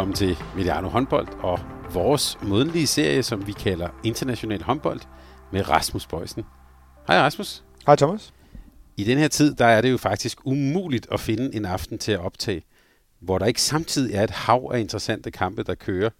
Velkommen 0.00 0.16
til 0.16 0.36
Mediano 0.56 0.88
håndbold 0.88 1.28
og 1.42 1.60
vores 1.92 2.38
modenlige 2.42 2.86
serie, 2.86 3.22
som 3.22 3.46
vi 3.46 3.52
kalder 3.52 3.88
International 4.04 4.62
håndbold 4.62 5.00
med 5.52 5.68
Rasmus 5.68 6.06
Bøjsen. 6.06 6.44
Hej 7.06 7.18
Rasmus. 7.18 7.64
Hej 7.86 7.96
Thomas. 7.96 8.32
I 8.96 9.04
den 9.04 9.18
her 9.18 9.28
tid, 9.28 9.54
der 9.54 9.64
er 9.64 9.80
det 9.80 9.90
jo 9.90 9.96
faktisk 9.96 10.38
umuligt 10.46 11.06
at 11.12 11.20
finde 11.20 11.54
en 11.54 11.64
aften 11.64 11.98
til 11.98 12.12
at 12.12 12.20
optage, 12.20 12.62
hvor 13.18 13.38
der 13.38 13.46
ikke 13.46 13.62
samtidig 13.62 14.14
er 14.14 14.24
et 14.24 14.30
hav 14.30 14.70
af 14.74 14.80
interessante 14.80 15.30
kampe, 15.30 15.62
der 15.62 15.74
kører. 15.74 16.10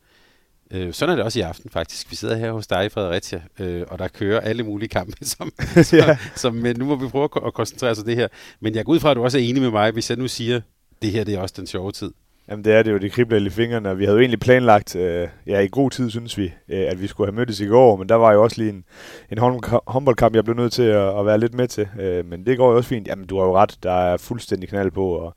Øh, 0.71 0.93
sådan 0.93 1.12
er 1.12 1.16
det 1.16 1.24
også 1.24 1.38
i 1.38 1.43
aften 1.43 1.71
faktisk. 1.71 2.10
Vi 2.10 2.16
sidder 2.16 2.37
her 2.37 2.52
hos 2.52 2.66
dig 2.66 2.87
i 2.87 2.88
Fredericia, 2.88 3.43
øh, 3.59 3.85
og 3.88 3.99
der 3.99 4.09
kører 4.09 4.41
alle 4.41 4.63
mulige 4.63 4.88
kampe, 4.88 5.24
som, 5.37 5.52
ja. 5.59 5.82
som, 5.82 6.16
som 6.37 6.54
men 6.54 6.76
nu 6.79 6.85
må 6.85 6.97
vi 6.97 7.09
prøve 7.09 7.29
at 7.47 7.54
koncentrere 7.54 7.91
os 7.91 7.99
om 7.99 8.04
det 8.04 8.16
her. 8.16 8.29
Men 8.60 8.74
jeg 8.74 8.85
går 8.85 8.93
ud 8.93 9.01
fra, 9.01 9.10
at 9.10 9.16
du 9.16 9.24
også 9.24 9.38
er 9.38 9.43
enig 9.43 9.63
med 9.63 9.71
mig, 9.71 9.91
hvis 9.91 10.10
jeg 10.10 10.19
nu 10.19 10.29
siger, 10.29 10.57
at 10.57 10.63
det 11.02 11.13
her 11.13 11.24
det 11.24 11.35
er 11.35 11.41
også 11.41 11.54
den 11.59 11.66
sjove 11.66 11.93
tid. 11.93 12.13
Jamen 12.51 12.65
det 12.65 12.73
er 12.74 12.82
det 12.82 12.93
jo, 12.93 12.98
det 12.98 13.12
kribler 13.12 13.46
i 13.46 13.51
fingrene, 13.51 13.90
og 13.90 13.98
vi 13.98 14.04
havde 14.04 14.16
jo 14.16 14.20
egentlig 14.20 14.40
planlagt, 14.40 14.96
øh, 14.96 15.29
ja 15.46 15.60
i 15.60 15.68
god 15.68 15.90
tid 15.90 16.10
synes 16.10 16.38
vi, 16.38 16.52
øh, 16.68 16.87
at 16.88 17.02
vi 17.02 17.07
skulle 17.07 17.30
have 17.30 17.37
mødtes 17.37 17.60
i 17.60 17.66
går, 17.66 17.96
men 17.96 18.09
der 18.09 18.15
var 18.15 18.32
jo 18.32 18.42
også 18.42 18.59
lige 18.59 18.70
en, 18.70 18.84
en 19.30 19.38
håndboldkamp, 19.87 20.34
jeg 20.34 20.45
blev 20.45 20.57
nødt 20.57 20.73
til 20.73 20.82
at, 20.82 21.18
at 21.18 21.26
være 21.26 21.38
lidt 21.38 21.54
med 21.54 21.68
til, 21.68 21.88
øh, 22.01 22.26
men 22.26 22.46
det 22.46 22.59
går 22.59 22.70
jo 22.70 22.76
også 22.76 22.88
fint. 22.88 23.09
Jamen 23.09 23.26
du 23.26 23.38
har 23.38 23.45
jo 23.45 23.57
ret, 23.57 23.79
der 23.82 23.92
er 23.92 24.16
fuldstændig 24.16 24.68
knald 24.68 24.90
på, 24.90 25.07
og 25.07 25.34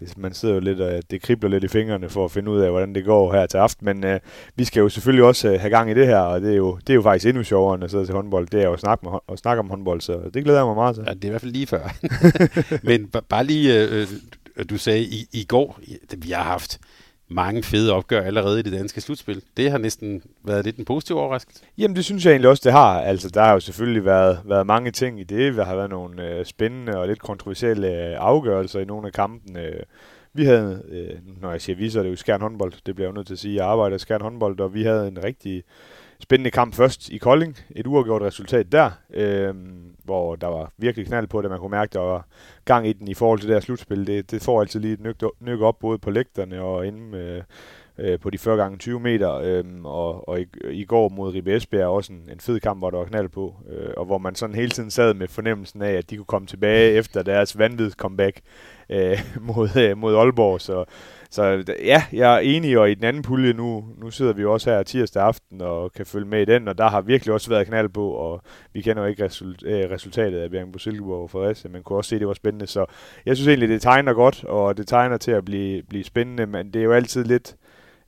det, 0.00 0.18
man 0.18 0.34
sidder 0.34 0.54
jo 0.54 0.60
lidt 0.60 0.80
og 0.80 1.02
det 1.10 1.22
kribler 1.22 1.50
lidt 1.50 1.64
i 1.64 1.68
fingrene 1.68 2.08
for 2.08 2.24
at 2.24 2.30
finde 2.30 2.50
ud 2.50 2.60
af, 2.60 2.70
hvordan 2.70 2.94
det 2.94 3.04
går 3.04 3.32
her 3.32 3.46
til 3.46 3.58
aften, 3.58 3.84
men 3.84 4.04
øh, 4.04 4.20
vi 4.56 4.64
skal 4.64 4.80
jo 4.80 4.88
selvfølgelig 4.88 5.24
også 5.24 5.48
øh, 5.48 5.60
have 5.60 5.70
gang 5.70 5.90
i 5.90 5.94
det 5.94 6.06
her, 6.06 6.18
og 6.18 6.40
det 6.40 6.52
er 6.52 6.56
jo, 6.56 6.76
det 6.76 6.90
er 6.90 6.94
jo 6.94 7.02
faktisk 7.02 7.28
endnu 7.28 7.42
sjovere 7.42 7.74
end 7.74 7.84
at 7.84 7.90
sidde 7.90 8.06
til 8.06 8.14
håndbold, 8.14 8.46
det 8.46 8.60
er 8.60 8.64
jo 8.64 8.72
at 8.72 8.80
snakke, 8.80 9.08
med, 9.10 9.18
at 9.32 9.38
snakke 9.38 9.60
om 9.60 9.70
håndbold, 9.70 10.00
så 10.00 10.20
det 10.34 10.44
glæder 10.44 10.58
jeg 10.58 10.66
mig 10.66 10.74
meget 10.74 10.94
til. 10.94 11.04
Ja, 11.06 11.14
det 11.14 11.24
er 11.24 11.28
i 11.28 11.30
hvert 11.30 11.40
fald 11.40 11.52
lige 11.52 11.66
før. 11.66 11.94
men 12.88 13.10
bare 13.28 13.44
lige, 13.44 13.84
øh, 13.84 14.00
øh 14.00 14.08
du 14.64 14.78
sagde 14.78 15.02
i, 15.02 15.26
i 15.32 15.44
går, 15.44 15.80
vi 16.16 16.30
har 16.30 16.42
haft 16.42 16.80
mange 17.28 17.62
fede 17.62 17.92
opgør 17.92 18.22
allerede 18.22 18.60
i 18.60 18.62
det 18.62 18.72
danske 18.72 19.00
slutspil. 19.00 19.42
Det 19.56 19.70
har 19.70 19.78
næsten 19.78 20.22
været 20.44 20.64
lidt 20.64 20.76
en 20.76 20.84
positiv 20.84 21.16
overraskelse. 21.16 21.62
Jamen 21.78 21.96
det 21.96 22.04
synes 22.04 22.24
jeg 22.24 22.30
egentlig 22.30 22.50
også, 22.50 22.62
det 22.64 22.72
har. 22.72 23.00
Altså 23.00 23.28
der 23.28 23.44
har 23.44 23.52
jo 23.52 23.60
selvfølgelig 23.60 24.04
været, 24.04 24.40
været 24.44 24.66
mange 24.66 24.90
ting 24.90 25.20
i 25.20 25.24
det. 25.24 25.56
Der 25.56 25.64
har 25.64 25.76
været 25.76 25.90
nogle 25.90 26.28
øh, 26.28 26.44
spændende 26.44 26.98
og 26.98 27.08
lidt 27.08 27.18
kontroversielle 27.18 27.88
øh, 27.88 28.16
afgørelser 28.18 28.80
i 28.80 28.84
nogle 28.84 29.06
af 29.06 29.12
kampene. 29.12 29.70
Vi 30.32 30.44
havde, 30.44 30.82
øh, 30.88 31.40
når 31.42 31.50
jeg 31.50 31.60
siger 31.60 31.76
vi, 31.76 31.90
så 31.90 31.98
er 31.98 32.02
det 32.02 32.10
jo 32.10 32.16
Skjern 32.16 32.40
håndbold. 32.40 32.72
Det 32.86 32.94
bliver 32.94 33.08
jeg 33.08 33.12
jo 33.12 33.18
nødt 33.18 33.26
til 33.26 33.34
at 33.34 33.38
sige. 33.38 33.56
Jeg 33.56 33.66
arbejder 33.66 33.96
i 33.96 33.98
Skjern 33.98 34.20
håndbold, 34.20 34.60
og 34.60 34.74
vi 34.74 34.82
havde 34.82 35.08
en 35.08 35.24
rigtig 35.24 35.62
spændende 36.20 36.50
kamp 36.50 36.74
først 36.74 37.08
i 37.08 37.18
Kolding. 37.18 37.58
Et 37.70 37.86
uafgjort 37.86 38.22
resultat 38.22 38.72
der, 38.72 38.90
øh, 39.14 39.54
hvor 40.06 40.36
der 40.36 40.46
var 40.46 40.72
virkelig 40.78 41.06
knald 41.06 41.26
på 41.26 41.42
det. 41.42 41.50
Man 41.50 41.60
kunne 41.60 41.70
mærke, 41.70 41.92
der 41.92 42.00
var 42.00 42.26
gang 42.64 42.88
i 42.88 42.92
den 42.92 43.08
i 43.08 43.14
forhold 43.14 43.38
til 43.38 43.48
det 43.48 43.56
her 43.56 43.60
slutspil. 43.60 44.06
Det, 44.06 44.30
det 44.30 44.42
får 44.42 44.60
altid 44.60 44.80
lige 44.80 44.94
et 44.94 45.00
nyk, 45.00 45.22
nyk 45.40 45.60
op, 45.60 45.78
både 45.78 45.98
på 45.98 46.10
lægterne 46.10 46.62
og 46.62 46.86
inde 46.86 47.18
øh, 47.18 47.42
øh, 47.98 48.18
på 48.18 48.30
de 48.30 48.38
40 48.38 48.56
gange 48.56 48.78
20 48.78 49.00
meter. 49.00 49.34
Øh, 49.34 49.64
og 49.84 50.28
og 50.28 50.40
i, 50.40 50.46
i 50.70 50.84
går 50.84 51.08
mod 51.08 51.34
Ribe 51.34 51.56
Esbjerg 51.56 51.88
også 51.88 52.12
en, 52.12 52.28
en 52.32 52.40
fed 52.40 52.60
kamp, 52.60 52.80
hvor 52.80 52.90
der 52.90 52.98
var 52.98 53.04
knald 53.04 53.28
på. 53.28 53.54
Øh, 53.68 53.90
og 53.96 54.04
hvor 54.04 54.18
man 54.18 54.34
sådan 54.34 54.54
hele 54.54 54.70
tiden 54.70 54.90
sad 54.90 55.14
med 55.14 55.28
fornemmelsen 55.28 55.82
af, 55.82 55.92
at 55.92 56.10
de 56.10 56.16
kunne 56.16 56.24
komme 56.24 56.46
tilbage 56.46 56.92
efter 56.92 57.22
deres 57.22 57.58
vanvittige 57.58 57.90
comeback 57.90 58.40
øh, 58.90 59.18
mod, 59.56 59.68
øh, 59.76 59.98
mod 59.98 60.16
Aalborg. 60.16 60.60
Så 60.60 60.84
så 61.30 61.64
ja, 61.84 62.02
jeg 62.12 62.34
er 62.34 62.38
enig, 62.38 62.78
og 62.78 62.90
i 62.90 62.94
den 62.94 63.04
anden 63.04 63.22
pulje 63.22 63.52
nu, 63.52 63.84
nu 63.98 64.10
sidder 64.10 64.32
vi 64.32 64.42
jo 64.42 64.52
også 64.52 64.70
her 64.70 64.82
tirsdag 64.82 65.22
aften 65.22 65.60
og 65.60 65.92
kan 65.92 66.06
følge 66.06 66.26
med 66.26 66.42
i 66.42 66.44
den, 66.44 66.68
og 66.68 66.78
der 66.78 66.88
har 66.88 67.00
virkelig 67.00 67.34
også 67.34 67.50
været 67.50 67.66
knald 67.66 67.88
på, 67.88 68.10
og 68.10 68.42
vi 68.72 68.80
kender 68.80 69.02
jo 69.02 69.08
ikke 69.08 69.24
result, 69.24 69.62
øh, 69.66 69.90
resultatet 69.90 70.38
af 70.38 70.50
Bjerg 70.50 70.72
på 70.72 70.78
Silkeborg 70.78 71.22
og 71.22 71.30
Fredericia, 71.30 71.70
men 71.70 71.82
kunne 71.82 71.98
også 71.98 72.08
se, 72.08 72.16
at 72.16 72.20
det 72.20 72.28
var 72.28 72.34
spændende. 72.34 72.66
Så 72.66 72.86
jeg 73.26 73.36
synes 73.36 73.48
egentlig, 73.48 73.68
det 73.68 73.82
tegner 73.82 74.12
godt, 74.12 74.44
og 74.44 74.76
det 74.76 74.88
tegner 74.88 75.16
til 75.16 75.30
at 75.30 75.44
blive, 75.44 75.82
blive 75.82 76.04
spændende, 76.04 76.46
men 76.46 76.70
det 76.70 76.80
er 76.80 76.84
jo 76.84 76.92
altid 76.92 77.24
lidt, 77.24 77.56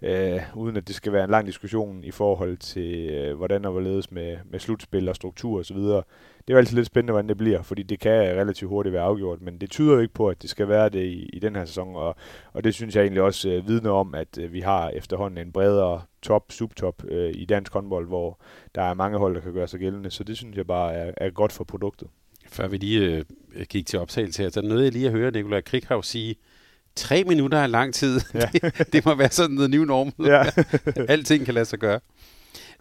øh, 0.02 0.40
uden 0.54 0.76
at 0.76 0.88
det 0.88 0.94
skal 0.94 1.12
være 1.12 1.24
en 1.24 1.30
lang 1.30 1.46
diskussion 1.46 2.04
i 2.04 2.10
forhold 2.10 2.56
til, 2.56 3.10
øh, 3.10 3.36
hvordan 3.36 3.64
og 3.64 3.72
hvorledes 3.72 4.10
med, 4.10 4.36
med 4.50 4.58
slutspil 4.58 5.08
og 5.08 5.16
struktur 5.16 5.60
osv., 5.60 5.76
det 5.76 6.54
er 6.54 6.56
jo 6.56 6.58
altid 6.58 6.76
lidt 6.76 6.86
spændende, 6.86 7.12
hvordan 7.12 7.28
det 7.28 7.36
bliver, 7.36 7.62
fordi 7.62 7.82
det 7.82 8.00
kan 8.00 8.10
relativt 8.12 8.68
hurtigt 8.68 8.92
være 8.92 9.02
afgjort, 9.02 9.40
men 9.42 9.58
det 9.58 9.70
tyder 9.70 9.94
jo 9.94 10.00
ikke 10.00 10.14
på, 10.14 10.28
at 10.28 10.42
det 10.42 10.50
skal 10.50 10.68
være 10.68 10.88
det 10.88 11.04
i, 11.04 11.28
i 11.32 11.38
den 11.38 11.56
her 11.56 11.64
sæson, 11.64 11.96
og, 11.96 12.16
og 12.52 12.64
det 12.64 12.74
synes 12.74 12.96
jeg 12.96 13.02
egentlig 13.02 13.22
også 13.22 13.48
øh, 13.48 13.68
vidner 13.68 13.90
om, 13.90 14.14
at 14.14 14.38
øh, 14.38 14.52
vi 14.52 14.60
har 14.60 14.88
efterhånden 14.88 15.46
en 15.46 15.52
bredere 15.52 16.02
top, 16.22 16.52
subtop 16.52 17.04
øh, 17.08 17.32
i 17.34 17.44
dansk 17.44 17.72
håndbold, 17.72 18.06
hvor 18.06 18.40
der 18.74 18.82
er 18.82 18.94
mange 18.94 19.18
hold, 19.18 19.34
der 19.34 19.40
kan 19.40 19.52
gøre 19.52 19.68
sig 19.68 19.80
gældende, 19.80 20.10
så 20.10 20.24
det 20.24 20.36
synes 20.36 20.56
jeg 20.56 20.66
bare 20.66 20.94
er, 20.94 21.12
er 21.16 21.30
godt 21.30 21.52
for 21.52 21.64
produktet. 21.64 22.08
Før 22.46 22.68
vi 22.68 22.76
lige 22.76 23.24
øh, 23.54 23.64
gik 23.68 23.86
til 23.86 23.98
optagelse 23.98 24.42
her, 24.42 24.50
så 24.50 24.60
er 24.60 24.62
der 24.62 24.68
noget, 24.68 24.84
jeg 24.84 24.92
lige 24.92 25.06
at 25.06 25.12
høre 25.12 25.30
Nikolaj 25.30 25.60
Krighav 25.60 26.02
sige, 26.02 26.36
tre 26.98 27.24
minutter 27.24 27.58
er 27.58 27.66
lang 27.66 27.94
tid. 27.94 28.20
Ja. 28.34 28.40
det, 28.52 28.92
det 28.92 29.04
må 29.04 29.14
være 29.14 29.30
sådan 29.30 29.54
noget 29.54 29.70
new 29.70 29.84
normal. 29.84 30.12
Ja. 30.26 30.44
Alting 31.12 31.44
kan 31.44 31.54
lade 31.54 31.64
sig 31.64 31.78
gøre. 31.78 32.00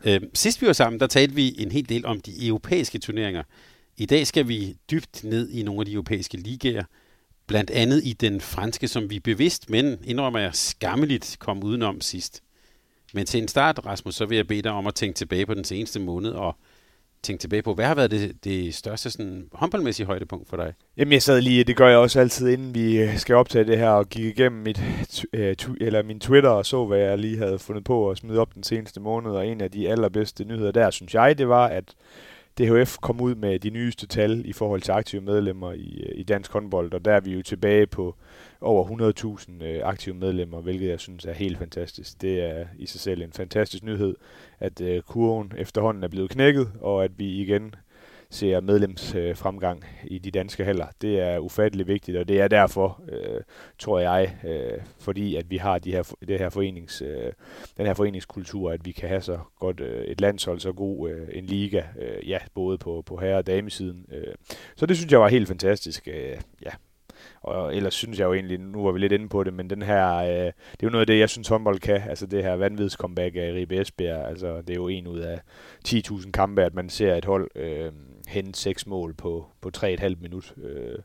Øh, 0.06 0.22
sidst 0.34 0.62
vi 0.62 0.68
var 0.68 0.74
sammen, 0.74 1.00
der 1.00 1.08
talte 1.08 1.36
vi 1.36 1.56
en 1.58 1.72
hel 1.72 1.90
del 1.90 2.06
om 2.06 2.22
de 2.22 2.48
europæiske 2.48 3.00
turneringer. 3.00 3.44
I 3.98 4.06
dag 4.06 4.28
skal 4.28 4.48
vi 4.48 4.78
dybt 4.92 5.24
ned 5.24 5.50
i 5.50 5.64
nogle 5.64 5.82
af 5.82 5.86
de 5.86 5.94
europæiske 5.94 6.38
ligaer. 6.38 6.84
Blandt 7.48 7.72
andet 7.72 8.02
i 8.06 8.14
den 8.14 8.42
franske, 8.42 8.88
som 8.88 9.10
vi 9.10 9.20
bevidst, 9.20 9.70
men 9.70 9.98
indrømmer 10.04 10.40
jeg 10.40 10.56
skammeligt, 10.56 11.38
kom 11.40 11.64
udenom 11.64 12.02
sidst. 12.02 12.42
Men 13.14 13.26
til 13.26 13.42
en 13.42 13.48
start, 13.48 13.80
Rasmus, 13.86 14.16
så 14.16 14.26
vil 14.26 14.36
jeg 14.36 14.48
bede 14.48 14.62
dig 14.62 14.72
om 14.72 14.88
at 14.88 14.96
tænke 14.96 15.18
tilbage 15.18 15.46
på 15.46 15.54
den 15.54 15.64
seneste 15.64 16.00
måned 16.00 16.32
og 16.32 16.56
tænke 17.28 17.42
tilbage 17.42 17.62
på, 17.62 17.74
hvad 17.74 17.86
har 17.86 17.96
været 17.96 18.12
det, 18.12 18.44
det 18.44 18.76
største 18.76 19.12
sådan, 19.12 19.48
håndboldmæssige 19.54 20.06
højdepunkt 20.06 20.50
for 20.50 20.58
dig? 20.58 20.74
Jamen 20.98 21.12
jeg 21.12 21.22
sad 21.22 21.42
lige, 21.42 21.64
det 21.64 21.76
gør 21.76 21.88
jeg 21.90 21.98
også 21.98 22.20
altid, 22.20 22.50
inden 22.50 22.76
vi 22.76 23.00
øh, 23.00 23.18
skal 23.18 23.36
optage 23.36 23.66
det 23.66 23.78
her, 23.78 23.90
og 23.90 24.10
gik 24.10 24.26
igennem 24.26 24.62
mit, 24.62 24.82
øh, 25.34 25.56
eller 25.82 26.04
min 26.04 26.20
Twitter 26.20 26.50
og 26.50 26.66
så, 26.66 26.86
hvad 26.86 27.00
jeg 27.00 27.18
lige 27.18 27.38
havde 27.38 27.60
fundet 27.60 27.84
på 27.84 28.10
at 28.10 28.18
smide 28.18 28.40
op 28.40 28.56
den 28.56 28.64
seneste 28.64 29.00
måned, 29.00 29.32
og 29.32 29.48
en 29.48 29.62
af 29.62 29.72
de 29.72 29.90
allerbedste 29.90 30.44
nyheder 30.44 30.72
der, 30.72 30.92
synes 30.92 31.14
jeg, 31.14 31.38
det 31.38 31.50
var, 31.50 31.68
at 31.68 31.84
DHF 32.58 32.98
kom 33.02 33.22
ud 33.22 33.36
med 33.36 33.60
de 33.60 33.70
nyeste 33.70 34.08
tal 34.08 34.42
i 34.46 34.54
forhold 34.54 34.82
til 34.82 34.92
aktive 34.92 35.22
medlemmer 35.22 35.74
i, 35.74 36.04
øh, 36.10 36.20
i 36.20 36.24
dansk 36.24 36.52
håndbold, 36.52 36.94
og 36.94 37.06
der 37.06 37.14
er 37.14 37.20
vi 37.20 37.34
jo 37.34 37.42
tilbage 37.42 37.88
på 37.88 38.16
over 38.62 38.86
100.000 39.60 39.64
øh, 39.64 39.82
aktive 39.84 40.16
medlemmer, 40.16 40.62
hvilket 40.62 40.90
jeg 40.90 41.00
synes 41.00 41.26
er 41.26 41.34
helt 41.34 41.58
fantastisk. 41.58 42.22
Det 42.22 42.44
er 42.44 42.66
i 42.78 42.86
sig 42.86 43.00
selv 43.00 43.22
en 43.22 43.34
fantastisk 43.34 43.84
nyhed, 43.84 44.16
at 44.60 44.82
øh, 44.82 45.02
kurven 45.02 45.54
efterhånden 45.58 46.04
er 46.04 46.08
blevet 46.08 46.30
knækket, 46.30 46.72
og 46.82 47.04
at 47.04 47.12
vi 47.18 47.42
igen 47.42 47.76
ser 48.30 48.62
medlemsfremgang 48.62 49.84
øh, 49.84 50.12
i 50.12 50.18
de 50.18 50.32
danske 50.32 50.64
haller. 50.64 50.88
Det 51.02 51.20
er 51.20 51.40
ufattelig 51.40 51.88
vigtigt, 51.88 52.18
og 52.18 52.28
det 52.28 52.42
er 52.42 52.48
derfor, 52.48 53.02
øh, 53.10 53.42
tror 53.80 54.00
jeg, 54.00 54.36
øh, 54.48 54.80
fordi 55.00 55.36
at 55.36 55.50
vi 55.50 55.58
har 55.58 55.80
de 55.80 55.92
her, 55.92 56.14
det 56.28 56.40
her 56.40 56.50
forenings, 56.50 57.02
øh, 57.02 57.32
den 57.78 57.86
her 57.86 57.94
foreningskultur, 57.94 58.72
at 58.72 58.86
vi 58.86 58.92
kan 58.92 59.10
have 59.10 59.22
så 59.22 59.40
godt 59.60 59.80
øh, 59.80 60.04
et 60.06 60.22
landshold, 60.22 60.60
så 60.60 60.72
god 60.72 61.10
øh, 61.10 61.28
en 61.32 61.46
liga, 61.46 61.84
øh, 62.00 62.30
ja, 62.30 62.38
både 62.56 62.78
på, 62.78 63.04
på 63.06 63.18
herre- 63.18 63.38
og 63.38 63.48
damesiden. 63.48 64.06
Øh. 64.12 64.34
Så 64.76 64.86
det 64.86 64.98
synes 64.98 65.12
jeg 65.12 65.20
var 65.20 65.28
helt 65.28 65.48
fantastisk. 65.48 66.08
Øh, 66.08 66.38
ja, 66.66 66.72
og 67.42 67.76
ellers 67.76 67.94
synes 67.94 68.20
jeg 68.20 68.26
jo 68.26 68.34
egentlig, 68.34 68.60
nu 68.60 68.84
var 68.84 68.92
vi 68.92 69.00
lidt 69.00 69.12
inde 69.12 69.30
på 69.30 69.44
det, 69.44 69.54
men 69.54 69.70
den 69.70 69.82
her, 69.82 70.16
øh, 70.16 70.28
det 70.28 70.48
er 70.50 70.84
jo 70.84 70.90
noget 70.90 71.02
af 71.02 71.08
det, 71.08 71.20
jeg 71.20 71.30
synes 71.30 71.48
håndbold 71.48 71.80
kan, 71.80 72.02
altså 72.10 72.26
det 72.26 72.44
her 72.44 72.54
vanvids 72.54 72.94
comeback 72.94 73.36
af 73.36 73.54
Ribe 73.54 73.82
Esbjerg, 73.82 74.28
altså 74.30 74.62
det 74.62 74.70
er 74.70 74.76
jo 74.76 74.88
en 74.88 75.08
ud 75.08 75.20
af 75.20 75.40
10.000 75.88 76.32
kampe, 76.32 76.64
at 76.64 76.74
man 76.74 76.90
ser 76.90 77.16
et 77.16 77.26
hold 77.26 77.50
øh, 77.56 77.92
hente 78.28 78.60
seks 78.60 78.88
mål 78.88 79.14
på, 79.14 79.46
på 79.62 79.72
3,5 79.78 80.16
minut. 80.22 80.54
Øh, 80.64 81.00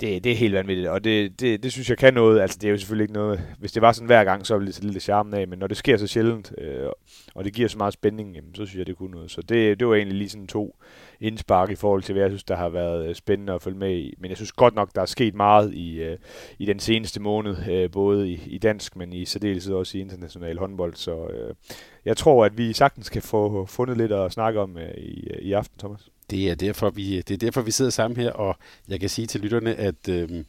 det, 0.00 0.24
det 0.24 0.32
er 0.32 0.36
helt 0.36 0.54
vanvittigt, 0.54 0.88
og 0.88 1.04
det, 1.04 1.40
det, 1.40 1.62
det 1.62 1.72
synes 1.72 1.90
jeg 1.90 1.98
kan 1.98 2.14
noget. 2.14 2.40
Altså, 2.40 2.58
det 2.60 2.66
er 2.66 2.70
jo 2.70 2.78
selvfølgelig 2.78 3.04
ikke 3.04 3.14
noget... 3.14 3.40
Hvis 3.58 3.72
det 3.72 3.82
var 3.82 3.92
sådan 3.92 4.06
hver 4.06 4.24
gang, 4.24 4.46
så 4.46 4.56
ville 4.56 4.66
det 4.66 4.74
så 4.74 4.84
lidt 4.84 5.02
charmen 5.02 5.34
af, 5.34 5.48
men 5.48 5.58
når 5.58 5.66
det 5.66 5.76
sker 5.76 5.96
så 5.96 6.06
sjældent, 6.06 6.52
øh, 6.58 6.88
og 7.34 7.44
det 7.44 7.52
giver 7.52 7.68
så 7.68 7.78
meget 7.78 7.94
spænding, 7.94 8.34
jamen, 8.34 8.54
så 8.54 8.66
synes 8.66 8.78
jeg, 8.78 8.86
det 8.86 8.96
kunne 8.96 9.10
noget. 9.10 9.30
Så 9.30 9.42
det, 9.42 9.80
det 9.80 9.88
var 9.88 9.94
egentlig 9.94 10.18
lige 10.18 10.28
sådan 10.28 10.46
to 10.46 10.76
indspark 11.20 11.70
i 11.70 11.74
forhold 11.74 12.02
til, 12.02 12.12
hvad 12.12 12.22
jeg 12.22 12.30
synes, 12.30 12.44
der 12.44 12.56
har 12.56 12.68
været 12.68 13.08
øh, 13.08 13.14
spændende 13.14 13.52
at 13.52 13.62
følge 13.62 13.78
med 13.78 13.96
i. 13.96 14.14
Men 14.18 14.28
jeg 14.28 14.36
synes 14.36 14.52
godt 14.52 14.74
nok, 14.74 14.90
der 14.94 15.00
er 15.02 15.06
sket 15.06 15.34
meget 15.34 15.74
i, 15.74 16.02
øh, 16.02 16.18
i 16.58 16.66
den 16.66 16.80
seneste 16.80 17.20
måned, 17.20 17.56
øh, 17.70 17.90
både 17.90 18.30
i, 18.30 18.42
i 18.46 18.58
dansk, 18.58 18.96
men 18.96 19.12
i 19.12 19.24
særdeleshed 19.24 19.74
også 19.74 19.98
i 19.98 20.00
international 20.00 20.58
håndbold. 20.58 20.94
Så 20.94 21.26
øh, 21.26 21.54
jeg 22.04 22.16
tror, 22.16 22.44
at 22.44 22.58
vi 22.58 22.72
sagtens 22.72 23.08
kan 23.08 23.22
få 23.22 23.66
fundet 23.66 23.96
lidt 23.96 24.12
at 24.12 24.32
snakke 24.32 24.60
om 24.60 24.78
øh, 24.78 24.94
i, 24.96 25.28
øh, 25.30 25.38
i 25.42 25.52
aften, 25.52 25.78
Thomas. 25.78 26.08
Det 26.30 26.50
er, 26.50 26.54
derfor, 26.54 26.90
vi, 26.90 27.16
det 27.16 27.30
er 27.30 27.38
derfor, 27.38 27.62
vi 27.62 27.70
sidder 27.70 27.90
sammen 27.90 28.16
her, 28.16 28.32
og 28.32 28.56
jeg 28.88 29.00
kan 29.00 29.08
sige 29.08 29.26
til 29.26 29.40
lytterne, 29.40 29.74
at 29.74 30.08
øh, 30.08 30.44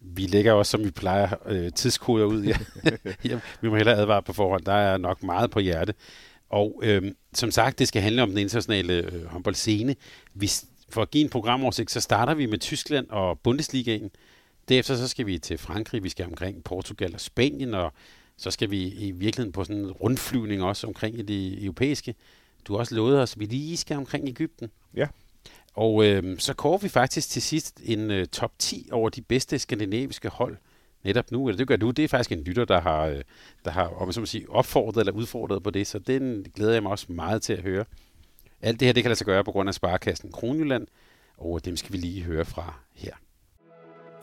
vi 0.00 0.22
lægger 0.22 0.52
også, 0.52 0.70
som 0.70 0.84
vi 0.84 0.90
plejer, 0.90 1.28
øh, 1.46 1.72
tidskoder 1.72 2.26
ud. 2.26 2.44
Ja, 3.24 3.40
vi 3.60 3.68
må 3.68 3.76
hellere 3.76 3.96
advare 3.96 4.22
på 4.22 4.32
forhånd. 4.32 4.64
Der 4.64 4.72
er 4.72 4.96
nok 4.96 5.22
meget 5.22 5.50
på 5.50 5.60
hjerte. 5.60 5.94
Og 6.48 6.80
øh, 6.82 7.12
som 7.34 7.50
sagt, 7.50 7.78
det 7.78 7.88
skal 7.88 8.02
handle 8.02 8.22
om 8.22 8.28
den 8.28 8.38
internationale 8.38 8.94
øh, 8.94 9.24
håndboldscene. 9.24 9.96
Vi, 10.34 10.50
for 10.88 11.02
at 11.02 11.10
give 11.10 11.24
en 11.24 11.30
programoversigt, 11.30 11.90
så 11.90 12.00
starter 12.00 12.34
vi 12.34 12.46
med 12.46 12.58
Tyskland 12.58 13.06
og 13.10 13.40
Bundesligaen. 13.40 14.10
Derefter 14.68 14.96
så 14.96 15.08
skal 15.08 15.26
vi 15.26 15.38
til 15.38 15.58
Frankrig, 15.58 16.04
vi 16.04 16.08
skal 16.08 16.26
omkring 16.26 16.64
Portugal 16.64 17.14
og 17.14 17.20
Spanien, 17.20 17.74
og 17.74 17.92
så 18.36 18.50
skal 18.50 18.70
vi 18.70 18.88
i 18.88 19.10
virkeligheden 19.10 19.52
på 19.52 19.64
sådan 19.64 19.82
en 19.82 19.92
rundflyvning 19.92 20.62
også 20.62 20.86
omkring 20.86 21.18
i 21.18 21.22
det 21.22 21.64
europæiske. 21.64 22.14
Du 22.64 22.72
har 22.72 22.78
også 22.78 22.94
lovet 22.94 23.20
os, 23.20 23.32
at 23.32 23.40
vi 23.40 23.44
lige 23.44 23.76
skal 23.76 23.96
omkring 23.96 24.28
Ægypten. 24.28 24.70
Ja. 24.96 25.06
Og 25.74 26.04
øh, 26.04 26.38
så 26.38 26.54
kårer 26.54 26.78
vi 26.78 26.88
faktisk 26.88 27.28
til 27.30 27.42
sidst 27.42 27.80
en 27.84 28.10
øh, 28.10 28.26
top 28.26 28.52
10 28.58 28.88
over 28.92 29.08
de 29.08 29.22
bedste 29.22 29.58
skandinaviske 29.58 30.28
hold 30.28 30.56
netop 31.04 31.32
nu. 31.32 31.48
Eller 31.48 31.56
det 31.56 31.68
gør 31.68 31.76
du. 31.76 31.90
Det 31.90 32.04
er 32.04 32.08
faktisk 32.08 32.32
en 32.32 32.44
lytter, 32.44 32.64
der 32.64 32.80
har, 32.80 33.06
øh, 33.06 33.22
der 33.64 33.70
har 33.70 33.88
om 33.88 34.12
så 34.12 34.26
sige, 34.26 34.50
opfordret 34.50 35.00
eller 35.00 35.12
udfordret 35.12 35.62
på 35.62 35.70
det. 35.70 35.86
Så 35.86 35.98
den 35.98 36.46
glæder 36.54 36.72
jeg 36.72 36.82
mig 36.82 36.92
også 36.92 37.06
meget 37.08 37.42
til 37.42 37.52
at 37.52 37.62
høre. 37.62 37.84
Alt 38.62 38.80
det 38.80 38.86
her, 38.86 38.92
det 38.92 39.02
kan 39.02 39.08
lade 39.10 39.18
sig 39.18 39.26
gøre 39.26 39.44
på 39.44 39.52
grund 39.52 39.68
af 39.68 39.74
Sparkassen 39.74 40.32
Kronjylland. 40.32 40.86
Og 41.38 41.64
dem 41.64 41.76
skal 41.76 41.92
vi 41.92 41.98
lige 41.98 42.22
høre 42.22 42.44
fra 42.44 42.74
her. 42.94 43.12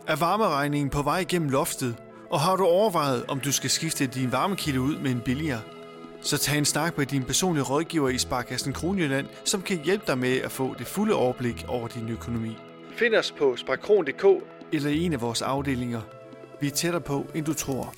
Er 0.07 0.15
varmeregningen 0.15 0.89
på 0.89 1.01
vej 1.01 1.19
igennem 1.19 1.49
loftet? 1.49 1.95
Og 2.29 2.39
har 2.39 2.55
du 2.55 2.65
overvejet, 2.65 3.25
om 3.25 3.39
du 3.39 3.51
skal 3.51 3.69
skifte 3.69 4.07
din 4.07 4.31
varmekilde 4.31 4.81
ud 4.81 4.97
med 4.97 5.11
en 5.11 5.21
billigere? 5.21 5.61
Så 6.21 6.37
tag 6.37 6.57
en 6.57 6.65
snak 6.65 6.97
med 6.97 7.05
din 7.05 7.23
personlige 7.23 7.63
rådgiver 7.63 8.09
i 8.09 8.17
Sparkassen 8.17 8.73
Kronjylland, 8.73 9.27
som 9.43 9.61
kan 9.61 9.79
hjælpe 9.83 10.03
dig 10.07 10.17
med 10.17 10.37
at 10.37 10.51
få 10.51 10.75
det 10.77 10.87
fulde 10.87 11.15
overblik 11.15 11.65
over 11.67 11.87
din 11.87 12.09
økonomi. 12.09 12.57
Find 12.91 13.15
os 13.15 13.31
på 13.31 13.55
sparkron.dk 13.55 14.25
eller 14.73 14.89
i 14.89 15.05
en 15.05 15.13
af 15.13 15.21
vores 15.21 15.41
afdelinger. 15.41 16.01
Vi 16.61 16.67
er 16.67 16.71
tættere 16.71 17.01
på, 17.01 17.25
end 17.35 17.45
du 17.45 17.53
tror. 17.53 17.93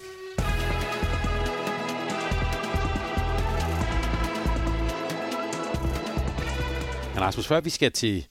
Men 7.13 7.23
Rasmus, 7.23 7.47
før 7.47 7.61
vi 7.61 7.69
skal 7.69 7.91
til, 7.91 8.27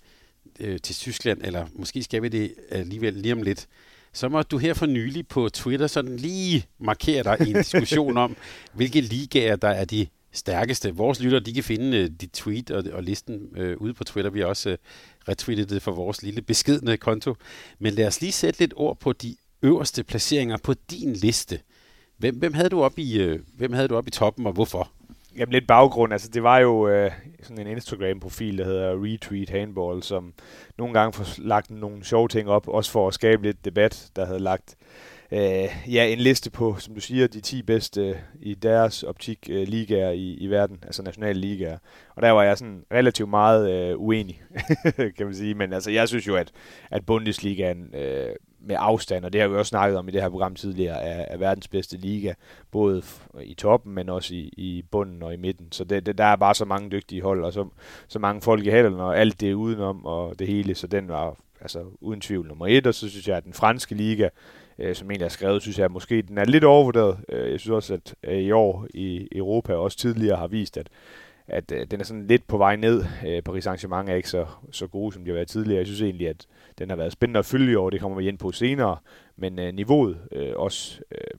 øh, 0.61 0.81
til 0.81 0.94
Tyskland, 0.94 1.40
eller 1.44 1.67
måske 1.75 2.02
skal 2.02 2.23
vi 2.23 2.28
det 2.28 2.55
alligevel 2.70 3.14
lige 3.14 3.32
om 3.32 3.43
lidt, 3.43 3.67
så 4.12 4.28
må 4.28 4.43
du 4.43 4.58
her 4.58 4.75
for 4.75 4.87
nylig 4.87 5.28
på 5.28 5.49
Twitter 5.49 5.87
sådan 5.87 6.17
lige 6.17 6.67
markere 6.79 7.22
dig 7.22 7.46
i 7.46 7.50
en 7.50 7.56
diskussion 7.56 8.17
om, 8.17 8.37
hvilke 8.75 9.00
ligaer, 9.00 9.56
der 9.56 9.69
er 9.69 9.84
de 9.84 10.06
stærkeste. 10.32 10.94
Vores 10.94 11.20
lytter, 11.20 11.38
de 11.38 11.55
kan 11.55 11.64
finde 11.64 12.02
uh, 12.02 12.06
dit 12.20 12.31
tweet 12.32 12.70
og, 12.70 12.84
og 12.93 13.02
listen 13.02 13.49
uh, 13.61 13.82
ude 13.82 13.94
på 13.94 14.05
Twitter. 14.05 14.31
Vi 14.31 14.40
har 14.40 14.46
også 14.46 14.70
uh, 14.70 14.76
retweetet 15.29 15.70
det 15.70 15.82
for 15.82 15.93
vores 15.93 16.22
lille 16.22 16.43
beskedne 16.43 16.96
konto. 16.96 17.34
Men 17.79 17.94
lad 17.94 18.06
os 18.06 18.20
lige 18.20 18.32
sætte 18.32 18.61
lidt 18.61 18.72
ord 18.76 18.99
på 19.00 19.12
de 19.12 19.37
øverste 19.67 20.05
placeringer 20.05 20.57
på 20.63 20.75
din 20.91 21.13
liste. 21.13 21.61
Hvem, 22.19 22.37
hvem, 22.37 22.55
havde 22.55 22.69
du 22.69 22.83
op 22.83 22.99
i, 22.99 23.21
øh, 23.21 23.41
hvem 23.57 23.73
havde 23.73 23.89
du 23.89 23.97
op 23.97 24.07
i 24.07 24.11
toppen, 24.11 24.47
og 24.47 24.53
hvorfor? 24.53 24.91
Jamen 25.37 25.53
lidt 25.53 25.67
baggrund, 25.67 26.13
altså 26.13 26.29
det 26.29 26.43
var 26.43 26.59
jo 26.59 26.89
øh, 26.89 27.11
sådan 27.43 27.67
en 27.67 27.73
Instagram-profil, 27.73 28.59
der 28.59 28.65
hedder 28.65 29.05
Retweet 29.05 29.51
Handball, 29.51 30.03
som 30.03 30.33
nogle 30.79 30.95
gange 30.95 31.13
får 31.13 31.43
lagt 31.43 31.71
nogle 31.71 32.05
sjove 32.05 32.29
ting 32.29 32.49
op, 32.49 32.69
også 32.69 32.91
for 32.91 33.09
at 33.09 33.15
skabe 33.15 33.43
lidt 33.43 33.65
debat, 33.65 34.11
der 34.17 34.27
havde 34.27 34.39
lagt 34.39 34.77
øh, 35.33 35.93
ja, 35.95 36.07
en 36.07 36.19
liste 36.19 36.51
på, 36.51 36.77
som 36.79 36.95
du 36.95 37.01
siger, 37.01 37.27
de 37.27 37.41
10 37.41 37.63
bedste 37.63 38.01
øh, 38.01 38.17
i 38.41 38.55
deres 38.55 39.03
optik 39.03 39.49
øh, 39.51 39.69
ligaer 39.69 40.11
i, 40.11 40.35
i 40.35 40.47
verden, 40.47 40.79
altså 40.83 41.03
nationale 41.03 41.41
ligaer. 41.41 41.79
Og 42.15 42.23
der 42.23 42.31
var 42.31 42.43
jeg 42.43 42.59
sådan 42.59 42.83
relativt 42.93 43.31
meget 43.31 43.71
øh, 43.71 44.01
uenig, 44.01 44.43
kan 45.17 45.27
man 45.27 45.35
sige. 45.35 45.55
Men 45.55 45.73
altså, 45.73 45.91
jeg 45.91 46.09
synes 46.09 46.27
jo, 46.27 46.37
at, 46.37 46.53
at 46.91 47.07
Bundesligaen 47.07 47.95
øh, 47.95 48.31
med 48.61 48.76
afstand, 48.79 49.25
og 49.25 49.32
det 49.32 49.41
har 49.41 49.49
vi 49.49 49.56
også 49.56 49.69
snakket 49.69 49.99
om 49.99 50.08
i 50.08 50.11
det 50.11 50.23
her 50.23 50.29
program 50.29 50.55
tidligere, 50.55 51.03
er, 51.03 51.25
er 51.29 51.37
verdens 51.37 51.69
bedste 51.69 51.97
liga, 51.97 52.35
både 52.70 53.03
i 53.43 53.55
toppen, 53.55 53.94
men 53.94 54.08
også 54.08 54.35
i, 54.35 54.53
i 54.56 54.85
bunden 54.91 55.23
og 55.23 55.35
i 55.35 55.37
midten. 55.37 55.73
Så 55.73 55.85
det, 55.85 56.06
det, 56.06 56.19
der 56.19 56.25
er 56.25 56.37
bare 56.37 56.55
så 56.55 56.64
mange 56.64 56.91
dygtige 56.91 57.23
hold, 57.23 57.44
og 57.44 57.53
så, 57.53 57.69
så 58.08 58.19
mange 58.19 58.43
folk 58.43 58.67
i 58.67 58.70
halen, 58.70 58.94
og 58.94 59.19
alt 59.19 59.41
det 59.41 59.55
udenom, 59.55 60.06
og 60.06 60.38
det 60.38 60.47
hele, 60.47 60.75
så 60.75 60.87
den 60.87 61.08
var 61.08 61.37
altså 61.61 61.85
uden 62.00 62.20
tvivl 62.20 62.47
nummer 62.47 62.67
et, 62.69 62.87
og 62.87 62.94
så 62.94 63.08
synes 63.08 63.29
jeg, 63.29 63.37
at 63.37 63.44
den 63.44 63.53
franske 63.53 63.94
liga, 63.94 64.29
øh, 64.79 64.94
som 64.94 65.11
egentlig 65.11 65.25
er 65.25 65.29
skrevet, 65.31 65.62
synes 65.62 65.79
jeg 65.79 65.91
måske, 65.91 66.23
den 66.23 66.38
er 66.38 66.44
lidt 66.44 66.64
overvurderet. 66.64 67.19
Øh, 67.29 67.50
jeg 67.53 67.61
synes 67.61 67.75
også, 67.75 67.94
at 67.94 68.14
øh, 68.23 68.38
i 68.38 68.50
år 68.50 68.87
i 68.94 69.29
Europa, 69.32 69.75
også 69.75 69.99
tidligere 69.99 70.37
har 70.37 70.47
vist, 70.47 70.76
at 70.76 70.88
at 71.49 71.73
øh, 71.73 71.87
den 71.91 72.00
er 72.00 72.05
sådan 72.05 72.26
lidt 72.26 72.47
på 72.47 72.58
vej 72.58 72.76
ned. 72.76 73.05
Øh, 73.26 73.43
Paris 73.43 73.67
Saint-Germain 73.67 74.11
er 74.11 74.14
ikke 74.14 74.29
så, 74.29 74.47
så 74.70 74.87
gode, 74.87 75.12
som 75.12 75.25
de 75.25 75.31
har 75.31 75.35
været 75.35 75.49
tidligere. 75.49 75.79
Jeg 75.79 75.87
synes 75.87 76.03
egentlig, 76.03 76.29
at 76.29 76.47
den 76.78 76.90
har 76.90 76.96
været 76.96 77.12
spændende 77.12 77.38
at 77.38 77.46
følge 77.46 77.73
i 77.73 77.75
år. 77.75 77.90
Det 77.90 78.00
kommer 78.00 78.19
vi 78.19 78.28
ind 78.28 78.38
på 78.38 78.52
senere. 78.52 78.96
Men 79.37 79.58
øh, 79.58 79.75
niveauet 79.75 80.19
øh, 80.32 80.52
også 80.56 81.00
øh, 81.11 81.38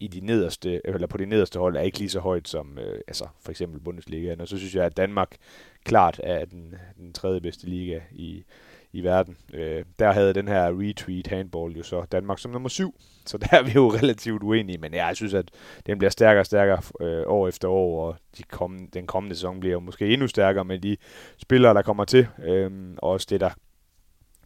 i 0.00 0.08
de 0.08 0.20
nederste, 0.20 0.80
eller 0.84 1.06
på 1.06 1.18
de 1.18 1.26
nederste 1.26 1.58
hold 1.58 1.76
er 1.76 1.80
ikke 1.80 1.98
lige 1.98 2.10
så 2.10 2.20
højt 2.20 2.48
som 2.48 2.78
øh, 2.78 3.00
altså 3.08 3.26
for 3.40 3.50
eksempel 3.50 3.80
Bundesligaen, 3.80 4.40
Og 4.40 4.48
så 4.48 4.58
synes 4.58 4.74
jeg, 4.74 4.84
at 4.84 4.96
Danmark 4.96 5.36
klart 5.84 6.20
er 6.24 6.44
den, 6.44 6.74
den 6.96 7.12
tredje 7.12 7.40
bedste 7.40 7.66
liga 7.66 8.00
i, 8.12 8.44
i 8.92 9.02
verden. 9.02 9.36
Øh, 9.54 9.84
der 9.98 10.12
havde 10.12 10.34
den 10.34 10.48
her 10.48 10.78
retweet 10.78 11.26
handball 11.26 11.76
jo 11.76 11.82
så 11.82 12.04
Danmark 12.12 12.38
som 12.38 12.50
nummer 12.50 12.68
syv, 12.68 12.94
så 13.26 13.38
der 13.38 13.46
er 13.50 13.62
vi 13.62 13.72
jo 13.74 13.88
relativt 14.02 14.42
uenige, 14.42 14.78
men 14.78 14.94
jeg 14.94 15.16
synes, 15.16 15.34
at 15.34 15.50
den 15.86 15.98
bliver 15.98 16.10
stærkere 16.10 16.42
og 16.42 16.46
stærkere 16.46 16.82
øh, 17.00 17.22
år 17.26 17.48
efter 17.48 17.68
år, 17.68 18.06
og 18.06 18.16
de 18.38 18.42
kommende, 18.42 18.88
den 18.94 19.06
kommende 19.06 19.36
sæson 19.36 19.60
bliver 19.60 19.72
jo 19.72 19.80
måske 19.80 20.08
endnu 20.08 20.26
stærkere 20.26 20.64
med 20.64 20.78
de 20.78 20.96
spillere, 21.38 21.74
der 21.74 21.82
kommer 21.82 22.04
til, 22.04 22.26
øh, 22.44 22.70
og 22.98 23.10
også 23.10 23.26
det, 23.30 23.40
der 23.40 23.50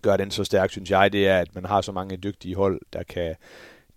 gør 0.05 0.17
den 0.17 0.31
så 0.31 0.45
stærk, 0.45 0.71
synes 0.71 0.91
jeg, 0.91 1.13
det 1.13 1.29
er, 1.29 1.39
at 1.39 1.55
man 1.55 1.65
har 1.65 1.81
så 1.81 1.93
mange 1.93 2.17
dygtige 2.17 2.55
hold, 2.55 2.81
der 2.93 3.03
kan 3.03 3.35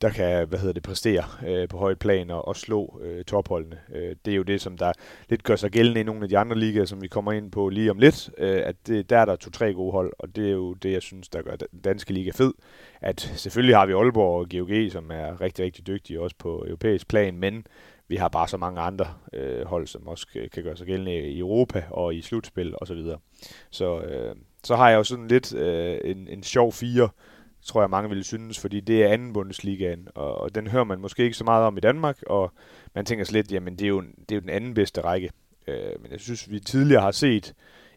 der 0.02 0.10
kan 0.10 0.48
hvad 0.48 0.60
hedder 0.60 0.74
det, 0.74 0.84
præstere 0.84 1.24
øh, 1.48 1.68
på 1.68 1.78
højt 1.78 2.00
plan 2.00 2.30
og, 2.30 2.48
og 2.48 2.56
slå 2.56 3.02
øh, 3.04 3.26
topholdene. 3.26 3.78
Øh, 3.96 4.16
det 4.26 4.32
er 4.32 4.36
jo 4.36 4.44
det, 4.44 4.62
som 4.62 4.78
der 4.78 4.92
lidt 5.30 5.44
gør 5.44 5.56
sig 5.56 5.72
gældende 5.72 6.02
i 6.02 6.04
nogle 6.04 6.24
af 6.24 6.30
de 6.30 6.38
andre 6.38 6.58
ligaer, 6.58 6.86
som 6.86 7.02
vi 7.02 7.08
kommer 7.08 7.32
ind 7.32 7.52
på 7.52 7.70
lige 7.70 7.92
om 7.92 8.00
lidt, 8.00 8.30
øh, 8.38 8.62
at 8.66 8.76
det, 8.88 9.10
der 9.10 9.18
er 9.18 9.26
der 9.26 9.36
to-tre 9.36 9.74
gode 9.74 9.92
hold, 9.92 10.14
og 10.20 10.36
det 10.36 10.48
er 10.48 10.52
jo 10.52 10.74
det, 10.74 10.92
jeg 10.92 11.02
synes, 11.02 11.30
der 11.30 11.42
gør 11.42 11.56
den 11.56 11.80
danske 11.84 12.14
liga 12.14 12.32
fed. 12.32 12.54
At 13.02 13.22
selvfølgelig 13.36 13.76
har 13.76 13.86
vi 13.86 13.94
Aalborg 13.94 14.40
og 14.40 14.50
GOG, 14.50 14.92
som 14.92 15.12
er 15.12 15.42
rigtig, 15.42 15.66
rigtig 15.66 15.88
dygtige 15.88 16.22
også 16.22 16.36
på 16.40 16.64
europæisk 16.68 17.08
plan, 17.08 17.38
men 17.38 17.66
vi 18.08 18.16
har 18.16 18.28
bare 18.28 18.48
så 18.48 18.58
mange 18.58 18.82
andre 18.82 19.08
øh, 19.34 19.66
hold, 19.66 19.88
som 19.88 20.08
også 20.08 20.28
øh, 20.36 20.50
kan 20.50 20.64
gøre 20.64 20.78
sig 20.78 20.88
gældende 20.88 21.30
i 21.30 21.40
Europa 21.40 21.84
og 21.90 22.16
i 22.16 22.22
slutspil 22.22 22.76
osv. 22.82 22.88
Så, 22.88 22.94
videre. 22.94 23.18
så, 23.70 24.00
øh, 24.00 24.36
så 24.64 24.76
har 24.76 24.90
jeg 24.90 24.98
jo 24.98 25.04
sådan 25.04 25.28
lidt 25.28 25.54
øh, 25.54 25.98
en, 26.04 26.28
en 26.28 26.44
sjov 26.44 26.74
fire, 26.74 27.10
tror 27.64 27.82
jeg 27.82 27.90
mange 27.90 28.10
ville 28.10 28.24
synes, 28.24 28.60
fordi 28.60 28.80
det 28.80 29.04
er 29.04 29.08
anden 29.08 29.34
Bundesligaen, 29.34 30.08
og, 30.16 30.38
og 30.38 30.56
den 30.56 30.68
hører 30.68 30.84
man 30.84 31.00
måske 31.00 31.24
ikke 31.24 31.38
så 31.38 31.44
meget 31.44 31.66
om 31.66 31.78
i 31.78 31.80
Danmark, 31.80 32.24
og 32.28 32.52
man 32.96 33.06
tænker 33.06 33.26
sig 33.26 33.34
lidt, 33.34 33.52
jamen 33.52 33.76
det 33.76 33.86
er 33.86 33.90
jo, 33.90 34.02
det 34.02 34.32
er 34.32 34.36
jo 34.36 34.42
den 34.42 34.50
anden 34.50 34.74
bedste 34.74 35.02
række. 35.02 35.32
Øh, 35.68 36.02
men 36.02 36.12
jeg 36.12 36.20
synes, 36.20 36.52
vi 36.52 36.60
tidligere 36.60 37.02
har 37.02 37.12
set 37.12 37.54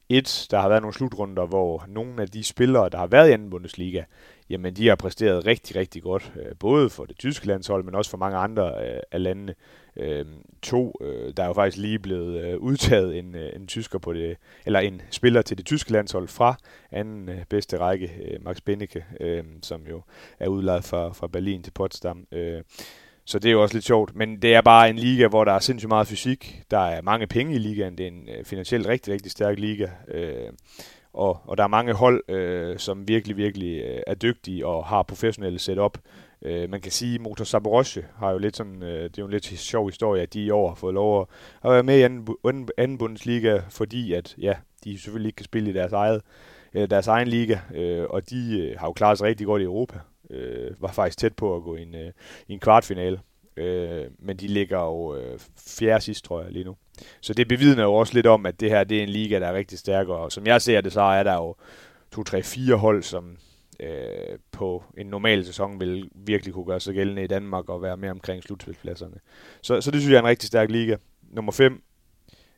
et, 0.08 0.46
der 0.50 0.60
har 0.60 0.68
været 0.68 0.82
nogle 0.82 0.94
slutrunder, 0.94 1.46
hvor 1.46 1.84
nogle 1.88 2.22
af 2.22 2.28
de 2.28 2.44
spillere, 2.44 2.88
der 2.88 2.98
har 2.98 3.06
været 3.06 3.28
i 3.28 3.32
anden 3.32 3.50
Bundesliga, 3.50 4.04
jamen 4.50 4.76
de 4.76 4.88
har 4.88 4.96
præsteret 4.96 5.46
rigtig, 5.46 5.76
rigtig 5.76 6.02
godt, 6.02 6.32
øh, 6.36 6.56
både 6.58 6.90
for 6.90 7.04
det 7.04 7.18
tyske 7.18 7.46
landshold, 7.46 7.84
men 7.84 7.94
også 7.94 8.10
for 8.10 8.18
mange 8.18 8.38
andre 8.38 8.74
øh, 8.86 9.00
af 9.12 9.22
landene. 9.22 9.54
Øh, 9.96 10.26
to, 10.62 10.94
øh, 11.00 11.32
der 11.36 11.42
er 11.42 11.46
jo 11.46 11.52
faktisk 11.52 11.82
lige 11.82 11.98
blevet 11.98 12.44
øh, 12.44 12.58
udtaget 12.58 13.18
en, 13.18 13.34
øh, 13.34 13.50
en 13.56 13.66
tysker 13.66 13.98
på 13.98 14.12
det, 14.12 14.36
eller 14.66 14.80
en 14.80 15.02
spiller 15.10 15.42
til 15.42 15.58
det 15.58 15.66
tyske 15.66 15.92
landshold 15.92 16.28
fra 16.28 16.56
anden 16.90 17.28
øh, 17.28 17.44
bedste 17.48 17.78
række, 17.78 18.12
øh, 18.24 18.44
Max 18.44 18.60
Benneke, 18.64 19.04
øh, 19.20 19.44
som 19.62 19.80
jo 19.90 20.02
er 20.38 20.48
udlejet 20.48 20.84
fra, 20.84 21.12
fra 21.12 21.26
Berlin 21.26 21.62
til 21.62 21.70
Potsdam. 21.70 22.26
Øh, 22.32 22.62
så 23.24 23.38
det 23.38 23.48
er 23.48 23.52
jo 23.52 23.62
også 23.62 23.74
lidt 23.74 23.84
sjovt, 23.84 24.16
men 24.16 24.42
det 24.42 24.54
er 24.54 24.60
bare 24.60 24.90
en 24.90 24.96
liga, 24.96 25.28
hvor 25.28 25.44
der 25.44 25.52
er 25.52 25.58
sindssygt 25.58 25.88
meget 25.88 26.06
fysik. 26.06 26.62
Der 26.70 26.78
er 26.78 27.02
mange 27.02 27.26
penge 27.26 27.54
i 27.54 27.58
ligaen. 27.58 27.98
Det 27.98 28.04
er 28.04 28.08
en 28.08 28.28
øh, 28.28 28.44
finansielt 28.44 28.86
rigtig, 28.86 29.14
rigtig 29.14 29.32
stærk 29.32 29.58
liga. 29.58 29.88
Øh, 30.08 30.48
og, 31.12 31.40
og 31.44 31.56
der 31.56 31.64
er 31.64 31.68
mange 31.68 31.92
hold, 31.92 32.30
øh, 32.30 32.78
som 32.78 33.08
virkelig, 33.08 33.36
virkelig 33.36 33.80
øh, 33.82 34.00
er 34.06 34.14
dygtige 34.14 34.66
og 34.66 34.86
har 34.86 35.02
professionelle 35.02 35.58
setup. 35.58 35.98
Øh, 36.42 36.70
man 36.70 36.80
kan 36.80 36.92
sige, 36.92 37.14
at 37.14 37.20
Motor 37.20 37.44
Saborosje 37.44 38.06
har 38.16 38.30
jo 38.30 38.38
lidt 38.38 38.56
sådan, 38.56 38.82
øh, 38.82 39.02
det 39.02 39.18
er 39.18 39.22
jo 39.22 39.24
en 39.24 39.30
lidt 39.30 39.46
sjov 39.46 39.88
historie, 39.88 40.22
at 40.22 40.34
de 40.34 40.44
i 40.44 40.50
år 40.50 40.68
har 40.68 40.74
fået 40.74 40.94
lov 40.94 41.20
at, 41.20 41.26
at 41.64 41.70
være 41.70 41.82
med 41.82 41.98
i 41.98 42.02
anden, 42.02 42.68
anden 42.78 42.98
Bundesliga, 42.98 43.60
fordi 43.70 44.12
at, 44.12 44.34
ja, 44.38 44.54
de 44.84 44.98
selvfølgelig 44.98 45.28
ikke 45.28 45.36
kan 45.36 45.44
spille 45.44 45.70
i 45.70 45.72
deres 45.72 45.92
eget 45.92 46.22
øh, 46.74 46.90
deres 46.90 47.06
egen 47.06 47.28
liga, 47.28 47.58
øh, 47.74 48.06
og 48.10 48.30
de 48.30 48.60
øh, 48.60 48.80
har 48.80 48.86
jo 48.86 48.92
klaret 48.92 49.18
sig 49.18 49.26
rigtig 49.26 49.46
godt 49.46 49.62
i 49.62 49.64
Europa. 49.64 49.98
Øh, 50.30 50.82
var 50.82 50.92
faktisk 50.92 51.18
tæt 51.18 51.34
på 51.34 51.56
at 51.56 51.62
gå 51.62 51.76
i 51.76 51.82
en, 51.82 51.94
øh, 51.94 52.12
i 52.48 52.52
en 52.52 52.60
kvartfinale. 52.60 53.20
Øh, 53.56 54.04
men 54.18 54.36
de 54.36 54.46
ligger 54.46 54.80
jo 54.80 55.16
øh, 55.16 55.38
fjerde 55.78 56.04
sidst, 56.04 56.24
tror 56.24 56.42
jeg, 56.42 56.52
lige 56.52 56.64
nu. 56.64 56.76
Så 57.20 57.34
det 57.34 57.48
bevidner 57.48 57.82
jo 57.82 57.94
også 57.94 58.14
lidt 58.14 58.26
om, 58.26 58.46
at 58.46 58.60
det 58.60 58.70
her 58.70 58.84
det 58.84 58.98
er 58.98 59.02
en 59.02 59.08
liga, 59.08 59.40
der 59.40 59.46
er 59.46 59.54
rigtig 59.54 59.78
stærk, 59.78 60.08
og 60.08 60.32
som 60.32 60.46
jeg 60.46 60.62
ser 60.62 60.80
det, 60.80 60.92
så 60.92 61.00
er 61.00 61.22
der 61.22 61.34
jo 61.34 61.54
to, 62.12 62.22
tre, 62.22 62.42
fire 62.42 62.76
hold, 62.76 63.02
som 63.02 63.36
øh, 63.82 64.38
på 64.52 64.84
en 64.98 65.06
normal 65.06 65.44
sæson 65.44 65.80
vil 65.80 66.10
virkelig 66.14 66.54
kunne 66.54 66.64
gøre 66.64 66.80
sig 66.80 66.94
gældende 66.94 67.24
i 67.24 67.26
Danmark 67.26 67.68
og 67.68 67.82
være 67.82 67.96
mere 67.96 68.10
omkring 68.10 68.42
slutspilspladserne. 68.42 69.16
Så, 69.62 69.80
så 69.80 69.90
det 69.90 70.00
synes 70.00 70.12
jeg 70.12 70.16
er 70.16 70.22
en 70.22 70.28
rigtig 70.28 70.46
stærk 70.46 70.70
liga. 70.70 70.96
Nummer 71.30 71.52
5, 71.52 71.82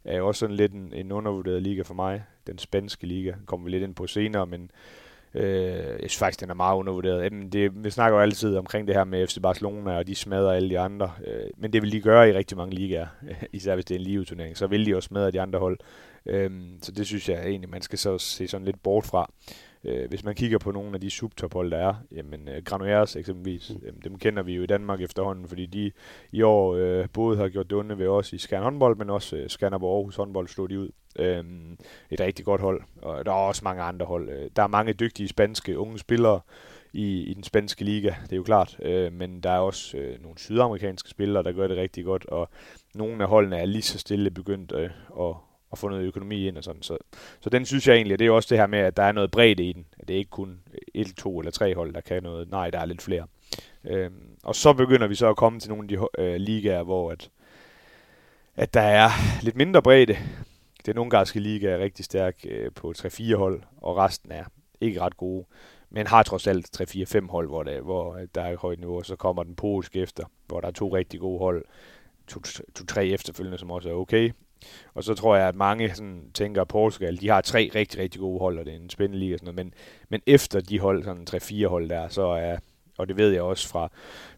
er 0.05 0.17
jo 0.17 0.27
også 0.27 0.39
sådan 0.39 0.57
lidt 0.57 0.73
en, 0.73 0.93
en 0.95 1.13
undervurderet 1.13 1.63
liga 1.63 1.83
for 1.83 1.95
mig. 1.95 2.25
Den 2.47 2.59
spanske 2.59 3.07
liga 3.07 3.35
kommer 3.47 3.65
vi 3.65 3.71
lidt 3.71 3.83
ind 3.83 3.95
på 3.95 4.07
senere, 4.07 4.47
men 4.47 4.71
øh, 5.35 5.75
jeg 5.75 5.99
synes 5.99 6.19
faktisk, 6.19 6.41
den 6.41 6.51
er 6.51 6.55
meget 6.55 6.77
undervurderet. 6.77 7.25
Jamen, 7.25 7.53
det, 7.53 7.85
vi 7.85 7.91
snakker 7.91 8.17
jo 8.19 8.23
altid 8.23 8.57
omkring 8.57 8.87
det 8.87 8.97
her 8.97 9.05
med 9.05 9.27
FC 9.27 9.39
Barcelona, 9.43 9.97
og 9.97 10.07
de 10.07 10.15
smadrer 10.15 10.53
alle 10.53 10.71
de 10.71 10.79
andre. 10.79 11.13
Øh, 11.27 11.51
men 11.57 11.73
det 11.73 11.83
vil 11.83 11.93
de 11.93 12.01
gøre 12.01 12.29
i 12.29 12.33
rigtig 12.33 12.57
mange 12.57 12.75
ligaer, 12.75 13.07
især 13.53 13.75
hvis 13.75 13.85
det 13.85 13.95
er 13.95 13.99
en 13.99 14.05
liveturnering. 14.05 14.57
Så 14.57 14.67
vil 14.67 14.87
de 14.87 14.97
også 14.97 15.07
smadre 15.07 15.31
de 15.31 15.41
andre 15.41 15.59
hold. 15.59 15.79
Øh, 16.27 16.51
så 16.83 16.93
det 16.93 17.07
synes 17.07 17.29
jeg 17.29 17.47
egentlig, 17.47 17.71
man 17.71 17.83
skal 17.83 17.99
så 17.99 18.19
se 18.19 18.49
sådan 18.49 18.65
lidt 18.65 18.83
bort 18.83 19.07
fra. 19.07 19.33
Øh, 19.85 20.09
hvis 20.09 20.25
man 20.25 20.35
kigger 20.35 20.59
på 20.59 20.71
nogle 20.71 20.95
af 20.95 21.01
de 21.01 21.11
subtophold, 21.11 21.71
der 21.71 21.77
er, 21.77 21.95
jamen 22.13 22.49
øh, 22.49 22.63
Granollers 22.65 23.17
eksempelvis, 23.17 23.71
mm. 23.71 23.87
øh, 23.87 23.93
dem 24.05 24.19
kender 24.19 24.43
vi 24.43 24.55
jo 24.55 24.63
i 24.63 24.67
Danmark 24.67 25.01
efterhånden, 25.01 25.49
fordi 25.49 25.67
de 25.67 25.93
i 26.33 26.43
år 26.43 26.75
øh, 26.75 27.09
både 27.13 27.37
har 27.37 27.49
gjort 27.49 27.71
det 27.71 27.79
onde 27.79 27.99
ved 27.99 28.07
os 28.07 28.33
i 28.33 28.39
Skjern 28.39 28.63
håndbold, 28.63 28.97
men 28.97 29.11
også 29.11 29.37
øh, 29.37 29.51
Skanderborg 29.51 29.97
Aarhus 29.97 30.17
håndbold 30.17 30.49
slog 30.49 30.71
de 30.71 30.81
ud. 30.81 30.89
Øh, 31.19 31.45
et 32.11 32.21
rigtig 32.21 32.45
godt 32.45 32.61
hold, 32.61 32.83
og 33.03 33.27
der 33.27 33.33
er 33.33 33.37
også 33.37 33.61
mange 33.65 33.83
andre 33.83 34.07
hold. 34.07 34.29
Øh, 34.29 34.51
der 34.57 34.63
er 34.63 34.67
mange 34.67 34.93
dygtige 34.93 35.29
spanske 35.29 35.79
unge 35.79 35.99
spillere 35.99 36.41
i, 36.93 37.23
i 37.23 37.35
den 37.35 37.43
spanske 37.43 37.85
liga, 37.85 38.15
det 38.23 38.33
er 38.33 38.37
jo 38.37 38.43
klart, 38.43 38.77
øh, 38.83 39.13
men 39.13 39.41
der 39.41 39.51
er 39.51 39.59
også 39.59 39.97
øh, 39.97 40.23
nogle 40.23 40.39
sydamerikanske 40.39 41.11
spillere, 41.11 41.43
der 41.43 41.53
gør 41.53 41.67
det 41.67 41.77
rigtig 41.77 42.05
godt, 42.05 42.27
og 42.27 42.49
nogle 42.95 43.23
af 43.23 43.29
holdene 43.29 43.57
er 43.57 43.67
lige 43.67 43.83
så 43.83 43.99
stille 43.99 44.31
begyndt 44.31 44.73
øh, 44.73 44.91
at 45.21 45.35
at 45.73 45.79
få 45.79 45.89
noget 45.89 46.05
økonomi 46.05 46.49
ind 46.49 46.57
og 46.57 46.65
sådan. 46.65 46.83
Så, 46.83 46.99
så 47.41 47.51
den 47.51 47.67
synes 47.67 47.89
jeg 47.89 47.95
egentlig, 47.95 48.13
at 48.13 48.19
det 48.19 48.27
er 48.27 48.31
også 48.31 48.49
det 48.51 48.59
her 48.59 48.67
med, 48.67 48.79
at 48.79 48.97
der 48.97 49.03
er 49.03 49.13
noget 49.13 49.31
bredde 49.31 49.65
i 49.65 49.73
den. 49.73 49.87
At 49.99 50.09
det 50.09 50.15
er 50.15 50.19
ikke 50.19 50.31
kun 50.31 50.61
et, 50.95 51.15
to 51.17 51.39
eller 51.39 51.51
tre 51.51 51.75
hold, 51.75 51.95
der 51.95 52.01
kan 52.01 52.23
noget. 52.23 52.51
Nej, 52.51 52.71
der 52.71 52.79
er 52.79 52.87
lidt 52.87 53.03
flere. 53.03 53.27
Øhm, 53.85 54.37
og 54.43 54.55
så 54.55 54.73
begynder 54.73 55.07
vi 55.07 55.15
så 55.15 55.29
at 55.29 55.37
komme 55.37 55.61
til 55.61 55.71
nogle 55.71 55.85
af 55.85 55.89
de 55.89 56.23
øh, 56.23 56.35
ligaer, 56.35 56.83
hvor 56.83 57.13
at, 57.13 57.31
at 58.57 58.75
der 58.75 58.81
er 58.81 59.11
lidt 59.43 59.57
mindre 59.57 59.83
bredde. 59.83 60.17
Den 60.87 60.99
ungarske 60.99 61.41
liga 61.41 61.71
er 61.71 61.79
rigtig 61.79 62.05
stærk 62.05 62.37
øh, 62.49 62.73
på 62.73 62.93
3-4 62.99 63.37
hold, 63.37 63.63
og 63.77 63.97
resten 63.97 64.33
er 64.33 64.45
ikke 64.81 65.01
ret 65.01 65.17
gode. 65.17 65.45
Men 65.91 66.07
har 66.07 66.23
trods 66.23 66.47
alt 66.47 66.81
3-4-5 66.81 67.31
hold, 67.31 67.49
hvor, 67.49 67.63
det, 67.63 67.83
hvor 67.83 68.17
øh, 68.17 68.29
der 68.35 68.43
er 68.43 68.53
et 68.53 68.59
højt 68.59 68.79
niveau. 68.79 69.03
Så 69.03 69.17
kommer 69.17 69.43
den 69.43 69.55
polske 69.55 70.01
efter, 70.01 70.25
hvor 70.47 70.61
der 70.61 70.69
er 70.69 70.73
to 70.73 70.95
rigtig 70.97 71.21
gode 71.21 71.39
hold. 71.39 71.65
To-tre 72.75 73.07
efterfølgende, 73.07 73.59
som 73.59 73.71
også 73.71 73.89
er 73.89 73.95
okay. 73.95 74.33
Og 74.95 75.05
så 75.05 75.15
tror 75.15 75.37
jeg, 75.37 75.49
at 75.49 75.57
mange 75.57 75.95
sådan, 75.95 76.23
tænker, 76.35 76.61
at 76.61 76.69
Portugal, 76.69 77.21
de 77.21 77.29
har 77.29 77.41
tre 77.41 77.71
rigtig, 77.75 78.01
rigtig 78.01 78.21
gode 78.21 78.39
hold, 78.39 78.59
og 78.59 78.65
det 78.65 78.75
er 78.75 78.79
en 78.79 78.91
spændende 78.91 79.19
liga 79.19 79.35
og 79.35 79.39
sådan 79.39 79.55
noget. 79.55 79.67
Men, 79.67 79.75
men 80.09 80.21
efter 80.27 80.61
de 80.61 80.79
hold, 80.79 81.05
sådan 81.05 81.27
tre-fire 81.27 81.69
hold 81.69 81.89
der, 81.89 82.09
så 82.09 82.23
er, 82.23 82.57
og 82.99 83.09
det 83.09 83.17
ved 83.17 83.31
jeg 83.31 83.43
også 83.43 83.69
fra, 83.69 83.89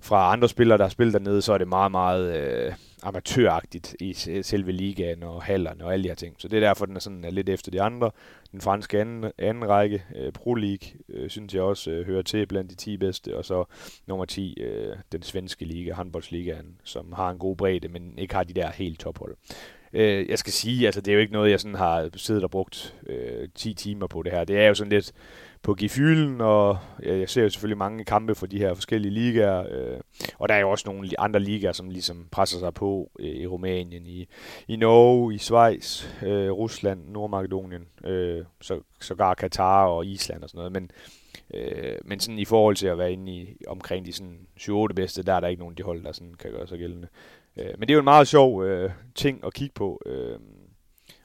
fra 0.01 0.33
andre 0.33 0.49
spillere, 0.49 0.79
der 0.79 0.85
har 0.85 0.91
spillet 0.91 1.15
dernede, 1.15 1.43
så 1.43 1.53
er 1.53 1.59
det 1.59 1.69
meget, 1.69 1.91
meget 1.91 2.37
øh, 2.37 2.73
amatøragtigt 3.05 3.97
i 4.01 4.13
selve 4.43 4.73
ligaen 4.73 5.23
og 5.23 5.43
hallerne 5.43 5.85
og 5.85 5.93
alle 5.93 6.03
de 6.03 6.09
her 6.09 6.15
ting. 6.15 6.35
Så 6.39 6.49
det 6.49 6.57
er 6.57 6.61
derfor, 6.61 6.87
den 6.87 6.97
er 6.97 7.01
sådan 7.01 7.25
er 7.25 7.31
lidt 7.31 7.49
efter 7.49 7.71
de 7.71 7.83
andre. 7.83 8.11
Den 8.53 8.61
franske 8.61 9.01
anden, 9.01 9.33
anden 9.39 9.69
række, 9.69 10.05
øh, 10.17 10.33
Pro 10.33 10.55
League, 10.55 10.89
øh, 11.09 11.31
synes 11.31 11.55
jeg 11.55 11.63
også 11.63 11.91
øh, 11.91 12.07
hører 12.07 12.23
til 12.23 12.47
blandt 12.47 12.71
de 12.71 12.77
10 12.77 12.97
bedste. 12.97 13.37
Og 13.37 13.45
så 13.45 13.65
nummer 14.07 14.25
10, 14.25 14.61
øh, 14.61 14.97
den 15.13 15.23
svenske 15.23 15.65
liga, 15.65 15.93
håndboldsligaen, 15.93 16.81
som 16.85 17.13
har 17.13 17.31
en 17.31 17.39
god 17.39 17.57
bredde, 17.57 17.89
men 17.89 18.19
ikke 18.19 18.35
har 18.35 18.45
de 18.45 18.53
der 18.53 18.71
helt 18.71 19.01
tophold. 19.01 19.37
Øh, 19.95 20.29
jeg 20.29 20.39
skal 20.39 20.53
sige, 20.53 20.87
altså 20.87 21.01
det 21.01 21.11
er 21.11 21.15
jo 21.15 21.21
ikke 21.21 21.33
noget, 21.33 21.51
jeg 21.51 21.61
sådan 21.61 21.75
har 21.75 22.09
siddet 22.17 22.45
og 22.45 22.51
brugt 22.51 22.95
øh, 23.07 23.49
10 23.55 23.75
timer 23.75 24.07
på 24.07 24.23
det 24.23 24.33
her. 24.33 24.45
Det 24.45 24.59
er 24.59 24.69
jo 24.69 24.75
sådan 24.75 24.93
lidt 24.93 25.13
på 25.63 25.75
gefylen, 25.75 26.41
og 26.41 26.79
jeg, 27.03 27.19
jeg 27.19 27.29
ser 27.29 27.43
jo 27.43 27.49
selvfølgelig 27.49 27.79
mange 27.79 28.05
kampe 28.05 28.35
for 28.35 28.47
de 28.47 28.59
her 28.59 28.75
forskellige 28.75 29.13
ligaer. 29.13 29.67
Øh, 29.71 30.01
og 30.39 30.49
der 30.49 30.55
er 30.55 30.59
jo 30.59 30.71
også 30.71 30.85
nogle 30.87 31.09
andre 31.19 31.41
ligaer, 31.41 31.73
som 31.73 31.91
ligesom 31.91 32.29
presser 32.31 32.59
sig 32.59 32.75
på 32.75 33.11
øh, 33.19 33.27
i 33.27 33.47
Rumænien, 33.47 34.07
i, 34.07 34.29
i 34.69 34.77
Norge, 34.77 35.35
i 35.35 35.39
Schweiz, 35.39 36.07
øh, 36.23 36.51
Rusland, 36.51 37.09
Nordmakedonien, 37.09 37.87
øh, 38.05 38.45
så, 38.61 38.81
sågar 39.01 39.35
Katar 39.35 39.87
og 39.87 40.07
Island 40.07 40.43
og 40.43 40.51
sådan 40.51 40.59
noget. 40.59 40.73
Men, 40.73 40.91
øh, 41.55 41.97
men 42.05 42.21
sådan 42.21 42.39
i 42.39 42.45
forhold 42.45 42.77
til 42.77 42.87
at 42.87 42.99
være 42.99 43.13
inde 43.13 43.33
i 43.33 43.57
omkring 43.67 44.07
de 44.07 44.13
sådan 44.13 44.39
7-8 44.61 44.93
bedste, 44.95 45.23
der 45.23 45.35
er 45.35 45.41
der 45.41 45.49
ikke 45.49 45.61
nogen 45.61 45.75
de 45.75 45.83
hold, 45.83 46.05
der 46.05 46.13
sådan 46.13 46.35
kan 46.35 46.51
gøre 46.51 46.67
sig 46.67 46.79
gældende. 46.79 47.09
Øh, 47.57 47.71
men 47.79 47.81
det 47.81 47.91
er 47.91 47.95
jo 47.95 48.01
en 48.01 48.05
meget 48.05 48.29
sjov 48.29 48.65
øh, 48.65 48.91
ting 49.15 49.45
at 49.47 49.55
kigge 49.55 49.75
på. 49.75 50.03
Øh, 50.07 50.39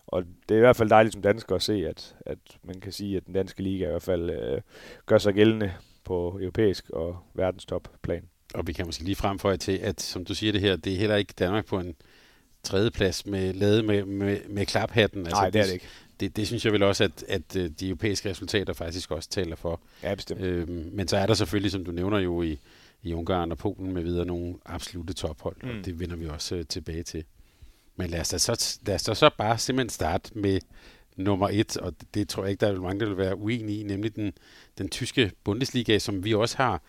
og 0.08 0.24
det 0.50 0.56
er 0.56 0.60
i 0.60 0.62
hvert 0.62 0.76
fald 0.76 0.90
dejligt 0.90 1.14
som 1.14 1.22
dansker 1.22 1.56
at 1.56 1.62
se, 1.62 1.88
at, 1.88 2.16
at 2.26 2.38
man 2.64 2.80
kan 2.82 2.92
sige, 2.92 3.18
at 3.18 3.26
den 3.26 3.34
danske 3.34 3.64
liga 3.64 3.86
i 3.86 3.90
hvert 3.90 4.02
fald 4.02 4.30
øh, 4.30 4.62
gør 5.06 5.18
sig 5.18 5.34
gældende 5.34 5.74
på 6.04 6.38
europæisk 6.42 6.90
og 6.90 7.18
verdenstopplan. 7.34 8.24
Og 8.54 8.68
vi 8.68 8.74
kan 8.74 8.86
måske 8.86 9.04
lige 9.04 9.16
fremføje 9.16 9.58
til, 9.58 9.78
at 9.78 10.02
som 10.02 10.26
du 10.26 10.36
siger 10.36 10.52
det 10.52 10.62
her, 10.62 10.76
det 10.76 10.94
er 10.94 10.98
heller 10.98 11.16
ikke 11.16 11.34
Danmark 11.40 11.66
på 11.66 11.80
en 11.80 11.96
tredjeplads 12.64 13.26
med 13.26 13.54
lavet 13.54 13.86
med, 13.86 14.06
med, 14.06 14.40
med 14.50 14.66
klaphatten. 14.66 15.26
Altså, 15.26 15.42
Nej, 15.42 15.50
det 15.50 15.62
er 15.62 15.66
det 15.66 15.74
ikke. 15.74 15.88
Det, 16.20 16.36
det 16.36 16.48
synes 16.48 16.66
jeg 16.66 16.74
vel 16.74 16.84
også, 16.84 17.04
at, 17.04 17.24
at 17.28 17.56
øh, 17.56 17.70
de 17.80 17.88
europæiske 17.88 18.30
resultater 18.30 18.74
faktisk 18.74 19.12
også 19.12 19.30
taler 19.30 19.56
for. 19.56 19.82
Ja, 20.04 20.16
bestemt. 20.16 20.42
Øhm, 20.42 20.90
men 20.94 21.08
så 21.08 21.18
er 21.18 21.26
der 21.26 21.34
selvfølgelig, 21.34 21.72
som 21.72 21.86
du 21.86 21.92
nævner 21.92 22.20
jo 22.20 22.42
i, 22.42 22.60
i 23.04 23.14
Ungarn 23.14 23.52
og 23.52 23.58
Polen 23.58 23.94
med 23.94 24.04
videre 24.04 24.26
nogle 24.26 24.56
absolute 24.66 25.14
tophold, 25.14 25.56
mm. 25.64 25.70
og 25.70 25.86
det 25.86 26.00
vender 26.00 26.16
vi 26.16 26.28
også 26.28 26.56
øh, 26.56 26.66
tilbage 26.66 27.04
til. 27.04 27.24
Men 27.96 28.10
lad 28.10 28.20
os, 28.20 28.30
da 28.30 28.38
så, 28.38 28.80
lad 28.86 28.96
os 28.96 29.04
da 29.04 29.14
så 29.14 29.30
bare 29.38 29.58
simpelthen 29.58 29.90
starte 29.90 30.38
med 30.38 30.60
nummer 31.16 31.50
et, 31.52 31.78
og 31.78 31.94
det 32.14 32.30
tror 32.30 32.44
jeg 32.44 32.52
ikke, 32.52 32.66
der 32.66 32.72
er 32.72 32.82
mange, 32.82 33.00
der 33.00 33.06
vil 33.06 33.18
være 33.18 33.36
uenige 33.36 33.80
i, 33.80 33.84
nemlig 33.84 34.16
den, 34.16 34.34
den 34.78 34.90
tyske 34.90 35.32
Bundesliga, 35.44 36.00
som 36.00 36.24
vi 36.24 36.34
også 36.34 36.58
har, 36.58 36.82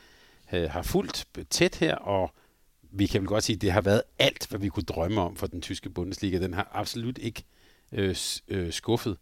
øh, 0.53 0.71
har 0.71 0.83
fulgt 0.83 1.29
tæt 1.51 1.75
her, 1.75 1.95
og 1.95 2.35
vi 2.83 3.07
kan 3.07 3.21
vel 3.21 3.29
godt 3.29 3.45
sige, 3.45 3.55
at 3.55 3.63
det 3.63 3.73
har 3.73 3.81
været 3.81 4.03
alt, 4.19 4.47
hvad 4.49 4.61
vi 4.61 4.69
kunne 4.69 4.85
drømme 4.85 5.21
om 5.21 5.37
for 5.37 5.47
den 5.47 5.63
tyske 5.63 5.91
Bundesliga. 5.91 6.39
Den 6.39 6.55
har 6.55 6.71
absolut 6.73 7.19
ikke 7.19 7.45
øh, 7.93 8.17
øh, 8.49 8.73
skuffet. 8.73 9.17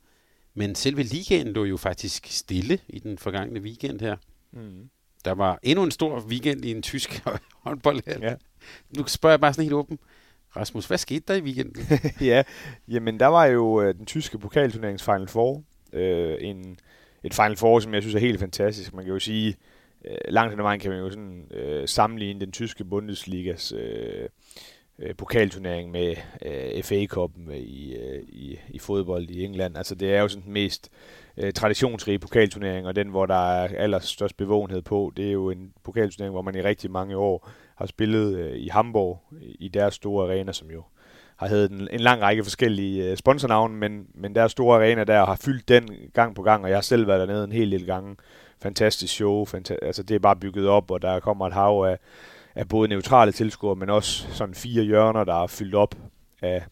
Men 0.55 0.75
selve 0.75 1.03
ligaen 1.03 1.53
lå 1.53 1.65
jo 1.65 1.77
faktisk 1.77 2.27
stille 2.27 2.79
i 2.89 2.99
den 2.99 3.19
forgangne 3.19 3.61
weekend 3.61 4.01
her. 4.01 4.17
Mm. 4.53 4.91
Der 5.25 5.33
var 5.33 5.59
endnu 5.63 5.85
en 5.85 5.91
stor 5.91 6.21
weekend 6.21 6.65
i 6.65 6.71
en 6.71 6.83
tysk 6.83 7.23
håndboldhal. 7.65 8.21
Ja. 8.23 8.35
Nu 8.97 9.07
spørger 9.07 9.33
jeg 9.33 9.41
bare 9.41 9.53
sådan 9.53 9.65
helt 9.65 9.75
åben. 9.75 9.99
Rasmus, 10.57 10.87
hvad 10.87 10.99
skete 10.99 11.25
der 11.29 11.35
i 11.35 11.43
weekenden? 11.43 11.87
ja, 12.31 12.43
jamen 12.89 13.21
der 13.21 13.27
var 13.27 13.45
jo 13.45 13.83
øh, 13.83 13.95
den 13.95 14.07
tyske 14.07 14.39
pokalturnerings 14.39 15.03
Final 15.03 15.29
Four. 15.29 15.63
Øh, 15.93 16.37
en, 16.41 16.79
et 17.25 17.35
Final 17.35 17.57
Four, 17.57 17.81
som 17.81 17.95
jeg 17.95 18.03
synes 18.03 18.15
er 18.15 18.19
helt 18.19 18.41
fantastisk. 18.41 18.95
Man 18.95 19.05
kan 19.05 19.13
jo 19.13 19.19
sige, 19.19 19.57
øh, 20.05 20.17
langt 20.29 20.53
hen 20.53 20.61
ad 20.61 20.63
vejen 20.63 20.81
kan 20.81 20.91
man 20.91 21.01
jo 21.01 21.11
sådan, 21.11 21.53
øh, 21.53 21.89
sammenligne 21.89 22.41
den 22.41 22.53
tyske 22.53 22.85
Bundesligas 22.85 23.73
øh, 23.73 24.29
øh, 24.99 25.15
pokalturnering 25.15 25.91
med 25.91 26.15
øh, 26.47 26.83
FA 26.83 27.07
Cup'en 27.15 27.51
øh, 27.51 27.57
i, 27.57 27.95
øh, 27.95 28.23
i, 28.29 28.59
i 28.69 28.79
fodbold 28.79 29.31
i 29.31 29.45
England. 29.45 29.77
Altså 29.77 29.95
det 29.95 30.15
er 30.15 30.21
jo 30.21 30.29
sådan 30.29 30.45
den 30.45 30.53
mest 30.53 30.91
øh, 31.37 31.53
traditionsrige 31.53 32.19
pokalturnering, 32.19 32.87
og 32.87 32.97
den, 32.97 33.09
hvor 33.09 33.27
der 33.27 33.53
er 33.53 33.69
allerstørst 33.79 34.37
bevågenhed 34.37 34.83
på, 34.83 35.13
det 35.17 35.29
er 35.29 35.33
jo 35.33 35.51
en 35.51 35.73
pokalturnering, 35.85 36.33
hvor 36.33 36.43
man 36.43 36.55
i 36.55 36.63
rigtig 36.63 36.91
mange 36.91 37.17
år 37.17 37.51
har 37.77 37.87
spillet 37.87 38.37
øh, 38.37 38.57
i 38.57 38.69
Hamburg, 38.69 39.21
i 39.41 39.69
deres 39.69 39.95
store 39.95 40.25
arena, 40.27 40.53
som 40.53 40.71
jo 40.71 40.83
har 41.37 41.49
heddet 41.49 41.71
en, 41.71 41.89
en 41.93 42.01
lang 42.01 42.23
række 42.23 42.45
forskellige 42.45 43.11
øh, 43.11 43.17
sponsornavne, 43.17 43.77
men, 43.77 44.07
men 44.15 44.35
deres 44.35 44.53
store 44.53 44.77
arena 44.77 45.05
der 45.05 45.25
har 45.25 45.37
fyldt 45.37 45.69
den 45.69 45.89
gang 46.15 46.35
på 46.35 46.43
gang, 46.43 46.65
og 46.65 46.71
jeg 46.71 46.77
har 46.77 46.83
selv 46.83 47.07
været 47.07 47.29
dernede 47.29 47.45
en 47.45 47.53
hel 47.53 47.73
del 47.73 47.87
gange. 47.87 48.17
Fantastisk 48.63 49.15
show, 49.15 49.45
fanta- 49.47 49.87
altså 49.87 50.03
det 50.03 50.15
er 50.15 50.19
bare 50.19 50.37
bygget 50.37 50.69
op, 50.69 50.91
og 50.91 51.03
der 51.03 51.21
kommer 51.21 51.47
et 51.47 51.53
hav 51.53 51.85
af, 51.89 51.99
af 52.59 52.69
både 52.69 52.89
neutrale 52.89 53.33
tilskuere, 53.33 53.77
men 53.77 53.91
også 53.91 54.27
sådan 54.33 54.55
fire 54.55 54.83
hjørner, 54.83 55.25
der 55.25 55.43
er 55.43 55.47
fyldt 55.47 55.75
op 55.75 55.95
af, 56.43 56.65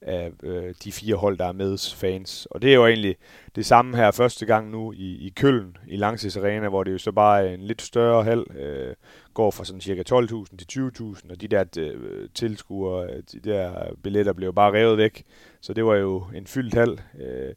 af 0.00 0.30
øh, 0.42 0.74
de 0.84 0.92
fire 0.92 1.16
hold, 1.16 1.38
der 1.38 1.46
er 1.46 1.52
med 1.52 1.94
fans. 1.96 2.46
Og 2.50 2.62
det 2.62 2.70
er 2.70 2.74
jo 2.74 2.86
egentlig 2.86 3.16
det 3.56 3.66
samme 3.66 3.96
her 3.96 4.10
første 4.10 4.46
gang 4.46 4.70
nu 4.70 4.92
i, 4.92 5.26
i 5.26 5.32
Køln, 5.36 5.76
i 5.88 5.96
Langses 5.96 6.36
Arena, 6.36 6.68
hvor 6.68 6.84
det 6.84 6.92
jo 6.92 6.98
så 6.98 7.12
bare 7.12 7.48
er 7.48 7.54
en 7.54 7.60
lidt 7.60 7.82
større 7.82 8.24
hal, 8.24 8.44
øh, 8.58 8.94
går 9.34 9.50
fra 9.50 9.64
sådan 9.64 9.80
cirka 9.80 10.02
12.000 10.10 10.56
til 10.56 10.92
20.000, 11.00 11.30
og 11.30 11.40
de 11.40 11.48
der 11.48 11.64
øh, 11.78 12.28
tilskuere, 12.34 13.20
de 13.32 13.40
der 13.40 13.72
billetter 14.02 14.32
blev 14.32 14.54
bare 14.54 14.72
revet 14.72 14.98
væk. 14.98 15.24
Så 15.60 15.72
det 15.72 15.84
var 15.84 15.94
jo 15.94 16.24
en 16.34 16.46
fyldt 16.46 16.74
hal, 16.74 17.00
øh, 17.20 17.54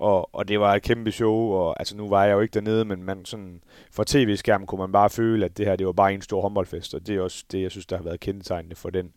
og, 0.00 0.34
og 0.34 0.48
det 0.48 0.60
var 0.60 0.74
et 0.74 0.82
kæmpe 0.82 1.12
show, 1.12 1.34
og 1.34 1.80
altså 1.80 1.96
nu 1.96 2.08
var 2.08 2.24
jeg 2.24 2.32
jo 2.32 2.40
ikke 2.40 2.54
dernede, 2.54 2.84
men 2.84 3.02
man 3.02 3.24
sådan, 3.24 3.62
for 3.92 4.04
tv-skærmen 4.06 4.66
kunne 4.66 4.78
man 4.78 4.92
bare 4.92 5.10
føle, 5.10 5.44
at 5.44 5.58
det 5.58 5.66
her 5.66 5.76
det 5.76 5.86
var 5.86 5.92
bare 5.92 6.14
en 6.14 6.22
stor 6.22 6.40
håndboldfest, 6.40 6.94
og 6.94 7.06
det 7.06 7.16
er 7.16 7.20
også 7.20 7.44
det, 7.52 7.62
jeg 7.62 7.70
synes, 7.70 7.86
der 7.86 7.96
har 7.96 8.04
været 8.04 8.20
kendetegnende 8.20 8.76
for 8.76 8.90
den 8.90 9.12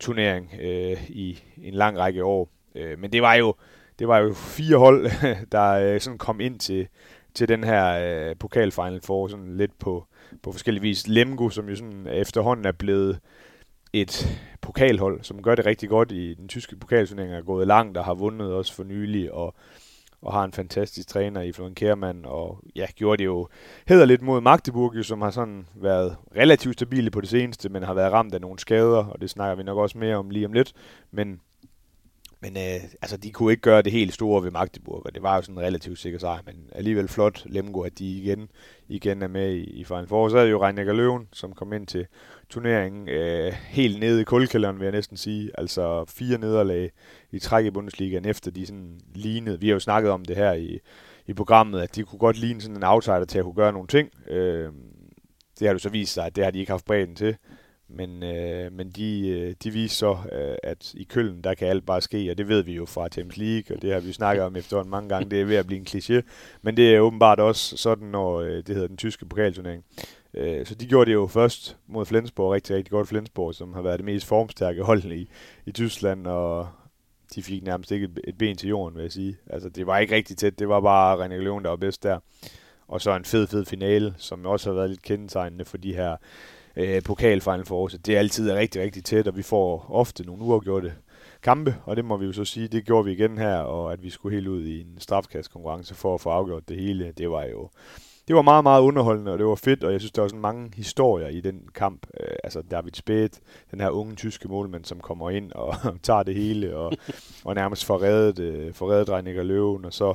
turnering 0.00 0.50
øh, 0.60 1.10
i 1.10 1.42
en 1.62 1.74
lang 1.74 1.98
række 1.98 2.24
år. 2.24 2.48
Øh, 2.74 2.98
men 2.98 3.12
det 3.12 3.22
var 3.22 3.34
jo 3.34 3.54
det 3.98 4.08
var 4.08 4.18
jo 4.18 4.34
fire 4.34 4.76
hold, 4.76 5.10
der 5.52 5.70
øh, 5.70 6.00
sådan 6.00 6.18
kom 6.18 6.40
ind 6.40 6.58
til, 6.58 6.88
til 7.34 7.48
den 7.48 7.64
her 7.64 7.98
øh, 8.30 8.36
pokalfinal 8.36 9.00
for 9.00 9.28
sådan 9.28 9.56
lidt 9.56 9.78
på, 9.78 10.06
på 10.42 10.52
forskellige 10.52 10.82
vis. 10.82 11.06
Lemgo, 11.08 11.48
som 11.48 11.68
jo 11.68 11.76
sådan 11.76 12.06
efterhånden 12.06 12.66
er 12.66 12.72
blevet 12.72 13.20
et 13.92 14.40
pokalhold, 14.60 15.22
som 15.22 15.42
gør 15.42 15.54
det 15.54 15.66
rigtig 15.66 15.88
godt 15.88 16.12
i 16.12 16.34
den 16.34 16.48
tyske 16.48 16.76
pokalturnering, 16.76 17.32
er 17.32 17.42
gået 17.42 17.66
langt 17.66 17.98
og 17.98 18.04
har 18.04 18.14
vundet 18.14 18.52
også 18.52 18.74
for 18.74 18.84
nylig, 18.84 19.32
og, 19.32 19.54
og 20.24 20.32
har 20.32 20.44
en 20.44 20.52
fantastisk 20.52 21.08
træner 21.08 21.40
i 21.40 21.52
Florian 21.52 21.74
Kjærmann, 21.74 22.24
og 22.24 22.58
ja, 22.76 22.86
gjorde 22.96 23.18
det 23.18 23.24
jo 23.24 23.48
hedder 23.86 24.04
lidt 24.04 24.22
mod 24.22 24.40
Magdeburg, 24.40 25.04
som 25.04 25.22
har 25.22 25.30
sådan 25.30 25.66
været 25.74 26.16
relativt 26.36 26.74
stabile 26.74 27.10
på 27.10 27.20
det 27.20 27.28
seneste, 27.28 27.68
men 27.68 27.82
har 27.82 27.94
været 27.94 28.12
ramt 28.12 28.34
af 28.34 28.40
nogle 28.40 28.58
skader, 28.58 29.04
og 29.04 29.20
det 29.20 29.30
snakker 29.30 29.56
vi 29.56 29.62
nok 29.62 29.78
også 29.78 29.98
mere 29.98 30.16
om 30.16 30.30
lige 30.30 30.46
om 30.46 30.52
lidt, 30.52 30.72
men 31.10 31.40
men 32.44 32.56
øh, 32.56 32.84
altså, 33.02 33.16
de 33.16 33.30
kunne 33.30 33.52
ikke 33.52 33.60
gøre 33.60 33.82
det 33.82 33.92
helt 33.92 34.14
store 34.14 34.42
ved 34.42 34.50
Magdeburg, 34.50 35.02
og 35.06 35.14
det 35.14 35.22
var 35.22 35.36
jo 35.36 35.42
sådan 35.42 35.54
en 35.54 35.64
relativt 35.64 35.98
sikker 35.98 36.18
sejr, 36.18 36.40
men 36.46 36.54
alligevel 36.72 37.08
flot 37.08 37.42
Lemgo, 37.46 37.80
at 37.80 37.98
de 37.98 38.18
igen, 38.18 38.48
igen 38.88 39.22
er 39.22 39.28
med 39.28 39.54
i, 39.54 39.62
i 39.62 39.84
Final 39.84 40.06
Four. 40.06 40.28
Så 40.28 40.38
er 40.38 40.44
det 40.44 40.50
jo 40.50 40.62
Reinecker 40.62 40.92
Løven, 40.92 41.28
som 41.32 41.52
kom 41.52 41.72
ind 41.72 41.86
til 41.86 42.06
turneringen 42.48 43.08
øh, 43.08 43.52
helt 43.52 44.00
nede 44.00 44.20
i 44.20 44.24
kuldkælderen, 44.24 44.78
vil 44.78 44.84
jeg 44.84 44.92
næsten 44.92 45.16
sige. 45.16 45.50
Altså 45.58 46.04
fire 46.08 46.38
nederlag 46.38 46.90
i 47.34 47.38
træk 47.38 47.64
i 47.64 47.70
Bundesligaen, 47.70 48.24
efter 48.24 48.50
de 48.50 48.66
sådan 48.66 49.00
lignede. 49.14 49.60
Vi 49.60 49.66
har 49.66 49.74
jo 49.74 49.80
snakket 49.80 50.10
om 50.10 50.24
det 50.24 50.36
her 50.36 50.52
i, 50.52 50.78
i 51.26 51.32
programmet, 51.32 51.80
at 51.80 51.96
de 51.96 52.02
kunne 52.02 52.18
godt 52.18 52.38
ligne 52.38 52.60
sådan 52.60 52.76
en 52.76 52.84
outsider 52.84 53.24
til 53.24 53.38
at 53.38 53.44
kunne 53.44 53.54
gøre 53.54 53.72
nogle 53.72 53.88
ting. 53.88 54.10
Øh, 54.28 54.72
det 55.58 55.68
har 55.68 55.72
jo 55.72 55.78
så 55.78 55.88
vist 55.88 56.14
sig, 56.14 56.26
at 56.26 56.36
det 56.36 56.44
har 56.44 56.50
de 56.50 56.58
ikke 56.58 56.72
haft 56.72 56.84
bredden 56.84 57.16
til. 57.16 57.36
Men, 57.88 58.22
øh, 58.22 58.72
men 58.72 58.90
de, 58.90 59.28
øh, 59.28 59.54
de 59.64 59.70
viser 59.70 59.94
så, 59.96 60.36
øh, 60.36 60.56
at 60.62 60.94
i 60.94 61.04
Køln, 61.04 61.40
der 61.44 61.54
kan 61.54 61.68
alt 61.68 61.86
bare 61.86 62.00
ske, 62.00 62.30
og 62.30 62.38
det 62.38 62.48
ved 62.48 62.62
vi 62.62 62.72
jo 62.72 62.86
fra 62.86 63.08
Champions 63.08 63.36
League, 63.36 63.76
og 63.76 63.82
det 63.82 63.92
har 63.92 64.00
vi 64.00 64.12
snakket 64.12 64.44
om 64.44 64.56
efterhånden 64.56 64.90
mange 64.90 65.08
gange. 65.08 65.30
Det 65.30 65.40
er 65.40 65.44
ved 65.44 65.56
at 65.56 65.66
blive 65.66 65.78
en 65.78 65.86
kliché, 65.88 66.20
men 66.62 66.76
det 66.76 66.94
er 66.94 67.00
åbenbart 67.00 67.40
også 67.40 67.76
sådan, 67.76 68.08
når 68.08 68.40
øh, 68.40 68.56
det 68.56 68.68
hedder 68.68 68.88
den 68.88 68.96
tyske 68.96 69.26
pokalturnering. 69.26 69.84
Øh, 70.34 70.66
så 70.66 70.74
de 70.74 70.86
gjorde 70.86 71.10
det 71.10 71.14
jo 71.14 71.26
først 71.26 71.76
mod 71.86 72.06
Flensborg, 72.06 72.52
rigtig, 72.52 72.76
rigtig 72.76 72.90
godt 72.90 73.08
Flensborg, 73.08 73.54
som 73.54 73.72
har 73.72 73.82
været 73.82 73.98
det 73.98 74.04
mest 74.04 74.26
formstærke 74.26 74.82
hold 74.82 75.04
i, 75.04 75.28
i 75.66 75.72
Tyskland, 75.72 76.26
og 76.26 76.68
de 77.34 77.42
fik 77.42 77.64
nærmest 77.64 77.92
ikke 77.92 78.08
et, 78.24 78.38
ben 78.38 78.56
til 78.56 78.68
jorden, 78.68 78.96
vil 78.96 79.02
jeg 79.02 79.12
sige. 79.12 79.36
Altså, 79.50 79.68
det 79.68 79.86
var 79.86 79.98
ikke 79.98 80.14
rigtig 80.14 80.36
tæt, 80.36 80.58
det 80.58 80.68
var 80.68 80.80
bare 80.80 81.26
René 81.26 81.34
Leon, 81.34 81.62
der 81.62 81.68
var 81.68 81.76
bedst 81.76 82.02
der. 82.02 82.18
Og 82.88 83.00
så 83.00 83.16
en 83.16 83.24
fed, 83.24 83.46
fed 83.46 83.64
finale, 83.64 84.14
som 84.18 84.46
også 84.46 84.70
har 84.70 84.74
været 84.74 84.90
lidt 84.90 85.02
kendetegnende 85.02 85.64
for 85.64 85.76
de 85.76 85.94
her 85.94 86.16
øh, 86.76 87.02
pokalfinal 87.02 87.64
for 87.64 87.84
os. 87.84 87.96
Det 88.06 88.14
er 88.14 88.18
altid 88.18 88.52
rigtig, 88.52 88.82
rigtig 88.82 89.04
tæt, 89.04 89.28
og 89.28 89.36
vi 89.36 89.42
får 89.42 89.86
ofte 89.90 90.26
nogle 90.26 90.42
uafgjorte 90.42 90.94
kampe, 91.42 91.76
og 91.84 91.96
det 91.96 92.04
må 92.04 92.16
vi 92.16 92.26
jo 92.26 92.32
så 92.32 92.44
sige, 92.44 92.68
det 92.68 92.84
gjorde 92.84 93.04
vi 93.04 93.12
igen 93.12 93.38
her, 93.38 93.56
og 93.56 93.92
at 93.92 94.02
vi 94.02 94.10
skulle 94.10 94.34
helt 94.34 94.48
ud 94.48 94.62
i 94.62 94.80
en 94.80 94.94
strafkastkonkurrence 94.98 95.94
for 95.94 96.14
at 96.14 96.20
få 96.20 96.30
afgjort 96.30 96.68
det 96.68 96.76
hele, 96.76 97.12
det 97.18 97.30
var 97.30 97.44
jo 97.44 97.70
det 98.28 98.36
var 98.36 98.42
meget, 98.42 98.62
meget 98.62 98.82
underholdende, 98.82 99.32
og 99.32 99.38
det 99.38 99.46
var 99.46 99.54
fedt, 99.54 99.84
og 99.84 99.92
jeg 99.92 100.00
synes, 100.00 100.12
der 100.12 100.22
var 100.22 100.28
sådan 100.28 100.40
mange 100.40 100.72
historier 100.76 101.28
i 101.28 101.40
den 101.40 101.60
kamp. 101.74 102.06
Øh, 102.20 102.36
altså 102.44 102.62
David 102.62 102.92
Spæt, 102.92 103.40
den 103.70 103.80
her 103.80 103.90
unge 103.90 104.14
tyske 104.14 104.48
målmand, 104.48 104.84
som 104.84 105.00
kommer 105.00 105.30
ind 105.30 105.52
og 105.52 105.74
tager 106.02 106.22
det 106.22 106.34
hele, 106.34 106.76
og, 106.76 106.92
og 107.44 107.54
nærmest 107.54 107.84
forredet, 107.84 108.38
øh, 108.38 108.72
forredet 108.72 109.10
Reinik 109.10 109.36
og 109.36 109.46
Løven, 109.46 109.84
og 109.84 109.92
så 109.92 110.14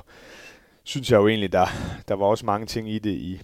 synes 0.83 1.11
jeg 1.11 1.17
jo 1.17 1.27
egentlig, 1.27 1.51
der, 1.51 1.65
der 2.07 2.15
var 2.15 2.25
også 2.25 2.45
mange 2.45 2.67
ting 2.67 2.89
i 2.89 2.99
det 2.99 3.11
i, 3.11 3.41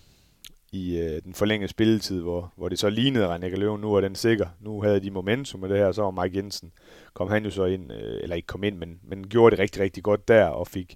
i 0.72 0.98
øh, 0.98 1.22
den 1.24 1.34
forlængede 1.34 1.70
spilletid, 1.70 2.22
hvor, 2.22 2.54
hvor 2.56 2.70
det 2.70 2.80
så 2.80 2.90
lignede 2.90 3.36
René 3.36 3.56
Løven, 3.56 3.82
nu 3.82 3.94
er 3.94 4.02
den 4.02 4.16
sikker. 4.16 4.48
Nu 4.62 4.82
havde 4.82 5.00
de 5.00 5.12
momentum 5.12 5.60
med 5.60 5.70
det 5.70 5.78
her, 5.78 5.92
så 5.92 6.02
var 6.02 6.24
Mike 6.24 6.38
Jensen, 6.38 6.72
kom 7.14 7.30
han 7.30 7.46
jo 7.46 7.52
så 7.52 7.66
ind, 7.66 7.92
øh, 7.92 8.20
eller 8.24 8.36
ikke 8.36 8.46
kom 8.46 8.64
ind, 8.64 8.78
men, 8.78 9.00
men 9.04 9.28
gjorde 9.28 9.56
det 9.56 9.60
rigtig, 9.60 9.82
rigtig 9.82 10.04
godt 10.04 10.28
der, 10.28 10.46
og 10.46 10.68
fik, 10.68 10.96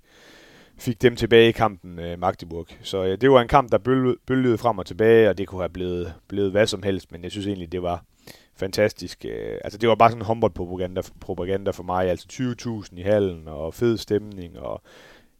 fik 0.79 1.01
dem 1.01 1.15
tilbage 1.15 1.49
i 1.49 1.51
kampen, 1.51 1.99
øh, 1.99 2.19
Magdeburg. 2.19 2.67
Så 2.81 3.03
øh, 3.03 3.17
det 3.21 3.31
var 3.31 3.41
en 3.41 3.47
kamp, 3.47 3.71
der 3.71 3.77
bølgede, 3.77 4.17
bølgede 4.27 4.57
frem 4.57 4.77
og 4.77 4.85
tilbage, 4.85 5.29
og 5.29 5.37
det 5.37 5.47
kunne 5.47 5.61
have 5.61 5.69
blevet, 5.69 6.13
blevet 6.27 6.51
hvad 6.51 6.67
som 6.67 6.83
helst, 6.83 7.11
men 7.11 7.23
jeg 7.23 7.31
synes 7.31 7.47
egentlig, 7.47 7.71
det 7.71 7.81
var 7.81 8.03
fantastisk. 8.55 9.25
Øh, 9.25 9.57
altså 9.63 9.77
det 9.77 9.89
var 9.89 9.95
bare 9.95 10.09
sådan 10.09 10.21
en 10.21 10.25
håndboldpropaganda 10.25 11.01
propaganda 11.19 11.71
for 11.71 11.83
mig, 11.83 12.09
altså 12.09 12.27
20.000 12.91 12.99
i 12.99 13.01
hallen, 13.01 13.47
og 13.47 13.73
fed 13.73 13.97
stemning, 13.97 14.59
og 14.59 14.81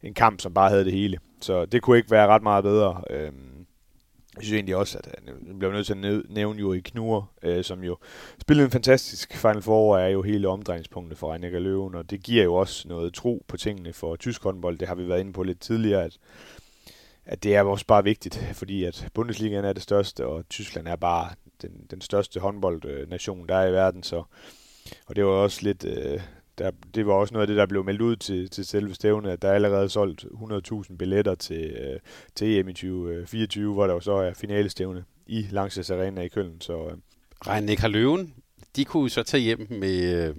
en 0.02 0.14
kamp, 0.14 0.40
som 0.40 0.54
bare 0.54 0.70
havde 0.70 0.84
det 0.84 0.92
hele. 0.92 1.18
Så 1.40 1.64
det 1.64 1.82
kunne 1.82 1.96
ikke 1.96 2.10
være 2.10 2.26
ret 2.26 2.42
meget 2.42 2.64
bedre. 2.64 3.02
Øhm, 3.10 3.66
jeg 4.36 4.44
synes 4.44 4.54
egentlig 4.56 4.76
også, 4.76 4.98
at 4.98 5.08
øh, 5.28 5.46
han 5.46 5.58
bliver 5.58 5.72
nødt 5.72 5.86
til 5.86 6.06
at 6.06 6.22
nævne 6.30 6.60
jo 6.60 6.72
i 6.72 6.80
Knur, 6.80 7.30
øh, 7.42 7.64
som 7.64 7.84
jo 7.84 7.96
spillede 8.40 8.64
en 8.64 8.70
fantastisk 8.70 9.36
Final 9.36 9.62
Four, 9.62 9.98
er 9.98 10.08
jo 10.08 10.22
hele 10.22 10.48
omdrejningspunktet 10.48 11.18
for 11.18 11.32
Reinecker 11.32 11.58
Løven, 11.58 11.94
og 11.94 12.10
det 12.10 12.22
giver 12.22 12.44
jo 12.44 12.54
også 12.54 12.88
noget 12.88 13.14
tro 13.14 13.44
på 13.48 13.56
tingene 13.56 13.92
for 13.92 14.16
tysk 14.16 14.42
håndbold. 14.42 14.78
Det 14.78 14.88
har 14.88 14.94
vi 14.94 15.08
været 15.08 15.20
inde 15.20 15.32
på 15.32 15.42
lidt 15.42 15.60
tidligere, 15.60 16.04
at, 16.04 16.18
at 17.24 17.42
det 17.42 17.56
er 17.56 17.62
også 17.62 17.86
bare 17.86 18.04
vigtigt, 18.04 18.50
fordi 18.54 18.84
at 18.84 19.08
Bundesligaen 19.14 19.64
er 19.64 19.72
det 19.72 19.82
største, 19.82 20.26
og 20.26 20.48
Tyskland 20.48 20.88
er 20.88 20.96
bare 20.96 21.28
den, 21.62 21.86
den 21.90 22.00
største 22.00 22.40
håndboldnation, 22.40 23.48
der 23.48 23.56
er 23.56 23.68
i 23.68 23.72
verden, 23.72 24.02
så 24.02 24.22
og 25.06 25.16
det 25.16 25.24
var 25.24 25.30
også 25.30 25.60
lidt, 25.62 25.84
øh, 25.84 26.20
der, 26.60 26.70
det 26.94 27.06
var 27.06 27.12
også 27.12 27.34
noget 27.34 27.42
af 27.42 27.46
det, 27.46 27.56
der 27.56 27.66
blev 27.66 27.84
meldt 27.84 28.00
ud 28.00 28.16
til, 28.16 28.50
til 28.50 28.66
selve 28.66 28.94
stævnet, 28.94 29.30
at 29.30 29.42
der 29.42 29.48
er 29.48 29.52
allerede 29.52 29.88
solgt 29.88 30.24
100.000 30.24 30.96
billetter 30.96 31.34
til, 31.34 31.70
øh, 31.70 32.00
til 32.34 32.58
EM 32.58 32.68
i 32.68 32.72
2024, 32.72 33.72
hvor 33.72 33.86
der 33.86 33.94
jo 33.94 34.00
så 34.00 34.12
er 34.12 34.34
finalestævne 34.34 35.04
i 35.26 35.46
Langsess 35.50 35.90
Arena 35.90 36.20
i 36.20 36.28
Køln. 36.28 36.60
Så, 36.60 36.72
øh. 36.72 36.96
Reinik 37.46 37.82
Løven, 37.82 38.34
de 38.76 38.84
kunne 38.84 39.10
så 39.10 39.22
tage 39.22 39.40
hjem 39.40 39.66
med, 39.70 40.28
øh, 40.28 40.36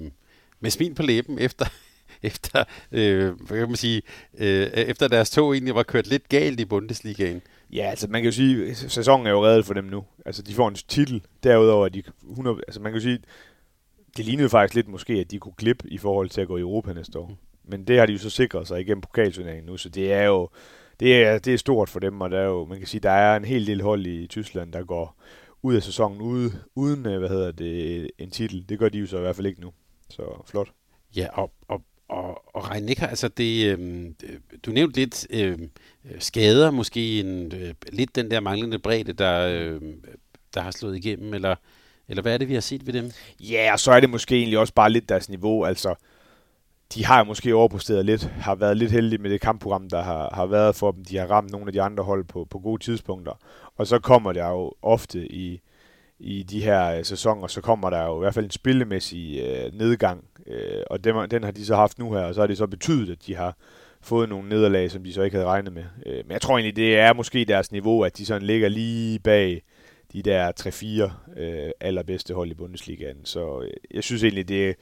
med 0.59 0.71
smil 0.71 0.95
på 0.95 1.03
læben 1.03 1.39
efter, 1.39 1.65
efter, 2.23 2.63
øh, 2.91 3.31
hvad 3.41 3.59
kan 3.59 3.67
man 3.67 3.75
sige, 3.75 4.01
øh, 4.37 4.67
efter 4.67 5.07
deres 5.07 5.29
tog 5.29 5.53
egentlig 5.53 5.75
var 5.75 5.83
kørt 5.83 6.07
lidt 6.07 6.29
galt 6.29 6.59
i 6.59 6.65
Bundesligaen. 6.65 7.41
Ja, 7.73 7.83
altså 7.89 8.07
man 8.07 8.21
kan 8.21 8.25
jo 8.25 8.35
sige, 8.35 8.69
at 8.69 8.77
sæsonen 8.77 9.27
er 9.27 9.31
jo 9.31 9.45
reddet 9.45 9.65
for 9.65 9.73
dem 9.73 9.83
nu. 9.83 10.03
Altså 10.25 10.41
de 10.41 10.53
får 10.53 10.67
en 10.67 10.75
titel, 10.75 11.21
derudover 11.43 11.89
de 11.89 12.03
100, 12.29 12.61
altså 12.67 12.81
man 12.81 12.91
kan 12.91 12.97
jo 12.97 13.03
sige, 13.03 13.19
det 14.17 14.25
lignede 14.25 14.49
faktisk 14.49 14.75
lidt 14.75 14.87
måske, 14.87 15.13
at 15.13 15.31
de 15.31 15.39
kunne 15.39 15.53
klippe 15.57 15.89
i 15.89 15.97
forhold 15.97 16.29
til 16.29 16.41
at 16.41 16.47
gå 16.47 16.57
i 16.57 16.61
Europa 16.61 16.93
næste 16.93 17.19
år. 17.19 17.31
Men 17.63 17.83
det 17.87 17.99
har 17.99 18.05
de 18.05 18.13
jo 18.13 18.19
så 18.19 18.29
sikret 18.29 18.67
sig 18.67 18.81
igennem 18.81 19.01
pokalturneringen 19.01 19.65
nu, 19.65 19.77
så 19.77 19.89
det 19.89 20.13
er 20.13 20.23
jo 20.23 20.49
det 20.99 21.23
er, 21.23 21.39
det 21.39 21.53
er 21.53 21.57
stort 21.57 21.89
for 21.89 21.99
dem, 21.99 22.21
og 22.21 22.31
der 22.31 22.39
er 22.39 22.45
jo, 22.45 22.65
man 22.65 22.77
kan 22.77 22.87
sige, 22.87 23.01
der 23.01 23.11
er 23.11 23.35
en 23.35 23.45
hel 23.45 23.67
del 23.67 23.81
hold 23.81 24.05
i 24.05 24.27
Tyskland, 24.27 24.73
der 24.73 24.83
går 24.83 25.21
ud 25.61 25.75
af 25.75 25.83
sæsonen 25.83 26.21
ude, 26.21 26.51
uden 26.75 27.05
øh, 27.05 27.19
hvad 27.19 27.29
hedder 27.29 27.51
det, 27.51 28.09
en 28.17 28.31
titel. 28.31 28.65
Det 28.69 28.79
gør 28.79 28.89
de 28.89 28.97
jo 28.97 29.07
så 29.07 29.17
i 29.17 29.21
hvert 29.21 29.35
fald 29.35 29.47
ikke 29.47 29.61
nu. 29.61 29.73
Så 30.09 30.43
flot. 30.45 30.71
Ja, 31.15 31.27
og, 31.33 31.51
og, 31.67 31.83
og, 32.07 32.55
og 32.55 32.69
Reinecker, 32.69 33.07
altså 33.07 33.27
det, 33.27 33.79
øh, 33.79 34.11
du 34.65 34.71
nævnte 34.71 34.99
lidt 34.99 35.27
øh, 35.29 35.59
skader, 36.19 36.71
måske 36.71 37.19
en, 37.19 37.53
øh, 37.55 37.73
lidt 37.91 38.15
den 38.15 38.31
der 38.31 38.39
manglende 38.39 38.79
bredde, 38.79 39.13
der, 39.13 39.47
øh, 39.47 39.81
der 40.53 40.61
har 40.61 40.71
slået 40.71 40.97
igennem, 40.97 41.33
eller 41.33 41.55
eller 42.09 42.21
hvad 42.21 42.33
er 42.33 42.37
det, 42.37 42.47
vi 42.47 42.53
har 42.53 42.61
set 42.61 42.85
ved 42.85 42.93
dem? 42.93 43.11
Ja, 43.39 43.69
og 43.73 43.79
så 43.79 43.91
er 43.91 43.99
det 43.99 44.09
måske 44.09 44.35
egentlig 44.35 44.59
også 44.59 44.73
bare 44.73 44.89
lidt 44.89 45.09
deres 45.09 45.29
niveau. 45.29 45.65
Altså, 45.65 45.95
de 46.93 47.05
har 47.05 47.23
måske 47.23 47.55
overpræsteret 47.55 48.05
lidt, 48.05 48.23
har 48.23 48.55
været 48.55 48.77
lidt 48.77 48.91
heldige 48.91 49.21
med 49.21 49.29
det 49.29 49.41
kampprogram, 49.41 49.89
der 49.89 50.01
har, 50.01 50.29
har 50.33 50.45
været 50.45 50.75
for 50.75 50.91
dem. 50.91 51.05
De 51.05 51.17
har 51.17 51.27
ramt 51.27 51.51
nogle 51.51 51.67
af 51.67 51.73
de 51.73 51.81
andre 51.81 52.03
hold 52.03 52.23
på, 52.23 52.47
på 52.49 52.59
gode 52.59 52.83
tidspunkter. 52.83 53.33
Og 53.77 53.87
så 53.87 53.99
kommer 53.99 54.33
der 54.33 54.49
jo 54.49 54.73
ofte 54.81 55.31
i, 55.31 55.61
i 56.19 56.43
de 56.43 56.63
her 56.63 56.97
øh, 56.97 57.05
sæsoner, 57.05 57.47
så 57.47 57.61
kommer 57.61 57.89
der 57.89 58.05
jo 58.05 58.15
i 58.15 58.19
hvert 58.19 58.33
fald 58.33 58.45
en 58.45 58.51
spillemæssig 58.51 59.39
øh, 59.39 59.73
nedgang. 59.73 60.23
Øh, 60.47 60.83
og 60.89 61.03
den, 61.03 61.15
den 61.31 61.43
har 61.43 61.51
de 61.51 61.65
så 61.65 61.75
haft 61.75 61.99
nu 61.99 62.13
her, 62.13 62.21
og 62.21 62.33
så 62.33 62.41
har 62.41 62.47
det 62.47 62.57
så 62.57 62.67
betydet, 62.67 63.11
at 63.11 63.27
de 63.27 63.35
har 63.35 63.57
fået 64.01 64.29
nogle 64.29 64.49
nederlag, 64.49 64.91
som 64.91 65.03
de 65.03 65.13
så 65.13 65.21
ikke 65.21 65.35
havde 65.35 65.47
regnet 65.47 65.73
med. 65.73 65.83
Øh, 66.05 66.25
men 66.25 66.31
jeg 66.31 66.41
tror 66.41 66.57
egentlig, 66.57 66.75
det 66.75 66.99
er 66.99 67.13
måske 67.13 67.45
deres 67.45 67.71
niveau, 67.71 68.03
at 68.03 68.17
de 68.17 68.25
sådan 68.25 68.47
ligger 68.47 68.69
lige 68.69 69.19
bag 69.19 69.61
de 70.13 70.21
der 70.21 70.51
3-4 71.35 71.39
øh, 71.39 71.71
allerbedste 71.79 72.33
hold 72.33 72.51
i 72.51 72.53
Bundesligaen. 72.53 73.25
Så 73.25 73.61
øh, 73.61 73.71
jeg 73.91 74.03
synes 74.03 74.23
egentlig, 74.23 74.47
det, 74.47 74.75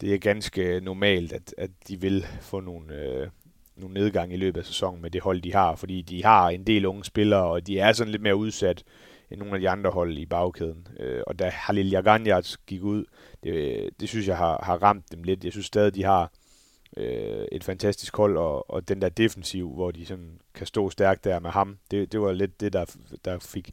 det 0.00 0.14
er 0.14 0.18
ganske 0.18 0.80
normalt, 0.80 1.32
at, 1.32 1.54
at 1.58 1.70
de 1.88 2.00
vil 2.00 2.26
få 2.40 2.60
nogle, 2.60 2.94
øh, 2.94 3.28
nogle 3.76 3.94
nedgang 3.94 4.32
i 4.32 4.36
løbet 4.36 4.60
af 4.60 4.66
sæsonen 4.66 5.02
med 5.02 5.10
det 5.10 5.22
hold, 5.22 5.40
de 5.40 5.52
har, 5.52 5.76
fordi 5.76 6.02
de 6.02 6.24
har 6.24 6.48
en 6.48 6.64
del 6.64 6.86
unge 6.86 7.04
spillere, 7.04 7.44
og 7.44 7.66
de 7.66 7.78
er 7.78 7.92
sådan 7.92 8.10
lidt 8.10 8.22
mere 8.22 8.36
udsat 8.36 8.84
end 9.30 9.38
nogle 9.38 9.54
af 9.54 9.60
de 9.60 9.68
andre 9.68 9.90
hold 9.90 10.18
i 10.18 10.26
bagkæden. 10.26 10.88
Øh, 11.00 11.22
og 11.26 11.38
da 11.38 11.48
Halil 11.48 11.90
Jaganjac 11.90 12.54
gik 12.66 12.82
ud, 12.82 13.04
det, 13.42 13.90
det 14.00 14.08
synes 14.08 14.28
jeg 14.28 14.36
har, 14.36 14.60
har 14.62 14.82
ramt 14.82 15.12
dem 15.12 15.22
lidt. 15.22 15.44
Jeg 15.44 15.52
synes 15.52 15.66
stadig, 15.66 15.94
de 15.94 16.04
har 16.04 16.32
øh, 16.96 17.46
et 17.52 17.64
fantastisk 17.64 18.16
hold, 18.16 18.36
og, 18.36 18.70
og 18.70 18.88
den 18.88 19.02
der 19.02 19.08
defensiv, 19.08 19.74
hvor 19.74 19.90
de 19.90 20.06
sådan 20.06 20.40
kan 20.54 20.66
stå 20.66 20.90
stærkt 20.90 21.24
der 21.24 21.40
med 21.40 21.50
ham, 21.50 21.78
det, 21.90 22.12
det 22.12 22.20
var 22.20 22.32
lidt 22.32 22.60
det, 22.60 22.72
der, 22.72 22.96
der 23.24 23.38
fik, 23.38 23.70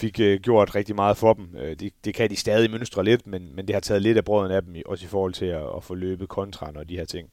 fik 0.00 0.20
øh, 0.20 0.40
gjort 0.40 0.74
rigtig 0.74 0.94
meget 0.94 1.16
for 1.16 1.32
dem. 1.34 1.56
Øh, 1.56 1.76
det, 1.76 1.92
det 2.04 2.14
kan 2.14 2.30
de 2.30 2.36
stadig 2.36 2.70
mønstre 2.70 3.04
lidt, 3.04 3.26
men, 3.26 3.56
men 3.56 3.66
det 3.66 3.74
har 3.74 3.80
taget 3.80 4.02
lidt 4.02 4.18
af 4.18 4.24
brøden 4.24 4.52
af 4.52 4.62
dem, 4.62 4.76
også 4.86 5.04
i 5.04 5.08
forhold 5.08 5.32
til 5.32 5.46
at, 5.46 5.62
at 5.76 5.84
få 5.84 5.94
løbet 5.94 6.28
kontra 6.28 6.72
og 6.74 6.88
de 6.88 6.96
her 6.96 7.04
ting. 7.04 7.28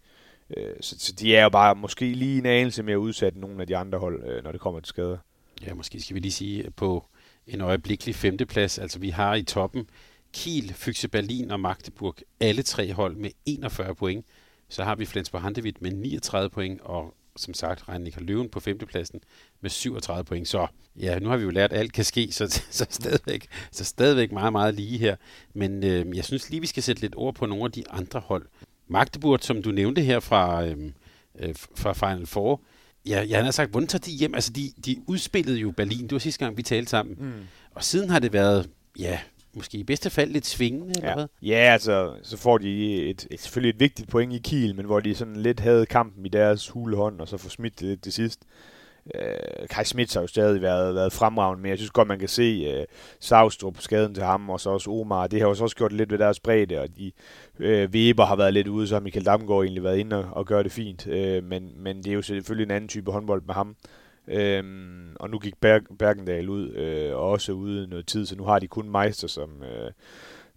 Øh, 0.58 0.74
så, 0.82 0.96
så 1.00 1.12
de 1.12 1.36
er 1.36 1.44
jo 1.44 1.50
bare 1.50 1.76
måske 1.76 2.14
lige 2.14 2.38
en 2.38 2.46
anelse 2.46 2.84
mere 2.84 3.00
udsat 3.00 3.34
end 3.34 3.42
nogle 3.42 3.62
af 3.62 3.68
de 3.68 3.78
andre 3.78 4.00
hold, 4.00 4.24
øh, 4.24 4.44
når 4.44 4.52
det 4.52 4.62
kommer 4.62 4.80
til 4.80 4.88
skader. 4.88 5.18
Ja, 5.66 5.74
måske 5.74 6.02
skal 6.02 6.16
vi 6.16 6.20
lige 6.20 6.32
sige 6.32 6.64
øh, 6.64 6.72
på 6.76 7.06
en 7.48 7.62
øjeblikkelig 7.62 8.16
femteplads. 8.16 8.80
Altså 8.80 9.00
vi 9.00 9.10
har 9.10 9.36
i 9.36 9.44
toppen 9.44 9.90
Kiel, 10.34 10.70
Füchse 10.70 11.08
Berlin 11.08 11.52
og 11.52 11.60
Magdeburg, 11.60 12.16
alle 12.40 12.64
tre 12.64 12.94
hold 12.94 13.16
med 13.16 13.30
41 13.46 13.96
point. 13.96 14.26
Så 14.70 14.84
har 14.84 14.96
vi 14.96 15.06
Flensborg 15.06 15.42
Handewitt 15.42 15.82
med 15.82 15.92
39 15.92 16.50
point, 16.50 16.82
og 16.82 17.14
som 17.36 17.54
sagt 17.54 17.90
Reinika 17.90 18.20
Løven 18.20 18.50
på 18.50 18.60
femtepladsen 18.60 19.20
med 19.62 19.70
37 19.70 20.24
point. 20.24 20.48
Så 20.48 20.68
ja, 20.96 21.20
nu 21.20 21.30
har 21.30 21.38
vi 21.38 21.44
jo 21.44 21.50
lært, 21.50 21.74
at 21.74 21.80
alt 21.80 21.94
kan 21.94 22.04
ske, 22.04 22.32
så, 22.32 22.48
så, 22.72 22.86
stadigvæk, 22.90 23.48
så 23.72 23.84
stadigvæk 23.86 24.32
meget, 24.32 24.52
meget 24.52 24.76
lige 24.76 24.98
her. 24.98 25.16
Men 25.54 25.84
øh, 25.84 26.18
jeg 26.18 26.26
synes 26.26 26.50
lige, 26.50 26.62
vi 26.62 26.68
skal 26.68 26.84
sætte 26.84 27.02
lidt 27.02 27.14
ord 27.18 27.36
på 27.36 27.46
nogle 27.46 27.66
af 27.66 27.72
de 27.72 27.90
andre 27.90 28.20
hold. 28.20 28.46
Magdeburg, 28.88 29.44
som 29.44 29.62
du 29.62 29.72
nævnte 29.72 30.02
her 30.02 30.20
fra, 30.20 30.66
øh, 30.66 30.92
øh, 31.40 31.56
fra 31.76 31.94
Final 31.94 32.26
Four, 32.26 32.62
Ja, 33.06 33.26
jeg 33.30 33.44
har 33.44 33.52
sagt, 33.52 33.72
hvordan 33.72 33.88
tager 33.88 34.00
de 34.00 34.12
hjem? 34.12 34.36
Altså, 34.36 34.52
de, 34.52 34.72
de 34.86 34.98
udspillede 35.08 35.58
jo 35.58 35.72
Berlin. 35.72 36.04
Det 36.04 36.12
var 36.12 36.20
sidste 36.20 36.46
gang, 36.46 36.58
vi 36.58 36.64
talte 36.64 36.90
sammen. 36.90 37.16
Mm. 37.20 37.32
Og 37.72 37.84
siden 37.84 38.10
har 38.10 38.20
det 38.20 38.34
været, 38.34 38.70
ja, 39.00 39.20
måske 39.56 39.78
i 39.78 39.84
bedste 39.84 40.10
fald 40.10 40.32
lidt 40.32 40.46
svingende, 40.46 40.94
eller 40.98 41.10
ja. 41.10 41.16
hvad? 41.16 41.28
Ja, 41.42 41.56
altså, 41.74 42.14
så 42.24 42.38
får 42.38 42.58
de 42.58 42.96
et, 43.10 43.28
et, 43.32 43.42
selvfølgelig 43.42 43.70
et 43.70 43.80
vigtigt 43.80 44.10
point 44.10 44.34
i 44.34 44.38
Kiel, 44.38 44.76
men 44.76 44.86
hvor 44.86 45.00
de 45.00 45.16
sådan 45.16 45.36
lidt 45.36 45.60
havde 45.60 45.86
kampen 45.86 46.26
i 46.26 46.30
deres 46.30 46.70
hulehånd, 46.70 47.22
og 47.22 47.28
så 47.28 47.38
får 47.38 47.50
smidt 47.50 47.80
det 47.80 48.02
til 48.02 48.14
sidst. 48.14 48.40
Øh, 49.16 49.68
Kai 49.70 49.84
Smits 49.86 50.14
har 50.14 50.22
jo 50.22 50.28
stadig 50.28 50.62
været, 50.62 50.96
været 50.96 51.14
fremragende, 51.14 51.62
men 51.62 51.70
jeg 51.70 51.78
synes 51.78 51.92
godt, 51.92 52.08
man 52.08 52.20
kan 52.20 52.28
se 52.28 52.74
øh, 52.74 52.86
Savstrup 53.20 53.80
skaden 53.80 54.14
til 54.14 54.24
ham, 54.24 54.50
og 54.50 54.60
så 54.60 54.70
også 54.70 54.92
Omar. 54.92 55.28
Det 55.28 55.42
har 55.42 55.48
jo 55.48 55.54
så 55.54 55.64
også 55.64 55.76
gjort 55.76 55.94
lidt 55.94 56.12
ved 56.12 56.18
deres 56.18 56.40
bredde, 56.40 56.82
og 56.82 56.88
de, 56.98 57.12
øh, 57.60 57.90
Weber 57.90 58.26
har 58.26 58.36
været 58.36 58.54
lidt 58.54 58.68
ude, 58.68 58.88
så 58.88 58.96
har 58.96 59.00
Michael 59.00 59.26
Damgaard 59.26 59.64
egentlig 59.64 59.84
været 59.84 59.98
inde 59.98 60.18
og, 60.18 60.26
og 60.32 60.46
gøre 60.46 60.64
det 60.64 60.72
fint. 60.72 61.08
Øh, 61.08 61.44
men, 61.44 61.72
men 61.78 61.98
det 61.98 62.08
er 62.08 62.14
jo 62.14 62.22
selvfølgelig 62.22 62.66
en 62.66 62.72
anden 62.72 62.88
type 62.88 63.12
håndbold 63.12 63.42
med 63.46 63.54
ham. 63.54 63.76
Øhm, 64.28 65.16
og 65.20 65.30
nu 65.30 65.40
gik 65.40 65.54
Ber- 65.62 65.96
Bergendal 66.00 66.50
ud, 66.50 66.72
øh, 66.72 67.16
og 67.16 67.30
også 67.30 67.52
ude 67.52 67.88
noget 67.88 68.08
tid, 68.08 68.26
så 68.26 68.36
nu 68.36 68.44
har 68.44 68.60
de 68.60 68.68
kun 68.68 68.90
Meister 68.90 69.28
som, 69.28 69.64
øh, 69.64 69.92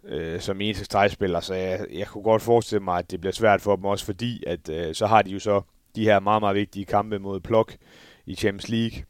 øh, 0.05 0.41
som 0.41 0.61
eneste 0.61 0.85
stregspiller, 0.85 1.41
så 1.41 1.55
jeg, 1.55 1.87
jeg 1.93 2.07
kunne 2.07 2.25
godt 2.25 2.43
forestille 2.43 2.85
mig, 2.85 2.99
at 2.99 3.11
det 3.11 3.21
bliver 3.21 3.33
svært 3.33 3.61
for 3.61 3.77
dem 3.77 3.85
også, 3.85 4.05
fordi 4.05 4.45
at 4.47 4.69
øh, 4.69 4.95
så 4.95 5.07
har 5.07 5.23
de 5.23 5.31
jo 5.31 5.39
så 5.39 5.61
de 5.97 6.05
her 6.05 6.21
meget, 6.21 6.43
meget 6.43 6.57
vigtige 6.57 6.85
kampe 6.85 7.19
mod 7.19 7.41
Plok 7.41 7.77
i 8.27 8.35
Champions 8.35 8.69
League. 8.69 9.05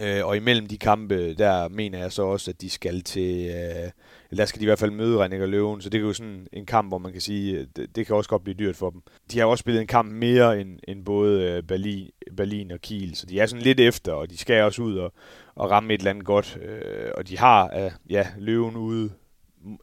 Øh, 0.00 0.26
og 0.26 0.36
imellem 0.36 0.66
de 0.66 0.78
kampe, 0.78 1.34
der 1.34 1.68
mener 1.68 1.98
jeg 1.98 2.12
så 2.12 2.22
også, 2.22 2.50
at 2.50 2.60
de 2.60 2.70
skal 2.70 3.02
til, 3.02 3.46
øh, 3.46 3.90
eller 4.30 4.42
der 4.42 4.44
skal 4.44 4.60
de 4.60 4.64
i 4.64 4.66
hvert 4.66 4.78
fald 4.78 4.90
møde 4.90 5.18
Rennik 5.18 5.40
og 5.40 5.48
Løven, 5.48 5.80
så 5.80 5.90
det 5.90 5.98
er 5.98 6.02
jo 6.02 6.12
sådan 6.12 6.46
en 6.52 6.66
kamp, 6.66 6.90
hvor 6.90 6.98
man 6.98 7.12
kan 7.12 7.20
sige, 7.20 7.58
øh, 7.58 7.66
det, 7.76 7.96
det 7.96 8.06
kan 8.06 8.16
også 8.16 8.30
godt 8.30 8.44
blive 8.44 8.54
dyrt 8.54 8.76
for 8.76 8.90
dem. 8.90 9.02
De 9.32 9.38
har 9.38 9.46
også 9.46 9.62
spillet 9.62 9.80
en 9.80 9.86
kamp 9.86 10.12
mere 10.12 10.60
end, 10.60 10.78
end 10.88 11.04
både 11.04 11.42
øh, 11.42 11.62
Berlin, 11.62 12.10
Berlin 12.36 12.70
og 12.70 12.80
Kiel, 12.80 13.14
så 13.14 13.26
de 13.26 13.40
er 13.40 13.46
sådan 13.46 13.62
lidt 13.62 13.80
efter, 13.80 14.12
og 14.12 14.30
de 14.30 14.38
skal 14.38 14.62
også 14.62 14.82
ud 14.82 14.96
og, 14.98 15.12
og 15.54 15.70
ramme 15.70 15.94
et 15.94 15.98
eller 15.98 16.10
andet 16.10 16.24
godt. 16.24 16.58
Øh, 16.62 17.10
og 17.14 17.28
de 17.28 17.38
har 17.38 17.84
øh, 17.84 17.90
ja, 18.10 18.26
Løven 18.38 18.76
ude 18.76 19.10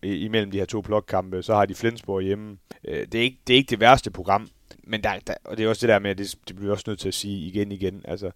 imellem 0.03 0.51
de 0.51 0.57
her 0.57 0.65
to 0.65 0.81
blokkampe, 0.81 1.43
så 1.43 1.55
har 1.55 1.65
de 1.65 1.75
Flensborg 1.75 2.21
hjemme. 2.21 2.57
Øh, 2.87 3.07
det, 3.11 3.15
er 3.15 3.23
ikke, 3.23 3.39
det 3.47 3.53
er 3.53 3.57
ikke 3.57 3.69
det 3.69 3.79
værste 3.79 4.11
program, 4.11 4.47
men 4.83 5.03
der, 5.03 5.13
der, 5.27 5.33
og 5.43 5.57
det 5.57 5.65
er 5.65 5.69
også 5.69 5.87
det 5.87 5.93
der 5.93 5.99
med, 5.99 6.11
at 6.11 6.17
det, 6.17 6.35
det 6.47 6.55
bliver 6.55 6.71
også 6.71 6.83
nødt 6.87 6.99
til 6.99 7.07
at 7.07 7.13
sige 7.13 7.47
igen 7.47 7.71
igen, 7.71 8.01
altså 8.05 8.31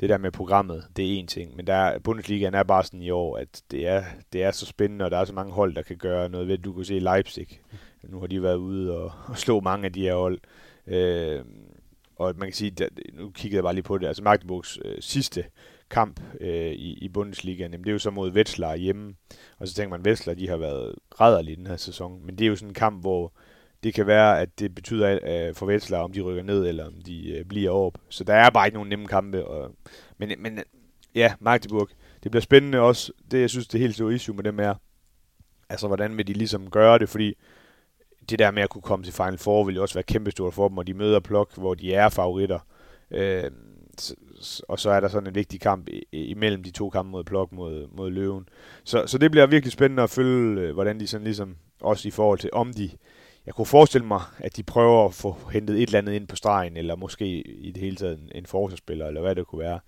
det 0.00 0.08
der 0.08 0.18
med 0.18 0.30
programmet, 0.30 0.84
det 0.96 1.04
er 1.04 1.18
en 1.18 1.26
ting, 1.26 1.56
men 1.56 1.66
der, 1.66 1.98
Bundesligaen 1.98 2.54
er 2.54 2.62
bare 2.62 2.84
sådan 2.84 3.02
i 3.02 3.10
år, 3.10 3.36
at 3.36 3.62
det 3.70 3.86
er, 3.86 4.04
det 4.32 4.42
er 4.42 4.50
så 4.50 4.66
spændende, 4.66 5.04
og 5.04 5.10
der 5.10 5.18
er 5.18 5.24
så 5.24 5.32
mange 5.32 5.52
hold, 5.52 5.74
der 5.74 5.82
kan 5.82 5.96
gøre 5.96 6.28
noget 6.28 6.48
ved 6.48 6.58
Du 6.58 6.72
kan 6.72 6.84
se 6.84 6.98
Leipzig, 6.98 7.60
nu 8.02 8.20
har 8.20 8.26
de 8.26 8.42
været 8.42 8.56
ude 8.56 8.96
og, 8.96 9.12
og 9.32 9.38
slå 9.38 9.60
mange 9.60 9.86
af 9.86 9.92
de 9.92 10.02
her 10.02 10.14
hold. 10.14 10.38
Øh, 10.86 11.44
og 12.16 12.34
man 12.36 12.48
kan 12.48 12.54
sige, 12.54 12.70
der, 12.70 12.88
nu 13.12 13.30
kiggede 13.30 13.56
jeg 13.56 13.64
bare 13.64 13.74
lige 13.74 13.82
på 13.82 13.98
det, 13.98 14.06
altså 14.06 14.22
Magdeburgs 14.22 14.78
øh, 14.84 14.96
sidste 15.00 15.44
kamp 15.90 16.20
øh, 16.40 16.72
i, 16.72 16.92
i 16.92 17.08
Bundesligaen, 17.08 17.72
det 17.72 17.88
er 17.88 17.92
jo 17.92 17.98
så 17.98 18.10
mod 18.10 18.30
Wetzlar 18.32 18.76
hjemme, 18.76 19.14
og 19.58 19.68
så 19.68 19.74
tænker 19.74 19.90
man, 19.90 20.06
Wetzlar, 20.06 20.34
de 20.34 20.48
har 20.48 20.56
været 20.56 20.94
rædderlige 21.20 21.56
den 21.56 21.66
her 21.66 21.76
sæson, 21.76 22.26
men 22.26 22.38
det 22.38 22.44
er 22.44 22.48
jo 22.48 22.56
sådan 22.56 22.70
en 22.70 22.74
kamp, 22.74 23.00
hvor 23.00 23.32
det 23.82 23.94
kan 23.94 24.06
være, 24.06 24.40
at 24.40 24.58
det 24.58 24.74
betyder 24.74 25.18
øh, 25.22 25.54
for 25.54 25.66
Vetsler, 25.66 25.98
om 25.98 26.12
de 26.12 26.20
rykker 26.20 26.42
ned, 26.42 26.66
eller 26.66 26.86
om 26.86 26.94
de 27.06 27.30
øh, 27.30 27.44
bliver 27.44 27.70
op. 27.70 27.98
Så 28.08 28.24
der 28.24 28.34
er 28.34 28.50
bare 28.50 28.66
ikke 28.66 28.76
nogen 28.76 28.88
nemme 28.88 29.06
kampe. 29.06 29.44
Og, 29.44 29.74
men, 30.18 30.32
men 30.38 30.58
ja, 31.14 31.34
Magdeburg, 31.40 31.88
det 32.22 32.30
bliver 32.30 32.42
spændende 32.42 32.80
også. 32.80 33.12
Det, 33.30 33.40
jeg 33.40 33.50
synes, 33.50 33.68
det 33.68 33.78
er 33.78 33.82
helt 33.82 33.94
store 33.94 34.14
issue 34.14 34.36
med 34.36 34.44
dem 34.44 34.60
er, 34.60 34.74
altså 35.68 35.86
hvordan 35.86 36.16
vil 36.16 36.26
de 36.26 36.32
ligesom 36.32 36.70
gøre 36.70 36.98
det, 36.98 37.08
fordi 37.08 37.34
det 38.30 38.38
der 38.38 38.50
med 38.50 38.62
at 38.62 38.70
kunne 38.70 38.82
komme 38.82 39.04
til 39.04 39.14
Final 39.14 39.38
Four 39.38 39.64
vil 39.64 39.74
jo 39.74 39.82
også 39.82 39.94
være 39.94 40.02
kæmpestort 40.02 40.54
for 40.54 40.68
dem, 40.68 40.78
og 40.78 40.86
de 40.86 40.94
møder 40.94 41.20
Plok, 41.20 41.56
hvor 41.56 41.74
de 41.74 41.94
er 41.94 42.08
favoritter. 42.08 42.58
Øh, 43.10 43.50
og 44.68 44.78
så 44.78 44.90
er 44.90 45.00
der 45.00 45.08
sådan 45.08 45.28
en 45.28 45.34
vigtig 45.34 45.60
kamp 45.60 45.88
imellem 46.12 46.62
de 46.62 46.70
to 46.70 46.90
kampe 46.90 47.10
mod 47.10 47.24
Plok 47.24 47.52
mod, 47.52 47.86
mod 47.92 48.10
Løven. 48.10 48.48
Så, 48.84 49.06
så 49.06 49.18
det 49.18 49.30
bliver 49.30 49.46
virkelig 49.46 49.72
spændende 49.72 50.02
at 50.02 50.10
følge, 50.10 50.60
øh, 50.60 50.74
hvordan 50.74 51.00
de 51.00 51.06
sådan 51.06 51.24
ligesom, 51.24 51.56
også 51.80 52.08
i 52.08 52.10
forhold 52.10 52.38
til, 52.38 52.50
om 52.52 52.72
de 52.72 52.90
jeg 53.48 53.54
kunne 53.54 53.66
forestille 53.66 54.06
mig, 54.06 54.20
at 54.38 54.56
de 54.56 54.62
prøver 54.62 55.04
at 55.04 55.14
få 55.14 55.36
hentet 55.52 55.76
et 55.76 55.82
eller 55.82 55.98
andet 55.98 56.12
ind 56.12 56.28
på 56.28 56.36
stregen, 56.36 56.76
eller 56.76 56.96
måske 56.96 57.26
i 57.42 57.70
det 57.70 57.82
hele 57.82 57.96
taget 57.96 58.18
en, 58.18 58.30
en 58.34 58.46
forsvarsspiller, 58.46 59.06
eller 59.06 59.20
hvad 59.20 59.34
det 59.34 59.46
kunne 59.46 59.58
være. 59.58 59.80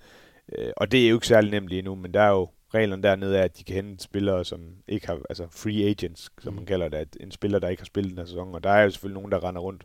Øh, 0.52 0.72
og 0.76 0.92
det 0.92 1.04
er 1.04 1.08
jo 1.08 1.16
ikke 1.16 1.26
særlig 1.26 1.50
nemt 1.50 1.68
lige 1.68 1.82
nu, 1.82 1.94
men 1.94 2.14
der 2.14 2.22
er 2.22 2.30
jo 2.30 2.48
reglerne 2.74 3.02
dernede 3.02 3.38
af, 3.38 3.44
at 3.44 3.58
de 3.58 3.64
kan 3.64 3.74
hente 3.74 4.04
spillere, 4.04 4.44
som 4.44 4.60
ikke 4.88 5.06
har, 5.06 5.20
altså 5.30 5.46
free 5.50 5.84
agents, 5.90 6.30
som 6.40 6.54
man 6.54 6.60
mm. 6.60 6.66
kalder 6.66 6.88
det, 6.88 6.96
at 6.96 7.16
en 7.20 7.30
spiller, 7.30 7.58
der 7.58 7.68
ikke 7.68 7.80
har 7.80 7.86
spillet 7.86 8.10
den 8.10 8.18
her 8.18 8.26
sæson, 8.26 8.54
og 8.54 8.64
der 8.64 8.70
er 8.70 8.82
jo 8.82 8.90
selvfølgelig 8.90 9.20
nogen, 9.20 9.32
der 9.32 9.44
render 9.44 9.60
rundt, 9.60 9.84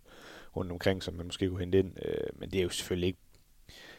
rundt 0.55 0.71
omkring, 0.71 1.03
som 1.03 1.13
man 1.13 1.25
måske 1.25 1.49
kunne 1.49 1.59
hente 1.59 1.79
ind, 1.79 1.91
øh, 2.05 2.39
men 2.39 2.49
det 2.51 2.59
er 2.59 2.63
jo 2.63 2.69
selvfølgelig 2.69 3.07
ikke, 3.07 3.19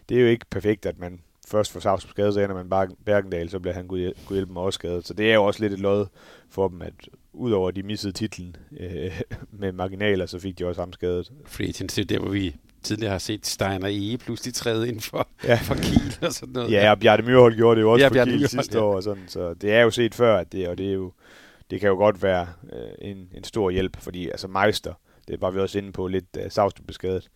det 0.09 0.17
er 0.17 0.21
jo 0.21 0.29
ikke 0.29 0.47
perfekt, 0.51 0.87
at 0.87 0.99
man 0.99 1.21
først 1.49 1.73
får 1.73 1.81
Savs 1.81 2.05
på 2.05 2.11
skade, 2.11 2.33
så 2.33 2.41
ender 2.41 2.55
man 2.55 2.71
bare 2.71 2.89
Bergendal, 3.05 3.51
så 3.51 3.59
bliver 3.61 3.75
han 3.75 3.87
gud 3.87 4.13
hjælpe 4.31 4.53
med 4.53 4.63
også 4.63 4.77
skadet. 4.77 5.07
Så 5.07 5.15
det 5.15 5.31
er 5.31 5.35
jo 5.35 5.45
også 5.45 5.61
lidt 5.61 5.73
et 5.73 5.81
lod 5.81 6.07
for 6.49 6.69
dem, 6.69 6.83
at 6.83 7.09
udover 7.37 7.69
at 7.69 7.77
de 7.77 7.83
missede 7.83 8.13
titlen 8.13 8.57
øh, 8.81 9.21
med 9.61 9.73
marginaler, 9.73 10.27
så 10.27 10.39
fik 10.39 10.59
de 10.59 10.67
også 10.67 10.81
ham 10.81 10.93
skadet. 10.93 11.33
Agents, 11.61 11.95
det 11.95 11.99
er 11.99 12.05
der, 12.05 12.19
hvor 12.19 12.31
vi 12.31 12.57
tidligere 12.83 13.11
har 13.13 13.19
set 13.19 13.47
Steiner 13.47 13.89
E 13.91 14.17
pludselig 14.17 14.55
træde 14.55 14.89
ind 14.89 15.01
for, 15.01 15.29
ja. 15.45 15.55
for 15.55 15.75
Kiel 15.75 16.19
og 16.23 16.33
sådan 16.33 16.53
noget. 16.53 16.71
Ja, 16.71 16.91
og 16.91 17.01
Bjarte 17.01 17.23
Myrhold 17.23 17.57
gjorde 17.57 17.77
det 17.77 17.83
jo 17.83 17.93
også 17.93 18.03
ja, 18.03 18.09
for 18.09 18.15
Bjarne 18.15 18.31
Kiel 18.31 18.39
Myrhold, 18.39 18.49
sidste 18.49 18.79
ja. 18.79 18.85
år. 18.85 18.97
Og 18.97 19.03
sådan, 19.03 19.29
så 19.29 19.55
det 19.55 19.73
er 19.73 19.81
jo 19.81 19.91
set 19.91 20.15
før, 20.15 20.37
at 20.37 20.53
det, 20.53 20.69
og 20.69 20.79
det, 20.79 20.89
er 20.89 20.93
jo, 20.93 21.13
det 21.71 21.81
kan 21.81 21.89
jo 21.89 21.95
godt 21.95 22.23
være 22.23 22.47
øh, 22.73 23.11
en, 23.11 23.29
en 23.35 23.45
stor 23.45 23.71
hjælp, 23.71 23.97
fordi 24.01 24.29
altså 24.29 24.49
Meister, 24.49 24.95
det 25.29 25.41
var 25.41 25.51
vi 25.51 25.61
også 25.61 25.79
inde 25.79 25.93
på 25.93 26.07
lidt, 26.07 26.37
uh, 26.37 26.51
Savstrup 26.51 26.87
beskadet. 26.87 27.29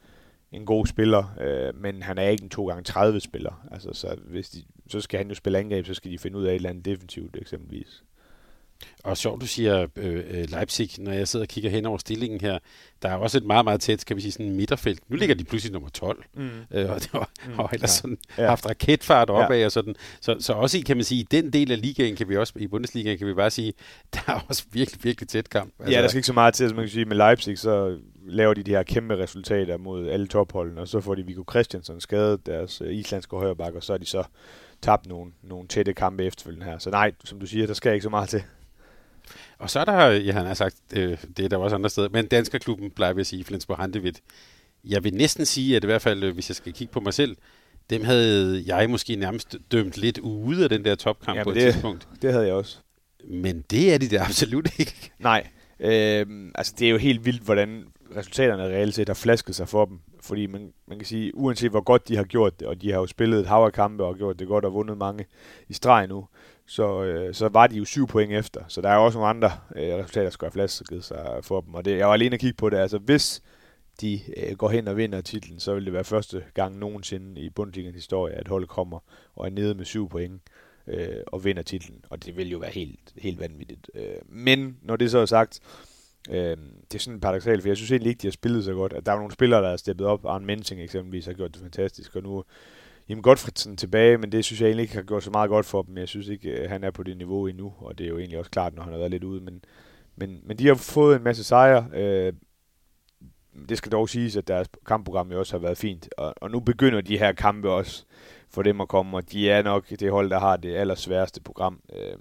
En 0.52 0.66
god 0.66 0.86
spiller, 0.86 1.36
øh, 1.40 1.82
men 1.82 2.02
han 2.02 2.18
er 2.18 2.28
ikke 2.28 2.44
en 2.44 2.70
2x30 2.70 3.18
spiller. 3.18 3.68
Altså, 3.72 3.92
så, 3.92 4.16
hvis 4.24 4.50
de, 4.50 4.62
så 4.88 5.00
skal 5.00 5.18
han 5.18 5.28
jo 5.28 5.34
spille 5.34 5.58
angreb, 5.58 5.86
så 5.86 5.94
skal 5.94 6.10
de 6.10 6.18
finde 6.18 6.38
ud 6.38 6.44
af 6.44 6.50
et 6.50 6.56
eller 6.56 6.70
andet 6.70 6.84
defensivt 6.84 7.36
eksempelvis. 7.40 8.04
Og 9.04 9.16
sjovt, 9.16 9.40
du 9.40 9.46
siger 9.46 9.86
øh, 9.96 10.24
øh, 10.30 10.50
Leipzig, 10.50 10.90
når 10.98 11.12
jeg 11.12 11.28
sidder 11.28 11.44
og 11.44 11.48
kigger 11.48 11.70
hen 11.70 11.86
over 11.86 11.98
stillingen 11.98 12.40
her. 12.40 12.58
Der 13.02 13.08
er 13.08 13.16
også 13.16 13.38
et 13.38 13.44
meget, 13.44 13.64
meget 13.64 13.80
tæt, 13.80 14.00
skal 14.00 14.16
vi 14.16 14.20
sige, 14.20 14.32
sådan 14.32 14.50
midterfelt. 14.50 15.10
Nu 15.10 15.16
ligger 15.16 15.34
de 15.34 15.44
pludselig 15.44 15.72
nummer 15.72 15.88
12, 15.88 16.24
mm. 16.34 16.50
øh, 16.70 16.90
og 16.90 17.00
det 17.00 17.12
var, 17.12 17.30
mm. 17.46 17.52
har 17.54 17.70
ellers 17.72 17.90
sådan 17.90 18.18
ja. 18.38 18.46
haft 18.46 18.66
raketfart 18.66 19.30
opad 19.30 19.58
ja. 19.58 19.64
og 19.64 19.72
sådan. 19.72 19.94
Så, 20.20 20.36
så 20.40 20.52
også 20.52 20.78
i, 20.78 20.80
kan 20.80 20.96
man 20.96 21.04
sige, 21.04 21.20
i 21.20 21.26
den 21.30 21.52
del 21.52 21.72
af 21.72 21.80
ligaen 21.80 22.16
kan 22.16 22.28
vi 22.28 22.36
også, 22.36 22.52
i 22.56 22.66
Bundesligaen 22.66 23.18
kan 23.18 23.26
vi 23.26 23.34
bare 23.34 23.50
sige, 23.50 23.72
der 24.14 24.20
er 24.26 24.40
også 24.48 24.64
virkelig, 24.72 25.04
virkelig 25.04 25.28
tæt 25.28 25.50
kamp. 25.50 25.72
Altså, 25.78 25.94
ja, 25.94 26.02
der 26.02 26.08
skal 26.08 26.18
ikke 26.18 26.26
så 26.26 26.32
meget 26.32 26.54
til, 26.54 26.68
som 26.68 26.76
man 26.76 26.84
kan 26.84 26.92
sige, 26.92 27.04
med 27.04 27.16
Leipzig, 27.16 27.58
så 27.58 27.98
laver 28.26 28.54
de 28.54 28.62
de 28.62 28.70
her 28.70 28.82
kæmpe 28.82 29.16
resultater 29.16 29.76
mod 29.76 30.08
alle 30.08 30.26
topholdene, 30.26 30.80
og 30.80 30.88
så 30.88 31.00
får 31.00 31.14
de 31.14 31.26
Viggo 31.26 31.44
Christiansen 31.50 32.00
skadet, 32.00 32.46
deres 32.46 32.80
øh, 32.80 32.94
islandske 32.94 33.36
højreback, 33.36 33.74
og 33.74 33.82
så 33.82 33.92
er 33.92 33.98
de 33.98 34.06
så 34.06 34.24
tabt 34.82 35.06
nogle, 35.06 35.32
nogle 35.42 35.68
tætte 35.68 35.92
kampe 35.92 36.24
efterfølgende 36.24 36.66
her. 36.66 36.78
Så 36.78 36.90
nej, 36.90 37.12
som 37.24 37.40
du 37.40 37.46
siger, 37.46 37.66
der 37.66 37.74
skal 37.74 37.92
ikke 37.92 38.02
så 38.02 38.10
meget 38.10 38.28
til. 38.28 38.42
Og 39.60 39.70
så 39.70 39.80
er 39.80 39.84
der, 39.84 40.10
ja, 40.10 40.32
han 40.32 40.46
har 40.46 40.54
sagt, 40.54 40.76
øh, 40.96 41.18
det 41.36 41.44
er 41.44 41.48
der 41.48 41.56
også 41.56 41.76
andre 41.76 41.90
steder, 41.90 42.08
men 42.08 42.26
Danskerklubben 42.26 42.90
plejer 42.90 43.12
vi 43.12 43.20
at 43.20 43.26
sige, 43.26 43.44
Flensborg 43.44 43.78
Handevidt. 43.78 44.20
Jeg 44.84 45.04
vil 45.04 45.14
næsten 45.14 45.46
sige, 45.46 45.76
at 45.76 45.84
i 45.84 45.86
hvert 45.86 46.02
fald, 46.02 46.22
øh, 46.24 46.34
hvis 46.34 46.50
jeg 46.50 46.56
skal 46.56 46.72
kigge 46.72 46.92
på 46.92 47.00
mig 47.00 47.14
selv, 47.14 47.36
dem 47.90 48.04
havde 48.04 48.62
jeg 48.66 48.90
måske 48.90 49.16
nærmest 49.16 49.56
dømt 49.72 49.96
lidt 49.96 50.18
ude 50.18 50.64
af 50.64 50.68
den 50.68 50.84
der 50.84 50.94
topkamp 50.94 51.38
ja, 51.38 51.44
på 51.44 51.50
et 51.50 51.56
det, 51.56 51.72
tidspunkt. 51.72 52.08
det 52.22 52.32
havde 52.32 52.46
jeg 52.46 52.54
også. 52.54 52.78
Men 53.24 53.64
det 53.70 53.94
er 53.94 53.98
de 53.98 54.08
der 54.08 54.24
absolut 54.24 54.78
ikke. 54.78 55.10
Nej, 55.18 55.46
øh, 55.80 56.26
altså 56.54 56.74
det 56.78 56.86
er 56.86 56.90
jo 56.90 56.98
helt 56.98 57.24
vildt, 57.24 57.42
hvordan 57.42 57.84
resultaterne 58.16 58.62
reelt 58.62 58.94
set 58.94 59.08
har 59.08 59.14
flasket 59.14 59.56
sig 59.56 59.68
for 59.68 59.84
dem. 59.84 59.98
Fordi 60.20 60.46
man, 60.46 60.72
man 60.88 60.98
kan 60.98 61.06
sige, 61.06 61.34
uanset 61.34 61.70
hvor 61.70 61.80
godt 61.80 62.08
de 62.08 62.16
har 62.16 62.24
gjort 62.24 62.60
det, 62.60 62.68
og 62.68 62.82
de 62.82 62.90
har 62.90 62.98
jo 62.98 63.06
spillet 63.06 63.40
et 63.40 63.46
hav 63.46 63.64
af 63.64 63.72
kampe 63.72 64.04
og 64.04 64.16
gjort 64.16 64.38
det 64.38 64.48
godt 64.48 64.64
og 64.64 64.72
vundet 64.72 64.98
mange 64.98 65.26
i 65.68 65.72
streg 65.72 66.06
nu, 66.08 66.26
så, 66.70 67.02
øh, 67.02 67.34
så 67.34 67.48
var 67.48 67.66
de 67.66 67.76
jo 67.76 67.84
syv 67.84 68.06
point 68.06 68.32
efter. 68.32 68.60
Så 68.68 68.80
der 68.80 68.88
er 68.88 68.96
også 68.96 69.18
nogle 69.18 69.30
andre 69.30 69.50
øh, 69.76 69.94
resultater, 69.94 70.22
der 70.22 70.30
skal 70.30 70.46
have 70.46 70.52
flasket 70.52 71.04
sig 71.04 71.38
for 71.42 71.60
dem. 71.60 71.74
Og 71.74 71.84
det, 71.84 71.98
jeg 71.98 72.06
var 72.06 72.12
alene 72.12 72.34
at 72.34 72.40
kigge 72.40 72.56
på 72.56 72.70
det. 72.70 72.76
Altså 72.76 72.98
hvis 72.98 73.42
de 74.00 74.20
øh, 74.36 74.56
går 74.56 74.68
hen 74.68 74.88
og 74.88 74.96
vinder 74.96 75.20
titlen, 75.20 75.60
så 75.60 75.74
vil 75.74 75.84
det 75.84 75.92
være 75.92 76.04
første 76.04 76.44
gang 76.54 76.78
nogensinde 76.78 77.40
i 77.40 77.50
Bundesligaens 77.50 77.96
historie, 77.96 78.34
at 78.34 78.48
holdet 78.48 78.68
kommer 78.68 78.98
og 79.36 79.46
er 79.46 79.50
nede 79.50 79.74
med 79.74 79.84
syv 79.84 80.08
point 80.08 80.42
øh, 80.86 81.16
og 81.26 81.44
vinder 81.44 81.62
titlen. 81.62 82.04
Og 82.10 82.24
det 82.24 82.36
vil 82.36 82.50
jo 82.50 82.58
være 82.58 82.70
helt, 82.70 83.12
helt 83.18 83.40
vanvittigt. 83.40 83.90
Øh, 83.94 84.16
men 84.28 84.78
når 84.82 84.96
det 84.96 85.10
så 85.10 85.18
er 85.18 85.26
sagt, 85.26 85.60
øh, 86.30 86.56
det 86.90 86.94
er 86.94 86.98
sådan 86.98 87.20
paradoxalt, 87.20 87.62
for 87.62 87.68
jeg 87.68 87.76
synes 87.76 87.90
egentlig 87.90 88.10
ikke, 88.10 88.22
de 88.22 88.26
har 88.26 88.32
spillet 88.32 88.64
så 88.64 88.74
godt. 88.74 88.92
At 88.92 89.06
der 89.06 89.12
er 89.12 89.16
nogle 89.16 89.32
spillere, 89.32 89.62
der 89.62 89.70
har 89.70 89.76
steppet 89.76 90.06
op. 90.06 90.26
Arne 90.26 90.46
Mensing 90.46 90.82
eksempelvis 90.82 91.26
har 91.26 91.32
gjort 91.32 91.54
det 91.54 91.62
fantastisk, 91.62 92.16
og 92.16 92.22
nu 92.22 92.44
Jamen 93.10 93.22
Godfredsen 93.22 93.76
tilbage, 93.76 94.18
men 94.18 94.32
det 94.32 94.44
synes 94.44 94.60
jeg 94.60 94.66
egentlig 94.66 94.82
ikke 94.82 94.94
har 94.94 95.02
gjort 95.02 95.24
så 95.24 95.30
meget 95.30 95.48
godt 95.48 95.66
for 95.66 95.82
dem. 95.82 95.98
Jeg 95.98 96.08
synes 96.08 96.28
ikke, 96.28 96.52
at 96.52 96.68
han 96.68 96.84
er 96.84 96.90
på 96.90 97.02
det 97.02 97.16
niveau 97.16 97.46
endnu, 97.46 97.72
og 97.78 97.98
det 97.98 98.04
er 98.04 98.08
jo 98.08 98.18
egentlig 98.18 98.38
også 98.38 98.50
klart, 98.50 98.74
når 98.74 98.82
han 98.82 98.92
har 98.92 98.98
været 98.98 99.10
lidt 99.10 99.24
ude. 99.24 99.40
Men, 99.40 99.64
men, 100.16 100.40
men 100.44 100.58
de 100.58 100.66
har 100.66 100.74
fået 100.74 101.16
en 101.16 101.22
masse 101.22 101.44
sejre. 101.44 101.88
Øh, 101.92 102.32
det 103.68 103.78
skal 103.78 103.92
dog 103.92 104.08
siges, 104.08 104.36
at 104.36 104.48
deres 104.48 104.68
kampprogram 104.86 105.32
jo 105.32 105.38
også 105.38 105.52
har 105.52 105.58
været 105.58 105.78
fint. 105.78 106.08
Og, 106.16 106.34
og 106.40 106.50
nu 106.50 106.60
begynder 106.60 107.00
de 107.00 107.18
her 107.18 107.32
kampe 107.32 107.70
også 107.70 108.04
for 108.50 108.62
dem 108.62 108.80
at 108.80 108.88
komme, 108.88 109.16
og 109.16 109.32
de 109.32 109.50
er 109.50 109.62
nok 109.62 109.90
det 109.90 110.10
hold, 110.10 110.30
der 110.30 110.38
har 110.38 110.56
det 110.56 110.74
allersværeste 110.74 111.42
program. 111.42 111.80
Øh, 111.92 112.16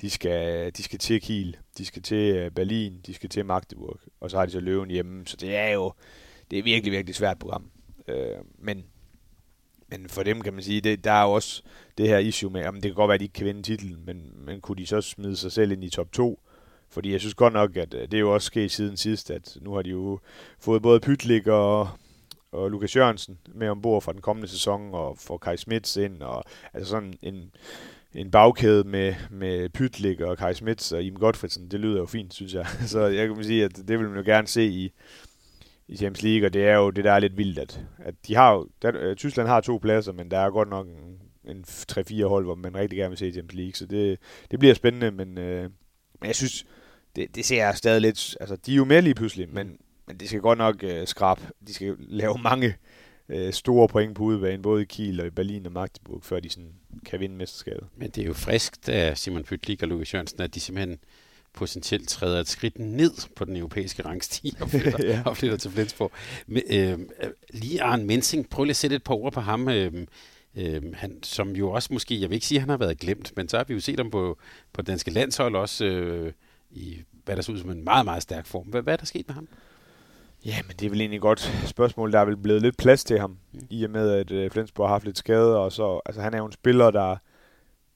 de, 0.00 0.10
skal, 0.10 0.72
de 0.76 0.82
skal 0.82 0.98
til 0.98 1.20
Kiel, 1.20 1.56
de 1.78 1.86
skal 1.86 2.02
til 2.02 2.36
øh, 2.36 2.50
Berlin, 2.50 3.00
de 3.06 3.14
skal 3.14 3.28
til 3.28 3.46
Magdeburg, 3.46 4.00
og 4.20 4.30
så 4.30 4.38
har 4.38 4.46
de 4.46 4.52
så 4.52 4.60
Løven 4.60 4.90
hjemme. 4.90 5.26
Så 5.26 5.36
det 5.36 5.56
er 5.56 5.68
jo 5.68 5.92
det 6.50 6.58
er 6.58 6.62
virkelig, 6.62 6.92
virkelig 6.92 7.14
svært 7.14 7.38
program. 7.38 7.70
Øh, 8.08 8.38
men 8.58 8.84
men 9.98 10.08
for 10.08 10.22
dem 10.22 10.40
kan 10.40 10.54
man 10.54 10.62
sige, 10.62 10.80
det, 10.80 11.04
der 11.04 11.12
er 11.12 11.22
jo 11.22 11.32
også 11.32 11.62
det 11.98 12.08
her 12.08 12.18
issue 12.18 12.50
med, 12.50 12.66
om 12.66 12.74
det 12.74 12.82
kan 12.82 12.94
godt 12.94 13.08
være, 13.08 13.14
at 13.14 13.20
de 13.20 13.24
ikke 13.24 13.32
kan 13.32 13.46
vinde 13.46 13.62
titlen, 13.62 13.96
men, 14.06 14.32
men 14.46 14.60
kunne 14.60 14.76
de 14.76 14.86
så 14.86 15.00
smide 15.00 15.36
sig 15.36 15.52
selv 15.52 15.72
ind 15.72 15.84
i 15.84 15.90
top 15.90 16.12
2? 16.12 16.40
Fordi 16.90 17.12
jeg 17.12 17.20
synes 17.20 17.34
godt 17.34 17.52
nok, 17.52 17.76
at 17.76 17.94
øh, 17.94 18.00
det 18.00 18.14
er 18.14 18.18
jo 18.18 18.34
også 18.34 18.46
sket 18.46 18.70
siden 18.70 18.96
sidst, 18.96 19.30
at 19.30 19.56
nu 19.60 19.74
har 19.74 19.82
de 19.82 19.90
jo 19.90 20.18
fået 20.58 20.82
både 20.82 21.00
Pytlik 21.00 21.46
og, 21.46 21.88
og 22.52 22.70
Lukas 22.70 22.96
Jørgensen 22.96 23.38
med 23.54 23.68
ombord 23.68 24.02
fra 24.02 24.12
den 24.12 24.20
kommende 24.20 24.48
sæson, 24.48 24.94
og 24.94 25.18
får 25.18 25.38
Kai 25.38 25.56
Smits 25.56 25.96
ind, 25.96 26.22
og 26.22 26.44
altså 26.74 26.90
sådan 26.90 27.14
en, 27.22 27.50
en 28.14 28.30
bagkæde 28.30 28.84
med, 28.84 29.14
med 29.30 29.68
Pytlik 29.68 30.20
og 30.20 30.38
Kai 30.38 30.54
Smits 30.54 30.92
og 30.92 31.02
Im 31.02 31.16
Godfredsen, 31.16 31.70
det 31.70 31.80
lyder 31.80 31.98
jo 31.98 32.06
fint, 32.06 32.34
synes 32.34 32.54
jeg. 32.54 32.66
Så 32.86 33.00
jeg 33.06 33.28
kan 33.28 33.44
sige, 33.44 33.64
at 33.64 33.76
det 33.76 33.98
vil 33.98 34.08
man 34.08 34.18
jo 34.18 34.24
gerne 34.24 34.46
se 34.46 34.64
i, 34.66 34.92
i 35.88 35.96
Champions 35.96 36.22
League, 36.22 36.48
og 36.48 36.52
det 36.52 36.64
er 36.64 36.74
jo 36.74 36.90
det, 36.90 37.04
der 37.04 37.12
er 37.12 37.18
lidt 37.18 37.36
vildt, 37.36 37.58
at, 37.58 37.80
at 37.98 38.14
de 38.26 38.34
har 38.34 38.52
jo, 38.52 38.68
der, 38.82 38.92
øh, 38.94 39.16
Tyskland 39.16 39.48
har 39.48 39.60
to 39.60 39.78
pladser, 39.78 40.12
men 40.12 40.30
der 40.30 40.38
er 40.38 40.50
godt 40.50 40.68
nok 40.68 40.86
en, 40.86 41.20
en 41.50 41.64
3-4 41.68 42.24
hold, 42.24 42.44
hvor 42.44 42.54
man 42.54 42.76
rigtig 42.76 42.96
gerne 42.96 43.10
vil 43.10 43.18
se 43.18 43.32
Champions 43.32 43.54
League, 43.54 43.74
så 43.74 43.86
det, 43.86 44.18
det 44.50 44.58
bliver 44.58 44.74
spændende, 44.74 45.10
men, 45.10 45.38
øh, 45.38 45.62
men 46.20 46.26
jeg 46.26 46.34
synes, 46.34 46.66
det, 47.16 47.34
det 47.34 47.44
ser 47.44 47.64
jeg 47.64 47.76
stadig 47.76 48.00
lidt, 48.00 48.36
altså 48.40 48.56
de 48.56 48.72
er 48.72 48.76
jo 48.76 48.84
med 48.84 49.02
lige 49.02 49.14
pludselig, 49.14 49.48
men, 49.48 49.76
men 50.06 50.16
det 50.16 50.28
skal 50.28 50.40
godt 50.40 50.58
nok 50.58 50.82
øh, 50.82 51.06
skrab, 51.06 51.38
de 51.66 51.74
skal 51.74 51.96
lave 52.20 52.38
mange 52.38 52.74
øh, 53.28 53.52
store 53.52 53.88
point 53.88 54.16
på 54.16 54.22
udebane, 54.22 54.62
både 54.62 54.82
i 54.82 54.84
Kiel 54.84 55.20
og 55.20 55.26
i 55.26 55.30
Berlin 55.30 55.66
og 55.66 55.72
Magdeburg, 55.72 56.24
før 56.24 56.40
de 56.40 56.48
sådan 56.50 56.72
kan 57.06 57.20
vinde 57.20 57.36
mesterskabet. 57.36 57.86
Men 57.96 58.10
det 58.10 58.22
er 58.22 58.26
jo 58.26 58.34
friskt 58.34 58.88
af 58.88 59.18
Simon 59.18 59.44
Pytlik 59.44 59.82
og 59.82 59.88
Lukas 59.88 60.14
Jørgensen, 60.14 60.40
at 60.40 60.54
de 60.54 60.60
simpelthen 60.60 60.98
potentielt 61.54 62.08
træder 62.08 62.40
et 62.40 62.48
skridt 62.48 62.78
ned 62.78 63.12
på 63.36 63.44
den 63.44 63.56
europæiske 63.56 64.04
rangstige 64.04 64.52
og 64.60 64.70
flytter, 64.70 65.06
ja. 65.12 65.22
og 65.26 65.36
flytter 65.36 65.56
til 65.56 65.70
Flensborg. 65.70 66.12
Men, 66.46 66.62
øh, 66.70 66.98
lige 67.50 67.82
Arne 67.82 68.04
Mensing, 68.04 68.48
prøv 68.48 68.64
lige 68.64 68.70
at 68.70 68.76
sætte 68.76 68.96
et 68.96 69.04
par 69.04 69.14
ord 69.14 69.32
på 69.32 69.40
ham. 69.40 69.68
Øh, 69.68 70.06
øh, 70.56 70.82
han, 70.94 71.22
som 71.22 71.50
jo 71.50 71.70
også 71.70 71.92
måske, 71.92 72.20
jeg 72.20 72.30
vil 72.30 72.34
ikke 72.34 72.46
sige, 72.46 72.58
at 72.58 72.62
han 72.62 72.70
har 72.70 72.76
været 72.76 72.98
glemt, 72.98 73.32
men 73.36 73.48
så 73.48 73.56
har 73.56 73.64
vi 73.64 73.74
jo 73.74 73.80
set 73.80 73.98
ham 73.98 74.10
på, 74.10 74.38
på 74.72 74.82
danske 74.82 75.10
landshold 75.10 75.56
også 75.56 75.84
øh, 75.84 76.32
i, 76.70 77.02
hvad 77.24 77.36
der 77.36 77.42
ser 77.42 77.52
ud 77.52 77.58
som 77.58 77.70
en 77.70 77.84
meget, 77.84 78.04
meget 78.04 78.22
stærk 78.22 78.46
form. 78.46 78.66
Hvad, 78.66 78.82
hvad 78.82 78.92
er 78.92 78.96
der 78.96 79.06
sket 79.06 79.28
med 79.28 79.34
ham? 79.34 79.48
Ja, 80.44 80.56
men 80.66 80.76
det 80.76 80.86
er 80.86 80.90
vel 80.90 81.00
egentlig 81.00 81.16
et 81.16 81.22
godt 81.22 81.52
spørgsmål. 81.66 82.12
Der 82.12 82.18
er 82.18 82.24
vel 82.24 82.36
blevet 82.36 82.62
lidt 82.62 82.76
plads 82.76 83.04
til 83.04 83.18
ham, 83.18 83.38
mm. 83.52 83.60
i 83.70 83.84
og 83.84 83.90
med, 83.90 84.10
at 84.10 84.30
øh, 84.30 84.50
Flensborg 84.50 84.88
har 84.88 84.94
haft 84.94 85.04
lidt 85.04 85.18
skade, 85.18 85.58
og 85.58 85.72
så, 85.72 86.00
altså 86.06 86.22
han 86.22 86.34
er 86.34 86.38
jo 86.38 86.46
en 86.46 86.52
spiller, 86.52 86.90
der, 86.90 87.16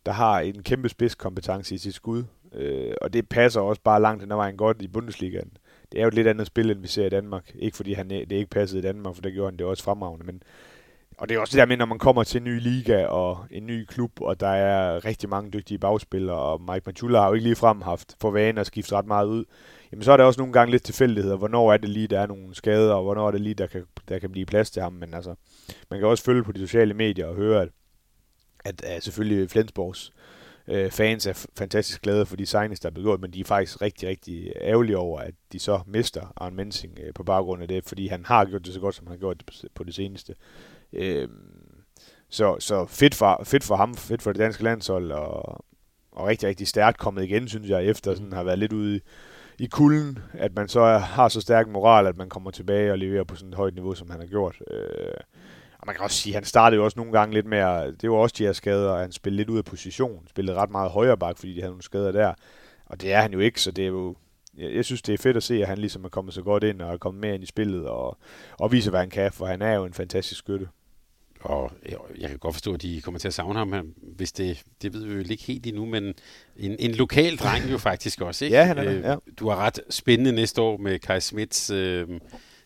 der 0.07 0.13
har 0.13 0.41
en 0.41 0.63
kæmpe 0.63 0.89
spidskompetence 0.89 1.75
i 1.75 1.79
sit 1.79 1.95
skud, 1.95 2.25
øh, 2.55 2.95
og 3.01 3.13
det 3.13 3.29
passer 3.29 3.61
også 3.61 3.83
bare 3.85 4.03
langt 4.03 4.23
hen 4.23 4.33
ad 4.33 4.37
vejen 4.37 4.57
godt 4.57 4.83
i 4.83 4.89
Bundesligaen. 4.89 5.53
Det 5.93 5.99
er 5.99 6.03
jo 6.03 6.09
et 6.09 6.15
lidt 6.15 6.29
andet 6.29 6.47
spil, 6.47 6.71
end 6.71 6.81
vi 6.81 6.89
ser 6.89 7.07
i 7.07 7.09
Danmark. 7.09 7.53
Ikke 7.55 7.77
fordi 7.77 7.93
han, 7.93 8.11
det 8.11 8.33
ikke 8.33 8.51
passede 8.51 8.79
i 8.79 8.83
Danmark, 8.83 9.15
for 9.15 9.23
der 9.23 9.31
gjorde 9.31 9.51
han 9.51 9.59
det 9.59 9.67
også 9.67 9.83
fremragende, 9.85 10.27
men 10.27 10.43
og 11.19 11.29
det 11.29 11.35
er 11.35 11.41
også 11.41 11.53
det 11.53 11.59
der 11.59 11.67
med, 11.67 11.77
når 11.77 11.87
man 11.87 11.99
kommer 11.99 12.25
til 12.25 12.39
en 12.39 12.45
ny 12.45 12.61
liga 12.61 13.07
og 13.07 13.45
en 13.51 13.67
ny 13.67 13.85
klub, 13.85 14.21
og 14.21 14.41
der 14.41 14.49
er 14.49 15.05
rigtig 15.05 15.29
mange 15.29 15.51
dygtige 15.51 15.79
bagspillere, 15.79 16.37
og 16.37 16.61
Mike 16.61 16.83
Manchula 16.87 17.19
har 17.19 17.29
jo 17.29 17.35
ikke 17.35 17.45
ligefrem 17.45 17.83
haft 17.83 18.17
for 18.21 18.31
vane 18.31 18.61
at 18.61 18.67
skifte 18.67 18.95
ret 18.95 19.07
meget 19.07 19.27
ud 19.27 19.45
jamen 19.93 20.03
så 20.03 20.13
er 20.13 20.17
der 20.17 20.25
også 20.25 20.41
nogle 20.41 20.53
gange 20.53 20.71
lidt 20.71 20.83
tilfældigheder. 20.83 21.37
Hvornår 21.37 21.73
er 21.73 21.77
det 21.77 21.89
lige, 21.89 22.09
der 22.09 22.21
er 22.21 22.27
nogle 22.27 22.55
skader, 22.55 22.95
og 22.95 23.03
hvornår 23.03 23.27
er 23.27 23.31
det 23.31 23.41
lige, 23.41 23.55
der 23.55 23.67
kan, 23.67 23.85
der 24.09 24.19
kan 24.19 24.33
blive 24.33 24.47
plads 24.47 24.71
til 24.71 24.83
ham. 24.83 24.93
Men 24.93 25.15
altså, 25.15 25.35
man 25.91 26.01
kan 26.01 26.09
også 26.09 26.25
følge 26.25 26.45
på 26.45 26.53
de 26.53 26.61
sociale 26.61 26.95
medier 26.95 27.27
og 27.27 27.35
høre, 27.35 27.63
at, 27.63 27.69
at, 28.65 28.83
at 28.85 29.05
selvfølgelig 29.05 29.51
Flensborgs 29.51 30.09
øh, 30.09 30.38
øh, 30.69 30.91
fans 30.91 31.27
er 31.27 31.47
fantastisk 31.59 32.03
glade 32.03 32.27
for 32.27 32.37
de 32.37 32.47
signings, 32.47 32.81
der 32.81 32.89
er 32.89 32.93
begået, 32.93 33.21
men 33.21 33.31
de 33.31 33.41
er 33.41 33.45
faktisk 33.45 33.83
rigtig, 33.83 34.09
rigtig 34.09 34.53
ærgerlige 34.61 34.99
over, 34.99 35.21
at 35.21 35.35
de 35.53 35.59
så 35.59 35.81
mister 35.87 36.33
Arne 36.37 36.57
Mensing 36.57 36.99
øh, 37.03 37.15
på 37.15 37.23
baggrund 37.23 37.63
af 37.63 37.69
det, 37.69 37.85
fordi 37.85 38.07
han 38.07 38.25
har 38.25 38.45
gjort 38.45 38.65
det 38.65 38.75
så 38.75 38.81
godt, 38.81 38.95
som 38.95 39.07
han 39.07 39.13
har 39.13 39.19
gjort 39.19 39.39
det 39.39 39.71
på 39.75 39.85
det 39.85 39.95
seneste. 39.95 40.35
Øh, 40.93 41.29
så, 42.29 42.57
så 42.61 42.87
fedt, 42.87 43.15
for, 43.15 43.43
fedt 43.45 43.65
for 43.65 43.77
ham, 43.77 43.95
fedt 43.95 44.23
for 44.23 44.33
det 44.33 44.41
danske 44.41 44.65
landshold, 44.65 45.13
og, 45.13 45.65
og 46.13 46.27
rigtig, 46.27 46.49
rigtig 46.49 46.69
stærkt 46.69 46.99
kommet 46.99 47.25
igen, 47.25 47.49
synes 47.49 47.69
jeg, 47.69 47.85
efter 47.85 48.15
sådan 48.15 48.33
har 48.33 48.43
været 48.43 48.59
lidt 48.59 48.73
ude 48.73 49.01
i 49.59 49.67
kulden, 49.67 50.19
at 50.33 50.55
man 50.55 50.69
så 50.69 50.85
har 50.99 51.29
så 51.29 51.41
stærk 51.41 51.69
moral, 51.69 52.07
at 52.07 52.17
man 52.17 52.29
kommer 52.29 52.51
tilbage 52.51 52.93
og 52.93 52.99
leverer 52.99 53.25
på 53.25 53.37
sådan 53.37 53.49
et 53.49 53.55
højt 53.55 53.75
niveau, 53.75 53.95
som 53.95 54.11
han 54.11 54.21
har 54.21 54.27
gjort. 54.27 54.63
Øh, 54.71 55.13
og 55.79 55.87
man 55.87 55.95
kan 55.95 56.05
også 56.05 56.17
sige, 56.17 56.33
at 56.33 56.35
han 56.35 56.45
startede 56.45 56.79
jo 56.79 56.85
også 56.85 56.99
nogle 56.99 57.13
gange 57.13 57.35
lidt 57.35 57.47
mere, 57.47 57.91
det 57.91 58.11
var 58.11 58.17
også 58.17 58.35
de 58.39 58.45
her 58.45 58.53
skader, 58.53 58.91
og 58.91 59.01
han 59.01 59.13
spillede 59.13 59.37
lidt 59.37 59.51
ud 59.51 59.59
af 59.59 59.65
position, 59.65 60.29
spillede 60.29 60.57
ret 60.57 60.71
meget 60.71 60.91
højere 60.91 61.19
bak, 61.19 61.39
fordi 61.39 61.55
de 61.55 61.61
havde 61.61 61.71
nogle 61.71 61.83
skader 61.83 62.13
der. 62.13 62.35
Og 62.87 63.01
det 63.01 63.13
er 63.13 63.21
han 63.21 63.33
jo 63.33 63.39
ikke, 63.39 63.61
så 63.61 63.71
det 63.71 63.85
er 63.85 63.89
jo, 63.89 64.17
jeg, 64.59 64.75
jeg 64.75 64.85
synes, 64.85 65.03
det 65.03 65.15
er 65.15 65.19
fedt 65.19 65.37
at 65.37 65.43
se, 65.43 65.63
at 65.63 65.69
han 65.69 65.79
ligesom 65.79 66.05
er 66.05 66.09
kommet 66.09 66.35
så 66.35 66.43
godt 66.43 66.65
ind 66.65 66.83
og 66.83 66.93
er 66.93 66.97
kommet 66.97 67.21
med 67.21 67.35
ind 67.35 67.43
i 67.43 67.47
spillet 67.47 67.87
og, 67.87 68.19
og 68.59 68.73
viser, 68.73 68.91
hvad 68.91 69.01
han 69.01 69.11
kan, 69.11 69.33
for 69.33 69.47
han 69.47 69.63
er 69.63 69.73
jo 69.73 69.85
en 69.85 69.95
fantastisk 69.95 70.39
skytte. 70.39 70.69
Og 71.41 71.73
jeg 72.19 72.29
kan 72.29 72.39
godt 72.39 72.55
forstå, 72.55 72.75
at 72.75 72.83
de 72.83 73.01
kommer 73.01 73.19
til 73.19 73.29
at 73.29 73.35
savne 73.35 73.59
ham, 73.59 73.95
hvis 74.17 74.33
det, 74.33 74.63
det 74.83 74.93
ved 74.93 75.05
vi 75.05 75.15
jo 75.15 75.21
ikke 75.31 75.45
helt 75.45 75.67
endnu, 75.67 75.87
men 75.87 76.15
en, 76.57 76.77
en 76.79 76.95
lokal 76.95 77.37
dreng 77.37 77.71
jo 77.71 77.79
faktisk 77.79 78.21
også, 78.21 78.45
ikke? 78.45 78.57
Ja, 78.57 78.65
han 78.65 78.79
er 78.79 78.85
det, 78.85 79.03
ja. 79.03 79.17
Du 79.39 79.49
har 79.49 79.57
ret 79.57 79.81
spændende 79.91 80.33
næste 80.33 80.63
år 80.63 80.77
med 80.77 80.99
Kai 80.99 81.21
Smits, 81.21 81.71
øh, 81.71 82.09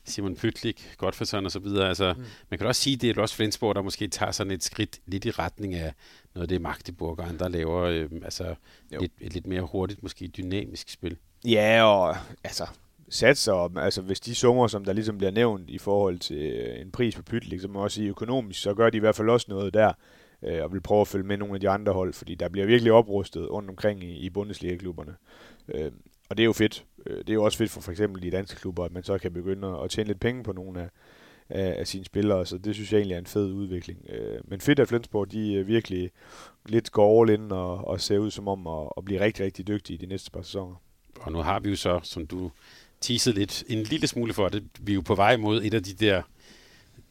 Simon 0.04 0.36
Pytlik, 0.36 0.94
Godfredson 0.96 1.44
og 1.44 1.50
så 1.50 1.58
videre. 1.58 1.88
Altså, 1.88 2.14
mm. 2.16 2.24
Man 2.50 2.58
kan 2.58 2.66
også 2.66 2.82
sige, 2.82 2.94
at 2.94 3.00
det 3.00 3.16
er 3.16 3.22
også 3.22 3.34
Flensborg, 3.34 3.74
der 3.74 3.82
måske 3.82 4.08
tager 4.08 4.32
sådan 4.32 4.50
et 4.50 4.64
skridt 4.64 5.00
lidt 5.06 5.24
i 5.24 5.30
retning 5.30 5.74
af 5.74 5.92
noget 6.34 6.44
af 6.44 6.48
det 6.48 6.60
Magdeburg 6.60 7.18
og 7.18 7.28
andre 7.28 7.50
laver, 7.50 7.82
øh, 7.82 8.10
altså 8.24 8.54
lidt, 8.90 9.12
et 9.20 9.34
lidt 9.34 9.46
mere 9.46 9.62
hurtigt, 9.62 10.02
måske 10.02 10.26
dynamisk 10.26 10.88
spil. 10.88 11.16
Ja, 11.46 11.82
og 11.84 12.16
altså, 12.44 12.66
satser, 13.08 13.78
altså 13.78 14.02
hvis 14.02 14.20
de 14.20 14.34
summer, 14.34 14.66
som 14.66 14.84
der 14.84 14.92
ligesom 14.92 15.18
bliver 15.18 15.30
nævnt 15.30 15.70
i 15.70 15.78
forhold 15.78 16.18
til 16.18 16.36
øh, 16.36 16.80
en 16.80 16.90
pris 16.90 17.16
på 17.16 17.22
Pytlik, 17.22 17.60
så 17.60 17.68
må 17.68 17.72
man 17.72 17.82
også 17.82 17.94
sige 17.94 18.08
økonomisk, 18.08 18.62
så 18.62 18.74
gør 18.74 18.90
de 18.90 18.96
i 18.96 19.00
hvert 19.00 19.16
fald 19.16 19.28
også 19.28 19.46
noget 19.48 19.74
der, 19.74 19.92
øh, 20.42 20.62
og 20.62 20.72
vil 20.72 20.80
prøve 20.80 21.00
at 21.00 21.08
følge 21.08 21.26
med 21.26 21.36
nogle 21.36 21.54
af 21.54 21.60
de 21.60 21.68
andre 21.68 21.92
hold, 21.92 22.12
fordi 22.12 22.34
der 22.34 22.48
bliver 22.48 22.66
virkelig 22.66 22.92
oprustet 22.92 23.50
rundt 23.50 23.70
omkring 23.70 24.04
i, 24.04 24.16
i 24.16 24.30
Bundesliga-klubberne. 24.30 25.14
Øh, 25.68 25.92
og 26.30 26.36
det 26.36 26.42
er 26.42 26.46
jo 26.46 26.52
fedt. 26.52 26.84
Øh, 27.06 27.18
det 27.18 27.30
er 27.30 27.34
jo 27.34 27.44
også 27.44 27.58
fedt 27.58 27.70
for 27.70 27.80
for 27.80 27.90
eksempel 27.90 28.22
de 28.22 28.30
danske 28.30 28.60
klubber, 28.60 28.84
at 28.84 28.92
man 28.92 29.02
så 29.02 29.18
kan 29.18 29.32
begynde 29.32 29.78
at 29.84 29.90
tjene 29.90 30.06
lidt 30.06 30.20
penge 30.20 30.42
på 30.42 30.52
nogle 30.52 30.80
af, 30.80 30.88
af, 31.48 31.74
af 31.78 31.86
sine 31.86 32.04
spillere, 32.04 32.46
så 32.46 32.58
det 32.58 32.74
synes 32.74 32.92
jeg 32.92 32.98
egentlig 32.98 33.14
er 33.14 33.18
en 33.18 33.26
fed 33.26 33.52
udvikling. 33.52 34.06
Øh, 34.08 34.40
men 34.44 34.60
fedt, 34.60 34.78
at 34.78 34.88
Flensborg 34.88 35.32
de 35.32 35.54
øh, 35.54 35.66
virkelig 35.66 36.10
lidt 36.66 36.92
går 36.92 37.22
all 37.22 37.30
in 37.30 37.52
og, 37.52 37.88
og 37.88 38.00
ser 38.00 38.18
ud 38.18 38.30
som 38.30 38.48
om 38.48 38.66
at, 38.66 38.88
at 38.96 39.04
blive 39.04 39.20
rigtig, 39.20 39.44
rigtig 39.44 39.66
dygtige 39.68 39.94
i 39.94 40.00
de 40.00 40.06
næste 40.06 40.30
par 40.30 40.42
sæsoner. 40.42 40.76
Og 41.20 41.32
nu 41.32 41.38
har 41.38 41.60
vi 41.60 41.70
jo 41.70 41.76
så, 41.76 42.00
som 42.02 42.26
du 42.26 42.50
teasede 43.00 43.34
lidt 43.34 43.64
en 43.68 43.82
lille 43.82 44.06
smule 44.06 44.34
for 44.34 44.48
det. 44.48 44.64
Vi 44.80 44.92
er 44.92 44.94
jo 44.94 45.00
på 45.00 45.14
vej 45.14 45.36
mod 45.36 45.62
et 45.64 45.74
af 45.74 45.82
de 45.82 45.92
der 45.92 46.22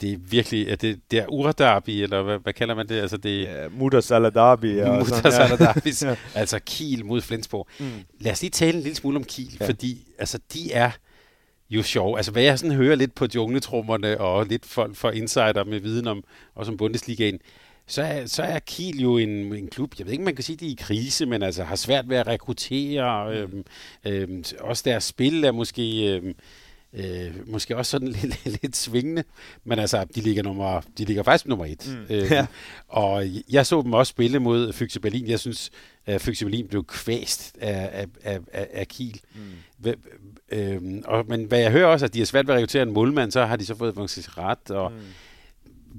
det 0.01 0.13
er 0.13 0.17
virkelig, 0.17 0.67
er 0.67 0.75
det, 0.75 0.99
det 1.11 1.19
er 1.19 1.27
Uradarbi, 1.27 2.03
eller 2.03 2.21
hvad, 2.21 2.37
hvad 2.37 2.53
kalder 2.53 2.75
man 2.75 2.87
det? 2.87 3.01
Altså 3.01 3.17
det 3.17 3.43
ja, 3.43 3.69
Muttersalardarbi. 3.69 4.73
Muttersalardarbi, 4.73 5.89
ja. 6.01 6.15
altså 6.35 6.59
Kiel 6.65 7.05
mod 7.05 7.21
Flensborg. 7.21 7.67
Mm. 7.79 7.91
Lad 8.19 8.31
os 8.31 8.41
lige 8.41 8.51
tale 8.51 8.77
en 8.77 8.83
lille 8.83 8.95
smule 8.95 9.17
om 9.17 9.23
Kiel, 9.23 9.57
ja. 9.59 9.67
fordi 9.67 10.07
altså, 10.19 10.39
de 10.53 10.73
er 10.73 10.91
jo 11.69 11.83
sjov. 11.83 12.17
Altså 12.17 12.31
hvad 12.31 12.43
jeg 12.43 12.59
sådan 12.59 12.75
hører 12.75 12.95
lidt 12.95 13.15
på 13.15 13.27
jungletrummerne, 13.35 14.21
og 14.21 14.45
lidt 14.45 14.65
folk 14.65 14.95
for 14.95 15.11
insider 15.11 15.63
med 15.63 15.79
viden 15.79 16.07
om, 16.07 16.23
også 16.55 16.71
om 16.71 16.77
Bundesligaen, 16.77 17.39
så 17.87 18.01
er, 18.01 18.25
så 18.25 18.43
er 18.43 18.59
Kiel 18.59 19.01
jo 19.01 19.17
en, 19.17 19.29
en 19.55 19.67
klub, 19.67 19.93
jeg 19.99 20.05
ved 20.05 20.11
ikke, 20.13 20.23
man 20.23 20.35
kan 20.35 20.43
sige, 20.43 20.55
de 20.55 20.67
er 20.67 20.71
i 20.71 20.77
krise, 20.79 21.25
men 21.25 21.43
altså 21.43 21.63
har 21.63 21.75
svært 21.75 22.09
ved 22.09 22.17
at 22.17 22.27
rekruttere. 22.27 23.35
Øhm, 23.35 23.63
øhm, 24.05 24.43
også 24.59 24.83
deres 24.85 25.03
spil 25.03 25.43
er 25.43 25.51
måske... 25.51 26.15
Øhm, 26.15 26.35
Øh, 26.93 27.32
måske 27.45 27.77
også 27.77 27.89
sådan 27.89 28.08
lidt, 28.21 28.62
lidt 28.62 28.75
svingende, 28.75 29.23
men 29.63 29.80
altså, 29.80 30.06
de 30.15 30.21
ligger, 30.21 30.43
nummer, 30.43 30.82
de 30.97 31.06
ligger 31.06 31.23
faktisk 31.23 31.47
nummer 31.47 31.65
et. 31.65 31.97
Mm. 32.10 32.15
Øh, 32.15 32.32
ja. 32.32 32.45
Og 32.88 33.25
jeg 33.49 33.65
så 33.65 33.82
dem 33.82 33.93
også 33.93 34.10
spille 34.10 34.39
mod 34.39 34.73
Fyxe 34.73 34.99
Berlin. 34.99 35.27
Jeg 35.27 35.39
synes, 35.39 35.71
at 36.06 36.21
Fyxe 36.21 36.45
Berlin 36.45 36.67
blev 36.67 36.86
kvæst 36.86 37.56
af, 37.62 38.08
af, 38.23 38.39
af, 38.54 38.67
af 38.73 38.88
Kiel. 38.88 39.21
Mm. 39.36 39.93
øh, 40.51 41.01
og, 41.06 41.25
men 41.27 41.43
hvad 41.43 41.60
jeg 41.60 41.71
hører 41.71 41.88
også, 41.88 42.06
at 42.06 42.13
de 42.13 42.19
har 42.19 42.25
svært 42.25 42.47
ved 42.47 42.54
at 42.54 42.58
rekruttere 42.58 42.84
en 42.84 42.93
målmand, 42.93 43.32
så 43.32 43.45
har 43.45 43.56
de 43.56 43.65
så 43.65 43.75
fået 43.75 43.95
faktisk 43.95 44.38
ret, 44.38 44.71
og 44.71 44.91
mm 44.91 44.97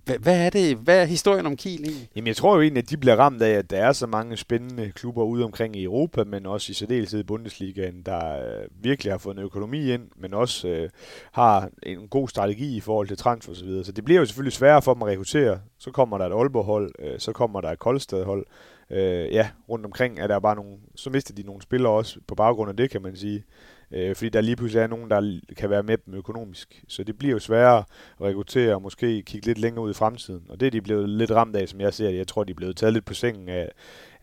hvad 0.05 0.47
er 0.47 0.51
det? 0.51 0.77
Hvad 0.77 1.03
er 1.03 1.05
historien 1.05 1.47
om 1.47 1.57
Kiel 1.57 1.81
egentlig? 1.81 2.09
Jamen, 2.17 2.27
jeg 2.27 2.37
tror 2.37 2.55
jo 2.55 2.63
egentlig, 2.63 2.83
at 2.83 2.91
de 2.91 2.97
bliver 2.97 3.17
ramt 3.17 3.43
af, 3.43 3.51
at 3.51 3.71
der 3.71 3.77
er 3.77 3.93
så 3.93 4.07
mange 4.07 4.37
spændende 4.37 4.93
klubber 4.95 5.25
ude 5.25 5.45
omkring 5.45 5.77
i 5.77 5.85
Europa, 5.85 6.25
men 6.25 6.47
også 6.47 6.71
i 6.71 6.75
særdeleshed 6.75 7.21
i 7.21 7.23
Bundesligaen, 7.23 8.03
der 8.03 8.37
øh, 8.37 8.65
virkelig 8.83 9.13
har 9.13 9.19
fået 9.19 9.37
en 9.37 9.43
økonomi 9.43 9.93
ind, 9.93 10.03
men 10.17 10.35
også 10.35 10.69
øh, 10.69 10.91
har 11.33 11.69
en 11.83 12.09
god 12.09 12.29
strategi 12.29 12.77
i 12.77 12.81
forhold 12.81 13.09
til 13.09 13.17
transfer 13.17 13.53
osv. 13.53 13.69
Så, 13.69 13.83
så 13.85 13.93
det 13.93 14.05
bliver 14.05 14.21
jo 14.21 14.27
selvfølgelig 14.27 14.53
sværere 14.53 14.83
for 14.83 14.95
dem 14.95 15.03
at 15.03 15.09
rekruttere. 15.09 15.61
Så 15.79 15.91
kommer 15.91 16.19
der 16.19 16.27
et 16.27 16.33
Aalborg-hold, 16.33 16.93
øh, 16.99 17.19
så 17.19 17.33
kommer 17.33 17.61
der 17.61 17.71
et 17.71 17.79
Koldstad-hold. 17.79 18.47
Øh, 18.91 19.33
ja, 19.33 19.49
rundt 19.69 19.87
omkring 19.87 20.19
er 20.19 20.27
der 20.27 20.39
bare 20.39 20.57
nogle, 20.57 20.77
så 20.95 21.11
mister 21.11 21.35
de 21.35 21.43
nogle 21.43 21.63
spillere 21.63 21.93
også 21.93 22.19
på 22.27 22.35
baggrund 22.35 22.71
af 22.71 22.77
det, 22.77 22.91
kan 22.91 23.03
man 23.03 23.17
sige 23.17 23.45
øh, 23.93 24.17
fordi 24.17 24.29
der 24.29 24.41
lige 24.41 24.57
pludselig 24.57 24.83
er 24.83 24.87
nogen, 24.87 25.11
der 25.11 25.41
kan 25.57 25.71
være 25.71 25.83
med 25.83 25.99
dem 26.07 26.15
økonomisk. 26.15 26.85
Så 26.89 27.05
det 27.05 27.19
bliver 27.19 27.33
jo 27.33 27.39
sværere 27.39 27.79
at 28.21 28.27
rekruttere 28.27 28.75
og 28.75 28.83
måske 28.83 29.23
kigge 29.23 29.47
lidt 29.47 29.59
længere 29.59 29.85
ud 29.85 29.91
i 29.91 29.95
fremtiden. 29.95 30.43
Og 30.49 30.61
det 30.61 30.67
er 30.67 30.71
de 30.71 30.81
blevet 30.81 31.09
lidt 31.09 31.31
ramt 31.31 31.57
af, 31.57 31.69
som 31.69 31.81
jeg 31.81 31.95
ser 31.95 32.09
det. 32.09 32.19
Jeg 32.19 32.27
tror, 32.27 32.45
de 32.45 32.51
er 32.51 32.55
blevet 32.55 32.77
taget 32.77 32.93
lidt 32.93 33.05
på 33.05 33.15
sengen 33.15 33.49
af, 33.49 33.69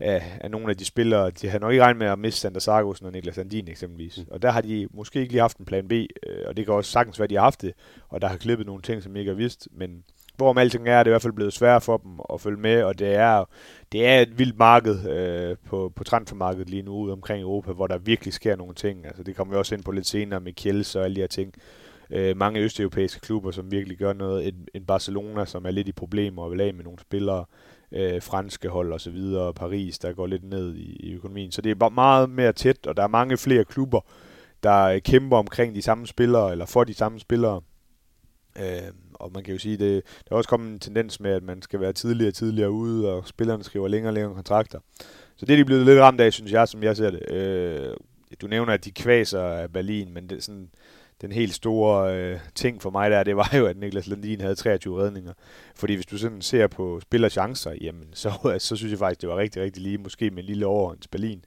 af, 0.00 0.38
af 0.40 0.50
nogle 0.50 0.70
af 0.70 0.76
de 0.76 0.84
spillere. 0.84 1.30
De 1.30 1.48
har 1.48 1.58
nok 1.58 1.72
ikke 1.72 1.84
regnet 1.84 1.98
med 1.98 2.06
at 2.06 2.18
miste 2.18 2.40
Sander 2.40 2.60
Sargussen 2.60 3.06
og 3.06 3.12
Niklas 3.12 3.38
Andin 3.38 3.68
eksempelvis. 3.68 4.18
Mm. 4.18 4.24
Og 4.30 4.42
der 4.42 4.50
har 4.50 4.60
de 4.60 4.88
måske 4.90 5.20
ikke 5.20 5.32
lige 5.32 5.40
haft 5.40 5.56
en 5.56 5.64
plan 5.64 5.88
B, 5.88 5.92
øh, 5.92 6.06
og 6.46 6.56
det 6.56 6.64
kan 6.64 6.74
også 6.74 6.90
sagtens 6.90 7.18
være, 7.18 7.24
at 7.24 7.30
de 7.30 7.34
har 7.34 7.42
haft 7.42 7.62
det, 7.62 7.72
og 8.08 8.22
der 8.22 8.28
har 8.28 8.36
klippet 8.36 8.66
nogle 8.66 8.82
ting, 8.82 9.02
som 9.02 9.16
I 9.16 9.18
ikke 9.18 9.30
har 9.30 9.36
vidst, 9.36 9.68
men 9.72 10.04
hvorom 10.40 10.58
alting 10.58 10.88
er, 10.88 10.92
er 10.92 11.02
det 11.02 11.10
i 11.10 11.12
hvert 11.12 11.22
fald 11.22 11.32
blevet 11.32 11.52
sværere 11.52 11.80
for 11.80 11.96
dem 11.96 12.20
at 12.32 12.40
følge 12.40 12.60
med, 12.60 12.82
og 12.82 12.98
det 12.98 13.14
er, 13.14 13.44
det 13.92 14.06
er 14.06 14.20
et 14.20 14.38
vildt 14.38 14.58
marked 14.58 15.08
øh, 15.10 15.56
på, 15.66 15.92
på 15.96 16.04
transfermarkedet 16.04 16.70
lige 16.70 16.82
nu 16.82 16.92
ude 16.92 17.12
omkring 17.12 17.42
Europa, 17.42 17.72
hvor 17.72 17.86
der 17.86 17.98
virkelig 17.98 18.34
sker 18.34 18.56
nogle 18.56 18.74
ting. 18.74 19.06
Altså, 19.06 19.22
det 19.22 19.36
kommer 19.36 19.54
vi 19.54 19.58
også 19.58 19.74
ind 19.74 19.84
på 19.84 19.92
lidt 19.92 20.06
senere 20.06 20.40
med 20.40 20.52
Kjells 20.52 20.96
og 20.96 21.04
alle 21.04 21.14
de 21.14 21.20
her 21.20 21.28
ting. 21.28 21.54
Øh, 22.10 22.36
mange 22.36 22.60
østeuropæiske 22.60 23.20
klubber, 23.20 23.50
som 23.50 23.70
virkelig 23.70 23.98
gør 23.98 24.12
noget. 24.12 24.48
En, 24.48 24.68
en 24.74 24.84
Barcelona, 24.84 25.44
som 25.44 25.64
er 25.64 25.70
lidt 25.70 25.88
i 25.88 25.92
problemer 25.92 26.42
og 26.42 26.50
vil 26.50 26.60
af 26.60 26.74
med 26.74 26.84
nogle 26.84 26.98
spillere. 26.98 27.44
Øh, 27.92 28.22
franske 28.22 28.68
hold 28.68 28.92
og 28.92 29.00
så 29.00 29.10
videre. 29.10 29.54
Paris, 29.54 29.98
der 29.98 30.12
går 30.12 30.26
lidt 30.26 30.44
ned 30.44 30.74
i, 30.74 30.96
i 31.00 31.12
økonomien. 31.12 31.52
Så 31.52 31.62
det 31.62 31.70
er 31.70 31.74
bare 31.74 31.90
meget 31.90 32.30
mere 32.30 32.52
tæt, 32.52 32.86
og 32.86 32.96
der 32.96 33.02
er 33.02 33.08
mange 33.08 33.36
flere 33.36 33.64
klubber, 33.64 34.00
der 34.62 34.82
øh, 34.82 35.00
kæmper 35.00 35.36
omkring 35.36 35.74
de 35.74 35.82
samme 35.82 36.06
spillere, 36.06 36.52
eller 36.52 36.66
for 36.66 36.84
de 36.84 36.94
samme 36.94 37.20
spillere. 37.20 37.60
Øh, 38.58 38.92
og 39.20 39.30
man 39.34 39.44
kan 39.44 39.52
jo 39.52 39.58
sige, 39.58 39.76
det, 39.76 40.02
der 40.28 40.32
er 40.32 40.36
også 40.36 40.48
kommet 40.48 40.72
en 40.72 40.78
tendens 40.78 41.20
med, 41.20 41.30
at 41.30 41.42
man 41.42 41.62
skal 41.62 41.80
være 41.80 41.92
tidligere 41.92 42.30
og 42.30 42.34
tidligere 42.34 42.70
ude, 42.70 43.12
og 43.12 43.28
spillerne 43.28 43.64
skriver 43.64 43.88
længere 43.88 44.10
og 44.10 44.14
længere 44.14 44.34
kontrakter. 44.34 44.78
Så 45.36 45.46
det 45.46 45.52
er 45.52 45.56
de 45.56 45.64
blevet 45.64 45.86
lidt 45.86 46.00
ramt 46.00 46.20
af, 46.20 46.32
synes 46.32 46.52
jeg, 46.52 46.68
som 46.68 46.82
jeg 46.82 46.96
ser 46.96 47.10
det. 47.10 47.30
Øh, 47.32 47.96
du 48.40 48.46
nævner, 48.46 48.72
at 48.72 48.84
de 48.84 48.90
kvaser 48.90 49.42
af 49.42 49.72
Berlin, 49.72 50.14
men 50.14 50.28
det 50.28 50.44
sådan, 50.44 50.70
den 51.20 51.32
helt 51.32 51.54
store 51.54 52.16
øh, 52.16 52.38
ting 52.54 52.82
for 52.82 52.90
mig 52.90 53.10
der, 53.10 53.22
det 53.22 53.36
var 53.36 53.52
jo, 53.56 53.66
at 53.66 53.76
Niklas 53.76 54.06
Landin 54.06 54.40
havde 54.40 54.54
23 54.54 55.02
redninger. 55.02 55.32
Fordi 55.74 55.94
hvis 55.94 56.06
du 56.06 56.18
sådan 56.18 56.42
ser 56.42 56.66
på 56.66 57.00
spillerchancer, 57.00 57.72
jamen 57.80 58.08
så, 58.12 58.32
så 58.58 58.76
synes 58.76 58.90
jeg 58.90 58.98
faktisk, 58.98 59.20
det 59.20 59.28
var 59.28 59.36
rigtig, 59.36 59.62
rigtig 59.62 59.82
lige, 59.82 59.98
måske 59.98 60.30
med 60.30 60.38
en 60.38 60.46
lille 60.46 60.66
overhånds 60.66 61.08
Berlin. 61.08 61.44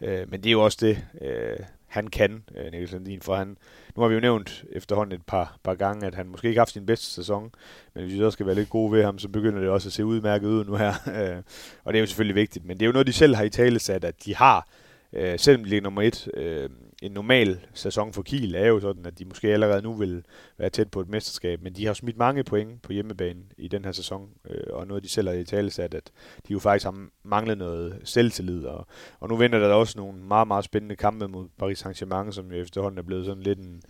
Øh, 0.00 0.30
men 0.30 0.40
det 0.40 0.46
er 0.46 0.52
jo 0.52 0.64
også 0.64 0.78
det, 0.80 0.98
øh, 1.20 1.56
han 1.92 2.06
kan, 2.06 2.44
øh, 2.56 2.64
Niklas 2.64 2.92
Landin, 2.92 3.22
for 3.22 3.36
han, 3.36 3.56
nu 3.96 4.02
har 4.02 4.08
vi 4.08 4.14
jo 4.14 4.20
nævnt 4.20 4.64
efterhånden 4.72 5.14
et 5.14 5.26
par, 5.26 5.56
par 5.62 5.74
gange, 5.74 6.06
at 6.06 6.14
han 6.14 6.26
måske 6.26 6.48
ikke 6.48 6.58
har 6.58 6.60
haft 6.60 6.72
sin 6.72 6.86
bedste 6.86 7.06
sæson, 7.06 7.52
men 7.94 8.04
hvis 8.04 8.14
vi 8.14 8.18
så 8.18 8.30
skal 8.30 8.46
være 8.46 8.54
lidt 8.54 8.70
gode 8.70 8.92
ved 8.92 9.04
ham, 9.04 9.18
så 9.18 9.28
begynder 9.28 9.60
det 9.60 9.68
også 9.68 9.88
at 9.88 9.92
se 9.92 10.04
udmærket 10.04 10.46
ud 10.46 10.64
nu 10.64 10.76
her. 10.76 10.92
Øh, 11.22 11.42
og 11.84 11.92
det 11.92 11.98
er 11.98 12.00
jo 12.02 12.06
selvfølgelig 12.06 12.34
vigtigt, 12.34 12.64
men 12.64 12.76
det 12.76 12.82
er 12.82 12.86
jo 12.86 12.92
noget, 12.92 13.06
de 13.06 13.12
selv 13.12 13.34
har 13.34 13.44
i 13.44 13.50
tale 13.50 13.78
sat, 13.78 14.04
at 14.04 14.24
de 14.24 14.36
har, 14.36 14.68
øh, 15.12 15.38
selvom 15.38 15.64
de 15.64 15.70
ligger 15.70 15.82
nummer 15.82 16.02
et, 16.02 16.28
øh, 16.34 16.70
en 17.02 17.12
normal 17.12 17.60
sæson 17.74 18.12
for 18.12 18.22
Kiel 18.22 18.54
er 18.54 18.66
jo 18.66 18.80
sådan, 18.80 19.06
at 19.06 19.18
de 19.18 19.24
måske 19.24 19.48
allerede 19.48 19.82
nu 19.82 19.94
vil 19.94 20.24
være 20.58 20.70
tæt 20.70 20.90
på 20.90 21.00
et 21.00 21.08
mesterskab, 21.08 21.62
men 21.62 21.72
de 21.72 21.86
har 21.86 21.94
smidt 21.94 22.16
mange 22.16 22.44
point 22.44 22.82
på 22.82 22.92
hjemmebane 22.92 23.40
i 23.58 23.68
den 23.68 23.84
her 23.84 23.92
sæson, 23.92 24.28
øh, 24.50 24.64
og 24.70 24.86
noget 24.86 25.02
de 25.02 25.08
selv 25.08 25.28
har 25.28 25.34
i 25.34 25.44
tale 25.44 25.70
sat, 25.70 25.94
at 25.94 26.10
de 26.48 26.52
jo 26.52 26.58
faktisk 26.58 26.84
har 26.84 27.06
manglet 27.24 27.58
noget 27.58 28.00
selvtillid, 28.04 28.64
og, 28.64 28.86
og 29.20 29.28
nu 29.28 29.36
venter 29.36 29.58
der 29.58 29.68
også 29.68 29.98
nogle 29.98 30.18
meget, 30.18 30.48
meget 30.48 30.64
spændende 30.64 30.96
kampe 30.96 31.28
mod 31.28 31.48
Paris 31.58 31.86
Saint-Germain, 31.86 32.32
som 32.32 32.52
jo 32.52 32.56
efterhånden 32.56 32.98
er 32.98 33.02
blevet 33.02 33.26
sådan 33.26 33.42
lidt 33.42 33.58
en, 33.58 33.82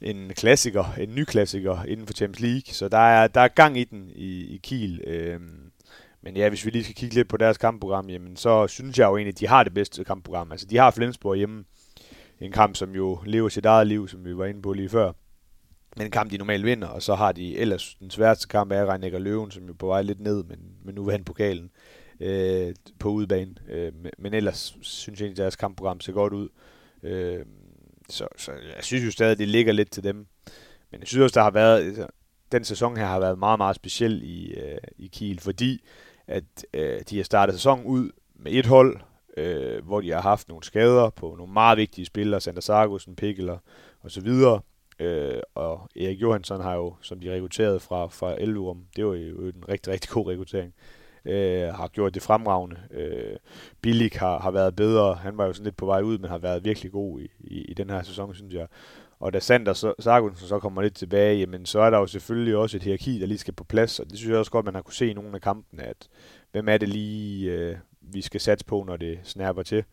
en 0.00 0.28
klassiker, 0.28 0.84
en 0.98 1.14
ny 1.14 1.24
klassiker 1.24 1.82
inden 1.82 2.06
for 2.06 2.14
Champions 2.14 2.40
League, 2.40 2.74
så 2.74 2.88
der 2.88 2.98
er, 2.98 3.26
der 3.26 3.40
er 3.40 3.48
gang 3.48 3.78
i 3.78 3.84
den 3.84 4.10
i, 4.14 4.54
i 4.54 4.60
Kiel. 4.62 5.00
Øh, 5.06 5.40
men 6.22 6.36
ja, 6.36 6.48
hvis 6.48 6.64
vi 6.64 6.70
lige 6.70 6.84
skal 6.84 6.96
kigge 6.96 7.14
lidt 7.14 7.28
på 7.28 7.36
deres 7.36 7.58
kampprogram, 7.58 8.10
jamen, 8.10 8.36
så 8.36 8.66
synes 8.66 8.98
jeg 8.98 9.06
jo 9.06 9.16
egentlig, 9.16 9.34
at 9.34 9.40
de 9.40 9.46
har 9.46 9.64
det 9.64 9.74
bedste 9.74 10.04
kampprogram. 10.04 10.52
Altså, 10.52 10.66
de 10.66 10.76
har 10.76 10.90
Flensborg 10.90 11.36
hjemme, 11.36 11.64
en 12.40 12.52
kamp, 12.52 12.76
som 12.76 12.94
jo 12.94 13.18
lever 13.26 13.48
sit 13.48 13.66
eget 13.66 13.86
liv, 13.86 14.08
som 14.08 14.24
vi 14.24 14.36
var 14.36 14.44
inde 14.44 14.62
på 14.62 14.72
lige 14.72 14.88
før. 14.88 15.12
Men 15.96 16.06
en 16.06 16.10
kamp, 16.10 16.30
de 16.30 16.38
normalt 16.38 16.64
vinder, 16.64 16.88
og 16.88 17.02
så 17.02 17.14
har 17.14 17.32
de 17.32 17.58
ellers 17.58 17.94
den 18.00 18.10
sværeste 18.10 18.48
kamp 18.48 18.72
af 18.72 18.86
Reinek 18.86 19.14
og 19.14 19.20
Løven, 19.20 19.50
som 19.50 19.66
jo 19.66 19.72
på 19.72 19.86
vej 19.86 20.02
lidt 20.02 20.20
ned, 20.20 20.44
men, 20.44 20.58
men 20.84 20.94
nu 20.94 21.04
vandt 21.04 21.26
pokalen 21.26 21.70
øh, 22.20 22.74
på 22.98 23.08
udebane. 23.08 23.54
Øh, 23.68 23.92
men 24.18 24.34
ellers 24.34 24.76
synes 24.80 25.20
jeg, 25.20 25.30
at 25.30 25.36
deres 25.36 25.56
kampprogram 25.56 26.00
ser 26.00 26.12
godt 26.12 26.32
ud. 26.32 26.48
Øh, 27.02 27.44
så, 28.08 28.28
så 28.36 28.52
jeg 28.52 28.84
synes 28.84 29.04
jo 29.04 29.10
stadig, 29.10 29.32
at 29.32 29.38
det 29.38 29.48
ligger 29.48 29.72
lidt 29.72 29.90
til 29.90 30.04
dem. 30.04 30.26
Men 30.90 31.00
jeg 31.00 31.08
synes 31.08 31.22
også, 31.22 31.34
der 31.34 31.42
har 31.42 31.50
været, 31.50 31.84
altså, 31.84 32.06
den 32.52 32.64
sæson 32.64 32.96
her 32.96 33.06
har 33.06 33.20
været 33.20 33.38
meget, 33.38 33.58
meget 33.58 33.76
speciel 33.76 34.22
i, 34.22 34.52
øh, 34.52 34.78
i 34.98 35.06
Kiel, 35.06 35.40
fordi 35.40 35.84
at 36.26 36.66
øh, 36.74 37.00
de 37.10 37.16
har 37.16 37.24
startet 37.24 37.54
sæsonen 37.54 37.84
ud 37.84 38.10
med 38.34 38.52
et 38.52 38.66
hold, 38.66 39.00
øh, 39.38 39.86
hvor 39.86 40.00
de 40.00 40.10
har 40.10 40.20
haft 40.20 40.48
nogle 40.48 40.64
skader 40.64 41.10
på 41.10 41.34
nogle 41.38 41.52
meget 41.52 41.78
vigtige 41.78 42.04
spillere, 42.04 42.40
Sander 42.40 42.60
Sargussen, 42.60 43.16
Pikkeler 43.16 43.58
og 44.00 44.10
så 44.10 44.20
videre. 44.20 44.60
Øh, 44.98 45.40
og 45.54 45.88
Erik 45.96 46.22
Johansson 46.22 46.60
har 46.60 46.74
jo, 46.74 46.94
som 47.00 47.20
de 47.20 47.34
rekrutteret 47.34 47.82
fra, 47.82 48.06
fra 48.06 48.34
Elverum, 48.38 48.84
det 48.96 49.06
var 49.06 49.14
jo 49.14 49.40
en 49.40 49.64
rigtig, 49.68 49.92
rigtig 49.92 50.10
god 50.10 50.26
rekruttering, 50.26 50.74
øh, 51.24 51.74
har 51.74 51.88
gjort 51.88 52.14
det 52.14 52.22
fremragende. 52.22 52.76
Øh, 52.90 53.36
Billig 53.82 54.10
har, 54.14 54.38
har 54.38 54.50
været 54.50 54.76
bedre, 54.76 55.14
han 55.14 55.38
var 55.38 55.46
jo 55.46 55.52
sådan 55.52 55.64
lidt 55.64 55.76
på 55.76 55.86
vej 55.86 56.02
ud, 56.02 56.18
men 56.18 56.30
har 56.30 56.38
været 56.38 56.64
virkelig 56.64 56.92
god 56.92 57.20
i, 57.20 57.28
i, 57.40 57.62
i 57.62 57.74
den 57.74 57.90
her 57.90 58.02
sæson, 58.02 58.34
synes 58.34 58.54
jeg. 58.54 58.66
Og 59.20 59.32
da 59.32 59.40
Sander 59.40 59.94
Sargussen 59.98 60.48
så 60.48 60.58
kommer 60.58 60.82
lidt 60.82 60.96
tilbage, 60.96 61.38
jamen 61.38 61.66
så 61.66 61.80
er 61.80 61.90
der 61.90 61.98
jo 61.98 62.06
selvfølgelig 62.06 62.56
også 62.56 62.76
et 62.76 62.82
hierarki, 62.82 63.20
der 63.20 63.26
lige 63.26 63.38
skal 63.38 63.54
på 63.54 63.64
plads, 63.64 64.00
og 64.00 64.10
det 64.10 64.18
synes 64.18 64.30
jeg 64.30 64.38
også 64.38 64.50
godt, 64.50 64.64
man 64.64 64.74
har 64.74 64.82
kunne 64.82 64.94
se 64.94 65.10
i 65.10 65.14
nogle 65.14 65.34
af 65.34 65.40
kampene, 65.40 65.82
at 65.82 66.08
hvem 66.52 66.68
er 66.68 66.78
det 66.78 66.88
lige, 66.88 67.50
øh, 67.52 67.76
vi 68.12 68.20
skal 68.20 68.40
satse 68.40 68.64
på, 68.64 68.84
når 68.86 68.96
det 68.96 69.18
snapper 69.22 69.62
til. 69.62 69.84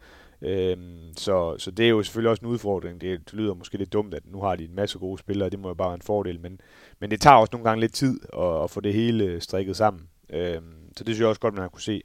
Øhm, 0.41 1.13
så, 1.17 1.55
så 1.57 1.71
det 1.71 1.85
er 1.85 1.89
jo 1.89 2.03
selvfølgelig 2.03 2.29
også 2.29 2.45
en 2.45 2.51
udfordring. 2.51 3.01
Det, 3.01 3.19
det 3.25 3.33
lyder 3.33 3.53
måske 3.53 3.77
lidt 3.77 3.93
dumt, 3.93 4.13
at 4.13 4.23
nu 4.25 4.41
har 4.41 4.55
de 4.55 4.63
en 4.65 4.75
masse 4.75 4.99
gode 4.99 5.17
spillere, 5.17 5.47
og 5.47 5.51
det 5.51 5.59
må 5.59 5.67
jo 5.67 5.73
bare 5.73 5.87
være 5.87 5.95
en 5.95 6.01
fordel, 6.01 6.39
men, 6.39 6.61
men 6.99 7.11
det 7.11 7.21
tager 7.21 7.35
også 7.35 7.49
nogle 7.53 7.69
gange 7.69 7.81
lidt 7.81 7.93
tid 7.93 8.19
at, 8.33 8.63
at 8.63 8.69
få 8.69 8.81
det 8.81 8.93
hele 8.93 9.23
øh, 9.23 9.41
strikket 9.41 9.75
sammen. 9.75 10.07
Øhm, 10.29 10.93
så 10.97 11.03
det 11.03 11.15
synes 11.15 11.19
jeg 11.19 11.27
også 11.27 11.41
godt, 11.41 11.53
man 11.53 11.61
har 11.61 11.69
kunne 11.69 11.81
se. 11.81 12.03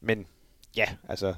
Men 0.00 0.26
ja, 0.76 0.86
altså, 1.08 1.34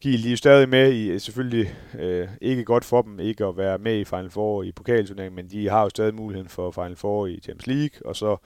Kiel, 0.00 0.22
de 0.22 0.32
er 0.32 0.36
stadig 0.36 0.68
med 0.68 0.92
i, 0.92 1.18
selvfølgelig 1.18 1.74
øh, 1.98 2.28
ikke 2.40 2.64
godt 2.64 2.84
for 2.84 3.02
dem 3.02 3.20
ikke 3.20 3.44
at 3.44 3.56
være 3.56 3.78
med 3.78 3.98
i 3.98 4.04
Final 4.04 4.30
Four 4.30 4.62
i 4.62 4.72
pokalturneringen, 4.72 5.36
men 5.36 5.50
de 5.50 5.68
har 5.68 5.82
jo 5.82 5.88
stadig 5.88 6.14
muligheden 6.14 6.48
for 6.48 6.70
Final 6.70 6.96
Four 6.96 7.26
i 7.26 7.40
Champions 7.40 7.66
League, 7.66 8.06
og 8.06 8.16
så 8.16 8.36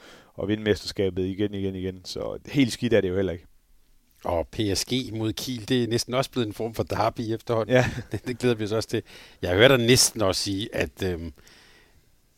at 0.43 0.49
vinde 0.49 0.63
mesterskabet 0.63 1.25
igen, 1.25 1.55
igen, 1.55 1.75
igen. 1.75 2.05
Så 2.05 2.39
helt 2.47 2.73
skidt 2.73 2.93
er 2.93 3.01
det 3.01 3.09
jo 3.09 3.17
heller 3.17 3.33
ikke. 3.33 3.47
Og 4.25 4.49
PSG 4.49 5.13
mod 5.13 5.33
Kiel, 5.33 5.69
det 5.69 5.85
er 5.85 5.89
næsten 5.89 6.15
også 6.15 6.31
blevet 6.31 6.47
en 6.47 6.53
form 6.53 6.75
for 6.75 6.83
derby 6.83 7.21
efterhånden. 7.21 7.75
Ja. 7.75 7.91
det, 8.13 8.27
det 8.27 8.39
glæder 8.39 8.55
vi 8.55 8.65
os 8.65 8.73
også 8.73 8.89
til. 8.89 9.03
Jeg 9.43 9.55
hører 9.55 9.69
dig 9.69 9.87
næsten 9.87 10.23
også 10.23 10.43
sige, 10.43 10.75
at 10.75 11.03
øhm, 11.03 11.33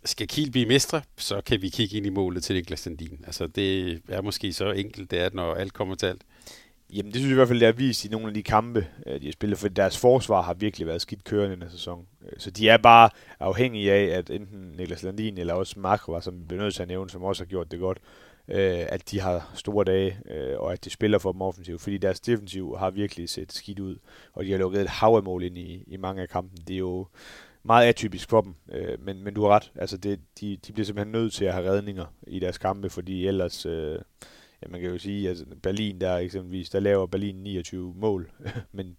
skal 0.04 0.28
Kiel 0.28 0.50
blive 0.50 0.66
mestre, 0.66 1.02
så 1.16 1.40
kan 1.40 1.62
vi 1.62 1.68
kigge 1.68 1.96
ind 1.96 2.06
i 2.06 2.10
målet 2.10 2.42
til 2.44 2.56
Niklas 2.56 2.80
Sandin. 2.80 3.24
Altså 3.26 3.46
det 3.46 4.00
er 4.08 4.20
måske 4.20 4.52
så 4.52 4.70
enkelt, 4.70 5.10
det 5.10 5.20
er, 5.20 5.30
når 5.32 5.54
alt 5.54 5.72
kommer 5.72 5.94
til 5.94 6.06
alt. 6.06 6.22
Jamen, 6.90 7.12
det 7.12 7.20
synes 7.20 7.28
jeg 7.28 7.32
i 7.32 7.34
hvert 7.34 7.48
fald, 7.48 7.60
det 7.60 7.68
er 7.68 7.72
vist 7.72 8.04
i 8.04 8.08
nogle 8.08 8.28
af 8.28 8.34
de 8.34 8.42
kampe, 8.42 8.86
øh, 9.06 9.20
de 9.20 9.26
har 9.26 9.32
spillet, 9.32 9.58
for 9.58 9.68
deres 9.68 9.98
forsvar 9.98 10.42
har 10.42 10.54
virkelig 10.54 10.86
været 10.86 11.02
skidt 11.02 11.24
kørende 11.24 11.56
i 11.56 11.60
den 11.60 11.70
sæson. 11.70 12.06
Øh, 12.24 12.32
så 12.38 12.50
de 12.50 12.68
er 12.68 12.76
bare 12.76 13.10
afhængige 13.40 13.92
af, 13.92 14.18
at 14.18 14.30
enten 14.30 14.74
Niklas 14.76 15.02
Landin 15.02 15.38
eller 15.38 15.54
også 15.54 15.80
Markova, 15.80 16.20
som 16.20 16.38
vi 16.38 16.44
bliver 16.44 16.62
nødt 16.62 16.74
til 16.74 16.82
at 16.82 16.88
nævne, 16.88 17.10
som 17.10 17.22
også 17.22 17.42
har 17.44 17.46
gjort 17.46 17.70
det 17.70 17.80
godt, 17.80 17.98
øh, 18.48 18.84
at 18.88 19.10
de 19.10 19.20
har 19.20 19.52
store 19.54 19.84
dage, 19.84 20.18
øh, 20.30 20.58
og 20.58 20.72
at 20.72 20.84
de 20.84 20.90
spiller 20.90 21.18
for 21.18 21.32
dem 21.32 21.42
offensivt, 21.42 21.80
fordi 21.80 21.98
deres 21.98 22.20
defensiv 22.20 22.76
har 22.78 22.90
virkelig 22.90 23.28
set 23.28 23.52
skidt 23.52 23.78
ud, 23.78 23.96
og 24.32 24.44
de 24.44 24.50
har 24.50 24.58
lukket 24.58 24.80
et 24.80 24.88
hav 24.88 25.16
af 25.16 25.22
mål 25.22 25.42
ind 25.42 25.58
i, 25.58 25.84
i 25.86 25.96
mange 25.96 26.22
af 26.22 26.28
kampen. 26.28 26.58
Det 26.68 26.74
er 26.74 26.78
jo 26.78 27.06
meget 27.62 27.86
atypisk 27.86 28.30
for 28.30 28.40
dem, 28.40 28.54
øh, 28.72 29.04
men, 29.04 29.24
men 29.24 29.34
du 29.34 29.42
har 29.42 29.48
ret, 29.48 29.72
altså 29.74 29.96
det, 29.96 30.20
de, 30.40 30.56
de 30.66 30.72
bliver 30.72 30.86
simpelthen 30.86 31.12
nødt 31.12 31.32
til 31.32 31.44
at 31.44 31.52
have 31.52 31.70
redninger 31.70 32.06
i 32.26 32.38
deres 32.38 32.58
kampe, 32.58 32.90
fordi 32.90 33.26
ellers... 33.26 33.66
Øh, 33.66 33.98
ja, 34.62 34.68
man 34.68 34.80
kan 34.80 34.90
jo 34.90 34.98
sige, 34.98 35.30
at 35.30 35.36
Berlin 35.62 36.00
der 36.00 36.16
eksempelvis, 36.16 36.70
der 36.70 36.80
laver 36.80 37.06
Berlin 37.06 37.36
29 37.36 37.94
mål, 37.96 38.30
men, 38.72 38.96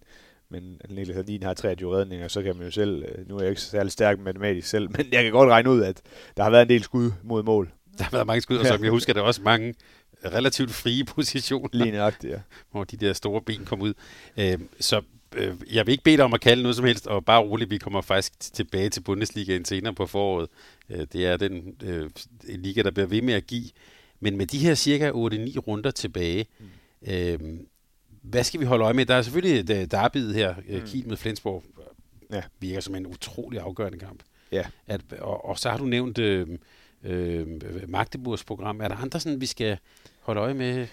men 0.48 0.80
Niklas 0.88 1.16
Hardin 1.16 1.42
har 1.42 1.54
23 1.54 1.96
redninger, 1.96 2.28
så 2.28 2.42
kan 2.42 2.56
man 2.56 2.64
jo 2.64 2.70
selv, 2.70 3.04
øh, 3.04 3.28
nu 3.28 3.36
er 3.36 3.40
jeg 3.40 3.50
ikke 3.50 3.60
særlig 3.60 3.92
stærk 3.92 4.18
matematisk 4.18 4.68
selv, 4.68 4.88
men 4.96 5.06
jeg 5.12 5.22
kan 5.22 5.32
godt 5.32 5.50
regne 5.50 5.70
ud, 5.70 5.82
at 5.82 6.02
der 6.36 6.42
har 6.42 6.50
været 6.50 6.62
en 6.62 6.68
del 6.68 6.82
skud 6.82 7.10
mod 7.22 7.42
mål. 7.42 7.72
Der 7.98 8.04
har 8.04 8.10
været 8.10 8.26
mange 8.26 8.40
skud, 8.40 8.56
og 8.56 8.66
som 8.66 8.84
jeg 8.84 8.90
husker, 8.90 9.12
der 9.12 9.20
er 9.20 9.24
også 9.24 9.42
mange 9.42 9.74
relativt 10.24 10.70
frie 10.70 11.04
positioner. 11.14 11.68
Lige 11.72 11.90
nøjagtigt, 11.90 12.32
ja. 12.32 12.38
Hvor 12.70 12.84
de 12.84 12.96
der 12.96 13.12
store 13.12 13.42
ben 13.42 13.64
kom 13.64 13.82
ud. 13.82 13.94
Øh, 14.36 14.58
så 14.80 15.02
øh, 15.36 15.54
jeg 15.72 15.86
vil 15.86 15.92
ikke 15.92 16.04
bede 16.04 16.16
dig 16.16 16.24
om 16.24 16.34
at 16.34 16.40
kalde 16.40 16.62
noget 16.62 16.76
som 16.76 16.84
helst, 16.84 17.06
og 17.06 17.24
bare 17.24 17.40
roligt, 17.40 17.70
vi 17.70 17.78
kommer 17.78 18.00
faktisk 18.00 18.40
tilbage 18.40 18.88
til 18.90 19.00
Bundesligaen 19.00 19.64
senere 19.64 19.94
på 19.94 20.06
foråret. 20.06 20.48
Øh, 20.90 21.06
det 21.12 21.26
er 21.26 21.36
den 21.36 21.76
øh, 21.82 22.10
liga, 22.48 22.82
der 22.82 22.90
bliver 22.90 23.06
ved 23.06 23.22
med 23.22 23.34
at 23.34 23.46
give. 23.46 23.70
Men 24.20 24.36
med 24.36 24.46
de 24.46 24.58
her 24.58 24.74
cirka 24.74 25.10
8-9 25.10 25.14
runder 25.58 25.90
tilbage, 25.90 26.46
mm. 26.58 27.12
øh, 27.12 27.38
hvad 28.22 28.44
skal 28.44 28.60
vi 28.60 28.64
holde 28.64 28.84
øje 28.84 28.94
med? 28.94 29.06
Der 29.06 29.14
er 29.14 29.22
selvfølgelig 29.22 29.74
et 29.74 29.90
derbyet 29.90 30.34
her, 30.34 30.54
mm. 30.68 30.86
Kiel 30.86 31.08
med 31.08 31.16
Flensborg, 31.16 31.64
ja. 32.32 32.42
virker 32.60 32.80
som 32.80 32.94
en 32.94 33.06
utrolig 33.06 33.60
afgørende 33.60 33.98
kamp. 33.98 34.22
Ja. 34.52 34.64
At, 34.86 35.00
og, 35.20 35.44
og 35.44 35.58
så 35.58 35.70
har 35.70 35.78
du 35.78 35.84
nævnt 35.84 36.18
øh, 36.18 36.46
øh, 37.04 37.46
Magdeburgs 37.88 38.44
program. 38.44 38.80
Er 38.80 38.88
der 38.88 38.96
andre, 38.96 39.20
sådan, 39.20 39.40
vi 39.40 39.46
skal 39.46 39.78
holde 40.20 40.40
øje 40.40 40.54
med? 40.54 40.86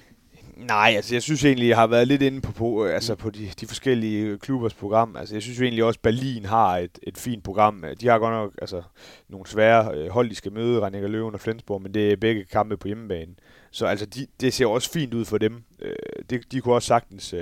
Nej, 0.56 0.93
altså 0.95 1.16
jeg 1.16 1.22
synes 1.22 1.45
egentlig, 1.45 1.70
jeg 1.70 1.78
har 1.78 1.88
været 1.88 2.08
lidt 2.08 2.22
inde 2.22 2.41
på, 2.41 2.51
på, 2.51 2.86
altså 2.86 3.16
på 3.16 3.30
de, 3.30 3.49
de 3.60 3.68
forskellige 3.68 4.38
klubbers 4.38 4.74
program. 4.74 5.16
Altså 5.16 5.36
jeg 5.36 5.41
synes 5.41 5.62
egentlig 5.62 5.84
også, 5.84 5.99
Berlin 6.03 6.45
har 6.45 6.78
et, 6.78 6.99
et 7.03 7.18
fint 7.18 7.43
program. 7.43 7.86
Øh, 7.86 7.95
de 8.01 8.08
har 8.08 8.20
godt 8.20 8.34
nok 8.34 8.53
altså, 8.62 8.82
nogle 9.30 9.47
svære 9.47 9.95
øh, 9.95 10.10
hold, 10.10 10.30
de 10.30 10.36
skal 10.36 10.51
møde, 10.51 10.82
Renninger 10.82 11.10
Løven 11.10 11.34
og 11.34 11.39
Flensborg, 11.39 11.82
men 11.82 11.93
det 11.93 12.12
er 12.12 12.16
begge 12.16 12.43
kampe 12.43 12.78
på 12.78 12.88
hjemmebane. 12.88 13.36
Så 13.72 13.86
altså, 13.86 14.06
de, 14.06 14.28
det 14.41 14.53
ser 14.53 14.66
også 14.66 14.91
fint 14.91 15.14
ud 15.14 15.26
for 15.26 15.38
dem. 15.38 15.64
De, 15.80 15.95
det, 16.30 16.51
de 16.51 16.62
kunne 16.62 16.76
også 16.76 16.88
sagtens, 16.88 17.34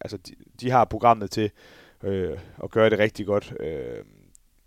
altså 0.00 0.16
de, 0.16 0.34
de 0.60 0.70
har 0.70 0.84
programmet 0.84 1.30
til 1.30 1.50
øh, 2.02 2.38
at 2.64 2.70
gøre 2.70 2.90
det 2.90 2.98
rigtig 2.98 3.26
godt. 3.26 3.54
Øh, 3.60 4.04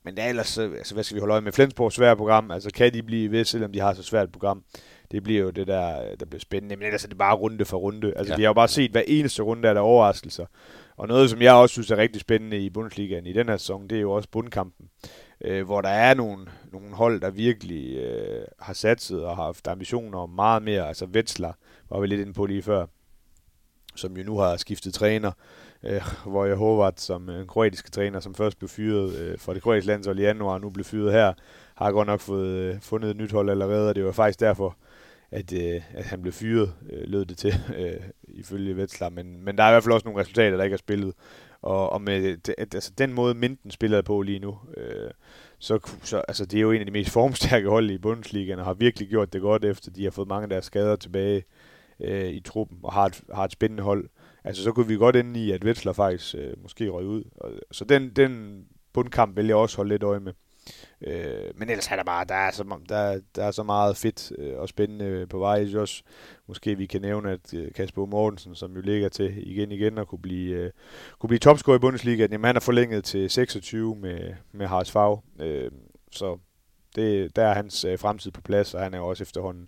men 0.04 0.16
det 0.16 0.24
er 0.24 0.30
ellers, 0.30 0.58
altså 0.58 0.94
hvad 0.94 1.04
skal 1.04 1.16
vi 1.16 1.20
holde 1.20 1.32
øje 1.32 1.42
med? 1.42 1.52
Flensborgs 1.52 1.96
svære 1.96 2.18
program, 2.18 2.52
altså 2.52 2.70
kan 2.74 2.94
de 2.94 3.04
blive 3.04 3.32
ved, 3.32 3.46
selvom 3.46 3.72
de 3.72 3.80
har 3.80 3.94
så 3.94 4.04
svært 4.04 4.28
et 4.28 4.32
program? 4.32 4.64
det 5.12 5.24
bliver 5.24 5.42
jo 5.42 5.50
det 5.50 5.68
der, 5.68 6.16
der 6.16 6.26
bliver 6.26 6.40
spændende. 6.40 6.76
Men 6.76 6.86
ellers 6.86 7.04
er 7.04 7.08
det 7.08 7.18
bare 7.18 7.36
runde 7.36 7.66
for 7.66 7.78
runde. 7.78 8.14
Altså, 8.16 8.34
ja. 8.34 8.38
vi 8.38 8.44
har 8.44 8.50
jo 8.50 8.54
bare 8.54 8.68
set, 8.68 8.92
hver 8.92 9.04
eneste 9.08 9.44
runde 9.44 9.68
er 9.68 9.74
der 9.74 9.82
overraskelser. 9.82 10.46
Og 10.98 11.08
noget, 11.08 11.30
som 11.30 11.42
jeg 11.42 11.54
også 11.54 11.74
synes 11.74 11.92
er 11.92 11.98
rigtig 11.98 12.22
spændende 12.22 12.60
i 12.60 12.70
Bundesligaen 12.70 13.26
i 13.26 13.34
den 13.34 13.50
her 13.50 13.58
sæson, 13.58 13.88
det 13.88 13.98
er 13.98 14.02
jo 14.02 14.12
også 14.12 14.30
bundkampen. 14.32 14.90
Øh, 15.42 15.66
hvor 15.66 15.82
der 15.82 15.90
er 15.90 16.14
nogle, 16.14 16.48
nogle 16.72 16.96
hold, 16.96 17.22
der 17.22 17.30
virkelig 17.30 17.98
øh, 17.98 18.46
har 18.60 18.74
satset 18.74 19.26
og 19.26 19.36
har 19.36 19.44
haft 19.44 19.68
ambitioner 19.68 20.20
om 20.20 20.30
meget 20.30 20.64
mere. 20.64 20.88
Altså 20.88 21.06
Wetzlar 21.06 21.58
var 21.90 22.00
vi 22.00 22.08
lidt 22.08 22.22
inde 22.22 22.34
på 22.34 22.46
lige 22.46 22.62
før, 22.62 22.86
som 23.96 24.18
jo 24.18 24.24
nu 24.24 24.38
har 24.38 24.58
skiftet 24.58 24.94
træner 24.94 25.32
øh, 25.84 26.02
hvor 26.26 26.46
jeg 26.46 26.56
håber, 26.56 26.92
som 26.96 27.30
øh, 27.30 27.42
en 27.42 27.48
kroatisk 27.48 27.92
træner, 27.92 28.20
som 28.20 28.36
først 28.36 28.58
blev 28.58 28.70
fyret 28.70 29.16
øh, 29.16 29.40
fra 29.40 29.54
det 29.54 29.62
kroatiske 29.62 29.88
landshold 29.88 30.20
i 30.20 30.22
januar, 30.22 30.58
nu 30.58 30.70
blev 30.70 30.86
fyret 30.86 31.14
her, 31.14 31.34
har 31.76 31.92
godt 31.92 32.08
nok 32.08 32.20
fået 32.20 32.48
øh, 32.48 32.82
fundet 32.82 33.12
et 33.12 33.18
nyt 33.18 33.32
hold 33.32 33.50
allerede, 33.50 33.90
og 33.90 33.96
det 33.96 34.06
var 34.06 34.12
faktisk 34.12 34.40
derfor, 34.40 34.78
at, 35.32 35.54
øh, 35.54 35.82
at 35.94 36.06
han 36.06 36.22
blev 36.22 36.34
fyret, 36.34 36.74
øh, 36.90 37.04
lød 37.08 37.26
det 37.26 37.38
til, 37.38 37.54
øh, 37.80 38.02
ifølge 38.28 38.78
Vetslar. 38.78 39.10
Men, 39.10 39.46
men 39.46 39.58
der 39.58 39.64
er 39.64 39.70
i 39.70 39.74
hvert 39.74 39.84
fald 39.84 39.94
også 39.94 40.08
nogle 40.08 40.22
resultater, 40.22 40.58
der 40.58 40.64
ikke 40.64 40.74
er 40.74 40.78
spillet. 40.78 41.14
Og, 41.62 41.90
og 41.90 42.02
med 42.02 42.38
det, 42.38 42.56
altså, 42.58 42.92
den 42.98 43.14
måde, 43.14 43.34
Minden 43.34 43.72
spiller 43.72 44.02
på 44.02 44.22
lige 44.22 44.40
nu, 44.40 44.58
øh, 44.78 45.12
så, 45.60 45.80
så 46.04 46.18
altså, 46.18 46.46
det 46.46 46.58
er 46.58 46.62
jo 46.62 46.72
en 46.72 46.80
af 46.80 46.86
de 46.86 46.92
mest 46.92 47.10
formstærke 47.20 47.70
hold 47.70 47.92
i 47.92 47.98
Bundesligaen, 47.98 48.60
og 48.60 48.66
har 48.66 48.74
virkelig 48.74 49.10
gjort 49.10 49.34
det 49.34 49.42
godt, 49.42 49.66
efter 49.66 49.92
de 49.92 50.04
har 50.04 50.12
fået 50.12 50.28
mange 50.28 50.44
af 50.44 50.50
deres 50.50 50.66
skader 50.66 50.96
tilbage 50.96 51.44
øh, 52.00 52.30
i 52.30 52.40
truppen, 52.40 52.80
og 52.84 52.94
har 52.94 53.06
et, 53.06 53.22
har 53.34 53.46
et 53.46 53.52
spændende 53.52 53.84
hold. 53.84 54.10
Altså, 54.44 54.64
så 54.64 54.72
kunne 54.72 54.88
vi 54.88 54.96
godt 54.96 55.16
ende 55.16 55.40
i, 55.40 55.52
at 55.52 55.66
Vetsler 55.66 55.94
faktisk 55.94 56.36
øh, 56.36 56.54
måske 56.62 56.90
røg 56.90 57.06
ud. 57.06 57.24
Og, 57.36 57.52
så 57.72 57.86
den, 57.86 58.10
den 58.10 58.64
bundkamp 58.94 59.38
vil 59.38 59.48
jeg 59.48 59.56
også 59.56 59.78
holde 59.78 59.90
lidt 59.90 60.04
øje 60.04 60.20
med. 60.20 60.34
Øh, 61.02 61.52
men 61.56 61.70
ellers 61.70 61.88
er 61.92 61.96
der 61.96 62.04
bare, 62.04 62.26
der 62.26 62.36
er 62.36 62.52
så, 62.52 62.80
der, 62.90 63.22
der 63.36 63.44
er 63.44 63.52
så 63.52 63.64
meget 63.64 63.98
fedt 63.98 64.32
øh, 64.38 64.58
og 64.58 64.70
spændende 64.70 65.28
på 65.28 65.40
vej. 65.40 65.68
Jeg 65.72 65.80
også, 65.80 66.04
måske 66.48 66.78
vi 66.78 66.86
kan 66.86 67.02
nævne, 67.02 67.32
at 67.32 67.54
øh, 67.54 67.74
Kasper 67.74 68.06
Mortensen, 68.06 68.56
som 68.56 68.76
jo 68.76 68.82
ligger 68.82 69.10
til 69.10 69.52
igen 69.52 69.72
igen 69.72 69.98
og 69.98 70.08
kunne 70.08 70.22
blive, 70.22 70.56
øh, 70.56 70.72
kunne 71.20 71.28
blive 71.28 71.40
topscorer 71.40 71.78
i 71.78 71.80
Bundesliga, 71.80 72.28
jamen, 72.32 72.46
han 72.46 72.56
er 72.56 72.60
forlænget 72.60 73.04
til 73.04 73.30
26 73.30 73.96
med, 73.96 74.34
med 74.52 74.68
Haras 74.68 74.92
Fag. 74.92 75.22
Øh, 75.40 75.72
så 76.12 76.38
det, 76.96 77.36
der 77.36 77.44
er 77.44 77.54
hans 77.54 77.86
øh, 77.86 78.00
fremtid 78.00 78.32
på 78.32 78.42
plads, 78.42 78.74
og 78.74 78.82
han 78.82 78.94
er 78.94 78.98
jo 78.98 79.08
også 79.08 79.24
efterhånden 79.24 79.68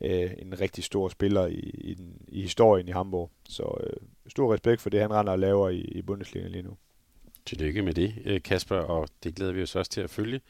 øh, 0.00 0.30
en 0.38 0.60
rigtig 0.60 0.84
stor 0.84 1.08
spiller 1.08 1.46
i, 1.46 1.70
i, 1.74 1.94
den, 1.94 2.22
i 2.28 2.42
historien 2.42 2.88
i 2.88 2.92
Hamburg. 2.92 3.30
Så 3.48 3.76
øh, 3.86 3.92
stor 4.28 4.54
respekt 4.54 4.80
for 4.80 4.90
det, 4.90 5.00
han 5.00 5.12
render 5.12 5.32
og 5.32 5.38
laver 5.38 5.68
i, 5.68 5.80
i 5.80 6.02
Bundesliga 6.02 6.46
lige 6.46 6.62
nu. 6.62 6.76
Tillykke 7.46 7.82
med 7.82 7.94
det, 7.94 8.14
øh, 8.24 8.42
Kasper, 8.42 8.76
og 8.76 9.08
det 9.24 9.34
glæder 9.34 9.52
vi 9.52 9.62
os 9.62 9.76
også 9.76 9.90
til 9.90 10.00
at 10.00 10.10
følge. 10.10 10.40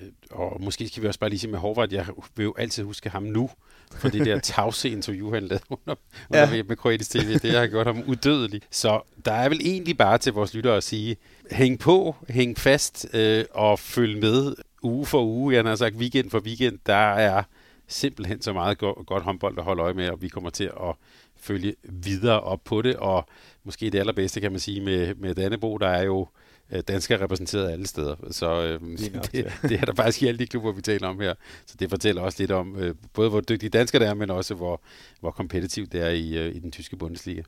Øh, 0.00 0.08
og 0.30 0.62
måske 0.62 0.88
skal 0.88 1.02
vi 1.02 1.08
også 1.08 1.20
bare 1.20 1.30
lige 1.30 1.40
sige 1.40 1.50
med 1.50 1.58
Horvath, 1.58 1.94
jeg 1.94 2.06
vil 2.36 2.44
jo 2.44 2.54
altid 2.58 2.84
huske 2.84 3.10
ham 3.10 3.22
nu, 3.22 3.50
for 3.92 4.08
det 4.08 4.26
der 4.26 4.38
tavse 4.40 4.90
interview, 4.90 5.32
han 5.32 5.42
lavede 5.42 5.64
under, 5.70 5.94
under 6.30 6.56
ja. 6.56 6.62
med 6.62 6.76
Kroatisk 6.76 7.10
TV, 7.10 7.38
det 7.38 7.50
har 7.50 7.66
gjort 7.66 7.86
ham 7.86 8.02
udødelig. 8.06 8.62
Så 8.70 9.00
der 9.24 9.32
er 9.32 9.48
vel 9.48 9.60
egentlig 9.64 9.96
bare 9.96 10.18
til 10.18 10.32
vores 10.32 10.54
lyttere 10.54 10.76
at 10.76 10.82
sige, 10.82 11.16
hæng 11.50 11.78
på, 11.78 12.16
hæng 12.28 12.58
fast 12.58 13.06
øh, 13.14 13.44
og 13.50 13.78
følg 13.78 14.20
med 14.20 14.54
uge 14.82 15.06
for 15.06 15.24
uge. 15.24 15.54
Jeg 15.54 15.64
har 15.64 15.76
sagt 15.76 15.96
weekend 15.96 16.30
for 16.30 16.40
weekend, 16.40 16.78
der 16.86 17.12
er 17.14 17.42
simpelthen 17.90 18.42
så 18.42 18.52
meget 18.52 18.78
go- 18.78 19.02
godt 19.06 19.22
håndbold 19.22 19.58
at 19.58 19.64
holde 19.64 19.82
øje 19.82 19.94
med, 19.94 20.08
og 20.08 20.22
vi 20.22 20.28
kommer 20.28 20.50
til 20.50 20.64
at 20.64 20.94
følge 21.36 21.74
videre 21.84 22.40
op 22.40 22.64
på 22.64 22.82
det, 22.82 22.96
og 22.96 23.28
måske 23.64 23.90
det 23.90 23.98
allerbedste 23.98 24.40
kan 24.40 24.52
man 24.52 24.60
sige 24.60 24.80
med, 24.80 25.14
med 25.14 25.34
Dannebo, 25.34 25.76
der 25.76 25.88
er 25.88 26.02
jo 26.02 26.28
øh, 26.72 26.82
danskere 26.88 27.22
repræsenteret 27.22 27.70
alle 27.70 27.86
steder. 27.86 28.16
Så 28.30 28.62
øh, 28.62 28.82
nok, 28.82 29.24
det, 29.32 29.52
det 29.62 29.80
er 29.80 29.84
der 29.84 29.94
faktisk 29.94 30.22
i 30.22 30.26
alle 30.26 30.38
de 30.38 30.46
klubber, 30.46 30.72
vi 30.72 30.82
taler 30.82 31.08
om 31.08 31.20
her. 31.20 31.34
Så 31.66 31.76
det 31.78 31.90
fortæller 31.90 32.22
også 32.22 32.42
lidt 32.42 32.50
om, 32.50 32.76
øh, 32.76 32.94
både 33.12 33.30
hvor 33.30 33.40
dygtige 33.40 33.70
danskere 33.70 34.02
der 34.02 34.10
er, 34.10 34.14
men 34.14 34.30
også 34.30 34.54
hvor, 34.54 34.82
hvor 35.20 35.30
kompetitivt 35.30 35.92
det 35.92 36.00
er 36.00 36.10
i, 36.10 36.38
øh, 36.38 36.56
i 36.56 36.58
den 36.58 36.72
tyske 36.72 36.96
Bundesliga. 36.96 37.42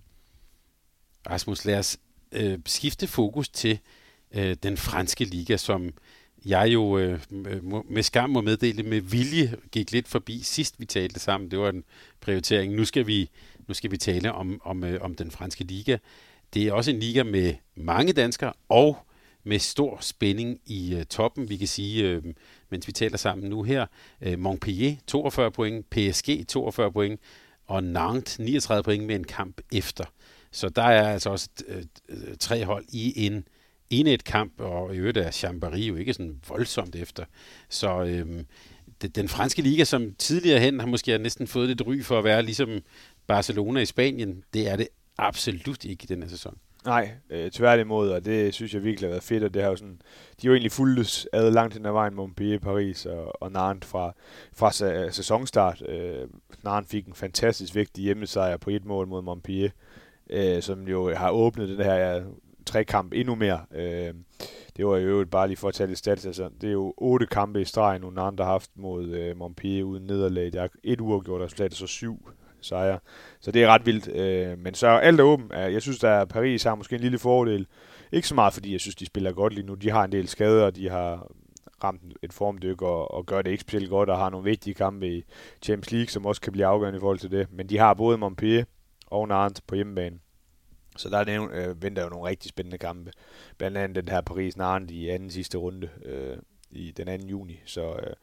Rasmus, 1.31 1.65
lad 1.65 1.79
os 1.79 1.99
øh, 2.33 2.59
skifte 2.67 3.07
fokus 3.07 3.49
til 3.49 3.79
øh, 4.35 4.57
den 4.63 4.77
franske 4.77 5.25
liga, 5.25 5.57
som 5.57 5.91
jeg 6.45 6.73
jo 6.73 6.99
øh, 6.99 7.21
med 7.91 8.03
skam 8.03 8.31
må 8.31 8.41
meddele 8.41 8.83
med 8.83 9.01
vilje 9.01 9.57
gik 9.73 9.93
lidt 9.93 10.09
forbi 10.09 10.41
sidst 10.43 10.81
vi 10.81 10.87
talte 10.87 11.21
sammen. 11.21 11.51
Det 11.51 11.59
var 11.59 11.69
en 11.69 11.85
prioritering. 12.21 12.75
Nu 12.75 12.85
skal 12.85 13.07
vi, 13.07 13.31
nu 13.69 13.75
skal 13.75 13.91
vi 13.91 13.97
tale 13.97 14.33
om, 14.33 14.61
om, 14.65 14.85
øh, 14.85 15.03
om 15.03 15.15
den 15.15 15.31
franske 15.31 15.65
liga. 15.65 15.97
Det 16.55 16.67
er 16.67 16.73
også 16.73 16.91
en 16.91 16.99
liga 16.99 17.23
med 17.23 17.55
mange 17.75 18.13
danskere 18.13 18.53
og 18.69 18.97
med 19.45 19.59
stor 19.59 19.99
spænding 20.01 20.61
i 20.67 20.95
øh, 20.95 21.05
toppen. 21.05 21.49
Vi 21.49 21.57
kan 21.57 21.69
sige, 21.69 22.09
øh, 22.09 22.23
mens 22.71 22.87
vi 22.87 22.93
taler 22.93 23.17
sammen 23.17 23.51
nu 23.51 23.63
her, 23.63 23.87
øh, 24.21 24.39
Montpellier 24.39 24.97
42 25.07 25.51
point, 25.51 25.91
PSG 25.91 26.49
42 26.49 26.93
point 26.93 27.21
og 27.67 27.85
Nantes 27.85 28.39
39 28.39 28.83
point 28.83 29.05
med 29.05 29.15
en 29.15 29.25
kamp 29.25 29.61
efter. 29.73 30.05
Så 30.51 30.69
der 30.69 30.83
er 30.83 31.13
altså 31.13 31.31
også 31.31 31.49
øh, 31.69 31.83
øh 32.09 32.37
tre 32.41 32.65
hold 32.65 32.85
i 32.89 33.27
en 33.27 33.45
et 33.93 34.25
kamp, 34.25 34.61
og 34.61 34.95
i 34.95 34.99
øvrigt 34.99 35.17
er 35.17 35.31
Chambéry 35.31 35.77
jo 35.77 35.97
ikke 35.97 36.15
sådan 36.15 36.41
voldsomt 36.49 36.97
efter. 36.97 37.25
Så 37.69 38.05
øhm, 38.05 38.47
den 39.15 39.29
franske 39.29 39.63
liga, 39.63 39.85
som 39.85 40.15
tidligere 40.19 40.61
hen 40.61 40.81
har 40.81 40.87
måske 40.87 41.19
næsten 41.19 41.47
fået 41.47 41.69
lidt 41.69 41.87
ry 41.87 42.03
for 42.03 42.19
at 42.19 42.25
være 42.25 42.43
ligesom 42.43 42.81
Barcelona 43.27 43.81
i 43.81 43.87
Spanien, 43.87 44.45
det 44.55 44.69
er 44.69 44.77
det 44.77 44.89
absolut 45.19 45.85
ikke 45.85 46.05
i 46.05 46.07
den 46.07 46.23
her 46.23 46.29
sæson. 46.29 46.59
Nej, 46.85 47.11
øh, 47.31 47.51
tværtimod, 47.51 48.11
og 48.11 48.25
det 48.25 48.55
synes 48.55 48.75
jeg 48.75 48.85
virkelig 48.85 49.09
har 49.09 49.13
været 49.13 49.23
fedt, 49.23 49.45
og 49.45 49.55
det 49.55 49.63
har 49.63 49.71
jo 49.71 49.77
sådan, 49.77 50.01
de 50.43 50.47
er 50.47 50.49
jo 50.49 50.53
egentlig 50.53 50.73
fuldt 50.73 51.27
ad 51.33 51.51
langt 51.51 51.75
hen 51.75 51.87
ad 51.87 51.93
vejen 51.93 52.15
Montpellier, 52.15 52.59
Paris 52.59 53.07
og, 53.07 53.43
og 53.43 53.53
Nantes 53.53 53.91
fra, 53.91 54.13
fra 54.53 55.11
sæsonstart. 55.11 55.83
Øh, 55.89 56.29
Nantes 56.65 56.91
fik 56.91 57.07
en 57.07 57.15
fantastisk 57.15 57.75
vigtig 57.75 58.05
hjemmesejr 58.05 58.57
på 58.57 58.71
et 58.71 58.85
mål 58.85 59.09
mod 59.09 59.23
Montpellier, 59.23 59.71
øh, 60.31 60.63
som 60.63 60.89
jo 60.89 61.15
har 61.15 61.31
åbnet 61.31 61.69
den 61.69 61.85
her 61.85 62.23
trekamp 62.73 63.13
endnu 63.13 63.35
mere. 63.35 63.61
Øh, 63.75 64.15
det 64.77 64.87
var 64.87 64.97
jo 64.97 65.25
bare 65.31 65.49
lige 65.49 65.57
for 65.57 65.69
at 65.69 65.75
tage 65.75 65.87
lidt 65.87 65.99
stats. 65.99 66.27
Altså, 66.27 66.49
det 66.61 66.69
er 66.69 66.73
jo 66.73 66.95
otte 66.97 67.27
kampe 67.27 67.61
i 67.61 67.65
streg, 67.65 67.99
nu 67.99 68.13
andre 68.21 68.45
har 68.45 68.53
haft 68.53 68.71
mod 68.77 69.09
øh, 69.09 69.37
Montpellier 69.37 69.85
uden 69.85 70.07
nederlag. 70.07 70.53
Der 70.53 70.63
er 70.63 70.69
et 70.85 71.01
uafgjort 71.01 71.41
resultat, 71.41 71.75
så 71.75 71.87
syv 71.87 72.29
sejre. 72.61 72.99
Så 73.41 73.51
det 73.51 73.63
er 73.63 73.69
ret 73.69 73.87
vildt. 73.87 74.09
Øh, 74.09 74.59
men 74.59 74.75
så 74.75 74.87
alt 74.87 75.21
er 75.21 75.25
åbent. 75.25 75.53
Jeg 75.53 75.83
synes, 75.83 76.05
at 76.05 76.29
Paris 76.29 76.63
har 76.63 76.75
måske 76.75 76.95
en 76.95 77.01
lille 77.01 77.19
fordel. 77.19 77.67
Ikke 78.13 78.29
så 78.29 78.35
meget, 78.35 78.55
fordi 78.55 78.73
jeg 78.73 78.81
synes, 78.81 78.95
de 78.95 79.07
spiller 79.07 79.33
godt 79.33 79.55
lige 79.55 79.67
nu. 79.67 79.75
De 79.75 79.91
har 79.91 80.05
en 80.05 80.13
del 80.13 80.29
skader, 80.29 80.65
og 80.65 80.77
de 80.77 80.89
har 80.89 81.27
ramt 81.85 82.03
et 82.23 82.33
formdyk 82.33 82.83
og, 82.83 83.15
og 83.15 83.27
gør 83.27 83.43
det 83.43 83.51
ikke 83.51 83.61
specielt 83.61 83.91
godt, 83.91 84.11
og 84.11 84.19
har 84.19 84.31
nogle 84.31 84.45
vigtige 84.45 84.75
kampe 84.75 85.09
i 85.09 85.25
Champions 85.63 85.93
League, 85.93 86.09
som 86.09 86.27
også 86.27 86.41
kan 86.41 86.53
blive 86.53 86.67
afgørende 86.67 86.97
i 86.97 87.01
forhold 87.01 87.19
til 87.19 87.31
det. 87.31 87.47
Men 87.53 87.69
de 87.69 87.79
har 87.79 87.95
både 87.95 88.19
Montpellier 88.19 88.65
og 89.07 89.29
Nantes 89.29 89.61
på 89.61 89.75
hjemmebane. 89.75 90.19
Så 90.97 91.09
der 91.09 91.19
er 91.19 91.49
øh, 91.53 91.83
venter 91.83 92.03
jo 92.03 92.09
nogle 92.09 92.29
rigtig 92.29 92.49
spændende 92.49 92.79
kampe. 92.79 93.11
Blandt 93.59 93.79
andet 93.79 94.05
den 94.05 94.09
her 94.09 94.21
paris 94.21 94.57
narn 94.57 94.91
i 94.91 95.09
anden 95.09 95.31
sidste 95.31 95.59
runde 95.59 95.89
øh, 96.05 96.37
i 96.71 96.91
den 96.91 97.21
2. 97.21 97.27
juni. 97.27 97.61
Så, 97.65 97.93
øh, 97.93 98.15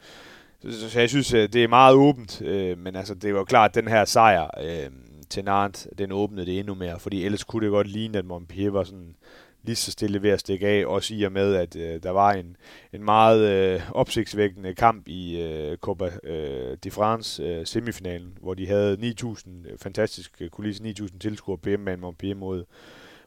så, 0.74 0.89
så 0.89 0.99
jeg 0.99 1.09
synes, 1.09 1.34
øh, 1.34 1.49
det 1.53 1.63
er 1.63 1.67
meget 1.67 1.95
åbent. 1.95 2.41
Øh, 2.41 2.78
men 2.78 2.95
altså, 2.95 3.13
det 3.13 3.36
var 3.36 3.43
klart, 3.43 3.72
at 3.72 3.76
den 3.76 3.88
her 3.88 4.05
sejr 4.05 4.49
øh, 4.63 4.91
til 5.30 5.43
Nantes, 5.43 5.88
den 5.97 6.11
åbnede 6.11 6.45
det 6.45 6.59
endnu 6.59 6.76
mere. 6.76 6.99
Fordi 6.99 7.26
ellers 7.26 7.43
kunne 7.43 7.65
det 7.65 7.72
godt 7.72 7.88
ligne, 7.88 8.17
at 8.17 8.26
Montpellier 8.26 8.72
var 8.72 8.84
sådan 8.84 9.15
lige 9.64 9.76
så 9.76 9.91
stille 9.91 10.22
ved 10.22 10.30
at 10.30 10.39
stikke 10.39 10.68
af, 10.68 10.86
også 10.86 11.14
i 11.16 11.24
og 11.24 11.32
med, 11.32 11.55
at 11.55 11.76
øh, 11.76 12.03
der 12.03 12.10
var 12.10 12.32
en, 12.32 12.57
en 12.93 13.03
meget 13.03 13.41
øh, 13.41 13.82
opsigtsvækkende 13.91 14.76
kamp 14.76 15.07
i 15.07 15.41
øh, 15.41 15.78
Copa 15.78 16.12
øh, 16.24 16.78
de 16.84 16.91
France 16.91 17.43
øh, 17.43 17.66
semifinalen, 17.66 18.38
hvor 18.41 18.53
de 18.53 18.68
havde 18.68 19.14
9.000, 19.22 19.49
øh, 19.70 19.78
fantastiske 19.78 20.45
øh, 20.45 20.49
kulisse, 20.49 20.84
9.000 20.84 21.18
tilskuere 21.20 21.57
på 21.57 21.70
hjemmebane 21.70 22.01
Montpellier 22.01 22.38
mod, 22.38 22.66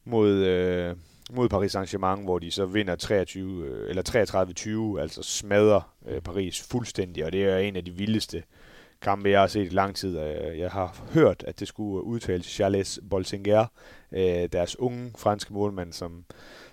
mod, 0.05 0.31
øh, 0.31 0.97
mod 1.33 1.49
Paris 1.49 1.75
Saint-Germain, 1.75 2.25
hvor 2.25 2.39
de 2.39 2.51
så 2.51 2.67
vinder 2.67 2.97
23, 2.97 3.67
øh, 3.67 3.91
eller 3.91 4.97
33-20, 4.97 5.01
altså 5.01 5.23
smadrer 5.23 5.95
øh, 6.09 6.21
Paris 6.21 6.63
fuldstændig, 6.71 7.25
og 7.25 7.33
det 7.33 7.45
er 7.45 7.59
en 7.59 7.77
af 7.77 7.85
de 7.85 7.91
vildeste 7.91 8.43
kampe, 9.03 9.29
jeg 9.29 9.41
har 9.41 9.47
set 9.47 9.67
i 9.67 9.75
lang 9.75 9.97
tid. 9.97 10.19
Øh, 10.19 10.59
jeg 10.59 10.71
har 10.71 10.97
hørt, 11.15 11.45
at 11.47 11.61
det 11.61 11.69
skulle 11.69 12.05
udtales 12.05 12.47
Charles 12.47 13.01
Bolsinger, 13.11 13.67
øh, 14.15 14.49
deres 14.53 14.79
unge 14.79 15.13
franske 15.19 15.53
målmand, 15.53 15.93
som, 15.93 16.25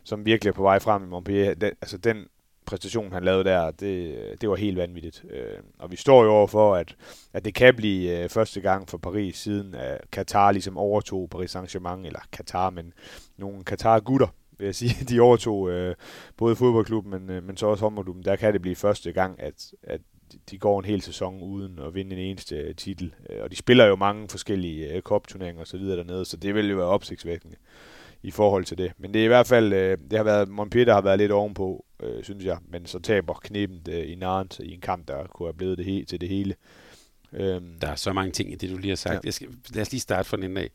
som 0.04 0.26
virkelig 0.26 0.50
er 0.50 0.56
på 0.56 0.62
vej 0.62 0.80
frem 0.80 1.04
i 1.04 1.08
Montpellier. 1.08 1.54
Den, 1.54 1.72
altså 1.82 1.98
den 1.98 2.28
præstation, 2.70 3.12
han 3.12 3.24
lavede 3.24 3.44
der, 3.44 3.72
det, 3.72 4.42
det 4.42 4.50
var 4.50 4.56
helt 4.56 4.78
vanvittigt. 4.78 5.26
Øh, 5.30 5.58
og 5.80 5.92
vi 5.92 5.96
står 5.96 6.24
jo 6.24 6.30
overfor, 6.30 6.76
at, 6.76 6.96
at 7.34 7.46
det 7.46 7.54
kan 7.54 7.76
blive 7.76 8.24
øh, 8.24 8.30
første 8.30 8.62
gang 8.62 8.90
for 8.90 8.98
Paris, 8.98 9.38
siden 9.38 9.76
at 9.76 10.02
Katar 10.12 10.52
ligesom 10.52 10.78
overtog 10.78 11.30
Paris 11.30 11.56
Saint-Germain, 11.56 12.06
eller 12.06 12.20
Katar, 12.32 12.70
men 12.70 12.94
nogle 13.38 13.64
Katar-gutter, 13.64 14.28
vil 14.58 14.66
jeg 14.66 14.76
sige. 14.76 15.06
De 15.10 15.20
overtog 15.20 15.70
øh, 15.70 15.96
både 16.38 16.56
fodboldklubben, 16.56 17.12
men, 17.12 17.30
øh, 17.30 17.44
men 17.44 17.58
så 17.58 17.68
også 17.68 17.84
håndboldklubben. 17.84 18.26
Der 18.26 18.36
kan 18.36 18.54
det 18.54 18.62
blive 18.62 18.76
første 18.76 19.12
gang, 19.12 19.42
at, 19.42 19.72
at 19.84 20.02
de 20.52 20.58
går 20.58 20.80
en 20.80 20.86
hel 20.86 21.02
sæson 21.02 21.42
uden 21.42 21.80
at 21.80 21.96
vinde 21.96 22.16
en 22.16 22.22
eneste 22.22 22.56
øh, 22.56 22.76
titel. 22.76 23.14
Øh, 23.30 23.44
og 23.44 23.52
de 23.52 23.56
spiller 23.56 23.86
jo 23.86 23.96
mange 23.96 24.30
forskellige 24.30 24.94
øh, 24.94 25.02
cup-turneringer 25.02 25.62
osv. 25.62 25.80
dernede, 25.80 26.26
så 26.26 26.38
det 26.38 26.56
vil 26.56 26.70
jo 26.70 26.76
være 26.76 26.86
opsigtsvækkende 26.88 27.56
i 28.24 28.32
forhold 28.32 28.66
til 28.66 28.78
det. 28.78 28.92
Men 28.98 29.14
det 29.14 29.20
er 29.20 29.26
i 29.26 29.28
hvert 29.28 29.48
fald, 29.48 29.72
det 30.10 30.18
har 30.18 30.24
været, 30.24 30.50
Montpellier 30.50 30.86
der 30.86 30.94
har 30.94 31.02
været 31.02 31.18
lidt 31.18 31.32
ovenpå, 31.32 31.86
øh, 32.04 32.24
synes 32.24 32.46
jeg, 32.46 32.58
men 32.68 32.86
så 32.86 33.00
taber 33.00 33.34
knepen 33.34 33.82
øh, 33.90 34.12
i 34.12 34.16
Nantes 34.16 34.60
i 34.60 34.74
en 34.74 34.82
kamp, 34.82 35.08
der 35.08 35.28
kunne 35.28 35.48
have 35.48 35.54
blevet 35.54 35.78
det 35.78 35.84
he- 35.86 36.06
til 36.06 36.22
det 36.22 36.30
hele. 36.30 36.56
Øhm, 37.34 37.80
der 37.82 37.88
er 37.88 37.96
så 37.96 38.14
mange 38.14 38.32
ting 38.32 38.52
i 38.52 38.56
det, 38.56 38.70
du 38.70 38.78
lige 38.78 38.90
har 38.90 38.96
sagt. 38.96 39.14
Ja. 39.14 39.20
Jeg 39.24 39.34
skal, 39.34 39.48
lad 39.74 39.82
os 39.82 39.92
lige 39.92 40.02
starte 40.02 40.30
fra 40.30 40.38
den 40.38 40.58
af. 40.58 40.70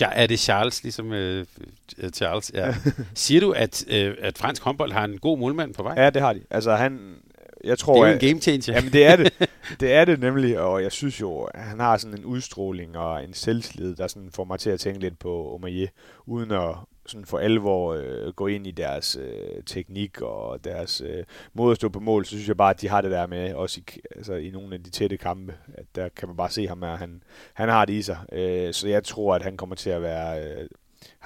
Er 0.00 0.26
det 0.26 0.38
Charles, 0.38 0.82
ligesom 0.82 1.06
uh, 1.06 1.44
Charles? 2.14 2.50
Ja. 2.54 2.74
Siger 3.14 3.40
du, 3.40 3.50
at, 3.52 3.84
uh, 3.88 4.14
at 4.18 4.38
fransk 4.38 4.62
håndbold 4.62 4.92
har 4.92 5.04
en 5.04 5.18
god 5.18 5.38
målmand 5.38 5.74
på 5.74 5.82
vej? 5.82 5.94
Ja, 6.02 6.10
det 6.10 6.22
har 6.22 6.32
de. 6.32 6.42
Altså, 6.50 6.74
han, 6.74 7.16
jeg 7.66 7.78
tror, 7.78 7.94
det 7.94 8.02
er 8.02 8.08
jo 8.08 8.14
en 8.14 8.28
game 8.28 8.40
changer. 8.40 8.74
Jamen, 8.74 8.92
det 8.92 9.06
er 9.06 9.16
det. 9.16 9.32
Det 9.80 9.92
er 9.92 10.04
det 10.04 10.20
nemlig, 10.20 10.60
og 10.60 10.82
jeg 10.82 10.92
synes 10.92 11.20
jo, 11.20 11.42
at 11.42 11.60
han 11.60 11.80
har 11.80 11.96
sådan 11.96 12.18
en 12.18 12.24
udstråling 12.24 12.96
og 12.96 13.24
en 13.24 13.34
selvslid, 13.34 13.94
der 13.94 14.06
sådan 14.06 14.30
får 14.30 14.44
mig 14.44 14.58
til 14.58 14.70
at 14.70 14.80
tænke 14.80 15.00
lidt 15.00 15.18
på 15.18 15.54
Omaye, 15.54 15.88
uden 16.26 16.50
at 16.50 16.74
sådan 17.06 17.26
for 17.26 17.38
alvor 17.38 17.94
øh, 17.94 18.32
gå 18.32 18.46
ind 18.46 18.66
i 18.66 18.70
deres 18.70 19.16
øh, 19.20 19.62
teknik 19.66 20.20
og 20.20 20.64
deres 20.64 21.00
øh, 21.00 21.24
måde 21.54 21.70
at 21.70 21.76
stå 21.76 21.88
på 21.88 22.00
mål, 22.00 22.24
så 22.24 22.30
synes 22.30 22.48
jeg 22.48 22.56
bare, 22.56 22.70
at 22.70 22.80
de 22.80 22.88
har 22.88 23.00
det 23.00 23.10
der 23.10 23.26
med, 23.26 23.54
også 23.54 23.80
i, 23.80 24.00
altså, 24.16 24.34
i 24.34 24.50
nogle 24.50 24.74
af 24.74 24.82
de 24.82 24.90
tætte 24.90 25.16
kampe, 25.16 25.54
at 25.74 25.84
der 25.94 26.08
kan 26.08 26.28
man 26.28 26.36
bare 26.36 26.50
se 26.50 26.68
ham, 26.68 26.82
at 26.82 26.98
han, 26.98 27.22
han 27.54 27.68
har 27.68 27.84
det 27.84 27.92
i 27.92 28.02
sig. 28.02 28.18
Øh, 28.32 28.74
så 28.74 28.88
jeg 28.88 29.04
tror, 29.04 29.34
at 29.34 29.42
han 29.42 29.56
kommer 29.56 29.76
til 29.76 29.90
at 29.90 30.02
være 30.02 30.44
øh, 30.44 30.68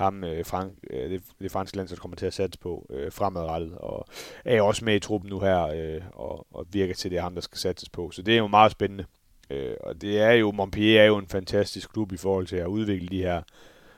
ham, 0.00 0.24
øh, 0.24 0.44
Frank, 0.44 0.72
øh, 0.90 1.10
det, 1.10 1.22
det 1.40 1.50
franske 1.50 1.76
land, 1.76 1.88
kommer 1.96 2.16
til 2.16 2.26
at 2.26 2.34
satse 2.34 2.58
på 2.58 2.86
øh, 2.90 3.12
fremadrettet, 3.12 3.74
og 3.78 4.06
er 4.44 4.62
også 4.62 4.84
med 4.84 4.96
i 4.96 4.98
truppen 4.98 5.30
nu 5.30 5.40
her, 5.40 5.62
øh, 5.66 6.02
og, 6.12 6.46
og 6.50 6.66
virker 6.72 6.94
til, 6.94 7.10
det 7.10 7.18
er 7.18 7.22
ham, 7.22 7.34
der 7.34 7.40
skal 7.40 7.58
satses 7.58 7.88
på. 7.88 8.10
Så 8.10 8.22
det 8.22 8.34
er 8.34 8.38
jo 8.38 8.46
meget 8.46 8.72
spændende. 8.72 9.04
Øh, 9.50 9.74
og 9.80 10.02
det 10.02 10.20
er 10.20 10.30
jo, 10.30 10.52
Montpellier 10.52 11.00
er 11.02 11.06
jo 11.06 11.16
en 11.16 11.28
fantastisk 11.28 11.92
klub 11.92 12.12
i 12.12 12.16
forhold 12.16 12.46
til 12.46 12.56
at 12.56 12.66
udvikle 12.66 13.08
de 13.08 13.22
her 13.22 13.42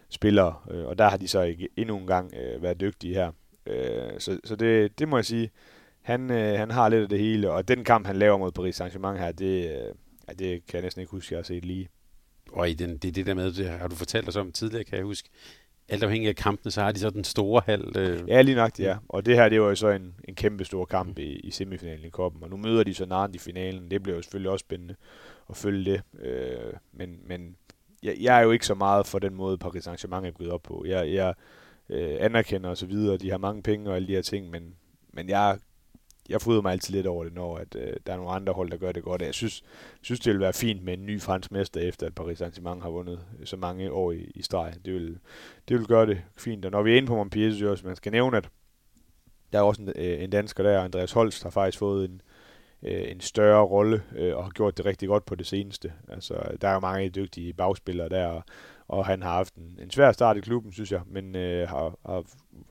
spillere, 0.09 0.55
øh, 0.71 0.87
og 0.87 0.99
der 0.99 1.09
har 1.09 1.17
de 1.17 1.29
så 1.29 1.43
ikke, 1.43 1.69
endnu 1.77 1.99
en 1.99 2.07
gang 2.07 2.35
øh, 2.35 2.63
været 2.63 2.81
dygtige 2.81 3.15
her. 3.15 3.33
Øh, 3.67 4.11
så 4.21 4.39
så 4.45 4.57
det, 4.57 4.99
det 4.99 5.09
må 5.09 5.17
jeg 5.17 5.25
sige, 5.25 5.51
han, 6.03 6.31
øh, 6.31 6.59
han 6.59 6.71
har 6.71 6.89
lidt 6.89 7.03
af 7.03 7.09
det 7.09 7.19
hele, 7.19 7.51
og 7.51 7.69
den 7.69 7.85
kamp, 7.85 8.07
han 8.07 8.17
laver 8.17 8.39
mod 8.39 8.53
Paris 8.53 8.81
Saint-Germain 8.81 9.19
her, 9.19 9.33
det, 9.33 9.71
øh, 9.71 9.95
ja, 10.29 10.33
det 10.33 10.67
kan 10.67 10.75
jeg 10.75 10.83
næsten 10.83 11.01
ikke 11.01 11.11
huske, 11.11 11.35
jeg 11.35 11.39
har 11.39 11.45
set 11.45 11.65
lige. 11.65 11.89
Og 12.53 12.71
i 12.71 12.75
den, 12.75 12.97
det, 12.97 13.09
er 13.09 13.13
det 13.13 13.27
der 13.27 13.35
med, 13.35 13.53
det 13.53 13.69
har 13.69 13.89
du 13.89 13.97
fortalt 13.97 14.29
os 14.29 14.37
om 14.37 14.53
tidligere, 14.53 14.85
kan 14.85 14.99
jeg 14.99 15.05
huske, 15.05 15.29
alt 15.93 16.03
afhængig 16.03 16.29
af 16.29 16.37
kampen, 16.37 16.71
så 16.71 16.83
har 16.83 16.93
de 16.93 16.99
så 16.99 17.11
den 17.11 17.25
store 17.25 17.63
halv. 17.67 17.97
Øh... 17.97 18.29
Ja, 18.29 18.43
lige 18.43 18.55
nok, 18.55 18.79
ja. 18.79 18.97
Og 19.09 19.27
det 19.27 19.37
her, 19.37 19.49
det 19.49 19.61
var 19.61 19.69
jo 19.69 19.75
så 19.75 19.89
en, 19.89 20.15
en 20.29 20.35
kæmpe 20.35 20.65
stor 20.65 20.85
kamp 20.85 21.19
i, 21.19 21.23
i 21.23 21.51
semifinalen 21.51 22.05
i 22.05 22.09
koppen, 22.09 22.43
og 22.43 22.51
nu 22.51 22.57
møder 22.57 22.85
de 22.85 22.95
så 22.95 23.07
Narn 23.07 23.35
i 23.35 23.39
finalen. 23.39 23.91
Det 23.91 24.03
bliver 24.03 24.17
jo 24.17 24.23
selvfølgelig 24.23 24.51
også 24.51 24.63
spændende 24.63 24.95
at 25.51 25.57
følge 25.57 25.93
det. 25.93 26.03
Øh, 26.21 26.73
men 26.93 27.19
men 27.27 27.57
jeg, 28.03 28.17
jeg 28.21 28.39
er 28.39 28.43
jo 28.43 28.51
ikke 28.51 28.67
så 28.67 28.75
meget 28.75 29.07
for 29.07 29.19
den 29.19 29.35
måde, 29.35 29.59
Paris 29.59 29.87
Saint-Germain 29.87 30.27
er 30.27 30.31
gået 30.31 30.51
op 30.51 30.63
på. 30.63 30.85
Jeg, 30.87 31.13
jeg 31.13 31.35
øh, 31.89 32.17
anerkender 32.21 32.71
og 32.71 32.77
så 32.77 32.87
videre, 32.87 33.17
de 33.17 33.31
har 33.31 33.39
mange 33.39 33.63
penge 33.63 33.91
og 33.91 33.97
alle 33.97 34.09
de 34.09 34.15
her 34.15 34.23
ting, 34.23 34.51
men, 34.51 34.75
men 35.13 35.29
jeg 35.29 35.59
jeg 36.29 36.41
fryder 36.41 36.63
mig 36.63 36.73
altid 36.73 36.95
lidt 36.95 37.07
over 37.07 37.25
det, 37.25 37.35
når 37.35 37.57
at, 37.57 37.77
øh, 37.77 37.93
der 38.07 38.13
er 38.13 38.17
nogle 38.17 38.33
andre 38.33 38.53
hold, 38.53 38.71
der 38.71 38.77
gør 38.77 38.93
det 38.93 39.03
godt. 39.03 39.23
Jeg 39.23 39.35
synes, 39.35 39.63
synes, 40.03 40.21
det 40.21 40.33
vil 40.33 40.41
være 40.41 40.53
fint 40.53 40.85
med 40.85 40.93
en 40.93 41.07
ny 41.07 41.21
fransk 41.21 41.53
mester, 41.53 41.81
efter 41.81 42.07
at 42.07 42.15
Paris 42.15 42.41
Saint-Germain 42.41 42.83
har 42.83 42.91
vundet 42.91 43.21
øh, 43.41 43.47
så 43.47 43.57
mange 43.57 43.93
år 43.93 44.13
i, 44.13 44.33
i 44.35 44.43
streg. 44.43 44.75
Det 44.85 44.95
vil, 44.95 45.19
det 45.69 45.79
vil 45.79 45.87
gøre 45.87 46.07
det 46.07 46.23
fint. 46.39 46.65
Og 46.65 46.71
når 46.71 46.83
vi 46.83 46.93
er 46.93 46.97
inde 46.97 47.09
på 47.09 47.17
Montpellier, 47.17 47.51
så 47.51 47.55
synes 47.55 47.63
jeg 47.63 47.71
også, 47.71 47.87
man 47.87 47.97
skal 47.97 48.13
nævne, 48.13 48.37
at 48.37 48.49
der 49.53 49.59
er 49.59 49.63
også 49.63 49.83
en, 49.83 49.93
øh, 49.97 50.23
en 50.23 50.31
dansker 50.31 50.63
der, 50.63 50.81
Andreas 50.81 51.13
Holst, 51.13 51.43
har 51.43 51.51
faktisk 51.51 51.79
fået 51.79 52.11
en, 52.11 52.21
øh, 52.83 53.11
en 53.11 53.21
større 53.21 53.65
rolle 53.65 54.03
øh, 54.17 54.37
og 54.37 54.45
har 54.45 54.51
gjort 54.51 54.77
det 54.77 54.87
rigtig 54.87 55.09
godt 55.09 55.25
på 55.25 55.35
det 55.35 55.47
seneste. 55.47 55.93
Altså, 56.09 56.35
der 56.61 56.69
er 56.69 56.75
jo 56.75 56.81
mange 56.81 57.09
dygtige 57.09 57.53
bagspillere 57.53 58.09
der, 58.09 58.27
og, 58.27 58.45
og 58.93 59.07
han 59.07 59.23
har 59.23 59.33
haft 59.33 59.55
en, 59.55 59.79
en 59.83 59.91
svær 59.91 60.13
start 60.13 60.37
i 60.37 60.41
klubben, 60.41 60.73
synes 60.73 60.93
jeg, 60.93 61.01
men 61.07 61.37
øh, 61.37 61.69
har, 61.69 61.99
har 62.07 62.25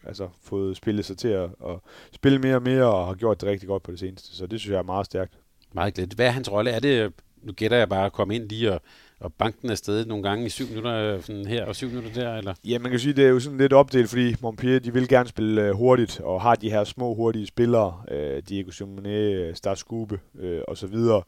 altså, 0.07 0.29
fået 0.43 0.77
spillet 0.77 1.05
sig 1.05 1.17
til 1.17 1.27
at, 1.27 1.43
at 1.43 1.75
spille 2.11 2.39
mere 2.39 2.55
og 2.55 2.61
mere, 2.61 2.85
og 2.85 3.07
har 3.07 3.13
gjort 3.13 3.41
det 3.41 3.49
rigtig 3.49 3.67
godt 3.67 3.83
på 3.83 3.91
det 3.91 3.99
seneste, 3.99 4.35
så 4.35 4.47
det 4.47 4.59
synes 4.59 4.71
jeg 4.71 4.79
er 4.79 4.83
meget 4.83 5.05
stærkt. 5.05 5.33
Meget 5.73 5.93
glædeligt. 5.93 6.15
Hvad 6.15 6.27
er 6.27 6.31
hans 6.31 6.51
rolle? 6.51 6.71
Er 6.71 6.79
det, 6.79 7.13
nu 7.43 7.53
gætter 7.53 7.77
jeg 7.77 7.89
bare 7.89 8.05
at 8.05 8.13
komme 8.13 8.35
ind 8.35 8.49
lige 8.49 8.73
og, 8.73 8.81
og 9.19 9.33
banken 9.33 9.67
er 9.67 9.71
afsted 9.71 10.05
nogle 10.05 10.23
gange 10.23 10.45
i 10.45 10.49
syv 10.49 10.67
minutter 10.67 11.21
sådan 11.21 11.45
her 11.45 11.65
og 11.65 11.75
syv 11.75 11.89
minutter 11.89 12.13
der? 12.13 12.35
Eller? 12.35 12.53
Ja, 12.65 12.79
man 12.79 12.91
kan 12.91 12.99
sige, 12.99 13.13
det 13.13 13.25
er 13.25 13.29
jo 13.29 13.39
sådan 13.39 13.57
lidt 13.57 13.73
opdelt, 13.73 14.09
fordi 14.09 14.35
Montpellier, 14.41 14.79
de 14.79 14.93
vil 14.93 15.07
gerne 15.07 15.29
spille 15.29 15.69
uh, 15.69 15.77
hurtigt, 15.77 16.19
og 16.19 16.41
har 16.41 16.55
de 16.55 16.71
her 16.71 16.83
små 16.83 17.15
hurtige 17.15 17.47
spillere, 17.47 18.01
uh, 18.11 18.43
Diego 18.49 18.71
Simonet, 18.71 19.57
Star 19.57 19.75
Skube 19.75 20.19
uh, 20.33 20.59
og 20.67 20.77
så 20.77 20.87
videre, 20.87 21.23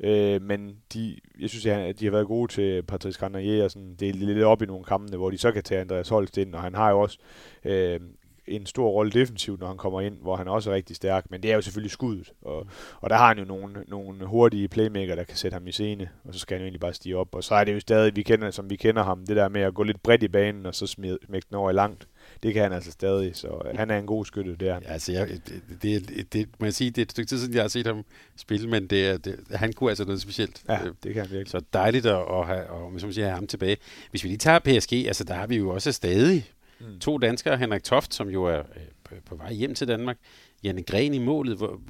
Øh, 0.00 0.42
men 0.42 0.76
de, 0.94 1.16
jeg 1.40 1.50
synes, 1.50 1.66
at 1.66 2.00
de 2.00 2.04
har 2.04 2.12
været 2.12 2.26
gode 2.26 2.52
til 2.52 2.82
Patrice 2.82 3.18
Grandier 3.18 3.64
og 3.64 3.70
sådan 3.70 3.94
dele 3.94 4.34
lidt 4.34 4.44
op 4.44 4.62
i 4.62 4.66
nogle 4.66 4.84
kampe, 4.84 5.16
hvor 5.16 5.30
de 5.30 5.38
så 5.38 5.52
kan 5.52 5.62
tage 5.62 5.80
Andreas 5.80 6.08
Holst 6.08 6.38
ind, 6.38 6.54
og 6.54 6.62
han 6.62 6.74
har 6.74 6.90
jo 6.90 7.00
også 7.00 7.18
øh, 7.64 8.00
en 8.46 8.66
stor 8.66 8.88
rolle 8.88 9.12
defensivt, 9.12 9.60
når 9.60 9.66
han 9.66 9.76
kommer 9.76 10.00
ind, 10.00 10.18
hvor 10.22 10.36
han 10.36 10.48
også 10.48 10.70
er 10.70 10.74
rigtig 10.74 10.96
stærk, 10.96 11.30
men 11.30 11.42
det 11.42 11.50
er 11.50 11.54
jo 11.54 11.60
selvfølgelig 11.60 11.90
skuddet, 11.90 12.32
og, 12.42 12.66
og 13.00 13.10
der 13.10 13.16
har 13.16 13.28
han 13.28 13.38
jo 13.38 13.44
nogle, 13.44 13.84
nogle 13.88 14.26
hurtige 14.26 14.68
playmaker, 14.68 15.14
der 15.14 15.24
kan 15.24 15.36
sætte 15.36 15.54
ham 15.54 15.66
i 15.66 15.72
scene, 15.72 16.08
og 16.24 16.34
så 16.34 16.40
skal 16.40 16.54
han 16.54 16.60
jo 16.62 16.64
egentlig 16.64 16.80
bare 16.80 16.94
stige 16.94 17.16
op, 17.16 17.34
og 17.34 17.44
så 17.44 17.54
er 17.54 17.64
det 17.64 17.74
jo 17.74 17.80
stadig, 17.80 18.16
vi 18.16 18.22
kender, 18.22 18.50
som 18.50 18.70
vi 18.70 18.76
kender 18.76 19.02
ham, 19.02 19.26
det 19.26 19.36
der 19.36 19.48
med 19.48 19.60
at 19.60 19.74
gå 19.74 19.82
lidt 19.82 20.02
bredt 20.02 20.22
i 20.22 20.28
banen, 20.28 20.66
og 20.66 20.74
så 20.74 20.86
smække 20.86 21.46
den 21.48 21.56
over 21.56 21.70
i 21.70 21.74
langt 21.74 22.08
det 22.42 22.54
kan 22.54 22.62
han 22.62 22.72
altså 22.72 22.90
stadig, 22.90 23.36
så 23.36 23.62
øh, 23.64 23.78
han 23.78 23.90
er 23.90 23.98
en 23.98 24.06
god 24.06 24.24
skytte, 24.24 24.56
det 24.56 24.68
er 24.68 24.74
han. 24.74 24.82
Ja, 24.82 24.92
altså, 24.92 25.12
jeg, 25.12 25.28
det, 25.28 25.82
det, 26.08 26.32
det, 26.32 26.48
må 26.58 26.66
jeg 26.66 26.74
sige, 26.74 26.90
det 26.90 26.98
er 26.98 27.02
et 27.02 27.10
stykke 27.10 27.28
tid 27.28 27.38
siden, 27.38 27.54
jeg 27.54 27.62
har 27.62 27.68
set 27.68 27.86
ham 27.86 28.04
spille, 28.36 28.68
men 28.68 28.86
det, 28.86 29.06
er, 29.06 29.16
det, 29.16 29.40
han 29.50 29.72
kunne 29.72 29.90
altså 29.90 30.04
noget 30.04 30.20
specielt. 30.20 30.62
Ja, 30.68 30.80
det 31.02 31.14
kan 31.14 31.22
han 31.22 31.30
virkelig. 31.30 31.50
Så 31.50 31.60
dejligt 31.72 32.06
at, 32.06 32.16
at 32.30 32.46
have, 32.46 32.66
og, 32.66 33.00
som 33.00 33.12
siger, 33.12 33.26
have 33.26 33.34
ham 33.34 33.46
tilbage. 33.46 33.76
Hvis 34.10 34.24
vi 34.24 34.28
lige 34.28 34.38
tager 34.38 34.58
PSG, 34.58 34.92
altså 34.92 35.24
der 35.24 35.34
har 35.34 35.46
vi 35.46 35.56
jo 35.56 35.70
også 35.70 35.92
stadig 35.92 36.50
mm. 36.80 36.98
to 37.00 37.18
danskere, 37.18 37.56
Henrik 37.56 37.82
Toft, 37.82 38.14
som 38.14 38.28
jo 38.28 38.44
er 38.44 38.58
øh, 38.58 39.18
på 39.24 39.36
vej 39.36 39.52
hjem 39.52 39.74
til 39.74 39.88
Danmark, 39.88 40.16
Janne 40.64 40.82
Gren 40.82 41.14
i 41.14 41.18
målet. 41.18 41.56
Hvor, 41.56 41.80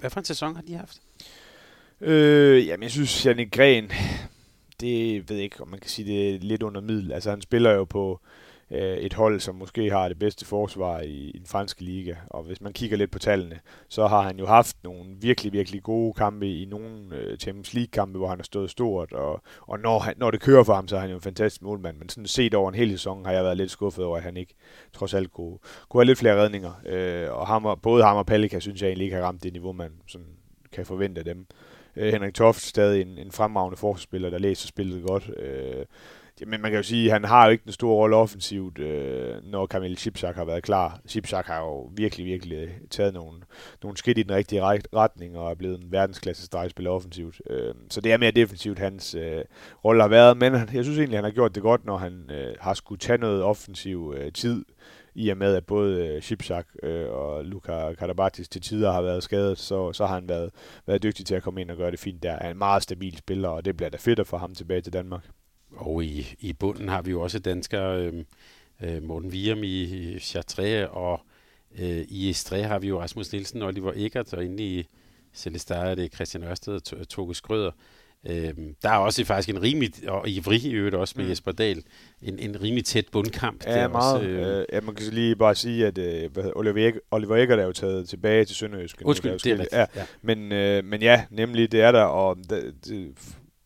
hvad 0.00 0.10
for 0.10 0.20
en 0.20 0.24
sæson 0.24 0.54
har 0.54 0.62
de 0.62 0.74
haft? 0.74 1.00
Øh, 2.00 2.66
jamen, 2.66 2.82
jeg 2.82 2.90
synes, 2.90 3.26
Janne 3.26 3.46
Gren, 3.46 3.90
det 4.80 5.28
ved 5.30 5.36
jeg 5.36 5.44
ikke, 5.44 5.60
om 5.60 5.68
man 5.68 5.80
kan 5.80 5.90
sige, 5.90 6.12
det 6.12 6.34
er 6.34 6.38
lidt 6.38 6.62
under 6.62 6.80
middel. 6.80 7.12
Altså, 7.12 7.30
han 7.30 7.40
spiller 7.40 7.70
jo 7.70 7.84
på 7.84 8.20
øh, 8.22 8.43
Øh, 8.70 8.96
et 8.96 9.14
hold, 9.14 9.40
som 9.40 9.54
måske 9.54 9.90
har 9.90 10.08
det 10.08 10.18
bedste 10.18 10.46
forsvar 10.46 11.00
i, 11.00 11.30
i 11.34 11.38
den 11.38 11.46
franske 11.46 11.82
liga. 11.82 12.14
Og 12.26 12.42
hvis 12.42 12.60
man 12.60 12.72
kigger 12.72 12.96
lidt 12.96 13.10
på 13.10 13.18
tallene, 13.18 13.60
så 13.88 14.06
har 14.06 14.22
han 14.22 14.38
jo 14.38 14.46
haft 14.46 14.76
nogle 14.84 15.04
virkelig, 15.20 15.52
virkelig 15.52 15.82
gode 15.82 16.14
kampe 16.14 16.48
i 16.48 16.64
nogle 16.64 17.16
øh, 17.16 17.38
Champions 17.38 17.74
League-kampe, 17.74 18.18
hvor 18.18 18.28
han 18.28 18.38
har 18.38 18.44
stået 18.44 18.70
stort. 18.70 19.12
Og, 19.12 19.42
og 19.60 19.78
når, 19.80 19.98
han, 19.98 20.14
når 20.16 20.30
det 20.30 20.40
kører 20.40 20.64
for 20.64 20.74
ham, 20.74 20.88
så 20.88 20.96
er 20.96 21.00
han 21.00 21.10
jo 21.10 21.16
en 21.16 21.22
fantastisk 21.22 21.62
målmand. 21.62 21.96
Men 21.96 22.08
sådan 22.08 22.26
set 22.26 22.54
over 22.54 22.68
en 22.68 22.74
hel 22.74 22.90
sæson 22.90 23.24
har 23.24 23.32
jeg 23.32 23.44
været 23.44 23.56
lidt 23.56 23.70
skuffet 23.70 24.04
over, 24.04 24.16
at 24.16 24.22
han 24.22 24.36
ikke 24.36 24.54
trods 24.92 25.14
alt 25.14 25.32
kunne, 25.32 25.58
kunne 25.88 26.00
have 26.00 26.06
lidt 26.06 26.18
flere 26.18 26.42
redninger. 26.42 26.72
Øh, 26.86 27.32
og 27.32 27.46
ham 27.46 27.64
og, 27.64 27.82
både 27.82 28.04
ham 28.04 28.16
og 28.16 28.26
Palika 28.26 28.60
synes 28.60 28.82
jeg 28.82 28.88
egentlig 28.88 29.04
ikke 29.04 29.16
har 29.16 29.22
ramt 29.22 29.42
det 29.42 29.52
niveau, 29.52 29.72
man 29.72 29.92
sådan 30.06 30.26
kan 30.72 30.86
forvente 30.86 31.18
af 31.18 31.24
dem. 31.24 31.46
Øh, 31.96 32.12
Henrik 32.12 32.34
Toft 32.34 32.60
stadig 32.62 33.02
en, 33.02 33.18
en 33.18 33.32
fremragende 33.32 33.76
forsvarsspiller, 33.76 34.30
der 34.30 34.38
læser 34.38 34.68
spillet 34.68 35.02
godt. 35.06 35.30
Øh, 35.38 35.84
men 36.46 36.60
man 36.60 36.70
kan 36.70 36.76
jo 36.76 36.82
sige, 36.82 37.06
at 37.06 37.12
han 37.12 37.24
har 37.24 37.44
jo 37.44 37.50
ikke 37.50 37.64
den 37.64 37.72
store 37.72 37.94
rolle 37.94 38.16
offensivt, 38.16 38.78
øh, 38.78 39.36
når 39.42 39.66
Kamil 39.66 39.98
Shipchak 39.98 40.36
har 40.36 40.44
været 40.44 40.62
klar. 40.62 41.00
Shipchak 41.06 41.46
har 41.46 41.58
jo 41.58 41.90
virkelig, 41.96 42.26
virkelig 42.26 42.58
øh, 42.58 42.70
taget 42.90 43.14
nogle, 43.14 43.40
nogle 43.82 43.96
skridt 43.96 44.18
i 44.18 44.22
den 44.22 44.34
rigtige 44.34 44.62
retning 44.94 45.38
og 45.38 45.50
er 45.50 45.54
blevet 45.54 45.80
en 45.80 45.92
verdensklasse 45.92 46.46
stregspiller 46.46 46.90
offensivt. 46.90 47.40
Øh, 47.50 47.74
så 47.90 48.00
det 48.00 48.12
er 48.12 48.16
mere 48.16 48.30
defensivt, 48.30 48.78
hans 48.78 49.14
øh, 49.14 49.44
rolle 49.84 50.02
har 50.02 50.08
været. 50.08 50.36
Men 50.36 50.52
jeg 50.52 50.84
synes 50.84 50.98
egentlig, 50.98 51.16
han 51.16 51.24
har 51.24 51.30
gjort 51.30 51.54
det 51.54 51.62
godt, 51.62 51.84
når 51.84 51.96
han 51.96 52.30
øh, 52.30 52.54
har 52.60 52.74
skulle 52.74 52.98
tage 52.98 53.18
noget 53.18 53.42
offensiv 53.42 54.14
øh, 54.16 54.32
tid 54.32 54.64
i 55.14 55.28
og 55.28 55.36
med, 55.36 55.54
at 55.54 55.66
både 55.66 56.22
øh, 56.32 56.58
øh, 56.82 57.10
og 57.10 57.44
Luka 57.44 57.94
Karabatis 57.94 58.48
til 58.48 58.60
tider 58.60 58.92
har 58.92 59.02
været 59.02 59.22
skadet, 59.22 59.58
så, 59.58 59.92
så 59.92 60.06
har 60.06 60.14
han 60.14 60.28
været, 60.28 60.50
været 60.86 61.02
dygtig 61.02 61.26
til 61.26 61.34
at 61.34 61.42
komme 61.42 61.60
ind 61.60 61.70
og 61.70 61.76
gøre 61.76 61.90
det 61.90 62.00
fint 62.00 62.22
der. 62.22 62.32
Han 62.32 62.46
er 62.46 62.50
en 62.50 62.58
meget 62.58 62.82
stabil 62.82 63.16
spiller, 63.16 63.48
og 63.48 63.64
det 63.64 63.76
bliver 63.76 63.90
da 63.90 63.96
fedt 64.00 64.18
at 64.18 64.26
få 64.26 64.36
ham 64.36 64.54
tilbage 64.54 64.80
til 64.80 64.92
Danmark. 64.92 65.24
Og 65.76 66.04
i, 66.04 66.26
i 66.40 66.52
bunden 66.52 66.88
har 66.88 67.02
vi 67.02 67.10
jo 67.10 67.20
også 67.20 67.38
danskere, 67.38 68.00
øh, 68.00 68.24
øh, 68.82 69.02
Morten 69.02 69.32
Virum 69.32 69.64
i 69.64 70.18
Chartres, 70.18 70.88
og 70.90 71.20
øh, 71.78 72.04
i 72.08 72.30
Estre 72.30 72.62
har 72.62 72.78
vi 72.78 72.88
jo 72.88 73.00
Rasmus 73.00 73.32
Nielsen, 73.32 73.62
Oliver 73.62 73.92
Eggert, 73.96 74.34
og 74.34 74.44
inde 74.44 74.62
i 74.62 74.86
Celestar 75.34 75.84
er 75.84 75.94
det 75.94 76.14
Christian 76.14 76.44
Ørsted 76.44 76.92
og 76.92 77.08
Toge 77.08 77.34
Skrøder. 77.34 77.70
Øh, 78.26 78.54
der 78.82 78.90
er 78.90 78.96
også 78.96 79.24
faktisk 79.24 79.48
en 79.48 79.62
rimelig, 79.62 79.92
og 80.08 80.28
i 80.28 80.40
Vrig 80.44 80.64
i 80.64 80.72
øvrigt 80.72 80.94
også 80.94 81.14
med 81.16 81.24
mm. 81.24 81.30
Jesper 81.30 81.52
Dahl, 81.52 81.82
en, 82.22 82.38
en 82.38 82.62
rimelig 82.62 82.84
tæt 82.84 83.04
bundkamp. 83.12 83.66
Ja, 83.66 83.88
meget. 83.88 84.14
Også, 84.14 84.28
øh, 84.28 84.58
øh, 84.58 84.64
ja, 84.72 84.80
man 84.80 84.94
kan 84.94 85.06
lige 85.12 85.36
bare 85.36 85.54
sige, 85.54 85.86
at 85.86 85.98
øh, 85.98 86.30
Oliver, 86.54 86.86
Eggert, 86.86 87.02
Oliver 87.10 87.36
Eggert 87.36 87.58
er 87.58 87.64
jo 87.64 87.72
taget 87.72 88.08
tilbage 88.08 88.44
til 88.44 88.56
Sønderjysk. 88.56 89.02
Undskyld, 89.04 89.32
det 89.32 89.46
er 89.46 89.52
rigtigt. 89.52 89.72
Ja, 89.72 89.86
ja. 89.96 90.04
Men, 90.22 90.52
øh, 90.52 90.84
men 90.84 91.02
ja, 91.02 91.24
nemlig 91.30 91.72
det 91.72 91.80
er 91.80 91.92
der, 91.92 92.02
og 92.02 92.36
det, 92.50 92.74
det, 92.84 93.14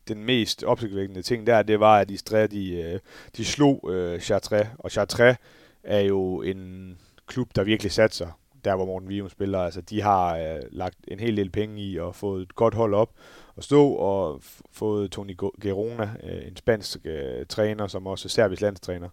den 0.08 0.24
mest 0.24 0.64
opsigtsvækkende 0.64 1.22
ting 1.22 1.46
der, 1.46 1.62
det 1.62 1.80
var, 1.80 1.98
at 1.98 2.10
Istres, 2.10 2.50
de, 2.50 2.70
øh, 2.70 3.00
de 3.36 3.44
slog 3.44 3.90
øh, 3.92 4.20
Chartres, 4.20 4.66
og 4.78 4.90
Chartres 4.90 5.36
er 5.82 6.00
jo 6.00 6.42
en 6.42 6.94
klub, 7.26 7.48
der 7.56 7.64
virkelig 7.64 7.92
satser 7.92 8.38
der, 8.64 8.76
hvor 8.76 8.86
Morten 8.86 9.08
Vium 9.08 9.28
spiller. 9.28 9.58
Altså, 9.58 9.80
de 9.80 10.02
har 10.02 10.36
øh, 10.36 10.60
lagt 10.70 10.96
en 11.08 11.20
hel 11.20 11.36
del 11.36 11.50
penge 11.50 11.82
i 11.82 11.98
og 11.98 12.14
fået 12.14 12.42
et 12.42 12.54
godt 12.54 12.74
hold 12.74 12.94
op 12.94 13.10
at 13.56 13.64
stå, 13.64 13.88
og 13.92 14.40
fået 14.72 15.10
Toni 15.10 15.36
Gerona, 15.62 16.10
øh, 16.22 16.48
en 16.48 16.56
spansk 16.56 16.98
øh, 17.04 17.46
træner, 17.46 17.86
som 17.86 18.06
også 18.06 18.26
er 18.26 18.30
serbisk 18.30 18.62
landstræner, 18.62 19.08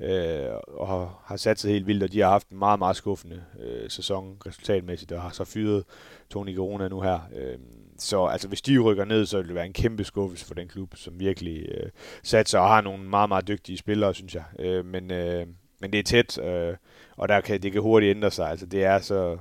øh, 0.00 0.46
og 0.68 0.88
har, 0.88 1.22
har 1.24 1.36
sat 1.36 1.60
sig 1.60 1.70
helt 1.70 1.86
vildt, 1.86 2.02
og 2.02 2.12
de 2.12 2.20
har 2.20 2.30
haft 2.30 2.48
en 2.48 2.58
meget, 2.58 2.78
meget 2.78 2.96
skuffende 2.96 3.42
øh, 3.60 3.90
sæson 3.90 4.36
resultatmæssigt, 4.46 5.12
og 5.12 5.22
har 5.22 5.30
så 5.30 5.44
fyret 5.44 5.84
Toni 6.30 6.52
Gerona 6.52 6.88
nu 6.88 7.00
her. 7.00 7.20
Øh, 7.36 7.58
så 8.02 8.24
altså, 8.24 8.48
hvis 8.48 8.62
de 8.62 8.78
rykker 8.78 9.04
ned, 9.04 9.26
så 9.26 9.36
vil 9.36 9.46
det 9.46 9.54
være 9.54 9.66
en 9.66 9.72
kæmpe 9.72 10.04
skuffelse 10.04 10.46
for 10.46 10.54
den 10.54 10.68
klub, 10.68 10.96
som 10.96 11.20
virkelig 11.20 11.68
øh, 11.68 11.90
satser 12.22 12.58
og 12.58 12.68
har 12.68 12.80
nogle 12.80 13.04
meget, 13.04 13.28
meget 13.28 13.48
dygtige 13.48 13.78
spillere, 13.78 14.14
synes 14.14 14.34
jeg. 14.34 14.44
Øh, 14.58 14.84
men, 14.84 15.10
øh, 15.10 15.46
men 15.80 15.92
det 15.92 15.98
er 15.98 16.02
tæt, 16.02 16.38
øh, 16.38 16.76
og 17.16 17.28
der 17.28 17.40
kan, 17.40 17.62
det 17.62 17.72
kan 17.72 17.82
hurtigt 17.82 18.16
ændre 18.16 18.30
sig. 18.30 18.50
Altså, 18.50 18.66
det 18.66 18.84
er, 18.84 18.98
så, 18.98 19.38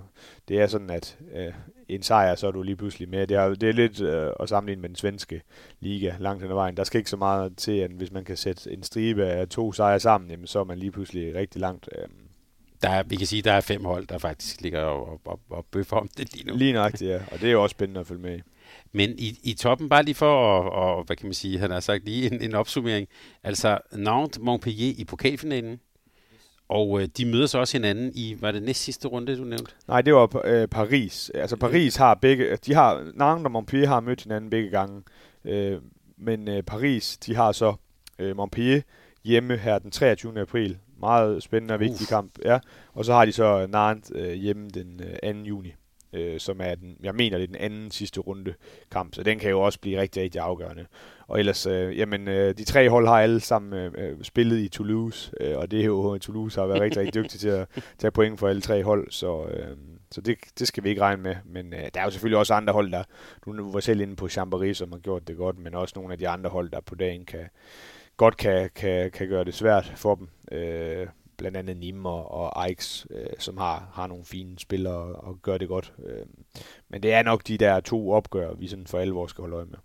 det 0.48 0.62
er 0.62 0.68
sådan, 0.68 0.90
at 0.90 1.18
øh, 1.36 1.54
en 1.90 2.04
sejr, 2.04 2.36
så 2.36 2.48
er 2.48 2.52
du 2.52 2.62
lige 2.62 2.76
pludselig 2.76 3.10
med. 3.10 3.28
Det 3.28 3.38
er, 3.38 3.50
det 3.50 3.70
er 3.70 3.74
lidt 3.74 4.02
øh, 4.02 4.32
at 4.40 4.50
sammenligne 4.50 4.82
med 4.82 4.90
den 4.90 4.96
svenske 4.96 5.42
liga 5.80 6.14
langt 6.20 6.42
hen 6.42 6.52
ad 6.52 6.56
vejen. 6.56 6.78
Der 6.78 6.84
skal 6.84 6.98
ikke 6.98 7.10
så 7.10 7.18
meget 7.18 7.58
til, 7.58 7.78
at 7.78 7.92
hvis 7.92 8.12
man 8.12 8.24
kan 8.24 8.38
sætte 8.38 8.72
en 8.72 8.84
stribe 8.84 9.26
af 9.26 9.48
to 9.48 9.72
sejre 9.72 10.00
sammen, 10.00 10.30
jamen, 10.30 10.48
så 10.48 10.60
er 10.60 10.64
man 10.64 10.78
lige 10.78 10.92
pludselig 10.92 11.36
rigtig 11.36 11.62
langt. 11.62 11.90
Øh, 11.98 12.08
der 12.82 12.90
er, 12.90 13.04
vi 13.04 13.16
kan 13.16 13.28
sige, 13.28 13.42
der 13.42 13.52
er 13.52 13.62
fem 13.62 13.86
hold, 13.86 14.08
der 14.08 14.18
faktisk 14.18 14.62
ligger 14.62 14.82
og, 14.82 15.22
og, 15.26 15.40
og 15.50 15.66
bøffer 15.72 15.98
om 15.98 16.10
det 16.18 16.34
lige 16.34 16.48
nu. 16.48 16.56
Lige 16.56 16.74
nøjagtigt, 16.74 17.12
ja. 17.12 17.20
Og 17.32 17.42
det 17.42 17.48
er 17.48 17.52
jo 17.52 17.64
også 17.64 17.74
spændende 17.74 18.00
at 18.00 18.08
følge 18.08 18.22
med 18.22 18.38
i. 18.38 18.42
Men 18.92 19.16
i, 19.18 19.40
i 19.44 19.54
toppen, 19.54 19.90
bare 19.90 20.04
lige 20.04 20.16
for 20.16 20.60
at, 20.60 20.74
og, 20.74 21.04
hvad 21.04 21.16
kan 21.16 21.26
man 21.26 21.34
sige, 21.34 21.60
han 21.60 21.72
har 21.72 21.80
sagt 21.80 22.06
lige 22.06 22.34
en, 22.34 22.42
en 22.42 22.56
opsummering. 22.56 23.08
Altså 23.44 23.78
Nantes 23.92 24.40
Montpellier 24.40 24.94
i 24.98 25.04
pokalfinalen, 25.04 25.80
og 26.70 27.02
øh, 27.02 27.08
de 27.18 27.26
møder 27.26 27.46
så 27.46 27.60
også 27.60 27.78
hinanden 27.78 28.12
i, 28.16 28.38
var 28.40 28.52
det 28.52 28.64
næst 28.64 28.84
sidste 28.84 29.08
runde, 29.08 29.38
du 29.38 29.44
nævnte? 29.44 29.72
Nej, 29.88 30.02
det 30.02 30.14
var 30.14 30.42
øh, 30.46 30.68
Paris. 30.68 31.32
Altså 31.34 31.56
Paris 31.56 31.96
har 31.96 32.14
begge, 32.16 32.56
de 32.56 32.74
har, 32.74 33.12
Nantes 33.16 33.46
og 33.46 33.52
Montpellier 33.52 33.88
har 33.90 34.00
mødt 34.00 34.24
hinanden 34.24 34.50
begge 34.50 34.70
gange. 34.70 35.04
Øh, 35.46 35.78
men 36.18 36.48
øh, 36.48 36.64
Paris, 36.64 37.18
de 37.18 37.36
har 37.36 37.52
så 37.52 37.74
øh, 38.20 38.36
Montpellier 38.36 38.82
hjemme 39.24 39.58
her 39.58 39.80
den 39.80 39.92
23. 39.92 40.42
april. 40.42 40.78
Meget 41.00 41.44
spændende 41.44 41.74
og 41.74 41.80
vigtig 41.80 42.02
Uf. 42.02 42.10
kamp. 42.10 42.32
Ja. 42.46 42.60
Og 42.94 43.06
så 43.06 43.14
har 43.14 43.26
de 43.26 43.32
så 43.32 43.68
Nantes 43.68 44.12
øh, 44.16 44.34
hjemme 44.34 44.70
den 44.70 45.02
øh, 45.24 45.34
2. 45.34 45.40
juni 45.40 45.74
øh, 46.14 46.40
som 46.40 46.62
er 46.64 46.76
den, 46.76 46.98
jeg 47.04 47.16
mener, 47.16 47.38
det 47.38 47.44
er 47.44 47.48
den 47.48 47.56
anden 47.56 47.92
sidste 47.92 48.20
runde 48.20 48.54
kamp, 48.92 49.16
så 49.16 49.24
den 49.24 49.40
kan 49.40 49.50
jo 49.50 49.62
også 49.62 49.80
blive 49.80 50.02
rigtig, 50.02 50.24
rigtig 50.24 50.42
afgørende. 50.42 50.86
Og 51.28 51.40
ellers, 51.40 51.66
øh, 51.66 51.98
jamen, 51.98 52.28
øh, 52.28 52.58
de 52.58 52.64
tre 52.64 52.90
hold 52.90 53.08
har 53.08 53.20
alle 53.20 53.40
sammen 53.40 53.74
øh, 53.74 53.92
øh 53.98 54.24
spillet 54.24 54.60
i 54.60 54.68
Toulouse, 54.68 55.32
øh, 55.42 55.58
og 55.58 55.72
det 55.72 55.80
er 55.80 55.86
jo, 55.86 56.18
Toulouse 56.18 56.60
har 56.60 56.68
været 56.68 56.82
rigtig, 56.82 57.02
rigtig 57.02 57.24
dygtig 57.24 57.40
til 57.40 57.50
at 57.50 57.68
tage 58.00 58.12
point 58.12 58.40
for 58.40 58.48
alle 58.48 58.62
tre 58.62 58.84
hold, 58.84 59.12
så, 59.12 59.46
øh, 59.46 59.78
så 60.12 60.22
det, 60.22 60.38
det 60.60 60.68
skal 60.68 60.84
vi 60.84 60.90
ikke 60.90 61.02
regne 61.02 61.24
med. 61.24 61.36
Men 61.46 61.74
øh, 61.74 61.80
der 61.94 62.00
er 62.00 62.04
jo 62.04 62.12
selvfølgelig 62.12 62.38
også 62.38 62.54
andre 62.54 62.74
hold, 62.74 62.92
der, 62.92 63.04
nu 63.48 63.72
var 63.72 63.80
selv 63.80 64.02
inde 64.02 64.16
på 64.16 64.28
Chambéry, 64.28 64.74
som 64.74 64.92
har 64.92 65.00
gjort 65.00 65.28
det 65.28 65.38
godt, 65.38 65.60
men 65.60 65.76
også 65.76 65.94
nogle 65.98 66.14
af 66.14 66.20
de 66.20 66.28
andre 66.28 66.50
hold, 66.50 66.72
der 66.72 66.82
på 66.82 66.96
dagen 66.96 67.26
kan, 67.26 67.50
godt 68.20 68.38
kan, 68.38 68.70
kan, 68.76 69.12
kan 69.12 69.28
gøre 69.28 69.44
det 69.44 69.54
svært 69.54 69.94
for 69.96 70.16
dem. 70.16 70.28
Øh, 70.52 71.08
blandt 71.38 71.58
andet 71.58 71.78
Nimmer 71.78 72.22
og 72.22 72.66
Aix, 72.66 73.06
øh, 73.12 73.28
som 73.40 73.58
har, 73.58 73.90
har 73.94 74.08
nogle 74.08 74.26
fine 74.26 74.60
spillere 74.60 75.16
og 75.16 75.40
gør 75.42 75.58
det 75.58 75.68
godt. 75.68 75.94
Øh, 76.06 76.26
men 76.90 77.04
det 77.04 77.14
er 77.14 77.24
nok 77.24 77.48
de 77.48 77.58
der 77.58 77.80
to 77.80 78.12
opgør, 78.12 78.54
vi 78.54 78.68
sådan 78.68 78.88
for 78.88 79.00
alvor 79.00 79.28
skal 79.28 79.42
holde 79.42 79.56
øje 79.56 79.66
med. 79.66 79.78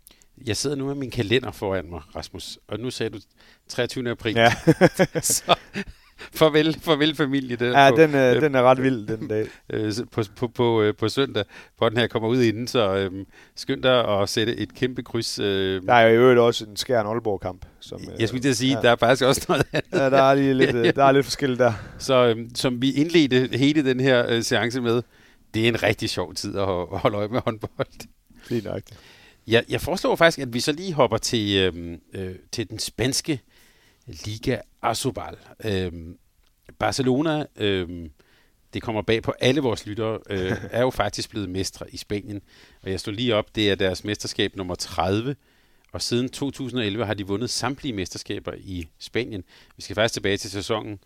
Jeg 0.47 0.57
sidder 0.57 0.77
nu 0.77 0.87
med 0.87 0.95
min 0.95 1.11
kalender 1.11 1.51
foran 1.51 1.91
mig, 1.91 2.03
Rasmus, 2.17 2.59
og 2.69 2.81
nu 2.81 2.91
sagde 2.91 3.11
du 3.11 3.19
23. 3.69 4.11
april. 4.11 4.37
Ja. 4.37 4.53
så, 5.21 5.57
farvel, 6.37 6.81
farvel 6.81 7.15
familie. 7.15 7.57
Den 7.57 7.73
ja, 7.73 7.91
på, 7.91 7.97
den, 7.97 8.15
øh, 8.15 8.37
øh, 8.37 8.43
den 8.43 8.55
er 8.55 8.63
ret 8.63 8.83
vild 8.83 9.07
den 9.07 9.29
dag. 9.29 9.47
Øh, 9.73 9.93
på, 10.11 10.23
på, 10.37 10.49
på, 10.49 10.83
øh, 10.83 10.95
på 10.95 11.09
søndag, 11.09 11.45
hvor 11.79 11.89
den 11.89 11.99
her 11.99 12.07
kommer 12.07 12.29
ud 12.29 12.43
inden, 12.43 12.67
så 12.67 12.97
øh, 12.97 13.11
skynd 13.57 13.83
dig 13.83 14.21
at 14.21 14.29
sætte 14.29 14.57
et 14.57 14.75
kæmpe 14.75 15.03
kryds. 15.03 15.39
Øh. 15.39 15.83
Der 15.83 15.95
er 15.95 16.07
jo 16.07 16.15
i 16.15 16.17
øvrigt 16.17 16.41
også 16.41 16.65
en 16.65 16.77
skærn 16.77 17.07
Aalborg-kamp. 17.07 17.67
Som, 17.81 18.01
øh, 18.01 18.21
jeg 18.21 18.29
skulle 18.29 18.43
til 18.43 18.49
at 18.49 18.57
sige, 18.57 18.77
ja. 18.77 18.83
der 18.83 18.91
er 18.91 18.97
faktisk 18.97 19.25
også 19.25 19.45
noget 19.49 19.67
andet. 19.73 19.93
Ja, 19.93 20.11
der 20.11 20.23
er 20.23 20.35
lige 20.35 20.55
lidt, 20.55 20.75
øh, 20.87 20.95
der 20.97 21.05
er 21.05 21.13
lidt 21.13 21.27
forskelligt 21.27 21.61
der. 21.61 21.73
Så 21.99 22.27
øh, 22.27 22.37
som 22.55 22.83
vi 22.83 22.93
indledte 22.93 23.59
hele 23.59 23.85
den 23.85 24.01
her 24.01 24.27
øh, 24.29 24.43
seance 24.43 24.81
med, 24.81 25.03
det 25.55 25.65
er 25.65 25.69
en 25.69 25.83
rigtig 25.83 26.11
sjov 26.11 26.35
tid 26.35 26.59
at 26.59 26.67
holde 26.91 27.17
øje 27.17 27.29
med 27.29 27.41
håndbold. 27.45 28.07
Fint 28.43 28.65
nok. 28.65 28.83
Jeg, 29.47 29.65
jeg 29.69 29.81
foreslår 29.81 30.17
faktisk, 30.17 30.39
at 30.39 30.55
vi 30.55 30.61
så 30.61 30.73
lige 30.73 30.93
hopper 30.93 31.17
til, 31.17 31.57
øh, 31.57 31.99
øh, 32.15 32.35
til 32.53 32.71
den 32.71 32.79
spanske 32.79 33.41
Liga 34.07 34.59
Asobal. 34.83 35.37
Øh, 35.65 35.93
Barcelona, 36.79 37.47
øh, 37.57 38.09
det 38.75 38.83
kommer 38.83 39.03
bag 39.03 39.23
på 39.23 39.33
alle 39.41 39.61
vores 39.61 39.87
lyttere, 39.87 40.19
øh, 40.31 40.53
er 40.71 40.81
jo 40.81 40.91
faktisk 40.91 41.31
blevet 41.31 41.49
mestre 41.49 41.95
i 41.95 41.97
Spanien. 41.97 42.43
Og 42.83 42.91
jeg 42.91 43.01
står 43.01 43.13
lige 43.13 43.35
op, 43.35 43.55
det 43.55 43.71
er 43.71 43.75
deres 43.75 44.05
mesterskab 44.05 44.57
nummer 44.57 44.75
30, 44.75 45.37
og 45.93 46.03
siden 46.03 46.29
2011 46.29 47.07
har 47.07 47.15
de 47.15 47.27
vundet 47.27 47.51
samtlige 47.51 47.93
mesterskaber 47.93 48.53
i 48.59 48.89
Spanien. 48.99 49.45
Vi 49.77 49.83
skal 49.83 49.95
faktisk 49.95 50.15
tilbage 50.15 50.37
til 50.37 50.51
sæsonen, 50.51 50.99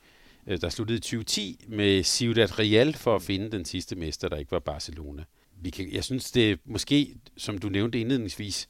øh, 0.46 0.60
der 0.60 0.68
sluttede 0.68 0.96
i 0.96 1.00
2010 1.00 1.64
med 1.68 2.02
Ciudad 2.04 2.58
Real 2.58 2.94
for 2.94 3.16
at 3.16 3.22
finde 3.22 3.50
den 3.50 3.64
sidste 3.64 3.96
mester, 3.96 4.28
der 4.28 4.36
ikke 4.36 4.52
var 4.52 4.58
Barcelona. 4.58 5.24
Vi 5.60 5.70
kan, 5.70 5.92
jeg 5.92 6.04
synes, 6.04 6.30
det 6.30 6.50
er 6.50 6.56
måske, 6.64 7.14
som 7.36 7.58
du 7.58 7.68
nævnte 7.68 8.00
indledningsvis, 8.00 8.68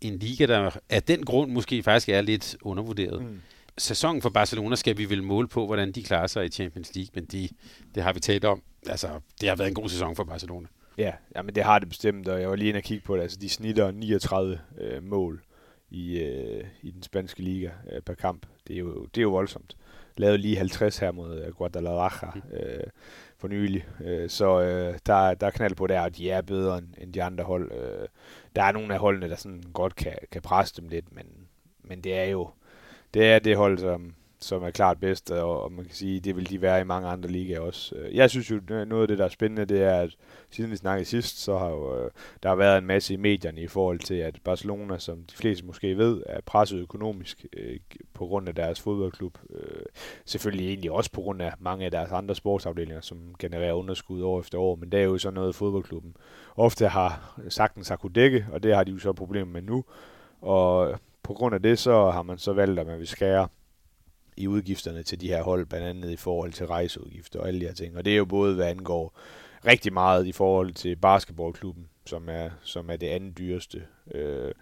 en 0.00 0.18
liga, 0.18 0.46
der 0.46 0.78
af 0.88 1.02
den 1.02 1.24
grund 1.24 1.52
måske 1.52 1.82
faktisk 1.82 2.08
er 2.08 2.20
lidt 2.20 2.56
undervurderet. 2.62 3.22
Mm 3.22 3.40
sæsonen 3.78 4.22
for 4.22 4.30
Barcelona 4.30 4.76
skal 4.76 4.98
vi 4.98 5.10
vel 5.10 5.22
måle 5.22 5.48
på, 5.48 5.66
hvordan 5.66 5.92
de 5.92 6.02
klarer 6.02 6.26
sig 6.26 6.44
i 6.44 6.48
Champions 6.48 6.94
League, 6.94 7.10
men 7.14 7.24
de, 7.24 7.48
det 7.94 8.02
har 8.02 8.12
vi 8.12 8.20
talt 8.20 8.44
om. 8.44 8.62
Altså, 8.86 9.20
det 9.40 9.48
har 9.48 9.56
været 9.56 9.68
en 9.68 9.74
god 9.74 9.88
sæson 9.88 10.16
for 10.16 10.24
Barcelona. 10.24 10.66
Ja, 10.98 11.12
ja 11.36 11.42
men 11.42 11.54
det 11.54 11.62
har 11.62 11.78
det 11.78 11.88
bestemt, 11.88 12.28
og 12.28 12.40
jeg 12.40 12.50
var 12.50 12.56
lige 12.56 12.68
inde 12.68 12.78
og 12.78 12.82
kigge 12.82 13.04
på 13.04 13.16
det. 13.16 13.22
Altså, 13.22 13.38
de 13.40 13.48
snitter 13.48 13.90
39 13.90 14.58
øh, 14.78 15.02
mål 15.02 15.42
i, 15.90 16.18
øh, 16.18 16.64
i 16.82 16.90
den 16.90 17.02
spanske 17.02 17.42
liga 17.42 17.70
øh, 17.92 18.02
per 18.02 18.14
kamp. 18.14 18.46
Det 18.68 18.74
er, 18.74 18.80
jo, 18.80 19.04
det 19.04 19.18
er 19.18 19.22
jo 19.22 19.30
voldsomt. 19.30 19.76
Lavede 20.16 20.38
lige 20.38 20.56
50 20.56 20.98
her 20.98 21.12
mod 21.12 21.42
øh, 21.42 21.52
Guadalajara 21.52 22.32
mm. 22.34 22.56
øh, 22.56 22.84
for 23.38 23.48
nylig. 23.48 23.86
Øh, 24.04 24.30
så 24.30 24.60
øh, 24.60 24.98
der, 25.06 25.34
der 25.34 25.46
er 25.46 25.50
knald 25.50 25.74
på 25.74 25.86
der, 25.86 26.00
og 26.00 26.16
de 26.16 26.30
er 26.30 26.40
bedre 26.40 26.82
end 26.98 27.12
de 27.12 27.22
andre 27.22 27.44
hold. 27.44 27.72
Øh, 27.72 28.08
der 28.56 28.62
er 28.62 28.72
nogle 28.72 28.94
af 28.94 29.00
holdene, 29.00 29.28
der 29.28 29.36
sådan 29.36 29.62
godt 29.72 29.96
kan, 29.96 30.14
kan 30.32 30.42
presse 30.42 30.80
dem 30.80 30.88
lidt, 30.88 31.12
men, 31.12 31.26
men 31.82 32.00
det 32.00 32.18
er 32.18 32.24
jo 32.24 32.50
det 33.14 33.26
er 33.26 33.38
det 33.38 33.56
hold, 33.56 33.78
som, 33.78 34.14
som 34.40 34.62
er 34.62 34.70
klart 34.70 35.00
bedst, 35.00 35.30
og, 35.30 35.62
og 35.62 35.72
man 35.72 35.84
kan 35.84 35.94
sige, 35.94 36.20
det 36.20 36.36
vil 36.36 36.50
de 36.50 36.62
være 36.62 36.80
i 36.80 36.84
mange 36.84 37.08
andre 37.08 37.28
ligaer 37.28 37.60
også. 37.60 37.94
Øh, 37.96 38.16
jeg 38.16 38.30
synes 38.30 38.50
jo, 38.50 38.60
noget 38.68 39.02
af 39.02 39.08
det, 39.08 39.18
der 39.18 39.24
er 39.24 39.28
spændende, 39.28 39.64
det 39.64 39.82
er, 39.82 40.00
at 40.00 40.16
siden 40.50 40.70
vi 40.70 40.76
snakkede 40.76 41.04
sidst, 41.04 41.38
så 41.38 41.58
har 41.58 41.68
jo, 41.68 41.98
øh, 41.98 42.10
der 42.42 42.48
har 42.48 42.56
været 42.56 42.78
en 42.78 42.86
masse 42.86 43.14
i 43.14 43.16
medierne 43.16 43.60
i 43.60 43.66
forhold 43.66 43.98
til, 43.98 44.14
at 44.14 44.38
Barcelona, 44.44 44.98
som 44.98 45.16
de 45.30 45.36
fleste 45.36 45.66
måske 45.66 45.98
ved, 45.98 46.22
er 46.26 46.40
presset 46.40 46.78
økonomisk 46.80 47.46
øh, 47.56 47.76
på 48.14 48.26
grund 48.26 48.48
af 48.48 48.54
deres 48.54 48.80
fodboldklub. 48.80 49.38
Øh, 49.50 49.84
selvfølgelig 50.24 50.68
egentlig 50.68 50.90
også 50.90 51.12
på 51.12 51.20
grund 51.20 51.42
af 51.42 51.52
mange 51.58 51.84
af 51.84 51.90
deres 51.90 52.12
andre 52.12 52.34
sportsafdelinger, 52.34 53.00
som 53.00 53.34
genererer 53.38 53.72
underskud 53.72 54.22
år 54.22 54.40
efter 54.40 54.58
år, 54.58 54.76
men 54.76 54.92
det 54.92 55.00
er 55.00 55.04
jo 55.04 55.18
sådan 55.18 55.34
noget, 55.34 55.54
fodboldklubben 55.54 56.16
ofte 56.56 56.88
har 56.88 57.40
sagtens 57.48 57.88
har 57.88 57.96
kunne 57.96 58.12
dække, 58.12 58.46
og 58.52 58.62
det 58.62 58.74
har 58.74 58.84
de 58.84 58.90
jo 58.90 58.98
så 58.98 59.12
problemer 59.12 59.52
med 59.52 59.62
nu. 59.62 59.84
Og 60.40 61.00
på 61.26 61.34
grund 61.34 61.54
af 61.54 61.62
det, 61.62 61.78
så 61.78 62.10
har 62.10 62.22
man 62.22 62.38
så 62.38 62.52
valgt, 62.52 62.80
at 62.80 62.86
man 62.86 62.98
vil 62.98 63.06
skære 63.06 63.48
i 64.36 64.48
udgifterne 64.48 65.02
til 65.02 65.20
de 65.20 65.28
her 65.28 65.42
hold, 65.42 65.66
blandt 65.66 65.86
andet 65.86 66.10
i 66.10 66.16
forhold 66.16 66.52
til 66.52 66.66
rejseudgifter 66.66 67.40
og 67.40 67.48
alle 67.48 67.60
de 67.60 67.66
her 67.66 67.74
ting. 67.74 67.96
Og 67.96 68.04
det 68.04 68.12
er 68.12 68.16
jo 68.16 68.24
både, 68.24 68.54
hvad 68.54 68.66
angår 68.66 69.18
rigtig 69.66 69.92
meget 69.92 70.26
i 70.26 70.32
forhold 70.32 70.72
til 70.72 70.96
basketballklubben, 70.96 71.86
som 72.06 72.28
er, 72.28 72.50
som 72.62 72.90
er 72.90 72.96
det 72.96 73.06
andet 73.06 73.38
dyreste 73.38 73.82
øh, 74.14 74.52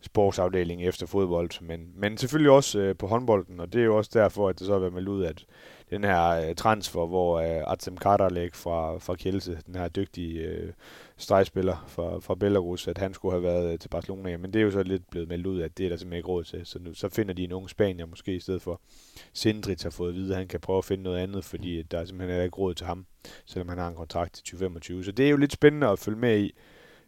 sportsafdeling 0.00 0.82
efter 0.82 1.06
fodbold, 1.06 1.62
men, 1.62 1.92
men 1.96 2.16
selvfølgelig 2.16 2.50
også 2.50 2.78
øh, 2.78 2.96
på 2.96 3.06
håndbolden, 3.06 3.60
og 3.60 3.72
det 3.72 3.80
er 3.80 3.84
jo 3.84 3.96
også 3.96 4.10
derfor, 4.14 4.48
at 4.48 4.58
det 4.58 4.66
så 4.66 4.72
har 4.72 4.80
været 4.80 4.92
meldt 4.92 5.08
ud, 5.08 5.24
at 5.24 5.44
den 5.90 6.04
her 6.04 6.48
øh, 6.48 6.54
transfer, 6.54 7.06
hvor 7.06 7.40
øh, 7.40 7.62
Artem 7.66 7.96
Karalek 7.96 8.54
fra, 8.54 8.98
fra 8.98 9.14
Kielse, 9.14 9.58
den 9.66 9.74
her 9.74 9.88
dygtige 9.88 10.40
øh, 10.40 10.72
stregspiller 11.20 11.84
fra, 11.88 12.18
fra 12.18 12.34
Belarus, 12.34 12.88
at 12.88 12.98
han 12.98 13.14
skulle 13.14 13.32
have 13.32 13.42
været 13.42 13.72
øh, 13.72 13.78
til 13.78 13.88
Barcelona. 13.88 14.36
Men 14.36 14.52
det 14.52 14.60
er 14.60 14.64
jo 14.64 14.70
så 14.70 14.82
lidt 14.82 15.10
blevet 15.10 15.28
meldt 15.28 15.46
ud, 15.46 15.60
at 15.60 15.78
det 15.78 15.86
er 15.86 15.90
der 15.90 15.96
simpelthen 15.96 16.16
ikke 16.16 16.28
råd 16.28 16.44
til. 16.44 16.66
Så 16.66 16.78
nu, 16.78 16.94
så 16.94 17.08
finder 17.08 17.34
de 17.34 17.44
en 17.44 17.52
ung 17.52 17.70
spanier 17.70 18.06
måske 18.06 18.34
i 18.34 18.40
stedet 18.40 18.62
for. 18.62 18.80
Sindrich 19.32 19.84
har 19.84 19.90
fået 19.90 20.08
at 20.08 20.14
vide, 20.14 20.30
at 20.30 20.38
han 20.38 20.48
kan 20.48 20.60
prøve 20.60 20.78
at 20.78 20.84
finde 20.84 21.02
noget 21.02 21.18
andet, 21.18 21.44
fordi 21.44 21.82
der 21.82 21.98
er 21.98 22.04
simpelthen 22.04 22.44
ikke 22.44 22.56
råd 22.56 22.74
til 22.74 22.86
ham, 22.86 23.06
selvom 23.46 23.68
han 23.68 23.78
har 23.78 23.88
en 23.88 23.94
kontrakt 23.94 24.34
til 24.34 24.44
2025. 24.44 25.04
Så 25.04 25.12
det 25.12 25.26
er 25.26 25.30
jo 25.30 25.36
lidt 25.36 25.52
spændende 25.52 25.86
at 25.86 25.98
følge 25.98 26.18
med 26.18 26.38
i, 26.38 26.54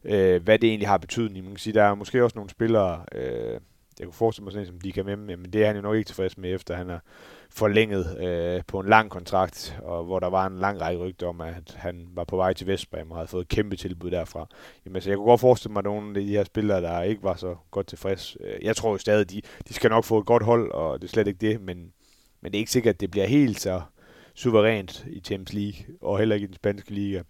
øh, 0.05 0.43
hvad 0.43 0.59
det 0.59 0.69
egentlig 0.69 0.89
har 0.89 0.99
betydning. 0.99 1.45
Man 1.45 1.55
kan 1.55 1.61
sige, 1.61 1.75
der 1.75 1.83
er 1.83 1.95
måske 1.95 2.25
også 2.25 2.39
nogle 2.39 2.51
spillere, 2.51 3.05
øh, 3.13 3.61
jeg 3.99 4.07
kunne 4.07 4.13
forestille 4.13 4.45
mig 4.45 4.53
sådan 4.53 4.67
som 4.67 4.81
de 4.81 4.93
kan 4.93 5.05
med, 5.05 5.17
men 5.17 5.53
det 5.53 5.63
er 5.63 5.67
han 5.67 5.77
jo 5.77 5.83
nok 5.83 5.97
ikke 5.97 6.09
tilfreds 6.09 6.39
med, 6.39 6.55
efter 6.55 6.75
han 6.75 6.89
har 6.89 7.03
forlænget 7.55 8.21
øh, 8.21 8.63
på 8.67 8.81
en 8.81 8.89
lang 8.89 9.11
kontrakt, 9.11 9.79
og 9.83 10.05
hvor 10.05 10.21
der 10.21 10.27
var 10.27 10.47
en 10.47 10.59
lang 10.59 10.81
række 10.81 11.01
rygter 11.01 11.27
om, 11.27 11.41
at 11.41 11.75
han 11.77 12.09
var 12.15 12.25
på 12.25 12.37
vej 12.37 12.53
til 12.53 12.67
Vestbrem 12.67 13.11
og 13.11 13.17
havde 13.17 13.29
fået 13.29 13.43
et 13.43 13.49
kæmpe 13.49 13.77
tilbud 13.77 14.11
derfra. 14.11 14.47
Jamen, 14.87 15.03
så 15.03 15.11
jeg 15.11 15.17
kunne 15.17 15.27
godt 15.27 15.41
forestille 15.41 15.73
mig, 15.73 15.81
at 15.81 15.85
nogle 15.85 16.09
af 16.09 16.27
de 16.27 16.33
her 16.33 16.45
spillere, 16.45 16.83
der 16.83 17.03
ikke 17.03 17.23
var 17.23 17.35
så 17.35 17.57
godt 17.71 17.87
tilfreds. 17.87 18.37
Øh, 18.41 18.65
jeg 18.65 18.77
tror 18.77 18.91
jo 18.91 18.99
stadig, 18.99 19.31
de, 19.31 19.41
de 19.69 19.75
skal 19.75 19.91
nok 19.91 20.05
få 20.05 20.19
et 20.19 20.27
godt 20.27 20.43
hold, 20.43 20.71
og 20.71 21.01
det 21.01 21.09
er 21.09 21.11
slet 21.11 21.27
ikke 21.27 21.51
det, 21.51 21.61
men, 21.61 21.93
men 22.41 22.53
det 22.53 22.55
er 22.55 22.61
ikke 22.61 22.73
sikkert, 22.73 22.95
at 22.95 23.01
det 23.01 23.11
bliver 23.11 23.27
helt 23.27 23.61
så 23.61 23.83
suverænt 24.35 25.05
i 25.07 25.21
Champions 25.21 25.53
League, 25.53 25.97
og 26.01 26.19
heller 26.19 26.35
ikke 26.35 26.45
i 26.45 26.47
den 26.47 26.55
spanske 26.55 26.91
liga 26.91 27.23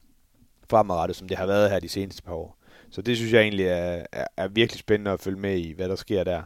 fremadrettet, 0.70 1.16
som 1.16 1.28
det 1.28 1.36
har 1.36 1.46
været 1.46 1.70
her 1.70 1.80
de 1.80 1.88
seneste 1.88 2.22
par 2.22 2.34
år. 2.34 2.58
Så 2.90 3.02
det 3.02 3.16
synes 3.16 3.32
jeg 3.32 3.42
egentlig 3.42 3.66
er, 3.66 4.06
er, 4.12 4.26
er 4.36 4.48
virkelig 4.48 4.78
spændende 4.78 5.10
at 5.10 5.20
følge 5.20 5.38
med 5.38 5.56
i, 5.56 5.72
hvad 5.72 5.88
der 5.88 5.96
sker 5.96 6.24
der. 6.24 6.42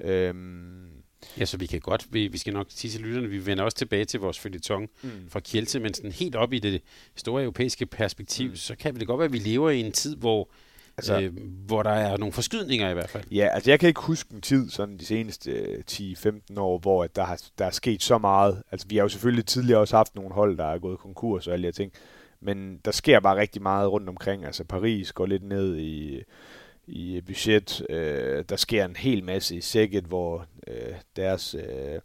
Øhm, 0.00 0.89
Ja, 1.38 1.44
så 1.44 1.56
vi 1.56 1.66
kan 1.66 1.80
godt, 1.80 2.06
vi, 2.10 2.28
vi 2.28 2.38
skal 2.38 2.52
nok 2.52 2.66
sige 2.68 2.90
til 2.90 3.00
lytterne, 3.00 3.28
vi 3.28 3.46
vender 3.46 3.64
også 3.64 3.76
tilbage 3.76 4.04
til 4.04 4.20
vores 4.20 4.38
følgetong 4.38 4.90
mm. 5.02 5.10
fra 5.28 5.40
Kielse, 5.40 5.80
men 5.80 5.94
sådan 5.94 6.12
helt 6.12 6.36
op 6.36 6.52
i 6.52 6.58
det 6.58 6.82
store 7.16 7.42
europæiske 7.42 7.86
perspektiv, 7.86 8.50
mm. 8.50 8.56
så 8.56 8.76
kan 8.76 8.94
det 8.94 9.06
godt 9.06 9.18
være, 9.18 9.26
at 9.26 9.32
vi 9.32 9.38
lever 9.38 9.70
i 9.70 9.80
en 9.80 9.92
tid, 9.92 10.16
hvor 10.16 10.50
Altså, 10.96 11.20
øh, 11.20 11.32
hvor 11.66 11.82
der 11.82 11.90
er 11.90 12.16
nogle 12.16 12.32
forskydninger 12.32 12.90
i 12.90 12.94
hvert 12.94 13.10
fald. 13.10 13.24
Ja, 13.30 13.48
altså 13.52 13.70
jeg 13.70 13.80
kan 13.80 13.88
ikke 13.88 14.00
huske 14.00 14.34
en 14.34 14.40
tid, 14.40 14.70
sådan 14.70 14.98
de 14.98 15.06
seneste 15.06 15.84
10-15 15.90 16.28
øh, 16.28 16.32
år, 16.56 16.78
hvor 16.78 17.04
at 17.04 17.16
der, 17.16 17.24
har, 17.24 17.42
der 17.58 17.64
er 17.64 17.70
sket 17.70 18.02
så 18.02 18.18
meget. 18.18 18.62
Altså 18.70 18.86
vi 18.88 18.96
har 18.96 19.02
jo 19.02 19.08
selvfølgelig 19.08 19.46
tidligere 19.46 19.80
også 19.80 19.96
haft 19.96 20.14
nogle 20.14 20.34
hold, 20.34 20.58
der 20.58 20.64
er 20.64 20.78
gået 20.78 20.98
konkurs 20.98 21.46
og 21.46 21.52
alle 21.52 21.62
de 21.62 21.66
her 21.66 21.72
ting. 21.72 21.92
Men 22.40 22.80
der 22.84 22.90
sker 22.90 23.20
bare 23.20 23.36
rigtig 23.36 23.62
meget 23.62 23.90
rundt 23.90 24.08
omkring. 24.08 24.44
Altså 24.44 24.64
Paris 24.64 25.12
går 25.12 25.26
lidt 25.26 25.42
ned 25.42 25.76
i, 25.76 26.22
i 26.90 27.16
øh, 27.16 27.22
budget. 27.22 27.86
Øh, 27.90 28.44
der 28.48 28.56
sker 28.56 28.84
en 28.84 28.96
hel 28.96 29.24
masse 29.24 29.56
i 29.56 29.60
sækket, 29.60 30.04
hvor 30.04 30.46
øh, 30.68 30.94
deres 31.16 31.54
øh, 31.54 32.00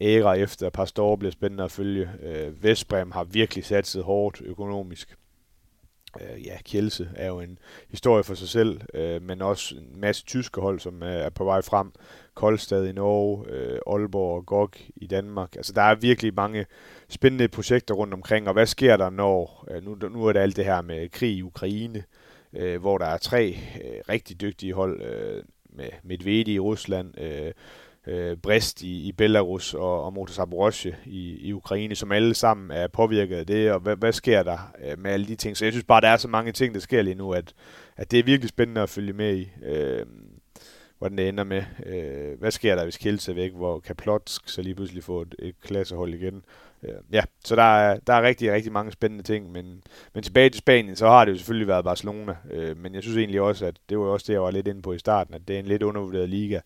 æra 0.00 0.34
efter 0.34 0.70
Pastor 0.70 1.16
bliver 1.16 1.32
spændende 1.32 1.64
at 1.64 1.72
følge. 1.72 2.10
Øh, 2.22 2.62
Vestbrem 2.62 3.10
har 3.10 3.24
virkelig 3.24 3.64
satset 3.64 4.02
hårdt 4.02 4.40
økonomisk. 4.44 5.16
Øh, 6.20 6.46
ja, 6.46 6.56
Kjelse 6.64 7.08
er 7.16 7.26
jo 7.26 7.40
en 7.40 7.58
historie 7.88 8.24
for 8.24 8.34
sig 8.34 8.48
selv, 8.48 8.80
øh, 8.94 9.22
men 9.22 9.42
også 9.42 9.74
en 9.76 10.00
masse 10.00 10.24
tyske 10.24 10.60
hold, 10.60 10.80
som 10.80 11.02
er 11.02 11.28
på 11.30 11.44
vej 11.44 11.62
frem. 11.62 11.92
Koldstad 12.34 12.86
i 12.86 12.92
Norge, 12.92 13.50
øh, 13.50 13.78
Aalborg 13.86 14.36
og 14.36 14.46
GOG 14.46 14.70
i 14.96 15.06
Danmark. 15.06 15.56
Altså, 15.56 15.72
der 15.72 15.82
er 15.82 15.94
virkelig 15.94 16.34
mange 16.34 16.66
spændende 17.08 17.48
projekter 17.48 17.94
rundt 17.94 18.14
omkring, 18.14 18.48
og 18.48 18.52
hvad 18.52 18.66
sker 18.66 18.96
der, 18.96 19.10
når, 19.10 19.66
øh, 19.70 19.84
nu, 19.84 20.08
nu 20.08 20.26
er 20.26 20.32
det 20.32 20.40
alt 20.40 20.56
det 20.56 20.64
her 20.64 20.82
med 20.82 21.08
krig 21.08 21.36
i 21.36 21.42
Ukraine, 21.42 21.98
øh, 21.98 22.04
Øh, 22.52 22.80
hvor 22.80 22.98
der 22.98 23.06
er 23.06 23.18
tre 23.18 23.56
øh, 23.84 24.00
rigtig 24.08 24.40
dygtige 24.40 24.74
hold, 24.74 25.02
øh, 25.02 25.42
med 25.70 25.88
Medvedi 26.02 26.54
i 26.54 26.58
Rusland, 26.58 27.20
øh, 27.20 27.52
øh, 28.06 28.36
Brest 28.36 28.82
i, 28.82 29.08
i 29.08 29.12
Belarus 29.12 29.74
og, 29.74 30.04
og 30.04 30.12
Motor 30.12 30.32
Zaporozhye 30.32 30.96
i, 31.06 31.36
i 31.40 31.52
Ukraine, 31.52 31.94
som 31.94 32.12
alle 32.12 32.34
sammen 32.34 32.70
er 32.70 32.88
påvirket 32.88 33.36
af 33.36 33.46
det, 33.46 33.72
og 33.72 33.80
hvad, 33.80 33.96
hvad 33.96 34.12
sker 34.12 34.42
der 34.42 34.72
øh, 34.84 34.98
med 34.98 35.10
alle 35.10 35.26
de 35.26 35.34
ting? 35.36 35.56
Så 35.56 35.64
jeg 35.64 35.72
synes 35.72 35.84
bare, 35.84 36.00
der 36.00 36.08
er 36.08 36.16
så 36.16 36.28
mange 36.28 36.52
ting, 36.52 36.74
der 36.74 36.80
sker 36.80 37.02
lige 37.02 37.14
nu, 37.14 37.32
at, 37.32 37.52
at 37.96 38.10
det 38.10 38.18
er 38.18 38.22
virkelig 38.22 38.48
spændende 38.48 38.80
at 38.80 38.90
følge 38.90 39.12
med 39.12 39.36
i, 39.36 39.50
øh, 39.64 40.06
hvordan 40.98 41.18
det 41.18 41.28
ender 41.28 41.44
med. 41.44 41.62
Øh, 41.86 42.38
hvad 42.38 42.50
sker 42.50 42.74
der, 42.74 42.84
hvis 42.84 42.96
Kielce 42.96 43.32
er 43.32 43.34
væk, 43.34 43.52
hvor 43.52 43.80
Kaplotsk 43.80 44.48
så 44.48 44.62
lige 44.62 44.74
pludselig 44.74 45.04
får 45.04 45.22
et, 45.22 45.34
et 45.38 45.54
klassehold 45.62 46.14
igen? 46.14 46.34
Øh, 46.34 46.42
Øh, 46.82 46.94
ja, 47.12 47.22
så 47.44 47.56
der 47.56 47.62
er, 47.62 47.98
der 48.06 48.12
er 48.12 48.22
rigtig, 48.22 48.52
rigtig 48.52 48.72
mange 48.72 48.92
spændende 48.92 49.24
ting, 49.24 49.52
men, 49.52 49.82
men 50.14 50.22
tilbage 50.22 50.50
til 50.50 50.58
Spanien, 50.58 50.96
så 50.96 51.08
har 51.08 51.24
det 51.24 51.32
jo 51.32 51.36
selvfølgelig 51.36 51.68
været 51.68 51.84
Barcelona, 51.84 52.36
øh, 52.50 52.76
men 52.76 52.94
jeg 52.94 53.02
synes 53.02 53.16
egentlig 53.16 53.40
også, 53.40 53.66
at 53.66 53.76
det 53.88 53.98
var 53.98 54.04
også 54.04 54.24
det, 54.26 54.32
jeg 54.32 54.42
var 54.42 54.50
lidt 54.50 54.68
inde 54.68 54.82
på 54.82 54.92
i 54.92 54.98
starten, 54.98 55.34
at 55.34 55.48
det 55.48 55.56
er 55.56 55.60
en 55.60 55.66
lidt 55.66 55.82
undervurderet 55.82 56.28
liga, 56.28 56.60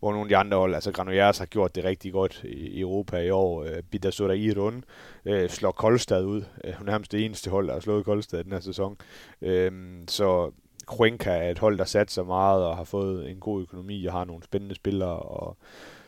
hvor 0.00 0.12
nogle 0.12 0.24
af 0.24 0.28
de 0.28 0.36
andre 0.36 0.58
hold, 0.58 0.74
altså 0.74 0.92
Granollers 0.92 1.38
har 1.38 1.46
gjort 1.46 1.74
det 1.74 1.84
rigtig 1.84 2.12
godt 2.12 2.44
i 2.44 2.80
Europa 2.80 3.18
i 3.18 3.30
år. 3.30 3.64
Øh, 3.64 3.82
Bidasura 3.90 4.32
Irun 4.32 4.84
øh, 5.24 5.50
slår 5.50 5.72
Koldstad 5.72 6.24
ud. 6.24 6.42
Øh, 6.64 6.74
hun 6.74 6.88
er 6.88 6.92
nærmest 6.92 7.12
det 7.12 7.24
eneste 7.24 7.50
hold, 7.50 7.66
der 7.66 7.72
har 7.72 7.80
slået 7.80 8.04
Koldstad 8.04 8.44
den 8.44 8.52
her 8.52 8.60
sæson. 8.60 8.96
Øh, 9.42 9.72
så 10.08 10.50
Cuenca 10.86 11.30
er 11.30 11.50
et 11.50 11.58
hold, 11.58 11.78
der 11.78 11.84
satser 11.84 12.24
meget 12.24 12.64
og 12.64 12.76
har 12.76 12.84
fået 12.84 13.30
en 13.30 13.40
god 13.40 13.62
økonomi 13.62 14.06
og 14.06 14.12
har 14.12 14.24
nogle 14.24 14.42
spændende 14.42 14.74
spillere. 14.74 15.18
Og 15.18 15.56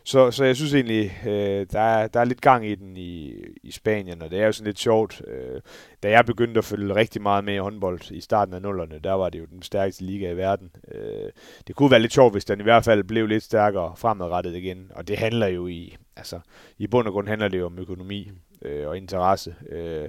så, 0.04 0.30
så 0.30 0.44
jeg 0.44 0.56
synes 0.56 0.74
egentlig, 0.74 1.20
øh, 1.26 1.66
der, 1.72 1.80
er, 1.80 2.08
der 2.08 2.20
er 2.20 2.24
lidt 2.24 2.40
gang 2.40 2.66
i 2.66 2.74
den 2.74 2.96
i, 2.96 3.34
i 3.62 3.70
Spanien, 3.70 4.22
og 4.22 4.30
det 4.30 4.40
er 4.40 4.46
jo 4.46 4.52
sådan 4.52 4.66
lidt 4.66 4.78
sjovt. 4.78 5.22
Øh, 5.26 5.60
da 6.02 6.10
jeg 6.10 6.26
begyndte 6.26 6.58
at 6.58 6.64
følge 6.64 6.94
rigtig 6.94 7.22
meget 7.22 7.44
med 7.44 7.54
i 7.54 7.58
håndbold 7.58 8.10
i 8.10 8.20
starten 8.20 8.54
af 8.54 8.62
nullerne, 8.62 9.00
der 9.04 9.12
var 9.12 9.30
det 9.30 9.38
jo 9.38 9.44
den 9.44 9.62
stærkeste 9.62 10.04
liga 10.04 10.30
i 10.30 10.36
verden. 10.36 10.70
Øh, 10.94 11.30
det 11.66 11.76
kunne 11.76 11.90
være 11.90 12.00
lidt 12.00 12.12
sjovt, 12.12 12.34
hvis 12.34 12.44
den 12.44 12.60
i 12.60 12.62
hvert 12.62 12.84
fald 12.84 13.04
blev 13.04 13.26
lidt 13.26 13.42
stærkere 13.42 13.92
fremadrettet 13.96 14.56
igen, 14.56 14.90
og 14.94 15.08
det 15.08 15.18
handler 15.18 15.46
jo 15.46 15.66
i, 15.66 15.96
altså 16.16 16.40
i 16.78 16.86
bund 16.86 17.06
og 17.06 17.12
grund 17.12 17.28
handler 17.28 17.48
det 17.48 17.58
jo 17.58 17.66
om 17.66 17.78
økonomi 17.78 18.30
øh, 18.62 18.88
og 18.88 18.96
interesse. 18.96 19.54
Øh, 19.70 20.08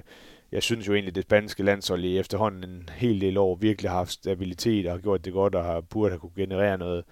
jeg 0.52 0.62
synes 0.62 0.88
jo 0.88 0.94
egentlig, 0.94 1.10
at 1.10 1.14
det 1.14 1.22
spanske 1.22 1.62
landshold 1.62 2.04
i 2.04 2.18
efterhånden 2.18 2.70
en 2.70 2.88
hel 2.92 3.20
del 3.20 3.38
år 3.38 3.54
virkelig 3.54 3.90
har 3.90 3.98
haft 3.98 4.12
stabilitet 4.12 4.86
og 4.86 4.92
har 4.92 4.98
gjort 4.98 5.24
det 5.24 5.32
godt 5.32 5.54
og 5.54 5.64
har 5.64 5.80
burde 5.80 6.10
have 6.10 6.18
kunne 6.18 6.32
generere 6.36 6.78
noget, 6.78 7.04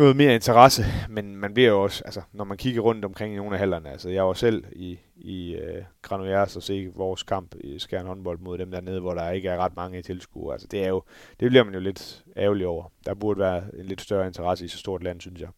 noget 0.00 0.16
mere 0.16 0.34
interesse, 0.34 0.84
men 1.08 1.36
man 1.36 1.54
bliver 1.54 1.68
jo 1.68 1.82
også, 1.82 2.02
altså, 2.04 2.20
når 2.32 2.44
man 2.44 2.56
kigger 2.56 2.80
rundt 2.80 3.04
omkring 3.04 3.34
i 3.34 3.36
nogle 3.36 3.52
af 3.52 3.58
hallerne, 3.58 3.90
altså 3.90 4.08
jeg 4.08 4.26
var 4.26 4.32
selv 4.32 4.64
i, 4.72 4.98
i 5.16 5.54
øh, 5.54 5.84
Granollers 6.02 6.56
og 6.56 6.62
se 6.62 6.90
vores 6.94 7.22
kamp 7.22 7.54
i 7.64 7.78
Skjern 7.78 8.06
håndbold 8.06 8.38
mod 8.38 8.58
dem 8.58 8.70
dernede, 8.70 9.00
hvor 9.00 9.14
der 9.14 9.30
ikke 9.30 9.48
er 9.48 9.58
ret 9.58 9.76
mange 9.76 10.02
tilskuere. 10.02 10.52
Altså 10.52 10.68
det 10.70 10.84
er 10.84 10.88
jo, 10.88 11.02
det 11.40 11.48
bliver 11.50 11.64
man 11.64 11.74
jo 11.74 11.80
lidt 11.80 12.24
ærgerlig 12.36 12.66
over. 12.66 12.92
Der 13.06 13.14
burde 13.14 13.40
være 13.40 13.62
en 13.78 13.86
lidt 13.86 14.00
større 14.00 14.26
interesse 14.26 14.64
i 14.64 14.68
så 14.68 14.78
stort 14.78 15.02
land, 15.02 15.20
synes 15.20 15.40
jeg. 15.40 15.48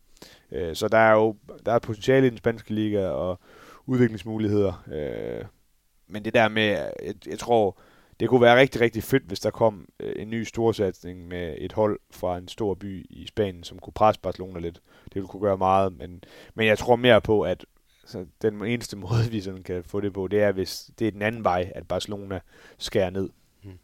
Øh, 0.53 0.75
så 0.75 0.89
der 0.89 0.99
er 0.99 1.13
jo 1.13 1.37
der 1.67 1.73
er 1.73 1.79
potentiale 1.79 2.27
i 2.27 2.31
den 2.31 2.39
spanske 2.39 2.75
liga 2.75 3.07
og 3.09 3.41
udviklingsmuligheder. 3.87 4.85
øh, 4.93 5.45
men 6.09 6.25
det 6.25 6.35
der 6.35 6.49
med, 6.49 6.63
jeg, 6.63 7.15
jeg 7.27 7.39
tror, 7.39 7.79
det 8.21 8.29
kunne 8.29 8.41
være 8.41 8.61
rigtig, 8.61 8.81
rigtig 8.81 9.03
fedt, 9.03 9.23
hvis 9.23 9.41
der 9.41 9.51
kom 9.51 9.89
øh, 10.01 10.13
en 10.17 10.31
ny 10.31 10.45
storsatsning 10.45 11.29
med 11.29 11.55
et 11.59 11.73
hold 11.73 12.01
fra 12.11 12.39
en 12.39 12.49
stor 12.49 12.75
by 12.75 13.07
i 13.11 13.27
Spanien, 13.27 13.65
som 13.65 13.79
kunne 13.79 13.93
presse 13.93 14.21
Barcelona 14.21 14.61
lidt. 14.61 14.81
Det 15.05 15.15
ville 15.15 15.29
kunne 15.29 15.43
gøre 15.43 15.59
meget, 15.59 15.93
men, 15.99 16.25
men 16.55 16.67
jeg 16.67 16.79
tror 16.79 16.97
mere 16.97 17.21
på, 17.21 17.43
at 17.43 17.65
altså, 18.03 18.27
den 18.43 18.65
eneste 18.65 18.97
måde, 19.07 19.31
vi 19.31 19.41
sådan 19.41 19.63
kan 19.63 19.85
få 19.85 20.01
det 20.01 20.13
på, 20.13 20.29
det 20.29 20.43
er, 20.43 20.53
hvis 20.53 20.91
det 20.99 21.07
er 21.07 21.11
den 21.11 21.23
anden 21.23 21.45
vej, 21.45 21.73
at 21.75 21.89
Barcelona 21.89 22.41
skærer 22.79 23.11
ned. 23.11 23.29
Mm. 23.65 23.79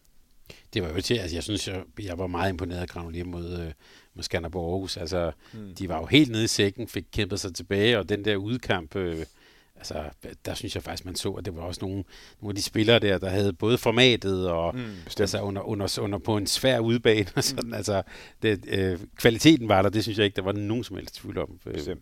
Det 0.74 0.82
var 0.82 0.88
jo 0.88 1.00
til, 1.00 1.14
altså 1.14 1.36
jeg 1.36 1.42
synes, 1.42 1.68
jeg, 1.68 1.82
jeg 2.02 2.18
var 2.18 2.26
meget 2.26 2.50
imponeret 2.50 2.80
af 2.80 2.88
Granulier 2.88 3.24
mod, 3.24 3.60
øh, 3.60 3.72
mod 4.14 4.22
Skanderborg 4.22 4.72
Aarhus. 4.72 4.96
Altså, 4.96 5.32
mm. 5.52 5.74
de 5.74 5.88
var 5.88 5.98
jo 5.98 6.06
helt 6.06 6.30
nede 6.30 6.44
i 6.44 6.46
sækken, 6.46 6.88
fik 6.88 7.04
kæmpet 7.12 7.40
sig 7.40 7.54
tilbage, 7.54 7.98
og 7.98 8.08
den 8.08 8.24
der 8.24 8.36
udkamp... 8.36 8.96
Øh, 8.96 9.26
altså, 9.78 10.04
der 10.44 10.54
synes 10.54 10.74
jeg 10.74 10.82
faktisk, 10.82 11.04
man 11.04 11.14
så, 11.14 11.30
at 11.30 11.44
det 11.44 11.56
var 11.56 11.62
også 11.62 11.78
nogle, 11.82 12.04
nogle 12.40 12.50
af 12.50 12.54
de 12.54 12.62
spillere 12.62 12.98
der, 12.98 13.18
der 13.18 13.28
havde 13.28 13.52
både 13.52 13.78
formatet 13.78 14.48
og 14.50 14.74
mm, 14.74 14.94
altså 15.20 15.40
under, 15.40 15.62
under, 15.62 15.98
under 16.02 16.18
på 16.18 16.36
en 16.36 16.46
svær 16.46 16.78
udbane 16.78 17.26
og 17.36 17.44
sådan. 17.44 17.68
Mm. 17.68 17.74
Altså, 17.74 18.02
det, 18.42 18.64
øh, 18.68 18.98
kvaliteten 19.16 19.68
var 19.68 19.82
der, 19.82 19.88
det 19.88 20.02
synes 20.02 20.18
jeg 20.18 20.24
ikke, 20.24 20.36
der 20.36 20.42
var 20.42 20.52
nogen 20.52 20.84
som 20.84 20.96
helst 20.96 21.14
tvivl 21.14 21.38
om. 21.38 21.58
Øh, 21.66 21.96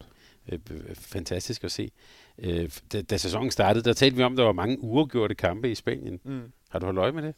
øh, 0.53 0.59
fantastisk 0.95 1.65
at 1.65 1.73
se. 1.73 1.91
Øh, 2.39 2.71
da, 2.93 3.03
da 3.03 3.17
sæsonen 3.17 3.51
startede, 3.51 3.85
der 3.85 3.93
talte 3.93 4.17
vi 4.17 4.23
om, 4.23 4.33
at 4.33 4.39
der 4.39 4.45
var 4.45 4.53
mange 4.53 4.81
uafgjorte 4.81 5.35
kampe 5.35 5.71
i 5.71 5.75
Spanien. 5.75 6.21
Mm. 6.25 6.41
Har 6.69 6.79
du 6.79 6.85
holdt 6.85 6.99
øje 6.99 7.13
med 7.13 7.23
det? 7.23 7.35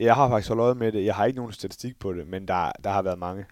Jeg 0.00 0.14
har 0.14 0.28
faktisk 0.28 0.48
holdt 0.48 0.60
øje 0.60 0.74
med 0.74 0.92
det. 0.92 1.04
Jeg 1.04 1.14
har 1.14 1.24
ikke 1.24 1.36
nogen 1.36 1.52
statistik 1.52 1.98
på 1.98 2.12
det, 2.12 2.28
men 2.28 2.48
der, 2.48 2.72
der 2.84 2.90
har 2.90 3.02
været 3.02 3.18
mange. 3.18 3.44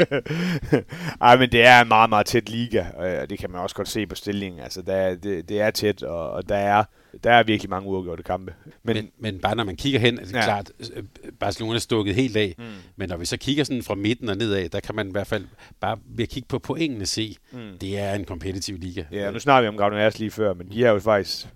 Ej, 1.20 1.36
men 1.36 1.52
det 1.52 1.66
er 1.66 1.80
en 1.80 1.88
meget, 1.88 2.10
meget 2.10 2.26
tæt 2.26 2.48
liga, 2.48 2.84
og 2.94 3.30
det 3.30 3.38
kan 3.38 3.50
man 3.50 3.60
også 3.60 3.76
godt 3.76 3.88
se 3.88 4.06
på 4.06 4.14
stillingen. 4.14 4.60
Altså, 4.60 4.82
der, 4.82 5.14
det, 5.14 5.48
det 5.48 5.60
er 5.60 5.70
tæt, 5.70 6.02
og, 6.02 6.30
og 6.30 6.48
der 6.48 6.56
er 6.56 6.84
der 7.24 7.32
er 7.32 7.42
virkelig 7.42 7.70
mange 7.70 7.88
uafgjorte 7.88 8.22
kampe. 8.22 8.54
Men, 8.82 8.96
men, 8.96 9.10
men 9.18 9.38
bare 9.38 9.56
når 9.56 9.64
man 9.64 9.76
kigger 9.76 10.00
hen, 10.00 10.18
er 10.18 10.24
det 10.24 10.32
ja. 10.32 10.44
klart, 10.44 10.72
øh, 10.96 11.02
Barcelona 11.40 11.74
er 11.74 11.78
stukket 11.78 12.14
helt 12.14 12.36
af. 12.36 12.54
Mm. 12.58 12.64
Men 12.96 13.08
når 13.08 13.16
vi 13.16 13.24
så 13.24 13.36
kigger 13.36 13.64
sådan 13.64 13.82
fra 13.82 13.94
midten 13.94 14.28
og 14.28 14.36
nedad, 14.36 14.68
der 14.68 14.80
kan 14.80 14.94
man 14.94 15.08
i 15.08 15.10
hvert 15.10 15.26
fald 15.26 15.46
bare 15.80 15.98
ved 16.04 16.22
at 16.22 16.28
kigge 16.28 16.46
på 16.48 16.58
pointene 16.58 17.06
se, 17.06 17.36
mm. 17.52 17.78
det 17.80 17.98
er 17.98 18.14
en 18.14 18.24
kompetitiv 18.24 18.78
liga. 18.78 19.04
Ja, 19.12 19.30
nu 19.30 19.38
snakker 19.38 19.62
vi 19.62 19.68
om 19.68 19.76
Gaudeners 19.76 20.18
lige 20.18 20.30
før, 20.30 20.54
men 20.54 20.70
de 20.70 20.82
har 20.82 20.92
jo 20.92 20.98
faktisk 20.98 21.46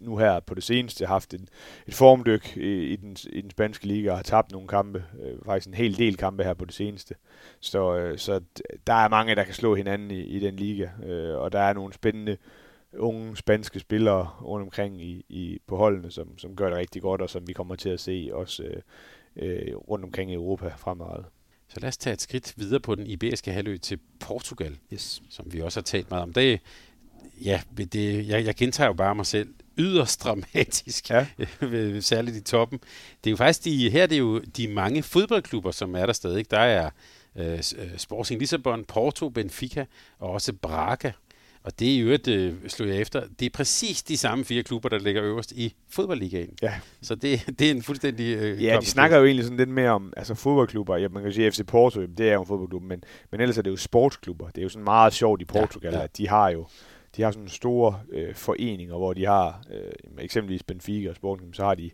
nu 0.00 0.16
her 0.16 0.40
på 0.40 0.54
det 0.54 0.62
seneste 0.62 1.06
haft 1.06 1.34
en, 1.34 1.48
et 1.86 1.94
formdyk 1.94 2.56
i, 2.56 2.84
i, 2.84 2.96
den, 2.96 3.16
i 3.32 3.40
den 3.40 3.50
spanske 3.50 3.86
liga 3.86 4.10
og 4.10 4.18
har 4.18 4.22
tabt 4.22 4.52
nogle 4.52 4.68
kampe, 4.68 5.04
øh, 5.22 5.38
faktisk 5.44 5.68
en 5.68 5.74
hel 5.74 5.98
del 5.98 6.16
kampe 6.16 6.44
her 6.44 6.54
på 6.54 6.64
det 6.64 6.74
seneste. 6.74 7.14
Så, 7.60 7.96
øh, 7.96 8.18
så 8.18 8.40
der 8.86 8.92
er 8.92 9.08
mange, 9.08 9.34
der 9.34 9.44
kan 9.44 9.54
slå 9.54 9.74
hinanden 9.74 10.10
i, 10.10 10.20
i 10.20 10.38
den 10.38 10.56
liga, 10.56 10.88
øh, 11.04 11.38
og 11.38 11.52
der 11.52 11.60
er 11.60 11.72
nogle 11.72 11.92
spændende 11.92 12.36
unge 12.98 13.36
spanske 13.36 13.80
spillere 13.80 14.30
rundt 14.42 14.64
omkring 14.64 15.02
i, 15.02 15.24
i, 15.28 15.58
på 15.66 15.76
holdene, 15.76 16.10
som, 16.10 16.38
som 16.38 16.56
gør 16.56 16.68
det 16.68 16.78
rigtig 16.78 17.02
godt, 17.02 17.20
og 17.20 17.30
som 17.30 17.48
vi 17.48 17.52
kommer 17.52 17.74
til 17.74 17.88
at 17.88 18.00
se 18.00 18.30
også 18.32 18.62
øh, 18.62 18.82
øh, 19.36 19.76
rundt 19.76 20.04
omkring 20.04 20.30
i 20.30 20.34
Europa 20.34 20.68
fremadrettet. 20.76 21.26
Så 21.68 21.80
lad 21.80 21.88
os 21.88 21.96
tage 21.96 22.14
et 22.14 22.20
skridt 22.20 22.54
videre 22.56 22.80
på 22.80 22.94
den 22.94 23.06
iberiske 23.06 23.52
halvø 23.52 23.76
til 23.76 23.98
Portugal, 24.20 24.78
yes. 24.92 25.22
som 25.30 25.52
vi 25.52 25.60
også 25.60 25.80
har 25.80 25.82
talt 25.82 26.10
meget 26.10 26.22
om. 26.22 26.32
Det, 26.32 26.60
ja, 27.44 27.60
det, 27.76 28.28
jeg, 28.28 28.44
jeg 28.44 28.54
gentager 28.54 28.88
jo 28.88 28.92
bare 28.92 29.14
mig 29.14 29.26
selv 29.26 29.54
yderst 29.80 30.24
dramatisk, 30.24 31.10
ja. 31.10 31.26
særligt 32.00 32.36
i 32.36 32.40
toppen. 32.40 32.78
Det 33.24 33.30
er 33.30 33.30
jo 33.30 33.36
faktisk 33.36 33.64
de, 33.64 33.90
her 33.90 34.06
det 34.06 34.14
er 34.14 34.18
jo 34.18 34.38
de 34.38 34.68
mange 34.68 35.02
fodboldklubber, 35.02 35.70
som 35.70 35.94
er 35.94 36.06
der 36.06 36.12
stadig. 36.12 36.50
Der 36.50 36.58
er 36.58 36.90
øh, 37.36 37.52
øh, 37.52 37.96
Sporting 37.96 38.40
Lissabon, 38.40 38.84
Porto, 38.84 39.28
Benfica 39.28 39.84
og 40.18 40.30
også 40.30 40.52
Braga. 40.52 41.10
Og 41.62 41.78
det 41.78 41.94
er 41.94 42.00
jo 42.00 42.10
et, 42.10 42.28
øh, 42.28 42.54
slår 42.68 42.86
jeg 42.86 42.96
efter, 42.96 43.22
det 43.40 43.46
er 43.46 43.50
præcis 43.50 44.02
de 44.02 44.16
samme 44.16 44.44
fire 44.44 44.62
klubber, 44.62 44.88
der 44.88 44.98
ligger 44.98 45.24
øverst 45.24 45.52
i 45.52 45.74
fodboldligaen. 45.88 46.50
Ja. 46.62 46.72
Så 47.02 47.14
det, 47.14 47.44
det 47.58 47.66
er 47.66 47.70
en 47.70 47.82
fuldstændig... 47.82 48.36
Øh, 48.36 48.64
ja, 48.64 48.78
de 48.80 48.86
snakker 48.86 49.18
jo 49.18 49.24
egentlig 49.24 49.44
sådan 49.44 49.58
lidt 49.58 49.68
mere 49.68 49.90
om 49.90 50.12
altså 50.16 50.34
fodboldklubber. 50.34 50.96
Ja, 50.96 51.08
man 51.08 51.22
kan 51.22 51.32
sige 51.32 51.50
FC 51.50 51.66
Porto, 51.66 52.06
det 52.06 52.28
er 52.28 52.34
jo 52.34 52.40
en 52.40 52.46
fodboldklub, 52.46 52.82
men, 52.82 53.04
men 53.30 53.40
ellers 53.40 53.58
er 53.58 53.62
det 53.62 53.70
jo 53.70 53.76
sportsklubber. 53.76 54.46
Det 54.46 54.58
er 54.58 54.62
jo 54.62 54.68
sådan 54.68 54.84
meget 54.84 55.12
sjovt 55.12 55.42
i 55.42 55.44
Portugal, 55.44 55.92
ja, 55.92 55.98
ja. 55.98 56.04
at 56.04 56.16
de 56.16 56.28
har 56.28 56.50
jo 56.50 56.66
de 57.16 57.22
har 57.22 57.30
sådan 57.30 57.48
store 57.48 58.00
øh, 58.12 58.34
foreninger, 58.34 58.96
hvor 58.96 59.12
de 59.12 59.26
har 59.26 59.62
øh, 59.70 59.92
eksempelvis 60.18 60.62
Benfica 60.62 61.10
og 61.10 61.16
Sporting, 61.16 61.54
så 61.54 61.64
har 61.64 61.74
de 61.74 61.90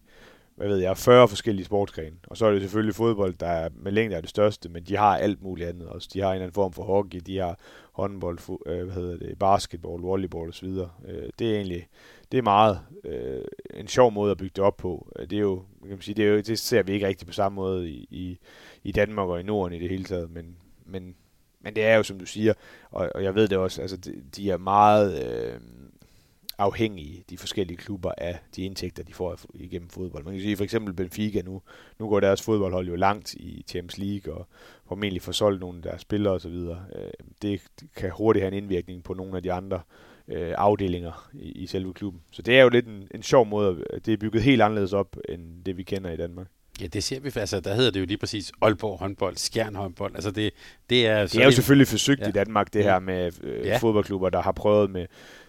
hvad 0.56 0.68
ved 0.68 0.78
jeg, 0.78 0.96
40 0.96 1.28
forskellige 1.28 1.66
sportsgrene. 1.66 2.16
Og 2.26 2.36
så 2.36 2.46
er 2.46 2.52
det 2.52 2.60
selvfølgelig 2.60 2.94
fodbold, 2.94 3.34
der 3.34 3.46
er 3.46 3.68
med 3.74 3.92
længde 3.92 4.16
er 4.16 4.20
det 4.20 4.30
største, 4.30 4.68
men 4.68 4.84
de 4.84 4.96
har 4.96 5.16
alt 5.16 5.42
muligt 5.42 5.68
andet 5.68 5.88
også. 5.88 6.08
De 6.12 6.20
har 6.20 6.28
en 6.28 6.34
eller 6.34 6.44
anden 6.44 6.54
form 6.54 6.72
for 6.72 6.82
hockey, 6.82 7.20
de 7.26 7.38
har 7.38 7.58
håndbold, 7.92 8.38
øh, 8.66 8.84
hvad 8.84 8.94
hedder 8.94 9.16
det, 9.16 9.38
basketball, 9.38 10.02
volleyball 10.02 10.48
osv. 10.48 10.68
Øh, 11.08 11.28
det 11.38 11.50
er 11.50 11.54
egentlig 11.54 11.88
det 12.32 12.38
er 12.38 12.42
meget 12.42 12.80
øh, 13.04 13.44
en 13.74 13.88
sjov 13.88 14.12
måde 14.12 14.30
at 14.30 14.38
bygge 14.38 14.52
det 14.56 14.64
op 14.64 14.76
på. 14.76 15.12
Øh, 15.18 15.30
det 15.30 15.36
er 15.36 15.40
jo, 15.40 15.62
kan 15.80 15.90
man 15.90 16.00
sige, 16.00 16.14
det, 16.14 16.24
er 16.24 16.28
jo, 16.28 16.36
det 16.36 16.58
ser 16.58 16.82
vi 16.82 16.92
ikke 16.92 17.06
rigtig 17.06 17.26
på 17.26 17.32
samme 17.32 17.56
måde 17.56 17.90
i, 17.90 18.06
i, 18.10 18.38
i 18.84 18.92
Danmark 18.92 19.28
og 19.28 19.40
i 19.40 19.42
Norden 19.42 19.76
i 19.76 19.80
det 19.80 19.88
hele 19.88 20.04
taget, 20.04 20.30
men, 20.30 20.56
men, 20.86 21.14
men 21.60 21.76
det 21.76 21.84
er 21.84 21.96
jo, 21.96 22.02
som 22.02 22.18
du 22.18 22.26
siger, 22.26 22.54
og, 22.90 23.10
og 23.14 23.22
jeg 23.22 23.34
ved 23.34 23.48
det 23.48 23.58
også, 23.58 23.82
altså 23.82 23.96
de, 23.96 24.22
de 24.36 24.50
er 24.50 24.56
meget... 24.56 25.24
Øh, 25.24 25.60
afhængige, 26.58 27.24
de 27.30 27.38
forskellige 27.38 27.76
klubber, 27.76 28.12
af 28.18 28.38
de 28.56 28.62
indtægter, 28.62 29.02
de 29.02 29.14
får 29.14 29.38
igennem 29.54 29.88
fodbold. 29.88 30.24
Man 30.24 30.34
kan 30.34 30.42
sige 30.42 30.56
for 30.56 30.64
eksempel 30.64 30.94
Benfica 30.94 31.42
nu, 31.42 31.62
nu 31.98 32.08
går 32.08 32.20
deres 32.20 32.42
fodboldhold 32.42 32.88
jo 32.88 32.96
langt 32.96 33.34
i 33.34 33.64
Champions 33.68 33.98
League, 33.98 34.34
og 34.34 34.48
formentlig 34.88 35.22
får 35.22 35.32
solgt 35.32 35.60
nogle 35.60 35.78
af 35.78 35.82
deres 35.82 36.00
spillere 36.00 36.34
osv. 36.34 36.54
Øh, 36.54 36.76
det 37.42 37.62
kan 37.96 38.10
hurtigt 38.10 38.42
have 38.42 38.52
en 38.52 38.62
indvirkning 38.62 39.04
på 39.04 39.14
nogle 39.14 39.36
af 39.36 39.42
de 39.42 39.52
andre 39.52 39.80
øh, 40.28 40.54
afdelinger 40.56 41.30
i, 41.34 41.52
i 41.52 41.66
selve 41.66 41.94
klubben. 41.94 42.22
Så 42.30 42.42
det 42.42 42.58
er 42.58 42.62
jo 42.62 42.68
lidt 42.68 42.86
en, 42.86 43.08
en 43.14 43.22
sjov 43.22 43.46
måde, 43.46 43.84
det 44.04 44.12
er 44.12 44.16
bygget 44.16 44.42
helt 44.42 44.62
anderledes 44.62 44.92
op, 44.92 45.16
end 45.28 45.64
det 45.64 45.76
vi 45.76 45.82
kender 45.82 46.10
i 46.10 46.16
Danmark. 46.16 46.46
Ja, 46.80 46.86
det 46.86 47.04
ser 47.04 47.20
vi. 47.20 47.30
Altså, 47.34 47.60
der 47.60 47.74
hedder 47.74 47.90
det 47.90 48.00
jo 48.00 48.04
lige 48.04 48.18
præcis 48.18 48.52
Aalborg 48.62 48.98
håndbold, 48.98 49.36
Skjern 49.36 49.74
håndbold. 49.74 50.14
Altså, 50.14 50.30
det, 50.30 50.52
det 50.90 51.06
er... 51.06 51.26
Det 51.26 51.40
er 51.40 51.44
jo 51.44 51.50
selvfølgelig 51.50 51.88
forsøgt 51.88 52.20
ja. 52.20 52.28
i 52.28 52.32
Danmark, 52.32 52.72
det 52.72 52.84
her 52.84 52.98
med 52.98 53.32
øh, 53.42 53.66
ja. 53.66 53.76
fodboldklubber, 53.76 54.30
der 54.30 54.42
har 54.42 54.52
prøvet 54.52 54.90
med 54.90 55.06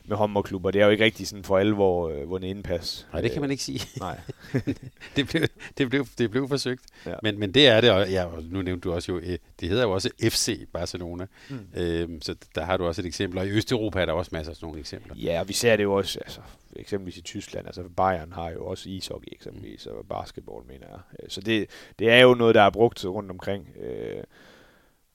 med 0.08 0.18
håndboldklubber. 0.18 0.72
Det 0.72 0.82
er 0.82 0.86
jo 0.86 0.92
ikke 0.92 1.04
rigtig 1.04 1.28
sådan 1.28 1.44
for 1.44 1.58
alvor 1.58 2.10
øh, 2.10 2.30
vundet 2.30 2.48
indpas. 2.48 3.08
Nej, 3.14 3.22
det 3.22 3.32
kan 3.32 3.42
man 3.42 3.52
ikke 3.52 3.64
sige. 3.64 3.82
Nej. 4.00 4.20
det, 5.16 5.28
blev, 5.28 5.42
det, 5.78 5.90
blev, 5.90 6.06
det 6.18 6.32
blev 6.32 6.48
forsøgt. 6.48 6.84
Ja. 7.06 7.14
Men, 7.24 7.40
men 7.40 7.54
det 7.54 7.68
er 7.68 7.82
det, 7.82 7.92
og 7.92 8.10
ja, 8.10 8.26
nu 8.42 8.62
nævnte 8.62 8.90
du 8.90 8.94
også 8.94 9.12
jo, 9.12 9.20
øh, 9.20 9.38
det 9.60 9.70
hedder 9.70 9.84
jo 9.84 9.92
også 9.92 10.10
FC 10.22 10.68
Barcelona. 10.74 11.26
Mm. 11.50 11.68
Øhm, 11.76 12.22
så 12.22 12.36
der 12.56 12.66
har 12.66 12.78
du 12.78 12.86
også 12.86 13.02
et 13.02 13.06
eksempel, 13.06 13.40
og 13.40 13.48
i 13.48 13.50
Østeuropa 13.50 14.02
er 14.02 14.06
der 14.06 14.14
også 14.14 14.30
masser 14.34 14.52
af 14.52 14.56
sådan 14.56 14.66
nogle 14.66 14.80
eksempler. 14.80 15.16
Ja, 15.16 15.40
og 15.40 15.48
vi 15.48 15.54
ser 15.54 15.76
det 15.76 15.84
jo 15.84 15.94
også, 15.94 16.20
altså, 16.20 16.42
eksempelvis 16.76 17.18
i 17.18 17.22
Tyskland, 17.22 17.68
altså 17.68 17.84
Bayern 17.98 18.32
har 18.32 18.50
jo 18.50 18.66
også 18.66 18.90
ishockey 18.90 19.28
eksempelvis, 19.32 19.86
og 19.86 20.06
basketball, 20.10 20.66
mener 20.68 20.86
jeg. 20.90 21.00
Øh, 21.24 21.30
så 21.30 21.42
det, 21.42 21.70
det 22.00 22.10
er 22.10 22.20
jo 22.20 22.34
noget, 22.34 22.56
der 22.56 22.62
er 22.62 22.70
brugt 22.70 23.06
rundt 23.06 23.32
omkring. 23.32 23.68
Øh, 23.80 24.24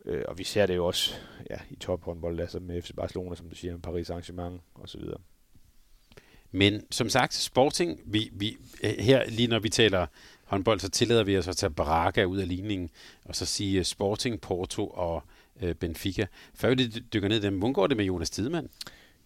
Øh, 0.04 0.24
og 0.28 0.38
vi 0.38 0.44
ser 0.44 0.66
det 0.66 0.76
jo 0.76 0.86
også 0.86 1.14
ja, 1.50 1.56
i 1.70 1.76
tophåndbold, 1.76 2.40
altså 2.40 2.60
med 2.60 2.82
FC 2.82 2.90
Barcelona, 2.96 3.34
som 3.34 3.48
du 3.48 3.54
siger, 3.54 3.72
med 3.72 3.80
Paris 3.80 4.06
så 4.86 4.98
videre. 4.98 5.18
Men 6.50 6.82
som 6.90 7.08
sagt, 7.08 7.34
Sporting, 7.34 8.00
vi, 8.04 8.30
vi, 8.32 8.56
her 8.82 9.24
lige 9.28 9.48
når 9.48 9.58
vi 9.58 9.68
taler 9.68 10.06
håndbold, 10.44 10.80
så 10.80 10.90
tillader 10.90 11.24
vi 11.24 11.38
os 11.38 11.48
at 11.48 11.56
tage 11.56 11.70
Braga 11.70 12.24
ud 12.24 12.38
af 12.38 12.48
ligningen, 12.48 12.90
og 13.24 13.36
så 13.36 13.46
sige 13.46 13.84
Sporting, 13.84 14.40
Porto 14.40 14.88
og 14.88 15.22
øh, 15.62 15.74
Benfica. 15.74 16.26
Før 16.54 16.74
vi 16.74 16.86
dykker 16.86 17.28
ned 17.28 17.36
i 17.36 17.42
dem, 17.42 17.58
hvordan 17.58 17.72
går 17.72 17.86
det 17.86 17.96
med 17.96 18.04
Jonas 18.04 18.30
Tidemand? 18.30 18.68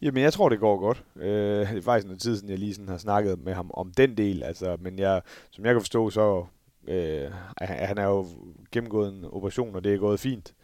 Jamen, 0.03 0.23
jeg 0.23 0.33
tror, 0.33 0.49
det 0.49 0.61
går 0.61 0.79
godt. 0.79 1.05
Øh, 1.17 1.69
det 1.69 1.79
er 1.79 1.83
faktisk 1.83 2.07
noget 2.07 2.23
tid 2.23 2.37
siden, 2.37 2.51
jeg 2.51 2.59
lige 2.59 2.75
sådan 2.75 2.89
har 2.89 2.99
snakket 2.99 3.39
med 3.39 3.55
ham 3.55 3.71
om 3.75 3.93
den 3.97 4.17
del. 4.17 4.43
Altså, 4.43 4.77
men 4.81 4.99
jeg, 4.99 5.23
som 5.51 5.65
jeg 5.65 5.75
kan 5.75 5.81
forstå, 5.81 6.11
så 6.11 6.47
øh, 6.89 7.31
han 7.61 7.99
er 7.99 8.05
jo 8.05 8.27
gennemgået 8.73 9.13
en 9.13 9.25
operation, 9.25 9.77
og 9.77 9.85
det 9.85 9.95
er 9.95 9.99
gået 9.99 10.21
fint. 10.21 10.55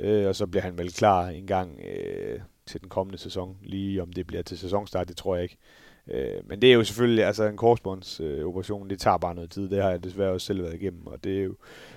Øh, 0.00 0.26
og 0.26 0.36
så 0.36 0.46
bliver 0.46 0.62
han 0.62 0.78
vel 0.78 0.92
klar 0.92 1.28
en 1.28 1.46
gang 1.46 1.80
øh, 1.84 2.40
til 2.66 2.80
den 2.80 2.88
kommende 2.88 3.18
sæson. 3.18 3.56
Lige 3.62 4.02
om 4.02 4.12
det 4.12 4.26
bliver 4.26 4.42
til 4.42 4.58
sæsonstart, 4.58 5.08
det 5.08 5.16
tror 5.16 5.34
jeg 5.34 5.42
ikke. 5.42 5.56
Øh, 6.10 6.48
men 6.48 6.62
det 6.62 6.70
er 6.70 6.74
jo 6.74 6.84
selvfølgelig, 6.84 7.24
altså 7.24 7.44
en 7.44 7.56
korsbåndsoperation, 7.56 8.86
øh, 8.86 8.90
det 8.90 8.98
tager 8.98 9.18
bare 9.18 9.34
noget 9.34 9.50
tid. 9.50 9.68
Det 9.68 9.82
har 9.82 9.90
jeg 9.90 10.04
desværre 10.04 10.32
også 10.32 10.46
selv 10.46 10.62
været 10.62 10.74
igennem, 10.74 11.06
og 11.06 11.24
det 11.24 11.38
er 11.38 11.42
jo 11.42 11.56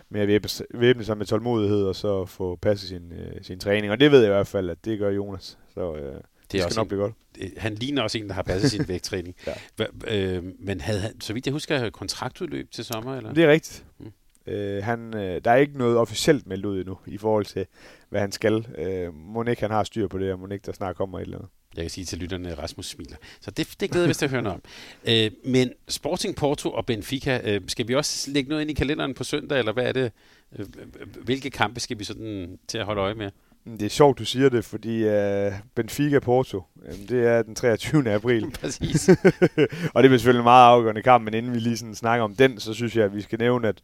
med 0.09 0.21
at 0.21 0.27
væbne 0.73 1.03
sig 1.03 1.17
med 1.17 1.25
tålmodighed, 1.25 1.83
og 1.83 1.95
så 1.95 2.25
få 2.25 2.55
passet 2.55 2.89
sin, 2.89 3.11
øh, 3.11 3.43
sin 3.43 3.59
træning. 3.59 3.91
Og 3.91 3.99
det 3.99 4.11
ved 4.11 4.19
jeg 4.19 4.27
i 4.27 4.33
hvert 4.33 4.47
fald, 4.47 4.69
at 4.69 4.85
det 4.85 4.99
gør 4.99 5.09
Jonas. 5.09 5.57
Så 5.73 5.95
øh, 5.95 6.13
det, 6.13 6.23
det 6.51 6.61
skal 6.61 6.75
nok 6.75 6.85
en, 6.85 6.87
blive 6.87 7.01
godt. 7.01 7.13
Han 7.57 7.75
ligner 7.75 8.01
også 8.01 8.17
en, 8.17 8.27
der 8.27 8.33
har 8.33 8.43
passet 8.43 8.71
sin 8.71 8.87
vægttræning. 8.93 9.35
ja. 9.47 9.53
Hva, 9.75 9.85
øh, 10.07 10.43
men 10.59 10.81
havde 10.81 10.99
han, 10.99 11.21
så 11.21 11.33
vidt 11.33 11.45
jeg 11.45 11.51
husker, 11.51 11.89
kontraktudløb 11.89 12.71
til 12.71 12.85
sommer? 12.85 13.17
Eller? 13.17 13.33
Det 13.33 13.43
er 13.43 13.51
rigtigt. 13.51 13.85
Mm. 13.99 14.11
Øh, 14.47 14.83
han, 14.83 15.15
øh, 15.17 15.41
der 15.45 15.51
er 15.51 15.55
ikke 15.55 15.77
noget 15.77 15.97
officielt 15.97 16.47
meldt 16.47 16.65
ud 16.65 16.79
endnu 16.79 16.97
i 17.05 17.17
forhold 17.17 17.45
til, 17.45 17.65
hvad 18.09 18.21
han 18.21 18.31
skal. 18.31 18.67
Øh, 18.77 19.13
Monik 19.13 19.59
han 19.59 19.71
har 19.71 19.83
styr 19.83 20.07
på 20.07 20.17
det, 20.17 20.31
og 20.31 20.39
Monik 20.39 20.65
der 20.65 20.71
snart 20.71 20.95
kommer 20.95 21.19
et 21.19 21.23
eller 21.23 21.37
andet. 21.37 21.49
Jeg 21.75 21.83
kan 21.83 21.89
sige 21.89 22.05
til 22.05 22.17
lytterne, 22.17 22.53
Rasmus 22.53 22.85
smiler. 22.85 23.15
Så 23.41 23.51
det, 23.51 23.75
det 23.79 23.91
glæder 23.91 24.07
vi 24.07 24.11
os 24.11 24.17
til 24.17 24.25
at 24.25 24.31
høre 24.31 24.41
noget 24.41 24.55
om. 24.55 24.61
Øh, 25.11 25.31
men 25.45 25.71
Sporting 25.87 26.35
Porto 26.35 26.71
og 26.71 26.85
Benfica, 26.85 27.41
øh, 27.43 27.61
skal 27.67 27.87
vi 27.87 27.95
også 27.95 28.31
lægge 28.31 28.49
noget 28.49 28.61
ind 28.61 28.71
i 28.71 28.73
kalenderen 28.73 29.13
på 29.13 29.23
søndag, 29.23 29.59
eller 29.59 29.71
hvad 29.71 29.85
er 29.85 29.91
det? 29.91 30.11
Øh, 30.59 30.65
hvilke 31.23 31.49
kampe 31.49 31.79
skal 31.79 31.99
vi 31.99 32.03
sådan 32.03 32.59
til 32.67 32.77
at 32.77 32.85
holde 32.85 33.01
øje 33.01 33.13
med? 33.13 33.31
Det 33.65 33.81
er 33.81 33.89
sjovt, 33.89 34.19
du 34.19 34.25
siger 34.25 34.49
det, 34.49 34.65
fordi 34.65 35.03
uh, 35.05 35.53
Benfica 35.75 36.19
Porto, 36.19 36.57
um, 36.75 37.07
det 37.09 37.27
er 37.27 37.41
den 37.41 37.55
23. 37.55 38.13
april. 38.13 38.51
Præcis. 38.61 39.09
og 39.93 40.03
det 40.03 40.11
er 40.11 40.17
selvfølgelig 40.17 40.39
en 40.39 40.43
meget 40.43 40.67
afgørende 40.67 41.01
kamp, 41.01 41.23
men 41.23 41.33
inden 41.33 41.53
vi 41.53 41.59
lige 41.59 41.77
sådan 41.77 41.95
snakker 41.95 42.23
om 42.23 42.35
den, 42.35 42.59
så 42.59 42.73
synes 42.73 42.95
jeg, 42.95 43.05
at 43.05 43.15
vi 43.15 43.21
skal 43.21 43.39
nævne, 43.39 43.67
at 43.67 43.81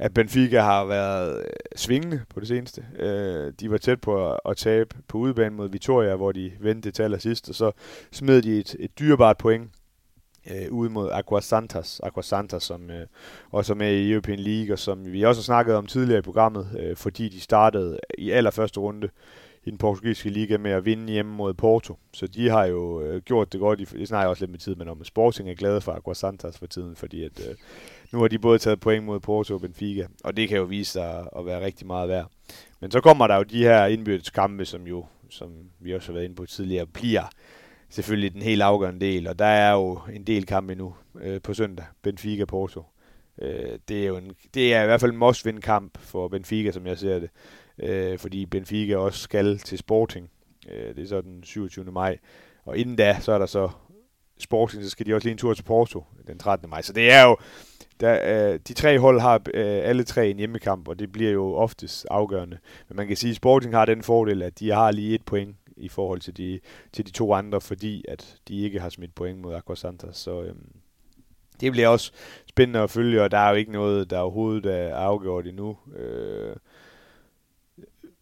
at 0.00 0.14
Benfica 0.14 0.60
har 0.60 0.84
været 0.84 1.38
øh, 1.38 1.44
svingende 1.76 2.20
på 2.28 2.40
det 2.40 2.48
seneste. 2.48 2.84
Øh, 2.98 3.52
de 3.60 3.70
var 3.70 3.78
tæt 3.78 4.00
på 4.00 4.30
at, 4.30 4.40
at 4.44 4.56
tabe 4.56 4.96
på 5.08 5.18
udebane 5.18 5.56
mod 5.56 5.68
Vitoria, 5.68 6.16
hvor 6.16 6.32
de 6.32 6.52
vendte 6.60 6.90
til 6.90 7.02
allersidst, 7.02 7.48
og 7.48 7.54
så 7.54 7.72
smed 8.12 8.42
de 8.42 8.58
et, 8.58 8.76
et 8.78 8.98
dyrebart 8.98 9.38
point 9.38 9.70
øh, 10.50 10.72
ude 10.72 10.90
mod 10.90 11.10
Aquasantas, 11.12 12.00
Aquasantas 12.02 12.62
som 12.62 12.90
øh, 12.90 13.06
også 13.50 13.72
er 13.72 13.76
med 13.76 13.92
i 13.92 14.12
European 14.12 14.38
League, 14.38 14.74
og 14.74 14.78
som 14.78 15.12
vi 15.12 15.22
også 15.22 15.40
har 15.40 15.44
snakket 15.44 15.74
om 15.74 15.86
tidligere 15.86 16.18
i 16.18 16.22
programmet, 16.22 16.68
øh, 16.78 16.96
fordi 16.96 17.28
de 17.28 17.40
startede 17.40 17.98
i 18.18 18.30
allerførste 18.30 18.80
runde 18.80 19.08
i 19.64 19.70
den 19.70 19.78
portugisiske 19.78 20.30
liga 20.30 20.58
med 20.58 20.70
at 20.70 20.84
vinde 20.84 21.12
hjemme 21.12 21.32
mod 21.32 21.54
Porto. 21.54 21.96
Så 22.12 22.26
de 22.26 22.48
har 22.48 22.64
jo 22.64 23.02
øh, 23.02 23.22
gjort 23.22 23.52
det 23.52 23.60
godt. 23.60 23.78
Det 23.78 24.08
snakker 24.08 24.20
jeg 24.20 24.28
også 24.28 24.42
lidt 24.42 24.50
med 24.50 24.58
tid, 24.58 24.74
men 24.74 24.88
om 24.88 25.04
Sporting 25.04 25.50
er 25.50 25.54
glade 25.54 25.80
for 25.80 25.92
Aquasantas 25.92 26.58
for 26.58 26.66
tiden, 26.66 26.96
fordi 26.96 27.24
at, 27.24 27.48
øh, 27.48 27.54
nu 28.12 28.20
har 28.20 28.28
de 28.28 28.38
både 28.38 28.58
taget 28.58 28.80
point 28.80 29.04
mod 29.04 29.20
Porto 29.20 29.54
og 29.54 29.60
Benfica, 29.60 30.06
og 30.24 30.36
det 30.36 30.48
kan 30.48 30.58
jo 30.58 30.64
vise 30.64 30.92
sig 30.92 31.28
at 31.36 31.46
være 31.46 31.64
rigtig 31.64 31.86
meget 31.86 32.08
værd. 32.08 32.30
Men 32.80 32.90
så 32.90 33.00
kommer 33.00 33.26
der 33.26 33.36
jo 33.36 33.42
de 33.42 33.62
her 33.62 33.86
indbyrdes 33.86 34.30
kampe, 34.30 34.64
som 34.64 34.86
jo, 34.86 35.06
som 35.30 35.52
vi 35.80 35.94
også 35.94 36.08
har 36.08 36.12
været 36.12 36.24
inde 36.24 36.36
på 36.36 36.46
tidligere, 36.46 36.86
bliver 36.86 37.30
selvfølgelig 37.88 38.32
den 38.32 38.42
helt 38.42 38.62
afgørende 38.62 39.06
del, 39.06 39.28
og 39.28 39.38
der 39.38 39.44
er 39.44 39.72
jo 39.72 40.00
en 40.12 40.24
del 40.24 40.46
kampe 40.46 40.74
nu 40.74 40.94
øh, 41.20 41.42
på 41.42 41.54
søndag, 41.54 41.86
Benfica-Porto. 42.02 42.82
Øh, 43.42 43.78
det, 43.88 44.02
er 44.02 44.06
jo 44.06 44.16
en, 44.16 44.32
det 44.54 44.74
er 44.74 44.82
i 44.82 44.86
hvert 44.86 45.00
fald 45.00 45.12
en 45.12 45.22
must-win 45.22 45.60
kamp 45.60 45.98
for 45.98 46.28
Benfica, 46.28 46.72
som 46.72 46.86
jeg 46.86 46.98
ser 46.98 47.18
det, 47.18 47.30
øh, 47.78 48.18
fordi 48.18 48.46
Benfica 48.46 48.96
også 48.96 49.20
skal 49.20 49.58
til 49.58 49.78
Sporting. 49.78 50.30
Øh, 50.68 50.94
det 50.96 51.02
er 51.02 51.08
så 51.08 51.20
den 51.20 51.44
27. 51.44 51.84
maj, 51.84 52.18
og 52.64 52.78
inden 52.78 52.96
da, 52.96 53.16
så 53.20 53.32
er 53.32 53.38
der 53.38 53.46
så 53.46 53.70
Sporting, 54.38 54.84
så 54.84 54.90
skal 54.90 55.06
de 55.06 55.14
også 55.14 55.24
lige 55.26 55.32
en 55.32 55.38
tur 55.38 55.54
til 55.54 55.62
Porto 55.62 56.04
den 56.26 56.38
13. 56.38 56.70
maj. 56.70 56.82
Så 56.82 56.92
det 56.92 57.12
er 57.12 57.22
jo, 57.22 57.36
der, 58.00 58.52
øh, 58.52 58.60
de 58.68 58.74
tre 58.74 58.98
hold 58.98 59.20
har 59.20 59.42
øh, 59.54 59.80
alle 59.82 60.04
tre 60.04 60.30
en 60.30 60.38
hjemmekamp, 60.38 60.88
og 60.88 60.98
det 60.98 61.12
bliver 61.12 61.30
jo 61.30 61.54
oftest 61.54 62.06
afgørende. 62.10 62.58
Men 62.88 62.96
man 62.96 63.06
kan 63.06 63.16
sige, 63.16 63.30
at 63.30 63.36
Sporting 63.36 63.74
har 63.74 63.84
den 63.84 64.02
fordel, 64.02 64.42
at 64.42 64.58
de 64.58 64.70
har 64.70 64.90
lige 64.90 65.14
et 65.14 65.24
point 65.24 65.56
i 65.76 65.88
forhold 65.88 66.20
til 66.20 66.36
de, 66.36 66.60
til 66.92 67.06
de 67.06 67.10
to 67.10 67.34
andre, 67.34 67.60
fordi 67.60 68.04
at 68.08 68.36
de 68.48 68.60
ikke 68.60 68.80
har 68.80 68.88
smidt 68.88 69.14
point 69.14 69.38
mod 69.38 69.54
Aqua 69.54 69.74
Santa. 69.74 70.06
Så 70.12 70.42
øh, 70.42 70.54
det 71.60 71.72
bliver 71.72 71.88
også 71.88 72.12
spændende 72.48 72.80
at 72.80 72.90
følge, 72.90 73.22
og 73.22 73.30
der 73.30 73.38
er 73.38 73.50
jo 73.50 73.56
ikke 73.56 73.72
noget, 73.72 74.10
der 74.10 74.18
overhovedet 74.18 74.66
er 74.66 74.94
afgjort 74.94 75.46
endnu. 75.46 75.76
Øh, 75.96 76.56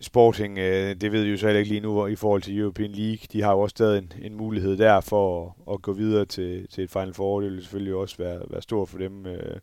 Sporting, 0.01 0.59
øh, 0.59 0.97
det 1.01 1.13
ved 1.13 1.25
vi 1.25 1.31
jo 1.31 1.37
så 1.37 1.47
heller 1.47 1.59
ikke 1.59 1.71
lige 1.71 1.81
nu 1.81 2.07
i 2.07 2.17
forhold 2.17 2.43
til 2.43 2.59
European 2.59 2.91
League. 2.91 3.27
De 3.33 3.43
har 3.43 3.53
jo 3.53 3.61
også 3.61 3.75
stadig 3.75 3.99
en, 3.99 4.13
en 4.23 4.35
mulighed 4.35 4.77
der 4.77 5.01
for 5.01 5.47
at, 5.47 5.75
at 5.75 5.83
gå 5.83 5.93
videre 5.93 6.25
til, 6.25 6.69
til 6.69 6.85
et 6.85 6.91
Final 6.91 7.15
Four. 7.15 7.41
Det 7.41 7.51
vil 7.51 7.63
selvfølgelig 7.63 7.95
også 7.95 8.17
være, 8.17 8.43
være 8.51 8.63
stort 8.63 8.89
for 8.89 8.99
dem. 8.99 9.27
Øh, 9.27 9.61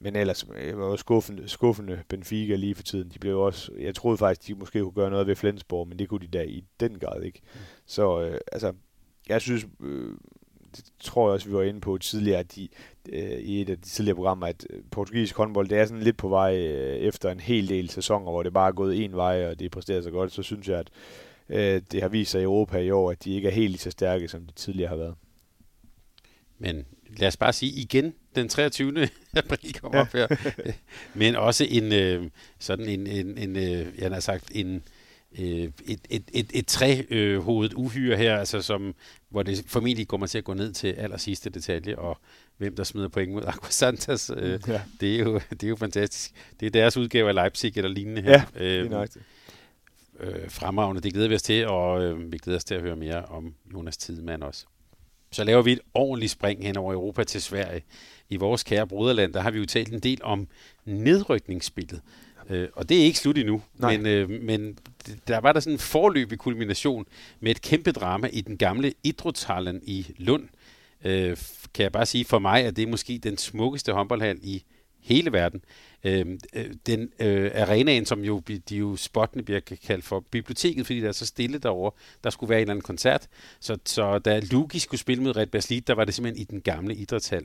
men 0.00 0.16
ellers 0.16 0.46
øh, 0.56 0.78
var 0.78 0.84
også 0.84 1.02
skuffende, 1.02 1.48
skuffende 1.48 2.02
Benfica 2.08 2.54
lige 2.54 2.74
for 2.74 2.82
tiden. 2.82 3.10
De 3.14 3.18
blev 3.18 3.38
også, 3.38 3.72
jeg 3.78 3.94
troede 3.94 4.18
faktisk, 4.18 4.48
de 4.48 4.54
måske 4.54 4.80
kunne 4.80 4.92
gøre 4.92 5.10
noget 5.10 5.26
ved 5.26 5.36
Flensborg, 5.36 5.88
men 5.88 5.98
det 5.98 6.08
kunne 6.08 6.26
de 6.26 6.38
da 6.38 6.42
i 6.42 6.64
den 6.80 6.98
grad 6.98 7.22
ikke. 7.22 7.40
Mm. 7.54 7.60
Så 7.86 8.22
øh, 8.22 8.38
altså, 8.52 8.72
jeg 9.28 9.40
synes, 9.40 9.66
øh, 9.80 10.12
det 10.76 10.84
tror 11.00 11.28
jeg 11.28 11.34
også, 11.34 11.48
vi 11.48 11.54
var 11.54 11.62
inde 11.62 11.80
på 11.80 11.98
tidligere, 11.98 12.38
at 12.38 12.54
de, 12.54 12.68
øh, 13.08 13.38
i 13.38 13.60
et 13.60 13.70
af 13.70 13.76
de 13.76 13.88
tidligere 13.88 14.14
programmer, 14.16 14.46
at 14.46 14.66
øh, 14.70 14.82
portugisisk 14.90 15.36
håndbold, 15.36 15.68
det 15.68 15.78
er 15.78 15.86
sådan 15.86 16.02
lidt 16.02 16.16
på 16.16 16.28
vej 16.28 16.56
øh, 16.56 16.96
efter 16.96 17.30
en 17.30 17.40
hel 17.40 17.68
del 17.68 17.90
sæsoner, 17.90 18.30
hvor 18.30 18.42
det 18.42 18.52
bare 18.52 18.68
er 18.68 18.72
gået 18.72 19.04
en 19.04 19.12
vej, 19.16 19.46
og 19.46 19.58
det 19.58 19.70
præsterer 19.70 20.02
så 20.02 20.10
godt, 20.10 20.32
så 20.32 20.42
synes 20.42 20.68
jeg, 20.68 20.78
at 20.78 20.90
øh, 21.48 21.82
det 21.92 22.02
har 22.02 22.08
vist 22.08 22.30
sig 22.30 22.40
i 22.40 22.44
Europa 22.44 22.78
i 22.78 22.90
år, 22.90 23.10
at 23.10 23.24
de 23.24 23.34
ikke 23.34 23.48
er 23.48 23.52
helt 23.52 23.80
så 23.80 23.90
stærke, 23.90 24.28
som 24.28 24.46
de 24.46 24.52
tidligere 24.52 24.88
har 24.88 24.96
været. 24.96 25.14
Men 26.58 26.86
lad 27.16 27.28
os 27.28 27.36
bare 27.36 27.52
sige 27.52 27.72
igen, 27.80 28.14
den 28.34 28.48
23. 28.48 29.08
april 29.36 29.74
kommer 29.80 29.98
ja. 29.98 30.02
op 30.02 30.12
her. 30.12 30.26
Men 31.14 31.36
også 31.36 31.66
en, 31.70 31.92
øh, 31.92 32.30
sådan 32.58 32.88
en, 32.88 33.06
en, 33.06 33.38
en 33.38 33.56
øh, 33.56 33.86
jeg 33.98 34.10
har 34.10 34.20
sagt, 34.20 34.50
en, 34.54 34.82
øh, 35.38 35.70
et, 35.86 36.00
et, 36.10 36.22
et, 36.32 36.50
et 36.54 36.66
træhovedet 36.66 37.74
uhyre 37.74 38.16
her, 38.16 38.36
altså 38.36 38.62
som, 38.62 38.94
hvor 39.28 39.42
det 39.42 39.64
formentlig 39.66 40.08
kommer 40.08 40.26
til 40.26 40.38
at 40.38 40.44
gå 40.44 40.54
ned 40.54 40.72
til 40.72 40.92
aller 40.92 41.16
sidste 41.16 41.50
detalje, 41.50 41.96
og 41.96 42.18
hvem 42.56 42.76
der 42.76 42.84
smider 42.84 43.08
point 43.08 43.32
mod 43.32 43.42
Aquasantas. 43.46 44.30
Øh, 44.36 44.60
ja. 44.68 44.80
det, 45.00 45.14
er 45.14 45.18
jo, 45.18 45.40
det 45.50 45.64
er 45.64 45.68
jo 45.68 45.76
fantastisk. 45.76 46.30
Det 46.60 46.66
er 46.66 46.70
deres 46.70 46.96
udgave 46.96 47.28
af 47.28 47.34
Leipzig 47.34 47.76
eller 47.76 47.90
lignende 47.90 48.22
her. 48.22 48.42
Ja, 48.56 48.64
øh, 48.64 48.90
det 48.90 49.16
øh, 50.20 50.50
fremragende. 50.50 51.00
Det 51.02 51.12
glæder 51.12 51.28
vi 51.28 51.34
os 51.34 51.42
til, 51.42 51.66
og 51.66 52.02
øh, 52.02 52.32
vi 52.32 52.38
glæder 52.38 52.56
os 52.56 52.64
til 52.64 52.74
at 52.74 52.80
høre 52.80 52.96
mere 52.96 53.24
om 53.24 53.54
Jonas 53.72 53.96
Tidemand 53.96 54.42
også. 54.42 54.64
Så 55.30 55.44
laver 55.44 55.62
vi 55.62 55.72
et 55.72 55.80
ordentligt 55.94 56.32
spring 56.32 56.64
hen 56.64 56.76
over 56.76 56.92
Europa 56.92 57.24
til 57.24 57.42
Sverige. 57.42 57.82
I 58.28 58.36
vores 58.36 58.62
kære 58.62 58.86
broderland, 58.86 59.32
der 59.32 59.40
har 59.40 59.50
vi 59.50 59.58
jo 59.58 59.66
talt 59.66 59.92
en 59.92 60.00
del 60.00 60.22
om 60.22 60.48
nedrykningsspillet. 60.84 62.00
Øh, 62.50 62.68
og 62.72 62.88
det 62.88 63.00
er 63.00 63.04
ikke 63.04 63.18
slut 63.18 63.38
endnu, 63.38 63.62
men, 63.74 64.06
øh, 64.06 64.30
men 64.30 64.78
der 65.28 65.38
var 65.38 65.52
der 65.52 65.60
sådan 65.60 65.72
en 65.72 65.78
forløbig 65.78 66.38
kulmination 66.38 67.06
med 67.40 67.50
et 67.50 67.62
kæmpe 67.62 67.92
drama 67.92 68.28
i 68.32 68.40
den 68.40 68.56
gamle 68.56 68.92
Idrottshallen 69.04 69.80
i 69.82 70.06
Lund. 70.16 70.48
Øh, 71.04 71.36
kan 71.74 71.82
jeg 71.82 71.92
bare 71.92 72.06
sige, 72.06 72.24
for 72.24 72.38
mig 72.38 72.64
at 72.64 72.76
det 72.76 72.82
er 72.82 72.86
måske 72.86 73.18
den 73.18 73.38
smukkeste 73.38 73.92
håndboldhal 73.92 74.38
i 74.42 74.64
hele 75.08 75.32
verden. 75.32 75.60
Øhm, 76.04 76.38
øh, 76.52 76.70
den 76.86 77.08
øh, 77.20 77.50
arenaen, 77.54 78.06
som 78.06 78.24
jo, 78.24 78.42
de 78.68 78.76
jo 78.76 78.96
spottene 78.96 79.42
bliver 79.42 79.60
kaldt 79.60 80.04
for 80.04 80.20
biblioteket, 80.20 80.86
fordi 80.86 81.00
der 81.00 81.08
er 81.08 81.12
så 81.12 81.26
stille 81.26 81.58
derovre, 81.58 81.90
der 82.24 82.30
skulle 82.30 82.50
være 82.50 82.58
en 82.58 82.62
eller 82.62 82.72
anden 82.72 82.82
koncert. 82.82 83.28
Så, 83.60 83.78
så 83.84 84.18
da 84.18 84.40
Lugi 84.50 84.78
skulle 84.78 85.00
spille 85.00 85.22
med 85.22 85.36
Red 85.36 85.46
Baslit, 85.46 85.86
der 85.86 85.94
var 85.94 86.04
det 86.04 86.14
simpelthen 86.14 86.42
i 86.42 86.44
den 86.44 86.60
gamle 86.60 86.94
idrætshal 86.94 87.44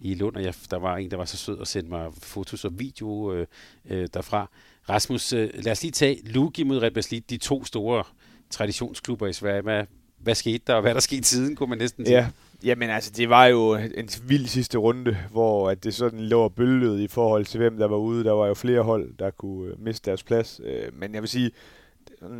i 0.00 0.14
Lund, 0.14 0.36
og 0.36 0.42
jeg, 0.42 0.54
der 0.70 0.76
var 0.76 0.96
en, 0.96 1.10
der 1.10 1.16
var 1.16 1.24
så 1.24 1.36
sød 1.36 1.58
og 1.58 1.66
sendte 1.66 1.90
mig 1.90 2.10
fotos 2.18 2.64
og 2.64 2.78
video 2.78 3.34
øh, 3.34 3.46
øh, 3.90 4.08
derfra. 4.14 4.50
Rasmus, 4.88 5.32
øh, 5.32 5.50
lad 5.54 5.72
os 5.72 5.82
lige 5.82 5.92
tage 5.92 6.20
Lugi 6.24 6.62
mod 6.62 6.82
Red 6.82 6.90
Baslit, 6.90 7.30
de 7.30 7.36
to 7.36 7.64
store 7.64 8.04
traditionsklubber 8.50 9.26
i 9.26 9.32
Sverige. 9.32 9.62
Hvad, 9.62 9.84
hvad 10.18 10.34
skete 10.34 10.64
der, 10.66 10.74
og 10.74 10.82
hvad 10.82 10.94
der 10.94 11.00
skete 11.00 11.24
siden, 11.24 11.56
kunne 11.56 11.68
man 11.68 11.78
næsten 11.78 12.06
sige? 12.06 12.16
Ja, 12.16 12.28
Jamen 12.64 12.90
altså, 12.90 13.10
det 13.16 13.28
var 13.28 13.46
jo 13.46 13.74
en 13.74 14.08
vild 14.22 14.46
sidste 14.46 14.78
runde, 14.78 15.16
hvor 15.30 15.70
at 15.70 15.84
det 15.84 15.94
sådan 15.94 16.20
lå 16.20 16.42
og 16.42 16.52
i 17.00 17.08
forhold 17.08 17.44
til, 17.44 17.58
hvem 17.58 17.78
der 17.78 17.86
var 17.86 17.96
ude. 17.96 18.24
Der 18.24 18.32
var 18.32 18.46
jo 18.46 18.54
flere 18.54 18.82
hold, 18.82 19.16
der 19.18 19.30
kunne 19.30 19.70
øh, 19.70 19.80
miste 19.80 20.10
deres 20.10 20.22
plads. 20.22 20.60
Øh, 20.64 20.94
men 20.94 21.14
jeg 21.14 21.22
vil 21.22 21.28
sige, 21.28 21.50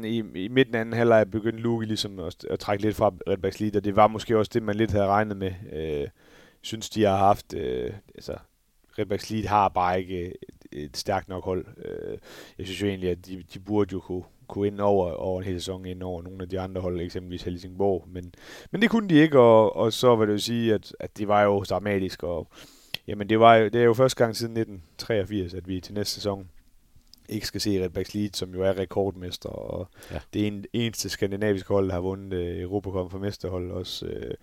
i, 0.04 0.24
i 0.34 0.48
midten 0.48 0.74
af 0.74 0.80
anden 0.80 0.94
halvleg 0.94 1.30
begyndte 1.30 1.62
Luki 1.62 1.86
ligesom 1.86 2.18
at, 2.18 2.44
at 2.50 2.58
trække 2.58 2.84
lidt 2.84 2.96
fra 2.96 3.12
Redbacks 3.28 3.60
lead, 3.60 3.76
og 3.76 3.84
det 3.84 3.96
var 3.96 4.06
måske 4.06 4.38
også 4.38 4.50
det, 4.54 4.62
man 4.62 4.76
lidt 4.76 4.90
havde 4.90 5.06
regnet 5.06 5.36
med. 5.36 5.52
Øh, 5.72 6.08
synes, 6.60 6.90
de 6.90 7.02
har 7.02 7.16
haft... 7.16 7.54
Øh, 7.54 7.92
altså, 8.14 8.36
Redbacks 8.98 9.30
lead 9.30 9.44
har 9.44 9.68
bare 9.68 10.00
ikke 10.00 10.34
et, 10.72 10.82
et 10.84 10.96
stærkt 10.96 11.28
nok 11.28 11.44
hold. 11.44 11.66
Øh, 11.84 12.18
jeg 12.58 12.66
synes 12.66 12.82
jo 12.82 12.86
egentlig, 12.86 13.10
at 13.10 13.26
de, 13.26 13.42
de 13.54 13.58
burde 13.58 13.92
jo 13.92 14.00
kunne 14.00 14.22
kunne 14.48 14.66
ind 14.66 14.80
over, 14.80 15.12
over 15.12 15.40
en 15.40 15.46
hel 15.46 15.60
sæson, 15.60 15.86
ind 15.86 16.02
over 16.02 16.22
nogle 16.22 16.42
af 16.42 16.48
de 16.48 16.60
andre 16.60 16.80
hold, 16.80 17.00
eksempelvis 17.00 17.42
Helsingborg. 17.42 18.04
Men, 18.08 18.34
men 18.70 18.82
det 18.82 18.90
kunne 18.90 19.08
de 19.08 19.14
ikke, 19.14 19.38
og, 19.38 19.76
og 19.76 19.92
så 19.92 20.16
vil 20.16 20.28
det 20.28 20.34
jo 20.34 20.38
sige, 20.38 20.74
at, 20.74 20.96
at 21.00 21.18
det 21.18 21.28
var 21.28 21.42
jo 21.42 21.62
dramatisk, 21.62 22.22
og 22.22 22.48
jamen 23.06 23.28
det, 23.28 23.40
var 23.40 23.54
jo, 23.54 23.64
det 23.68 23.80
er 23.80 23.84
jo 23.84 23.94
første 23.94 24.24
gang 24.24 24.36
siden 24.36 24.56
1983, 24.56 25.54
at 25.54 25.68
vi 25.68 25.80
til 25.80 25.94
næste 25.94 26.14
sæson 26.14 26.48
ikke 27.28 27.46
skal 27.46 27.60
se 27.60 27.84
Red 27.84 27.90
Backs 27.90 28.14
Lead, 28.14 28.30
som 28.32 28.54
jo 28.54 28.62
er 28.62 28.78
rekordmester, 28.78 29.48
og 29.48 29.88
ja. 30.10 30.18
det 30.34 30.42
er 30.42 30.46
en, 30.46 30.64
eneste 30.72 31.08
skandinaviske 31.08 31.68
hold, 31.68 31.86
der 31.86 31.92
har 31.92 32.00
vundet 32.00 32.60
Europacup 32.60 33.10
for 33.10 33.18
mesterhold 33.18 33.70
også. 33.70 34.06
Uh, 34.06 34.34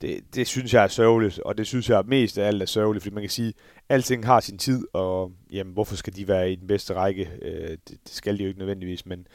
det, 0.00 0.34
det 0.34 0.46
synes 0.46 0.74
jeg 0.74 0.84
er 0.84 0.88
sørgeligt, 0.88 1.38
og 1.38 1.58
det 1.58 1.66
synes 1.66 1.90
jeg 1.90 2.02
mest 2.06 2.38
af 2.38 2.46
alt 2.46 2.62
er 2.62 2.66
sørgeligt, 2.66 3.02
fordi 3.02 3.14
man 3.14 3.22
kan 3.22 3.30
sige, 3.30 3.48
at 3.48 3.54
alting 3.88 4.26
har 4.26 4.40
sin 4.40 4.58
tid, 4.58 4.86
og 4.92 5.32
jamen, 5.52 5.72
hvorfor 5.72 5.96
skal 5.96 6.16
de 6.16 6.28
være 6.28 6.52
i 6.52 6.56
den 6.56 6.66
bedste 6.66 6.94
række? 6.94 7.30
Øh, 7.42 7.70
det, 7.70 7.88
det 7.88 7.98
skal 8.12 8.38
de 8.38 8.42
jo 8.42 8.48
ikke 8.48 8.58
nødvendigvis, 8.58 9.06
men 9.06 9.26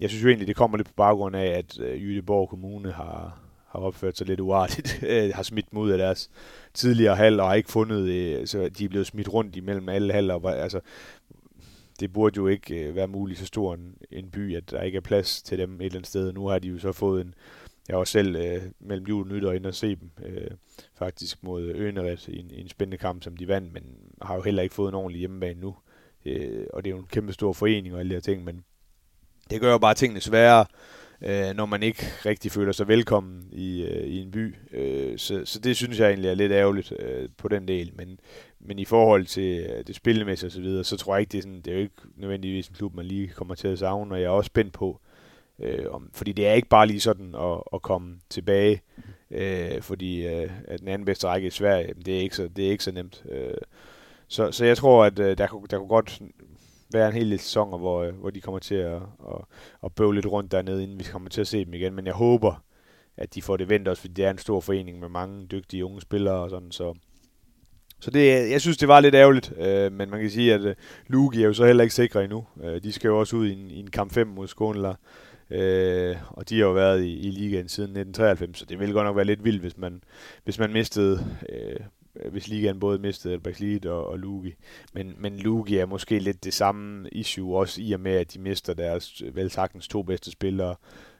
jeg 0.00 0.08
synes 0.08 0.24
jo 0.24 0.28
egentlig, 0.28 0.48
det 0.48 0.56
kommer 0.56 0.76
lidt 0.76 0.88
på 0.88 0.94
baggrund 0.96 1.36
af, 1.36 1.46
at 1.46 1.80
øh, 1.80 2.22
Kommune 2.26 2.92
har, 2.92 3.38
har 3.68 3.78
opført 3.78 4.18
sig 4.18 4.26
lidt 4.26 4.40
uartigt, 4.40 5.02
øh, 5.08 5.30
har 5.34 5.42
smidt 5.42 5.72
mod 5.72 5.92
af 5.92 5.98
deres 5.98 6.30
tidligere 6.74 7.16
hal, 7.16 7.40
og 7.40 7.48
har 7.48 7.54
ikke 7.54 7.72
fundet, 7.72 8.08
øh, 8.08 8.46
så 8.46 8.68
de 8.68 8.84
er 8.84 8.88
blevet 8.88 9.06
smidt 9.06 9.32
rundt 9.32 9.56
imellem 9.56 9.88
alle 9.88 10.12
haller. 10.12 10.46
Altså, 10.46 10.80
det 12.00 12.12
burde 12.12 12.36
jo 12.36 12.46
ikke 12.46 12.74
øh, 12.74 12.96
være 12.96 13.08
muligt 13.08 13.38
så 13.38 13.46
stor 13.46 13.74
en, 13.74 13.94
en 14.10 14.30
by, 14.30 14.56
at 14.56 14.70
der 14.70 14.82
ikke 14.82 14.96
er 14.96 15.00
plads 15.00 15.42
til 15.42 15.58
dem 15.58 15.74
et 15.80 15.84
eller 15.84 15.96
andet 15.96 16.06
sted. 16.06 16.32
Nu 16.32 16.46
har 16.46 16.58
de 16.58 16.68
jo 16.68 16.78
så 16.78 16.92
fået 16.92 17.20
en, 17.20 17.34
jeg 17.88 17.98
var 17.98 18.04
selv 18.04 18.36
øh, 18.36 18.62
mellem 18.80 19.06
jul 19.06 19.22
og 19.22 19.34
nytår 19.34 19.52
inde 19.52 19.68
og 19.68 19.74
se 19.74 19.96
dem, 19.96 20.10
øh, 20.24 20.50
faktisk 20.94 21.42
mod 21.42 21.62
Øneret 21.62 22.28
i 22.28 22.38
en, 22.38 22.50
i 22.50 22.60
en 22.60 22.68
spændende 22.68 22.98
kamp, 22.98 23.22
som 23.22 23.36
de 23.36 23.48
vandt, 23.48 23.72
men 23.72 23.82
har 24.22 24.34
jo 24.34 24.42
heller 24.42 24.62
ikke 24.62 24.74
fået 24.74 24.88
en 24.88 24.94
ordentlig 24.94 25.18
hjemmebane 25.18 25.60
nu. 25.60 25.76
Øh, 26.24 26.66
og 26.72 26.84
det 26.84 26.90
er 26.90 26.94
jo 26.94 27.00
en 27.00 27.08
kæmpe 27.12 27.32
stor 27.32 27.52
forening 27.52 27.94
og 27.94 28.00
alle 28.00 28.10
de 28.10 28.14
her 28.14 28.20
ting, 28.20 28.44
men 28.44 28.64
det 29.50 29.60
gør 29.60 29.72
jo 29.72 29.78
bare 29.78 29.94
tingene 29.94 30.20
sværere, 30.20 30.66
øh, 31.22 31.56
når 31.56 31.66
man 31.66 31.82
ikke 31.82 32.06
rigtig 32.26 32.52
føler 32.52 32.72
sig 32.72 32.88
velkommen 32.88 33.48
i, 33.52 33.84
øh, 33.84 34.06
i 34.06 34.20
en 34.22 34.30
by. 34.30 34.54
Øh, 34.72 35.18
så, 35.18 35.44
så 35.44 35.58
det 35.60 35.76
synes 35.76 36.00
jeg 36.00 36.08
egentlig 36.08 36.30
er 36.30 36.34
lidt 36.34 36.52
ærgerligt 36.52 36.92
øh, 36.98 37.28
på 37.36 37.48
den 37.48 37.68
del, 37.68 37.92
men, 37.94 38.20
men 38.60 38.78
i 38.78 38.84
forhold 38.84 39.26
til 39.26 39.66
øh, 39.70 39.86
det 39.86 39.96
spillemæssige 39.96 40.48
og 40.48 40.52
så 40.52 40.60
videre, 40.60 40.84
så 40.84 40.96
tror 40.96 41.14
jeg 41.14 41.20
ikke, 41.20 41.32
det 41.32 41.38
er, 41.38 41.42
sådan, 41.42 41.60
det 41.60 41.68
er 41.68 41.74
jo 41.74 41.82
ikke 41.82 41.94
nødvendigvis 42.16 42.68
en 42.68 42.74
klub, 42.74 42.94
man 42.94 43.06
lige 43.06 43.28
kommer 43.28 43.54
til 43.54 43.68
at 43.68 43.78
savne, 43.78 44.14
og 44.14 44.20
jeg 44.20 44.26
er 44.26 44.30
også 44.30 44.46
spændt 44.46 44.72
på, 44.72 45.00
Øh, 45.04 45.09
Øh, 45.60 45.86
om, 45.90 46.10
fordi 46.12 46.32
det 46.32 46.46
er 46.46 46.52
ikke 46.52 46.68
bare 46.68 46.86
lige 46.86 47.00
sådan 47.00 47.34
at, 47.34 47.62
at 47.72 47.82
komme 47.82 48.16
tilbage, 48.30 48.82
øh, 49.30 49.82
fordi 49.82 50.26
øh, 50.26 50.50
at 50.68 50.80
den 50.80 50.88
anden 50.88 51.06
bedste 51.06 51.26
række 51.26 51.46
i 51.46 51.50
Sverige, 51.50 51.94
det 52.06 52.16
er 52.16 52.20
ikke 52.20 52.36
så, 52.36 52.48
det 52.56 52.66
er 52.66 52.70
ikke 52.70 52.84
så 52.84 52.92
nemt. 52.92 53.24
Øh, 53.28 53.54
så, 54.28 54.52
så 54.52 54.64
jeg 54.64 54.76
tror, 54.76 55.04
at 55.04 55.18
øh, 55.18 55.38
der, 55.38 55.46
kunne, 55.46 55.66
der 55.70 55.78
kunne 55.78 55.88
godt 55.88 56.22
være 56.92 57.08
en 57.08 57.14
hel 57.14 57.30
del 57.30 57.38
sæsoner, 57.38 57.78
hvor, 57.78 58.02
øh, 58.02 58.14
hvor 58.14 58.30
de 58.30 58.40
kommer 58.40 58.58
til 58.58 58.74
at, 58.74 58.94
at, 59.28 59.44
at 59.84 59.94
bøve 59.94 60.14
lidt 60.14 60.26
rundt 60.26 60.52
dernede, 60.52 60.82
inden 60.82 60.98
vi 60.98 61.04
kommer 61.04 61.28
til 61.28 61.40
at 61.40 61.46
se 61.46 61.64
dem 61.64 61.74
igen. 61.74 61.94
Men 61.94 62.06
jeg 62.06 62.14
håber, 62.14 62.62
at 63.16 63.34
de 63.34 63.42
får 63.42 63.56
det 63.56 63.68
vendt 63.68 63.88
også, 63.88 64.00
fordi 64.00 64.14
det 64.14 64.24
er 64.24 64.30
en 64.30 64.38
stor 64.38 64.60
forening 64.60 65.00
med 65.00 65.08
mange 65.08 65.46
dygtige 65.46 65.84
unge 65.84 66.00
spillere 66.00 66.34
og 66.34 66.50
sådan, 66.50 66.70
så, 66.70 66.94
så 68.00 68.10
det, 68.10 68.50
jeg 68.50 68.60
synes, 68.60 68.76
det 68.76 68.88
var 68.88 69.00
lidt 69.00 69.14
ærgerligt, 69.14 69.52
øh, 69.58 69.92
men 69.92 70.10
man 70.10 70.20
kan 70.20 70.30
sige, 70.30 70.54
at 70.54 70.60
øh, 70.60 70.74
Lugi 71.06 71.42
er 71.42 71.46
jo 71.46 71.52
så 71.52 71.66
heller 71.66 71.82
ikke 71.82 71.94
sikre 71.94 72.24
endnu. 72.24 72.46
Øh, 72.62 72.82
de 72.82 72.92
skal 72.92 73.08
jo 73.08 73.18
også 73.18 73.36
ud 73.36 73.46
i 73.46 73.52
en, 73.52 73.70
i 73.70 73.80
en 73.80 73.90
kamp 73.90 74.12
5 74.12 74.26
mod 74.26 74.48
Skånela, 74.48 74.94
Øh, 75.50 76.16
og 76.30 76.48
de 76.48 76.58
har 76.58 76.66
jo 76.66 76.72
været 76.72 77.02
i, 77.02 77.18
i 77.18 77.30
ligaen 77.30 77.68
siden 77.68 77.90
1993, 77.90 78.58
så 78.58 78.64
det 78.64 78.78
ville 78.78 78.94
godt 78.94 79.04
nok 79.04 79.16
være 79.16 79.24
lidt 79.24 79.44
vildt, 79.44 79.60
hvis 79.60 79.78
man, 79.78 80.02
hvis 80.44 80.58
man 80.58 80.72
mistede, 80.72 81.26
øh, 81.48 81.80
hvis 82.30 82.48
ligaen 82.48 82.80
både 82.80 82.98
mistede 82.98 83.34
Elbæk 83.34 83.84
og, 83.86 84.06
og 84.06 84.18
Lugi. 84.18 84.54
Men, 84.92 85.14
men 85.18 85.36
Lugi 85.36 85.76
er 85.76 85.86
måske 85.86 86.18
lidt 86.18 86.44
det 86.44 86.54
samme 86.54 87.08
issue, 87.08 87.58
også 87.58 87.82
i 87.82 87.92
og 87.92 88.00
med, 88.00 88.12
at 88.12 88.34
de 88.34 88.38
mister 88.38 88.74
deres 88.74 89.22
vel 89.32 89.50
sagtens 89.50 89.88
to 89.88 90.02
bedste 90.02 90.30
spillere 90.30 90.74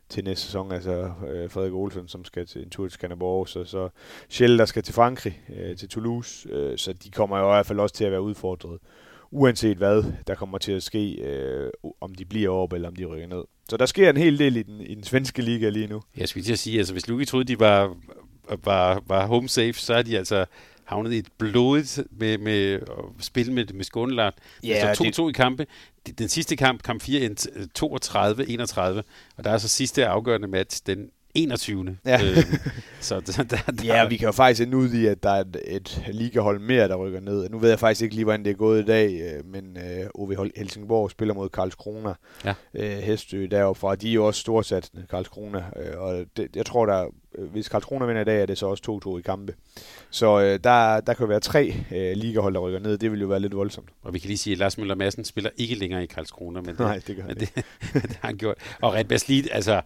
til 0.09 0.25
næste 0.25 0.47
sæson, 0.47 0.73
altså 0.73 1.13
øh, 1.29 1.51
Frederik 1.51 1.73
Olsen, 1.73 2.09
som 2.09 2.25
skal 2.25 2.47
til 2.47 2.63
en 2.63 2.71
tur 2.71 2.85
til 2.85 2.93
Skanderborg, 2.93 3.49
så, 3.49 3.65
så 3.65 3.89
Schell, 4.29 4.59
der 4.59 4.65
skal 4.65 4.83
til 4.83 4.95
Frankrig, 4.95 5.41
øh, 5.57 5.77
til 5.77 5.89
Toulouse, 5.89 6.49
øh, 6.49 6.79
så 6.79 6.93
de 6.93 7.11
kommer 7.11 7.39
jo 7.39 7.45
i 7.45 7.55
hvert 7.55 7.67
fald 7.67 7.81
også 7.81 7.95
til 7.95 8.05
at 8.05 8.13
være 8.13 8.23
udfordret, 8.23 8.79
uanset 9.31 9.77
hvad 9.77 10.05
der 10.27 10.35
kommer 10.35 10.59
til 10.59 10.73
at 10.73 10.83
ske, 10.83 11.15
øh, 11.15 11.71
om 12.01 12.15
de 12.15 12.25
bliver 12.25 12.49
op 12.51 12.73
eller 12.73 12.89
om 12.89 12.97
de 12.97 13.05
rykker 13.05 13.27
ned. 13.27 13.45
Så 13.71 13.77
der 13.77 13.87
sker 13.87 14.11
en 14.11 14.17
hel 14.17 14.39
del 14.39 14.57
i 14.57 14.63
den, 14.63 14.81
i 14.81 14.95
den 14.95 15.05
svenske 15.05 15.43
liga 15.43 15.69
lige 15.69 15.87
nu. 15.87 16.03
Jeg 16.17 16.29
skulle 16.29 16.45
til 16.45 16.53
at 16.53 16.59
sige, 16.59 16.79
altså 16.79 16.93
hvis 16.93 17.09
Lugi 17.09 17.25
troede, 17.25 17.45
de 17.45 17.61
var, 17.61 17.97
var, 18.65 19.03
var 19.07 19.27
home 19.27 19.49
safe, 19.49 19.73
så 19.73 19.95
er 19.95 20.03
de 20.03 20.19
altså 20.19 20.47
havnet 20.85 21.13
i 21.13 21.19
et 21.19 21.29
blodigt 21.39 22.01
med, 22.11 22.39
med 22.39 22.75
at 22.75 23.25
spille 23.25 23.53
med, 23.53 23.65
med 23.75 23.85
Skåneland. 23.85 24.35
Ja, 24.65 24.75
altså 24.75 25.05
2-2 25.05 25.07
det... 25.07 25.31
i 25.31 25.33
kampe. 25.33 25.67
Den 26.19 26.29
sidste 26.29 26.57
kamp, 26.57 26.83
kamp 26.83 27.03
4, 27.03 27.31
32-31, 27.79 29.03
og 29.37 29.45
der 29.45 29.51
er 29.51 29.59
så 29.59 29.69
sidste 29.69 30.07
afgørende 30.07 30.49
match 30.49 30.83
den 30.87 31.11
21. 31.35 31.97
Ja. 32.07 32.21
Øh, 32.25 32.37
så 33.01 33.21
der, 33.21 33.43
der, 33.43 33.73
der, 33.73 33.85
ja, 33.85 34.09
vi 34.09 34.17
kan 34.17 34.27
jo 34.27 34.33
faktisk 34.33 34.67
ende 34.67 34.77
ud 34.77 34.91
i, 34.93 35.07
at 35.07 35.23
der 35.23 35.31
er 35.31 35.41
et, 35.41 35.57
et 35.67 36.05
ligahold 36.13 36.59
mere, 36.59 36.89
der 36.89 36.97
rykker 36.97 37.21
ned. 37.21 37.49
Nu 37.49 37.59
ved 37.59 37.69
jeg 37.69 37.79
faktisk 37.79 38.03
ikke 38.03 38.15
lige, 38.15 38.25
hvordan 38.25 38.45
det 38.45 38.51
er 38.51 38.55
gået 38.55 38.83
i 38.83 38.87
dag, 38.87 39.21
øh, 39.21 39.47
men 39.47 39.77
øh, 39.77 40.07
OV 40.15 40.35
Helsingborg 40.57 41.11
spiller 41.11 41.35
mod 41.35 41.49
Karlskrona. 41.49 42.15
Ja. 42.45 42.55
Øh, 42.75 42.99
Hestø 42.99 43.47
deroppe 43.51 43.81
fra. 43.81 43.95
De 43.95 44.11
er 44.11 44.15
jo 44.15 44.27
også 44.27 44.41
storsatsende, 44.41 45.07
Karlskrona. 45.11 45.65
Øh, 45.77 46.01
og 46.01 46.25
det, 46.37 46.57
jeg 46.57 46.67
tror, 46.67 46.87
der 46.87 47.07
øh, 47.39 47.51
hvis 47.51 47.69
Karlskrona 47.69 48.05
vinder 48.05 48.23
i 48.23 48.25
dag, 48.25 48.43
er 48.43 48.47
det 48.47 48.59
så 48.59 48.67
også 48.67 49.01
2-2 49.07 49.19
i 49.19 49.23
kampe. 49.23 49.55
Så 50.11 50.41
øh, 50.41 50.59
der, 50.65 51.01
der 51.01 51.15
kan 51.15 51.29
være 51.29 51.41
tre 51.41 51.75
øh, 51.93 52.17
ligahold, 52.17 52.55
der 52.55 52.61
rykker 52.61 52.79
ned. 52.79 52.99
Det 52.99 53.13
vil 53.13 53.21
jo 53.21 53.27
være 53.27 53.41
lidt 53.41 53.57
voldsomt. 53.57 53.89
Og 54.03 54.15
vi 54.15 54.19
kan 54.19 54.29
lige 54.29 54.39
sige, 54.39 54.53
at 54.53 54.59
Lars 54.59 54.79
Møller 54.79 54.95
Madsen 54.95 55.25
spiller 55.25 55.51
ikke 55.57 55.75
længere 55.75 56.03
i 56.03 56.07
Karlskrona. 56.07 56.61
Men 56.61 56.71
det, 56.71 56.79
Nej, 56.79 57.01
det 57.07 57.17
gør 57.17 57.27
men 57.27 57.37
det, 57.37 57.55
det, 57.55 57.65
det 58.03 58.19
har 58.21 58.29
han 58.29 58.37
gjort. 58.37 58.57
Og 58.81 58.95
Red 58.95 59.05
Baslit, 59.05 59.49
altså 59.53 59.81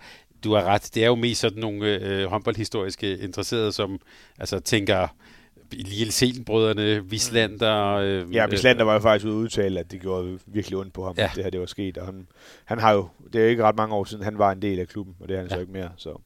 du 0.45 0.55
har 0.55 0.65
ret. 0.65 0.91
Det 0.95 1.03
er 1.03 1.07
jo 1.07 1.15
mest 1.15 1.41
sådan 1.41 1.59
nogle 1.59 1.87
øh, 1.87 2.27
håndboldhistoriske 2.27 3.19
interesserede, 3.19 3.73
som 3.73 4.01
altså 4.39 4.61
tænker 4.61 5.09
Lille 5.73 6.13
Selenbrødrene, 6.13 7.11
Vislander. 7.11 7.95
Øh, 7.95 8.35
ja, 8.35 8.47
Vislander 8.47 8.85
var 8.85 8.93
jo 8.93 8.99
faktisk 8.99 9.27
ude 9.27 9.35
udtale, 9.35 9.81
at 9.81 9.91
det 9.91 10.01
gjorde 10.01 10.39
virkelig 10.47 10.79
ondt 10.79 10.93
på 10.93 11.05
ham, 11.05 11.15
ja. 11.19 11.31
det 11.35 11.45
her 11.45 11.51
det 11.51 11.61
var 11.61 11.67
sket. 11.67 11.99
Og 11.99 12.07
han, 12.07 12.27
han 12.65 12.79
har 12.79 12.93
jo, 12.93 13.09
det 13.33 13.41
er 13.41 13.45
jo 13.45 13.51
ikke 13.51 13.63
ret 13.63 13.77
mange 13.77 13.95
år 13.95 14.05
siden, 14.05 14.25
han 14.25 14.39
var 14.39 14.53
en 14.53 14.63
del 14.63 14.79
af 14.79 14.89
klubben, 14.89 15.15
og 15.21 15.29
det 15.29 15.35
er 15.35 15.41
han 15.41 15.49
ja. 15.49 15.55
så 15.55 15.61
ikke 15.61 15.73
mere. 15.73 15.91
Så. 15.97 16.21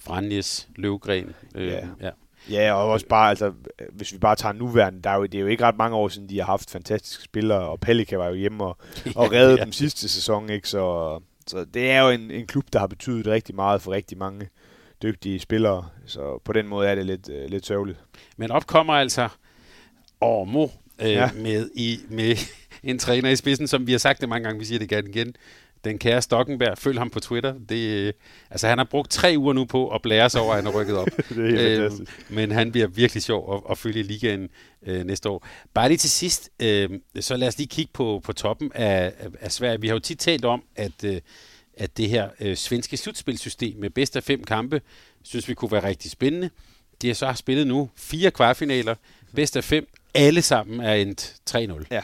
Franjes, 0.00 0.68
Løvgren. 0.76 1.34
Øh, 1.54 1.66
ja. 1.66 1.86
ja. 2.00 2.10
Ja, 2.50 2.72
og 2.72 2.90
også 2.90 3.06
bare, 3.06 3.30
altså, 3.30 3.52
hvis 3.92 4.12
vi 4.12 4.18
bare 4.18 4.36
tager 4.36 4.52
nuværende, 4.52 5.02
der 5.02 5.10
er 5.10 5.16
jo, 5.16 5.22
det 5.22 5.34
er 5.34 5.40
jo 5.40 5.46
ikke 5.46 5.64
ret 5.64 5.76
mange 5.76 5.96
år 5.96 6.08
siden, 6.08 6.28
de 6.28 6.38
har 6.38 6.46
haft 6.46 6.70
fantastiske 6.70 7.22
spillere, 7.22 7.68
og 7.68 7.80
Pelika 7.80 8.16
var 8.16 8.28
jo 8.28 8.34
hjemme 8.34 8.64
og, 8.64 8.78
og 9.16 9.32
reddede 9.32 9.56
ja. 9.58 9.64
dem 9.64 9.72
sidste 9.72 10.08
sæson, 10.08 10.50
ikke? 10.50 10.68
Så 10.68 11.18
så 11.46 11.64
det 11.64 11.90
er 11.90 12.00
jo 12.00 12.10
en, 12.10 12.30
en 12.30 12.46
klub, 12.46 12.64
der 12.72 12.78
har 12.78 12.86
betydet 12.86 13.26
rigtig 13.26 13.54
meget 13.54 13.82
for 13.82 13.92
rigtig 13.92 14.18
mange 14.18 14.48
dygtige 15.02 15.40
spillere. 15.40 15.88
Så 16.06 16.40
på 16.44 16.52
den 16.52 16.68
måde 16.68 16.88
er 16.88 16.94
det 16.94 17.06
lidt, 17.06 17.28
øh, 17.28 17.50
lidt 17.50 17.66
sørgeligt. 17.66 17.98
Men 18.36 18.50
op 18.50 18.66
kommer 18.66 18.92
altså 18.92 19.28
Ormo 20.20 20.68
øh, 21.00 21.10
ja. 21.10 21.30
med, 21.34 21.70
i, 21.74 21.98
med 22.08 22.36
en 22.90 22.98
træner 22.98 23.30
i 23.30 23.36
spidsen, 23.36 23.68
som 23.68 23.86
vi 23.86 23.92
har 23.92 23.98
sagt 23.98 24.20
det 24.20 24.28
mange 24.28 24.44
gange, 24.44 24.58
vi 24.58 24.64
siger 24.64 24.78
det 24.78 24.88
gerne 24.88 25.08
igen. 25.08 25.36
Den 25.84 25.98
kære 25.98 26.22
Stockenberg, 26.22 26.78
følg 26.78 26.98
ham 26.98 27.10
på 27.10 27.20
Twitter. 27.20 27.54
Det, 27.68 27.88
øh, 27.88 28.12
altså, 28.50 28.68
han 28.68 28.78
har 28.78 28.84
brugt 28.84 29.10
tre 29.10 29.34
uger 29.38 29.52
nu 29.52 29.64
på 29.64 29.88
at 29.88 30.02
blære 30.02 30.30
sig 30.30 30.40
over, 30.40 30.54
at 30.54 30.64
han 30.64 30.66
er 30.66 30.80
rykket 30.80 30.96
op. 30.96 31.08
det 31.28 31.74
er 31.74 31.84
øh, 31.84 31.90
men 32.28 32.50
han 32.50 32.72
bliver 32.72 32.86
virkelig 32.86 33.22
sjov 33.22 33.54
at, 33.54 33.70
at 33.70 33.78
følge 33.78 34.02
ligaen 34.02 34.48
øh, 34.86 35.04
næste 35.04 35.28
år. 35.28 35.46
Bare 35.74 35.88
lige 35.88 35.98
til 35.98 36.10
sidst, 36.10 36.50
øh, 36.62 36.90
så 37.20 37.36
lad 37.36 37.48
os 37.48 37.58
lige 37.58 37.68
kigge 37.68 37.90
på, 37.92 38.20
på 38.24 38.32
toppen 38.32 38.72
af, 38.74 39.12
af 39.40 39.52
Sverige. 39.52 39.80
Vi 39.80 39.86
har 39.86 39.94
jo 39.94 40.00
tit 40.00 40.18
talt 40.18 40.44
om, 40.44 40.62
at, 40.76 41.04
øh, 41.04 41.20
at 41.76 41.96
det 41.96 42.08
her 42.08 42.28
øh, 42.40 42.56
svenske 42.56 42.96
slutspilsystem 42.96 43.76
med 43.78 43.90
bedst 43.90 44.16
af 44.16 44.22
fem 44.22 44.44
kampe, 44.44 44.80
synes 45.22 45.48
vi 45.48 45.54
kunne 45.54 45.72
være 45.72 45.88
rigtig 45.88 46.10
spændende. 46.10 46.50
De 47.02 47.06
har 47.06 47.14
så 47.14 47.32
spillet 47.36 47.66
nu 47.66 47.90
fire 47.96 48.30
kvartfinaler, 48.30 48.94
bedst 49.34 49.56
af 49.56 49.64
fem, 49.64 49.88
alle 50.14 50.42
sammen 50.42 50.80
er 50.80 50.94
endt 50.94 51.36
3-0. 51.50 51.84
Ja. 51.90 52.02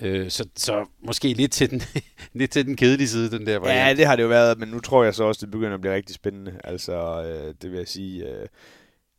Øh, 0.00 0.30
så, 0.30 0.48
så 0.56 0.86
måske 1.06 1.32
lidt 1.32 1.52
til, 1.52 1.70
den, 1.70 1.82
lidt 2.40 2.50
til 2.50 2.66
den 2.66 2.76
kedelige 2.76 3.08
side, 3.08 3.30
den 3.30 3.46
der 3.46 3.58
variant. 3.58 3.88
Ja, 3.88 3.94
det 3.94 4.06
har 4.06 4.16
det 4.16 4.22
jo 4.22 4.28
været, 4.28 4.58
men 4.58 4.68
nu 4.68 4.80
tror 4.80 5.04
jeg 5.04 5.14
så 5.14 5.24
også, 5.24 5.46
det 5.46 5.50
begynder 5.50 5.74
at 5.74 5.80
blive 5.80 5.94
rigtig 5.94 6.14
spændende. 6.14 6.52
Altså, 6.64 7.22
øh, 7.22 7.54
det 7.62 7.70
vil 7.70 7.78
jeg 7.78 7.88
sige, 7.88 8.28
øh, 8.28 8.48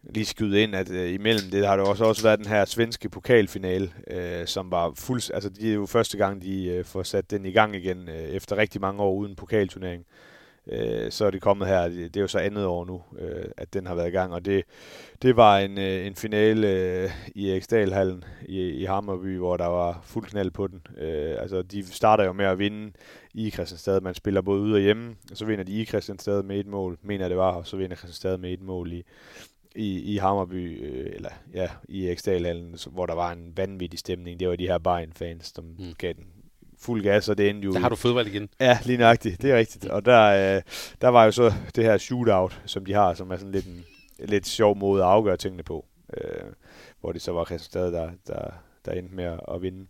lige 0.04 0.26
skyde 0.26 0.62
ind, 0.62 0.76
at 0.76 0.90
øh, 0.92 1.14
imellem 1.14 1.50
det 1.52 1.68
har 1.68 1.78
det 1.78 1.86
også, 1.86 2.04
også 2.04 2.24
været 2.24 2.40
den 2.40 2.48
her 2.48 2.66
svenske 2.66 3.10
pokalfinale, 3.10 3.92
øh, 4.12 4.48
som 4.48 4.72
var 4.72 4.94
fuld... 4.96 5.22
Altså, 5.34 5.50
det 5.50 5.70
er 5.70 5.74
jo 5.74 5.86
første 5.86 6.18
gang, 6.18 6.42
de 6.42 6.66
øh, 6.66 6.86
får 6.86 7.04
sat 7.04 7.32
den 7.32 7.46
i 7.46 7.52
gang 7.52 7.76
igen, 7.76 8.10
øh, 8.10 8.16
efter 8.16 8.58
rigtig 8.58 8.82
mange 8.82 9.02
år 9.02 9.14
uden 9.14 9.36
pokalturnering 9.36 10.02
øh, 10.02 10.33
så 11.10 11.26
er 11.26 11.32
det 11.32 11.42
kommet 11.42 11.68
her, 11.68 11.88
det 11.88 12.18
er 12.18 12.22
jo 12.22 12.28
så 12.28 12.40
andet 12.40 12.66
år 12.66 12.86
nu, 12.86 13.02
øh, 13.20 13.46
at 13.58 13.74
den 13.74 13.88
har 13.88 13.96
været 13.96 14.08
i 14.08 14.12
gang, 14.12 14.34
og 14.34 14.46
det, 14.46 14.64
det 15.22 15.36
var 15.36 15.60
en, 15.60 15.78
øh, 15.78 16.08
en 16.08 16.16
finale 16.16 16.68
øh, 16.68 17.10
i 17.36 17.52
Eksdalhallen 17.52 18.24
i, 18.46 18.70
i 18.70 18.84
Hammerby, 18.84 19.38
hvor 19.38 19.58
der 19.58 19.66
var 19.68 20.02
fuld 20.04 20.26
knald 20.26 20.52
på 20.52 20.68
den. 20.68 20.82
Øh, 20.98 21.36
altså, 21.40 21.62
de 21.62 21.86
starter 21.86 22.24
jo 22.24 22.34
med 22.34 22.46
at 22.46 22.60
vinde 22.60 22.92
i 23.34 23.52
Christianstad, 23.52 24.02
man 24.02 24.14
spiller 24.14 24.42
både 24.42 24.62
ude 24.62 24.76
og 24.76 24.82
hjemme, 24.82 25.16
og 25.32 25.38
så 25.38 25.46
vinder 25.46 25.64
de 25.64 25.72
i 25.72 25.86
Christianstad 25.86 26.44
med 26.44 26.60
et 26.60 26.68
mål, 26.68 26.98
mener 27.02 27.28
det 27.28 27.38
var, 27.38 27.52
og 27.52 27.68
så 27.68 27.78
vinder 27.78 27.96
Christianstad 27.96 28.38
med 28.38 28.54
et 28.54 28.62
mål 28.62 28.94
i, 28.94 29.04
i, 29.76 30.14
i 30.14 30.18
Hammerby, 30.18 30.86
øh, 30.86 31.12
eller 31.16 31.30
ja, 31.54 31.70
i 31.90 32.10
Eksdalhallen, 32.10 32.76
hvor 32.92 33.06
der 33.06 33.16
var 33.16 33.32
en 33.32 33.54
vanvittig 33.58 34.00
stemning. 34.00 34.40
Det 34.40 34.50
var 34.50 34.56
de 34.56 34.68
her 34.68 34.78
Bayern-fans, 34.78 35.54
som 35.56 35.66
mm. 35.66 35.94
gav 35.98 36.14
den 36.14 36.26
fuld 36.84 37.04
gas, 37.04 37.30
og 37.30 37.38
det 37.38 37.50
endte 37.50 37.66
jo... 37.66 37.74
Der 37.74 37.80
har 37.80 37.90
du 37.90 37.96
fodbold 37.96 38.28
igen. 38.28 38.50
Ja, 38.60 38.80
lige 38.86 38.98
nøjagtigt. 38.98 39.42
Det 39.42 39.52
er 39.52 39.58
rigtigt. 39.58 39.86
Og 39.86 40.06
der, 40.06 40.56
øh, 40.56 40.62
der 41.02 41.08
var 41.08 41.26
jo 41.26 41.32
så 41.32 41.54
det 41.76 41.84
her 41.84 41.98
shootout, 41.98 42.62
som 42.66 42.86
de 42.86 42.94
har, 42.94 43.14
som 43.14 43.32
er 43.32 43.38
sådan 43.38 43.52
lidt 43.52 43.66
en 43.66 43.86
lidt 44.20 44.48
sjov 44.48 44.78
måde 44.78 45.04
at 45.04 45.10
afgøre 45.10 45.38
tingene 45.38 45.64
på. 45.64 45.86
Øh, 46.18 46.52
hvor 47.02 47.12
det 47.12 47.22
så 47.22 47.32
var 47.32 47.46
Christianstad, 47.46 47.92
der, 47.92 48.10
der, 48.28 48.52
der 48.86 48.92
endte 48.92 49.16
med 49.16 49.38
at 49.54 49.62
vinde. 49.62 49.86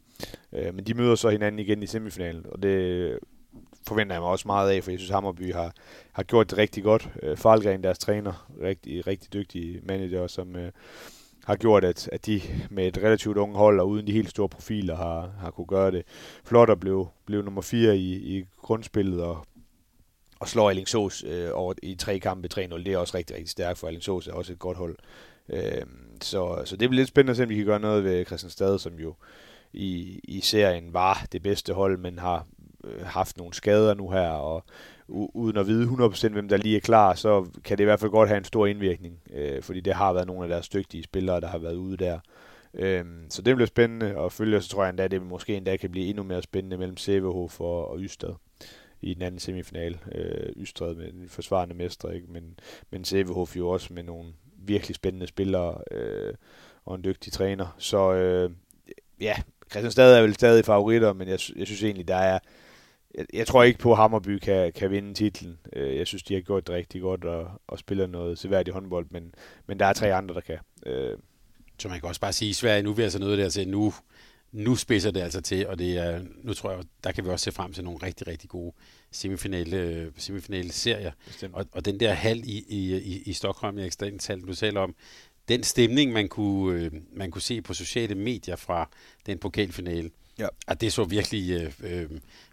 Øh, 0.54 0.76
men 0.76 0.86
de 0.86 0.94
møder 0.94 1.16
så 1.16 1.30
hinanden 1.30 1.60
igen 1.60 1.84
i 1.84 1.88
semifinalen, 1.88 2.46
og 2.52 2.64
det 2.64 3.20
forventer 3.88 4.16
jeg 4.16 4.22
mig 4.22 4.32
også 4.32 4.48
meget 4.48 4.72
af, 4.72 4.84
for 4.84 4.92
jeg 4.92 5.00
synes, 5.00 5.12
Hammerby 5.12 5.54
har, 5.54 5.74
har 6.12 6.24
gjort 6.24 6.50
det 6.50 6.58
rigtig 6.58 6.84
godt. 6.84 7.10
Øh, 7.24 7.38
Falgren, 7.38 7.84
deres 7.84 8.00
træner, 8.00 8.50
rigtig, 8.62 9.08
rigtig 9.08 9.34
dygtig 9.34 9.80
manager, 9.84 10.28
som, 10.28 10.56
øh, 10.56 10.72
har 11.46 11.56
gjort, 11.56 11.84
at, 11.84 12.10
at 12.12 12.26
de 12.26 12.42
med 12.70 12.88
et 12.88 12.98
relativt 12.98 13.38
unge 13.38 13.56
hold 13.56 13.80
og 13.80 13.90
uden 13.90 14.08
de 14.08 14.12
helt 14.12 14.30
store 14.30 14.50
profiler 14.50 14.96
har, 14.96 15.32
har 15.40 15.52
kunne 15.52 15.68
gøre 15.68 15.92
det 15.92 16.04
flot 16.46 16.70
og 16.70 16.80
blev, 16.80 17.08
blev 17.26 17.44
nummer 17.44 17.62
4 17.62 17.98
i, 17.98 18.38
i 18.38 18.46
grundspillet 18.62 19.24
og, 19.24 19.46
og 20.40 20.48
slår 20.48 20.70
Alingsås 20.70 21.24
øh, 21.28 21.50
over 21.54 21.74
i 21.84 21.96
tre 21.96 22.20
kampe 22.20 22.50
3-0. 22.54 22.60
Det 22.60 22.88
er 22.88 22.98
også 22.98 23.18
rigtig, 23.18 23.36
rigtig 23.36 23.50
stærkt, 23.50 23.80
for 23.80 23.88
Alingsås 23.88 24.28
er 24.28 24.34
også 24.34 24.54
et 24.54 24.60
godt 24.60 24.78
hold. 24.78 24.96
Øh, 25.50 25.86
så, 26.22 26.62
så 26.66 26.78
det 26.78 26.90
bliver 26.90 27.02
lidt 27.02 27.10
spændende 27.10 27.32
at 27.32 27.38
se, 27.38 27.44
om 27.44 27.50
vi 27.50 27.56
kan 27.56 27.66
gøre 27.66 27.80
noget 27.80 28.04
ved 28.04 28.26
Christianstad, 28.26 28.80
som 28.80 28.94
jo 28.94 29.16
i, 29.74 30.20
i 30.24 30.42
serien 30.42 30.94
var 30.94 31.26
det 31.32 31.44
bedste 31.44 31.74
hold, 31.74 31.98
men 31.98 32.20
har 32.20 32.48
øh, 32.84 33.06
haft 33.06 33.38
nogle 33.38 33.54
skader 33.54 33.94
nu 33.94 34.10
her, 34.10 34.30
og 34.30 34.64
uden 35.08 35.58
at 35.58 35.68
vide 35.68 35.86
100% 35.86 36.30
hvem 36.30 36.50
der 36.50 36.58
lige 36.58 36.76
er 36.76 36.82
klar, 36.82 37.14
så 37.14 37.46
kan 37.64 37.78
det 37.78 37.84
i 37.84 37.86
hvert 37.86 38.00
fald 38.00 38.12
godt 38.12 38.30
have 38.30 38.38
en 38.38 38.44
stor 38.44 38.66
indvirkning, 38.66 39.20
øh, 39.34 39.62
fordi 39.62 39.80
det 39.80 39.94
har 39.94 40.14
været 40.14 40.28
nogle 40.28 40.44
af 40.44 40.50
deres 40.50 40.70
dygtige 40.70 41.04
spillere, 41.04 41.42
der 41.42 41.48
har 41.48 41.58
været 41.58 41.76
ude 41.76 41.98
der. 41.98 42.20
Øh, 42.74 43.06
så 43.30 43.42
det 43.42 43.56
bliver 43.56 43.68
spændende 43.68 44.20
at 44.20 44.32
følge, 44.32 44.62
så 44.62 44.70
tror 44.70 44.84
jeg 44.84 44.90
endda, 44.90 45.04
at 45.04 45.12
det 45.12 45.22
måske 45.22 45.56
endda 45.56 45.78
kan 45.78 45.92
blive 45.92 46.06
endnu 46.06 46.24
mere 46.24 46.42
spændende 46.42 46.78
mellem 46.78 46.98
CVH 46.98 47.62
og, 47.62 47.88
og 47.92 48.00
Ystad 48.00 48.34
i 49.02 49.14
den 49.14 49.22
anden 49.22 49.40
semifinal. 49.40 50.00
Øh, 50.16 50.64
Ystad 50.64 50.96
med 50.96 51.12
den 51.12 51.30
forsvarende 51.30 51.76
mestre, 51.76 52.16
ikke? 52.16 52.28
Men, 52.32 52.60
men 52.92 53.06
CVH 53.06 53.58
jo 53.58 53.70
også 53.70 53.94
med 53.94 54.04
nogle 54.04 54.34
virkelig 54.58 54.96
spændende 54.96 55.28
spillere 55.28 55.78
øh, 55.92 56.34
og 56.86 56.96
en 56.96 57.04
dygtig 57.04 57.34
træner. 57.34 57.76
Så 57.78 58.14
øh, 58.14 58.52
ja, 59.22 59.36
Christianstad 59.72 60.18
er 60.18 60.22
vel 60.22 60.34
stadig 60.34 60.66
favoritter, 60.66 61.14
men 61.14 61.28
jeg, 61.28 61.40
jeg 61.56 61.68
synes 61.68 61.84
egentlig, 61.84 62.08
der 62.08 62.16
er 62.16 62.40
jeg, 63.18 63.26
jeg 63.34 63.48
tror 63.48 63.64
ikke 63.64 63.80
på, 63.80 63.92
at 63.92 63.98
Hammerby 63.98 64.38
kan, 64.38 64.74
kan 64.74 64.92
vinde 64.92 65.14
titlen. 65.14 65.60
Øh, 65.74 65.98
jeg 65.98 66.08
synes, 66.08 66.24
de 66.24 66.34
har 66.34 66.42
gjort 66.42 66.68
det 66.68 66.76
rigtig 66.76 67.02
godt 67.02 67.26
og, 67.26 67.52
og 67.68 67.80
spiller 67.80 68.08
noget 68.08 68.40
seværdigt 68.40 68.74
håndbold, 68.74 69.08
men, 69.10 69.36
men 69.68 69.80
der 69.80 69.86
er 69.86 69.94
tre 69.94 70.14
andre, 70.14 70.36
der 70.36 70.42
kan. 70.42 70.58
Øh. 70.86 71.18
Så 71.80 71.90
man 71.90 72.00
kan 72.00 72.10
også 72.10 72.22
bare 72.22 72.34
sige, 72.34 72.50
at 72.50 72.56
Sverige 72.56 72.84
nu 72.84 72.90
er 72.90 72.94
vi 72.94 73.02
altså 73.02 73.20
noget 73.20 73.38
der 73.38 73.50
til, 73.50 73.68
nu, 73.68 73.94
nu 74.52 74.76
spidser 74.76 75.12
det 75.12 75.22
altså 75.22 75.42
til, 75.42 75.68
og 75.68 75.80
det 75.80 75.98
er, 75.98 76.22
nu 76.44 76.54
tror 76.54 76.72
jeg, 76.72 76.84
der 77.04 77.12
kan 77.12 77.26
vi 77.26 77.30
også 77.30 77.44
se 77.44 77.52
frem 77.52 77.74
til 77.74 77.84
nogle 77.84 78.00
rigtig, 78.04 78.28
rigtig 78.28 78.50
gode 78.50 78.76
semifinale, 79.12 80.12
semifinale 80.18 80.72
serier. 80.72 81.12
Og, 81.54 81.66
og 81.72 81.86
den 81.86 82.00
der 82.00 82.14
hal 82.14 82.38
i, 82.44 82.66
i, 82.68 82.98
i, 82.98 83.22
i 83.26 83.34
Stockholm, 83.34 83.78
jeg 83.78 83.86
ekstremt 83.86 84.30
du 84.48 84.56
taler 84.56 84.82
om, 84.82 84.96
den 85.48 85.64
stemning, 85.64 86.12
man 86.12 86.30
kunne, 86.30 86.80
øh, 86.80 86.92
man 87.14 87.32
kunne 87.32 87.42
se 87.42 87.62
på 87.62 87.74
sociale 87.74 88.16
medier 88.16 88.56
fra 88.56 88.90
den 89.26 89.38
pokalfinale, 89.38 90.10
Ja. 90.40 90.48
Og 90.68 90.82
det 90.82 90.94
så 90.94 91.04
virkelig, 91.04 91.52
øh, 91.52 91.72
øh, 91.84 92.10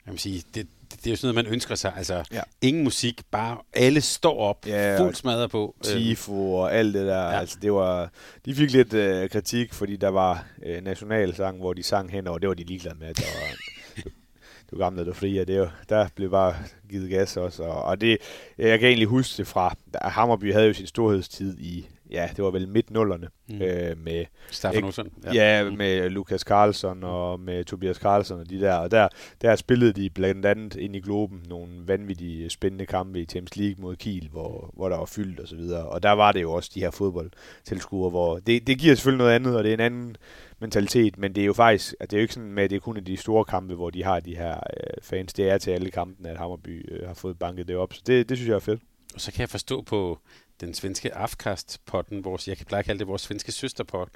man 0.06 0.18
sige, 0.18 0.42
det, 0.54 0.66
det 0.90 1.06
er 1.06 1.10
jo 1.10 1.16
sådan 1.16 1.34
noget, 1.34 1.46
man 1.46 1.54
ønsker 1.54 1.74
sig. 1.74 1.92
Altså, 1.96 2.24
ja. 2.32 2.40
ingen 2.60 2.84
musik, 2.84 3.22
bare 3.30 3.58
alle 3.72 4.00
står 4.00 4.38
op, 4.38 4.66
ja, 4.66 5.00
fuldt 5.00 5.16
smadret 5.16 5.50
på. 5.50 5.76
Øh. 5.78 5.92
Tifo 5.92 6.54
og 6.54 6.74
alt 6.74 6.94
det 6.94 7.06
der. 7.06 7.22
Ja. 7.22 7.38
Altså, 7.38 7.58
det 7.62 7.72
var, 7.72 8.10
de 8.44 8.54
fik 8.54 8.70
lidt 8.70 8.94
øh, 8.94 9.30
kritik, 9.30 9.72
fordi 9.72 9.96
der 9.96 10.08
var 10.08 10.46
øh, 10.62 10.84
nationalsang, 10.84 11.58
hvor 11.58 11.72
de 11.72 11.82
sang 11.82 12.10
hen, 12.10 12.26
og 12.26 12.40
det 12.40 12.48
var 12.48 12.54
de 12.54 12.64
ligeglade 12.64 12.98
med. 12.98 13.14
Der 13.14 13.22
var, 13.22 13.56
du, 14.70 14.78
gamle, 14.78 15.04
du 15.04 15.12
fri, 15.12 15.38
og 15.38 15.46
det 15.46 15.60
var, 15.60 15.80
der 15.88 16.08
blev 16.14 16.30
bare 16.30 16.54
givet 16.90 17.10
gas 17.10 17.36
også. 17.36 17.62
Og, 17.62 17.82
og 17.82 18.00
det, 18.00 18.18
jeg 18.58 18.78
kan 18.78 18.88
egentlig 18.88 19.08
huske 19.08 19.36
det 19.36 19.46
fra, 19.46 19.74
Hammerby 20.02 20.52
havde 20.52 20.66
jo 20.66 20.72
sin 20.72 20.86
storhedstid 20.86 21.58
i 21.58 21.88
ja, 22.10 22.28
det 22.36 22.44
var 22.44 22.50
vel 22.50 22.68
midt 22.68 22.90
nullerne 22.90 23.28
mm. 23.48 23.62
øh, 23.62 23.98
med 23.98 24.24
Staffan 24.50 24.84
Olsen. 24.84 25.08
Ja, 25.24 25.32
ja 25.34 25.70
mm. 25.70 25.76
med 25.76 26.10
Lukas 26.10 26.44
Karlsson 26.44 27.04
og 27.04 27.40
med 27.40 27.64
Tobias 27.64 27.98
Karlsson 27.98 28.40
og 28.40 28.50
de 28.50 28.60
der. 28.60 28.74
Og 28.74 28.90
der, 28.90 29.08
der 29.42 29.56
spillede 29.56 29.92
de 29.92 30.10
blandt 30.10 30.46
andet 30.46 30.76
ind 30.76 30.96
i 30.96 31.00
Globen 31.00 31.42
nogle 31.48 31.72
vanvittige 31.86 32.50
spændende 32.50 32.86
kampe 32.86 33.20
i 33.20 33.24
Champions 33.24 33.56
League 33.56 33.82
mod 33.82 33.96
Kiel, 33.96 34.28
hvor, 34.32 34.72
hvor 34.76 34.88
der 34.88 34.96
var 34.96 35.04
fyldt 35.04 35.40
og 35.40 35.48
så 35.48 35.56
videre. 35.56 35.86
Og 35.86 36.02
der 36.02 36.12
var 36.12 36.32
det 36.32 36.42
jo 36.42 36.52
også 36.52 36.70
de 36.74 36.80
her 36.80 36.90
fodboldtilskuere, 36.90 38.10
hvor 38.10 38.38
det, 38.38 38.66
det 38.66 38.78
giver 38.78 38.94
selvfølgelig 38.94 39.18
noget 39.18 39.34
andet, 39.34 39.56
og 39.56 39.64
det 39.64 39.70
er 39.70 39.74
en 39.74 39.80
anden 39.80 40.16
mentalitet, 40.60 41.18
men 41.18 41.34
det 41.34 41.40
er 41.40 41.46
jo 41.46 41.52
faktisk, 41.52 41.94
at 42.00 42.10
det 42.10 42.16
er 42.16 42.20
jo 42.20 42.22
ikke 42.22 42.34
sådan 42.34 42.52
med, 42.52 42.62
at 42.64 42.70
det 42.70 42.76
er 42.76 42.80
kun 42.80 42.96
de 42.96 43.16
store 43.16 43.44
kampe, 43.44 43.74
hvor 43.74 43.90
de 43.90 44.04
har 44.04 44.20
de 44.20 44.36
her 44.36 44.54
øh, 44.54 45.02
fans. 45.02 45.32
Det 45.32 45.50
er 45.50 45.58
til 45.58 45.70
alle 45.70 45.90
kampene, 45.90 46.28
at 46.28 46.36
Hammerby 46.36 46.92
øh, 46.92 47.06
har 47.06 47.14
fået 47.14 47.38
banket 47.38 47.68
det 47.68 47.76
op. 47.76 47.94
Så 47.94 48.02
det, 48.06 48.28
det 48.28 48.36
synes 48.36 48.48
jeg 48.48 48.54
er 48.54 48.58
fedt. 48.58 48.80
Og 49.14 49.20
så 49.20 49.32
kan 49.32 49.40
jeg 49.40 49.48
forstå 49.48 49.82
på 49.82 50.18
den 50.60 50.74
svenske 50.74 51.14
Afkast-potten, 51.14 52.24
vores, 52.24 52.48
jeg 52.48 52.56
kan 52.56 52.66
pleje 52.66 52.82
kalde 52.82 52.98
det 52.98 53.06
vores 53.06 53.22
svenske 53.22 53.52
søsterpot, 53.52 54.08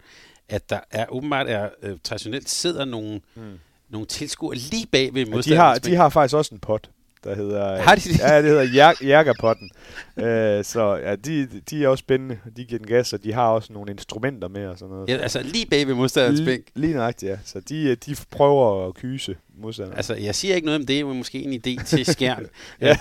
at 0.48 0.70
der 0.70 0.80
er 0.90 1.06
åbenbart 1.08 1.48
er, 1.48 1.68
øh, 1.82 1.96
traditionelt 2.04 2.50
sidder 2.50 2.84
nogle, 2.84 3.20
mm. 3.34 3.58
nogle 3.88 4.06
tilskuere 4.06 4.56
lige 4.56 4.86
bag 4.86 5.14
ved 5.14 5.26
ja, 5.26 5.40
de, 5.40 5.56
har, 5.56 5.78
de 5.78 5.94
har 5.94 6.08
faktisk 6.08 6.36
også 6.36 6.54
en 6.54 6.60
pot 6.60 6.90
der 7.24 7.34
hedder... 7.34 7.82
Har 7.82 7.94
de 7.94 8.00
det? 8.00 8.18
Ja, 8.18 8.42
det 8.42 8.44
hedder 8.44 8.94
Jærgerpotten. 9.02 9.70
øh, 10.16 10.64
så 10.64 11.00
ja, 11.02 11.16
de, 11.16 11.48
de 11.70 11.84
er 11.84 11.88
også 11.88 12.02
spændende. 12.02 12.38
De 12.56 12.64
giver 12.64 12.78
den 12.78 12.88
gas, 12.88 13.12
og 13.12 13.24
de 13.24 13.32
har 13.32 13.48
også 13.48 13.72
nogle 13.72 13.90
instrumenter 13.90 14.48
med 14.48 14.66
og 14.66 14.78
sådan 14.78 14.94
noget. 14.94 15.08
Ja, 15.08 15.16
altså 15.16 15.42
lige 15.42 15.66
bag 15.66 15.86
ved 15.86 15.94
modstanderens 15.94 16.40
bænk. 16.40 16.66
Lige 16.74 16.94
nøjagtigt, 16.94 17.30
ja. 17.30 17.38
Så 17.44 17.60
de, 17.60 17.94
de 17.94 18.16
prøver 18.30 18.88
at 18.88 18.94
kyse 18.94 19.36
modstanderen. 19.58 19.96
Altså, 19.96 20.14
jeg 20.14 20.34
siger 20.34 20.54
ikke 20.54 20.66
noget 20.66 20.80
om 20.80 20.86
det, 20.86 21.06
men 21.06 21.16
måske 21.18 21.38
en 21.42 21.52
idé 21.52 21.84
til 21.84 22.06
skærn. 22.14 22.46
ja. 22.80 22.96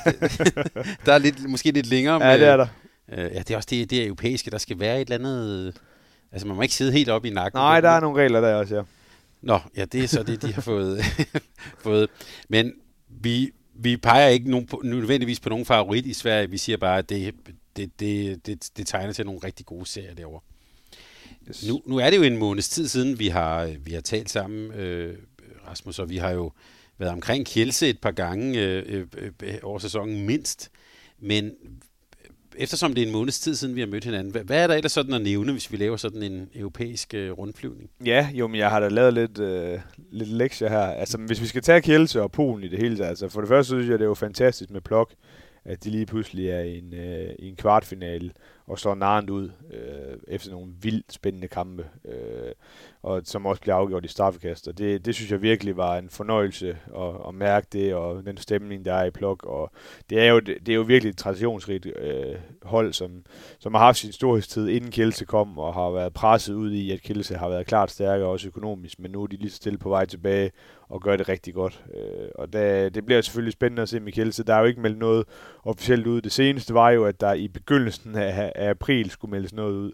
der 1.05 1.13
er 1.13 1.17
lidt, 1.17 1.49
måske 1.49 1.71
lidt 1.71 1.87
længere 1.87 2.19
med... 2.19 2.27
Ja, 2.27 2.37
det 2.37 2.47
er 2.47 2.57
der. 2.57 2.67
Øh, 3.11 3.17
ja, 3.17 3.39
det 3.39 3.51
er 3.51 3.55
også 3.55 3.67
det, 3.69 3.89
det 3.89 4.05
europæiske. 4.05 4.51
Der 4.51 4.57
skal 4.57 4.79
være 4.79 5.01
et 5.01 5.09
eller 5.11 5.29
andet... 5.29 5.75
Altså, 6.31 6.47
man 6.47 6.55
må 6.55 6.61
ikke 6.61 6.75
sidde 6.75 6.91
helt 6.91 7.09
op 7.09 7.25
i 7.25 7.29
nakken. 7.29 7.57
Nej, 7.57 7.81
der 7.81 7.89
er 7.89 7.99
nogle 7.99 8.21
regler 8.21 8.41
der 8.41 8.55
også, 8.55 8.75
ja. 8.75 8.81
Nå, 9.41 9.59
ja, 9.77 9.85
det 9.85 10.03
er 10.03 10.07
så 10.07 10.23
det, 10.23 10.41
de 10.41 10.53
har 10.53 10.61
fået. 10.61 10.99
fået. 11.85 12.09
Men 12.49 12.73
vi, 13.07 13.51
vi 13.75 13.97
peger 13.97 14.27
ikke 14.27 14.51
nogen, 14.51 14.69
nødvendigvis 14.83 15.39
på 15.39 15.49
nogen 15.49 15.65
favorit 15.65 16.05
i 16.05 16.13
Sverige. 16.13 16.49
Vi 16.49 16.57
siger 16.57 16.77
bare, 16.77 16.97
at 16.97 17.09
det, 17.09 17.35
det, 17.75 17.99
det, 17.99 18.45
det, 18.45 18.69
det 18.77 18.87
tegner 18.87 19.13
til 19.13 19.25
nogle 19.25 19.41
rigtig 19.43 19.65
gode 19.65 19.85
serier 19.85 20.13
derovre. 20.13 20.39
Yes. 21.49 21.67
Nu, 21.67 21.81
nu 21.85 21.97
er 21.97 22.09
det 22.09 22.17
jo 22.17 22.23
en 22.23 22.37
måneds 22.37 22.69
tid 22.69 22.87
siden, 22.87 23.19
vi 23.19 23.27
har, 23.27 23.75
vi 23.79 23.93
har 23.93 24.01
talt 24.01 24.29
sammen, 24.29 24.71
øh, 24.71 25.17
Rasmus, 25.67 25.99
og 25.99 26.09
vi 26.09 26.17
har 26.17 26.31
jo 26.31 26.51
været 26.97 27.11
omkring 27.11 27.45
Kjelse 27.45 27.87
et 27.87 27.99
par 27.99 28.11
gange 28.11 28.59
øh, 28.59 29.05
øh, 29.17 29.31
øh, 29.43 29.53
over 29.63 29.79
sæsonen 29.79 30.25
mindst. 30.25 30.71
Men 31.19 31.51
eftersom 32.57 32.93
det 32.93 33.01
er 33.03 33.07
en 33.07 33.13
måneds 33.13 33.39
tid 33.39 33.55
siden, 33.55 33.75
vi 33.75 33.79
har 33.79 33.87
mødt 33.87 34.03
hinanden, 34.03 34.31
hvad, 34.31 34.43
hvad 34.43 34.63
er 34.63 34.67
der 34.67 34.75
ellers 34.75 34.91
sådan 34.91 35.13
at 35.13 35.21
nævne, 35.21 35.51
hvis 35.51 35.71
vi 35.71 35.77
laver 35.77 35.97
sådan 35.97 36.23
en 36.23 36.49
europæisk 36.55 37.13
øh, 37.13 37.31
rundflyvning? 37.31 37.89
Ja, 38.05 38.29
jo, 38.33 38.47
men 38.47 38.59
jeg 38.59 38.69
har 38.69 38.79
da 38.79 38.87
lavet 38.87 39.13
lidt, 39.13 39.39
øh, 39.39 39.79
lidt 40.11 40.29
lektier 40.29 40.69
her. 40.69 40.79
Altså, 40.79 41.17
hvis 41.17 41.41
vi 41.41 41.47
skal 41.47 41.61
tage 41.61 41.81
Kjelse 41.81 42.21
og 42.21 42.31
Polen 42.31 42.63
i 42.63 42.67
det 42.67 42.79
hele 42.79 42.97
taget, 42.97 43.09
altså 43.09 43.29
for 43.29 43.41
det 43.41 43.47
første 43.47 43.69
synes 43.69 43.89
jeg, 43.89 43.99
det 43.99 44.05
er 44.05 44.09
jo 44.09 44.13
fantastisk 44.13 44.71
med 44.71 44.81
Plok, 44.81 45.13
at 45.65 45.83
de 45.83 45.89
lige 45.89 46.05
pludselig 46.05 46.49
er 46.49 46.59
i 46.59 46.77
en, 46.77 46.93
øh, 46.93 47.35
i 47.39 47.49
en 47.49 47.55
kvartfinale 47.55 48.31
og 48.67 48.79
står 48.79 48.95
narrent 48.95 49.29
ud 49.29 49.51
øh, 49.73 50.17
efter 50.27 50.51
nogle 50.51 50.73
vildt 50.81 51.13
spændende 51.13 51.47
kampe, 51.47 51.85
øh, 52.05 52.51
og 53.01 53.21
som 53.25 53.45
også 53.45 53.61
bliver 53.61 53.75
afgjort 53.75 54.05
i 54.05 54.07
straffekast. 54.07 54.67
Og 54.67 54.77
det, 54.77 55.05
det 55.05 55.15
synes 55.15 55.31
jeg 55.31 55.41
virkelig 55.41 55.77
var 55.77 55.97
en 55.97 56.09
fornøjelse 56.09 56.69
at, 56.95 57.27
at 57.27 57.35
mærke 57.35 57.67
det, 57.73 57.93
og 57.93 58.25
den 58.25 58.37
stemning, 58.37 58.85
der 58.85 58.93
er 58.93 59.05
i 59.05 59.11
Plok. 59.11 59.43
Og 59.45 59.71
det 60.09 60.19
er 60.19 60.25
jo, 60.25 60.39
det 60.39 60.69
er 60.69 60.73
jo 60.73 60.81
virkelig 60.81 61.09
et 61.09 61.17
traditionsrigt 61.17 61.85
øh, 61.85 62.35
hold, 62.63 62.93
som, 62.93 63.23
som 63.59 63.73
har 63.73 63.81
haft 63.81 63.97
sin 63.97 64.11
storhedstid 64.11 64.67
inden 64.67 64.91
Kielse 64.91 65.25
kom, 65.25 65.57
og 65.57 65.73
har 65.73 65.91
været 65.91 66.13
presset 66.13 66.53
ud 66.53 66.71
i, 66.71 66.91
at 66.91 67.01
Kielse 67.01 67.35
har 67.35 67.49
været 67.49 67.67
klart 67.67 67.91
stærkere 67.91 68.29
også 68.29 68.47
økonomisk, 68.47 68.99
men 68.99 69.11
nu 69.11 69.23
er 69.23 69.27
de 69.27 69.35
lige 69.35 69.49
så 69.49 69.55
stille 69.55 69.77
på 69.77 69.89
vej 69.89 70.05
tilbage 70.05 70.51
og 70.89 71.01
gør 71.01 71.15
det 71.15 71.29
rigtig 71.29 71.53
godt. 71.53 71.83
Øh, 71.93 72.29
og 72.35 72.53
der, 72.53 72.89
det 72.89 73.05
bliver 73.05 73.21
selvfølgelig 73.21 73.53
spændende 73.53 73.81
at 73.81 73.89
se 73.89 73.99
Mikkelsen. 73.99 74.47
Der 74.47 74.55
er 74.55 74.59
jo 74.59 74.65
ikke 74.65 74.81
meldt 74.81 74.97
noget 74.97 75.25
officielt 75.63 76.07
ud. 76.07 76.21
Det 76.21 76.31
seneste 76.31 76.73
var 76.73 76.89
jo, 76.89 77.05
at 77.05 77.21
der 77.21 77.33
i 77.33 77.47
begyndelsen 77.47 78.15
af, 78.15 78.51
af 78.55 78.69
april 78.69 79.09
skulle 79.09 79.31
meldes 79.31 79.53
noget 79.53 79.73
ud. 79.73 79.91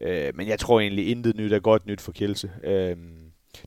Øh, 0.00 0.32
men 0.34 0.48
jeg 0.48 0.58
tror 0.58 0.80
egentlig, 0.80 1.10
intet 1.10 1.36
nyt 1.36 1.52
er 1.52 1.58
godt 1.58 1.86
nyt 1.86 2.00
for 2.00 2.12
Kielse. 2.12 2.50
Øh, 2.64 2.96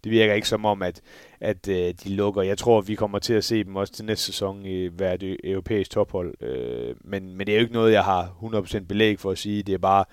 det 0.03 0.11
virker 0.11 0.33
ikke 0.33 0.47
som 0.47 0.65
om, 0.65 0.81
at, 0.81 1.01
at 1.39 1.67
øh, 1.67 1.93
de 2.03 2.09
lukker. 2.09 2.41
Jeg 2.41 2.57
tror, 2.57 2.81
vi 2.81 2.95
kommer 2.95 3.19
til 3.19 3.33
at 3.33 3.43
se 3.43 3.63
dem 3.63 3.75
også 3.75 3.93
til 3.93 4.05
næste 4.05 4.25
sæson 4.25 4.65
i 4.65 4.87
hvert 4.87 5.23
europæisk 5.43 5.91
tophold. 5.91 6.43
Øh, 6.43 6.95
men, 7.01 7.35
men 7.35 7.47
det 7.47 7.53
er 7.53 7.57
jo 7.57 7.61
ikke 7.61 7.73
noget, 7.73 7.93
jeg 7.93 8.03
har 8.03 8.35
100% 8.43 8.85
belæg 8.85 9.19
for 9.19 9.31
at 9.31 9.37
sige. 9.37 9.63
Det 9.63 9.73
er 9.73 9.77
bare, 9.77 10.05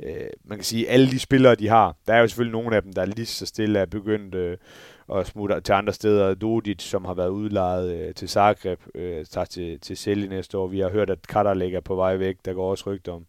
øh, 0.00 0.26
man 0.44 0.58
kan 0.58 0.64
sige, 0.64 0.88
alle 0.88 1.10
de 1.10 1.18
spillere, 1.18 1.54
de 1.54 1.68
har. 1.68 1.96
Der 2.06 2.14
er 2.14 2.20
jo 2.20 2.28
selvfølgelig 2.28 2.52
nogle 2.52 2.76
af 2.76 2.82
dem, 2.82 2.92
der 2.92 3.04
lige 3.04 3.26
så 3.26 3.46
stille 3.46 3.78
er 3.78 3.86
begyndt 3.86 4.34
øh, 4.34 4.56
og 5.06 5.26
smutter 5.26 5.60
til 5.60 5.72
andre 5.72 5.92
steder. 5.92 6.34
Dodic, 6.34 6.82
som 6.82 7.04
har 7.04 7.14
været 7.14 7.28
udlejet 7.28 7.94
øh, 7.94 8.14
til 8.14 8.28
Zagreb, 8.28 8.80
øh, 8.94 9.24
tager 9.26 9.44
til, 9.44 9.80
til 9.80 9.96
Selje 9.96 10.28
næste 10.28 10.58
år. 10.58 10.66
Vi 10.66 10.80
har 10.80 10.90
hørt, 10.90 11.10
at 11.10 11.26
Katar 11.26 11.54
ligger 11.54 11.80
på 11.80 11.94
vej 11.94 12.16
væk. 12.16 12.36
Der 12.44 12.52
går 12.52 12.70
også 12.70 12.84
rygter 12.86 13.12
om, 13.12 13.26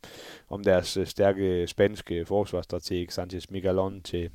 om 0.50 0.64
deres 0.64 0.98
øh, 0.98 1.08
stærke 1.08 1.68
spanske 1.68 2.26
forsvarsstrateg, 2.26 3.08
Sanchez 3.10 3.50
Miguelon, 3.50 4.02
til, 4.02 4.30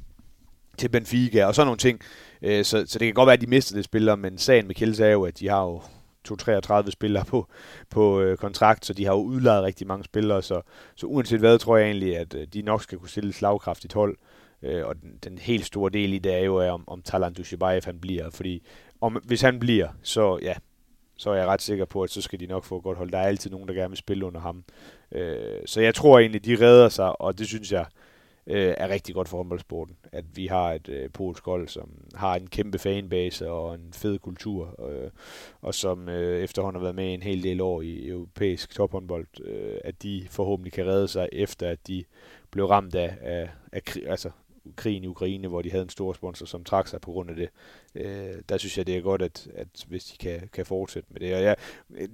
til 0.78 0.88
Benfica 0.88 1.44
og 1.44 1.54
sådan 1.54 1.66
nogle 1.66 1.78
ting. 1.78 2.00
Øh, 2.42 2.64
så, 2.64 2.84
så 2.86 2.98
det 2.98 3.06
kan 3.06 3.14
godt 3.14 3.26
være, 3.26 3.34
at 3.34 3.40
de 3.40 3.46
mister 3.46 3.76
det 3.76 3.84
spillere, 3.84 4.16
men 4.16 4.38
sagen 4.38 4.66
med 4.66 4.74
Kjelds 4.74 5.00
er 5.00 5.08
jo, 5.08 5.24
at 5.24 5.38
de 5.38 5.48
har 5.48 5.62
jo 5.62 5.82
233 6.24 6.90
spillere 6.90 7.24
på, 7.24 7.46
på 7.90 8.20
øh, 8.20 8.36
kontrakt, 8.36 8.86
så 8.86 8.92
de 8.92 9.04
har 9.04 9.12
jo 9.12 9.20
udlejet 9.20 9.64
rigtig 9.64 9.86
mange 9.86 10.04
spillere, 10.04 10.42
så, 10.42 10.62
så 10.96 11.06
uanset 11.06 11.40
hvad, 11.40 11.58
tror 11.58 11.76
jeg 11.76 11.86
egentlig, 11.86 12.16
at 12.16 12.34
øh, 12.34 12.46
de 12.46 12.62
nok 12.62 12.82
skal 12.82 12.98
kunne 12.98 13.08
stille 13.08 13.28
et 13.28 13.34
slagkraftigt 13.34 13.92
hold. 13.92 14.16
Øh, 14.16 14.29
Øh, 14.62 14.86
og 14.86 15.02
den, 15.02 15.18
den 15.24 15.38
helt 15.38 15.64
store 15.64 15.90
del 15.90 16.12
i 16.12 16.18
det 16.18 16.34
er 16.34 16.44
jo, 16.44 16.56
er, 16.56 16.70
om, 16.70 16.84
om 16.86 17.02
Talan 17.02 17.32
Dushibayev 17.32 17.82
han 17.84 18.00
bliver, 18.00 18.30
fordi 18.30 18.62
om, 19.00 19.12
hvis 19.24 19.40
han 19.40 19.58
bliver, 19.58 19.88
så 20.02 20.38
ja, 20.42 20.54
så 21.16 21.30
er 21.30 21.34
jeg 21.34 21.46
ret 21.46 21.62
sikker 21.62 21.84
på, 21.84 22.02
at 22.02 22.10
så 22.10 22.22
skal 22.22 22.40
de 22.40 22.46
nok 22.46 22.64
få 22.64 22.76
et 22.76 22.82
godt 22.82 22.98
hold. 22.98 23.10
Der 23.10 23.18
er 23.18 23.26
altid 23.26 23.50
nogen, 23.50 23.68
der 23.68 23.74
gerne 23.74 23.90
vil 23.90 23.96
spille 23.96 24.26
under 24.26 24.40
ham. 24.40 24.64
Øh, 25.12 25.58
så 25.66 25.80
jeg 25.80 25.94
tror 25.94 26.18
egentlig, 26.18 26.44
de 26.44 26.66
redder 26.66 26.88
sig, 26.88 27.20
og 27.20 27.38
det 27.38 27.46
synes 27.46 27.72
jeg 27.72 27.86
øh, 28.46 28.74
er 28.76 28.88
rigtig 28.88 29.14
godt 29.14 29.28
for 29.28 29.36
håndboldsporten. 29.36 29.96
At 30.12 30.24
vi 30.34 30.46
har 30.46 30.72
et 30.72 30.88
øh, 30.88 31.10
polsk 31.10 31.44
hold, 31.44 31.68
som 31.68 31.90
har 32.14 32.34
en 32.34 32.46
kæmpe 32.46 32.78
fanbase 32.78 33.50
og 33.50 33.74
en 33.74 33.92
fed 33.92 34.18
kultur, 34.18 34.88
øh, 34.90 35.10
og 35.62 35.74
som 35.74 36.08
øh, 36.08 36.42
efterhånden 36.42 36.80
har 36.80 36.84
været 36.84 36.96
med 36.96 37.14
en 37.14 37.22
hel 37.22 37.42
del 37.42 37.60
år 37.60 37.82
i 37.82 38.08
europæisk 38.08 38.74
tophåndbold, 38.74 39.26
øh, 39.44 39.78
at 39.84 40.02
de 40.02 40.26
forhåbentlig 40.30 40.72
kan 40.72 40.86
redde 40.86 41.08
sig 41.08 41.28
efter, 41.32 41.68
at 41.68 41.78
de 41.86 42.04
blev 42.50 42.66
ramt 42.66 42.94
af, 42.94 43.16
af, 43.20 43.48
af 43.72 43.82
altså 44.06 44.30
krigen 44.76 45.04
i 45.04 45.06
Ukraine, 45.06 45.48
hvor 45.48 45.62
de 45.62 45.70
havde 45.70 45.82
en 45.82 45.88
stor 45.88 46.12
sponsor, 46.12 46.46
som 46.46 46.64
trak 46.64 46.88
sig 46.88 47.00
på 47.00 47.12
grund 47.12 47.30
af 47.30 47.36
det. 47.36 47.48
Øh, 47.94 48.42
der 48.48 48.58
synes 48.58 48.78
jeg, 48.78 48.86
det 48.86 48.96
er 48.96 49.00
godt, 49.00 49.22
at, 49.22 49.48
at 49.54 49.68
hvis 49.88 50.04
de 50.04 50.16
kan, 50.18 50.48
kan 50.52 50.66
fortsætte 50.66 51.08
med 51.12 51.20
det. 51.20 51.34
Og 51.34 51.42
jeg, 51.42 51.56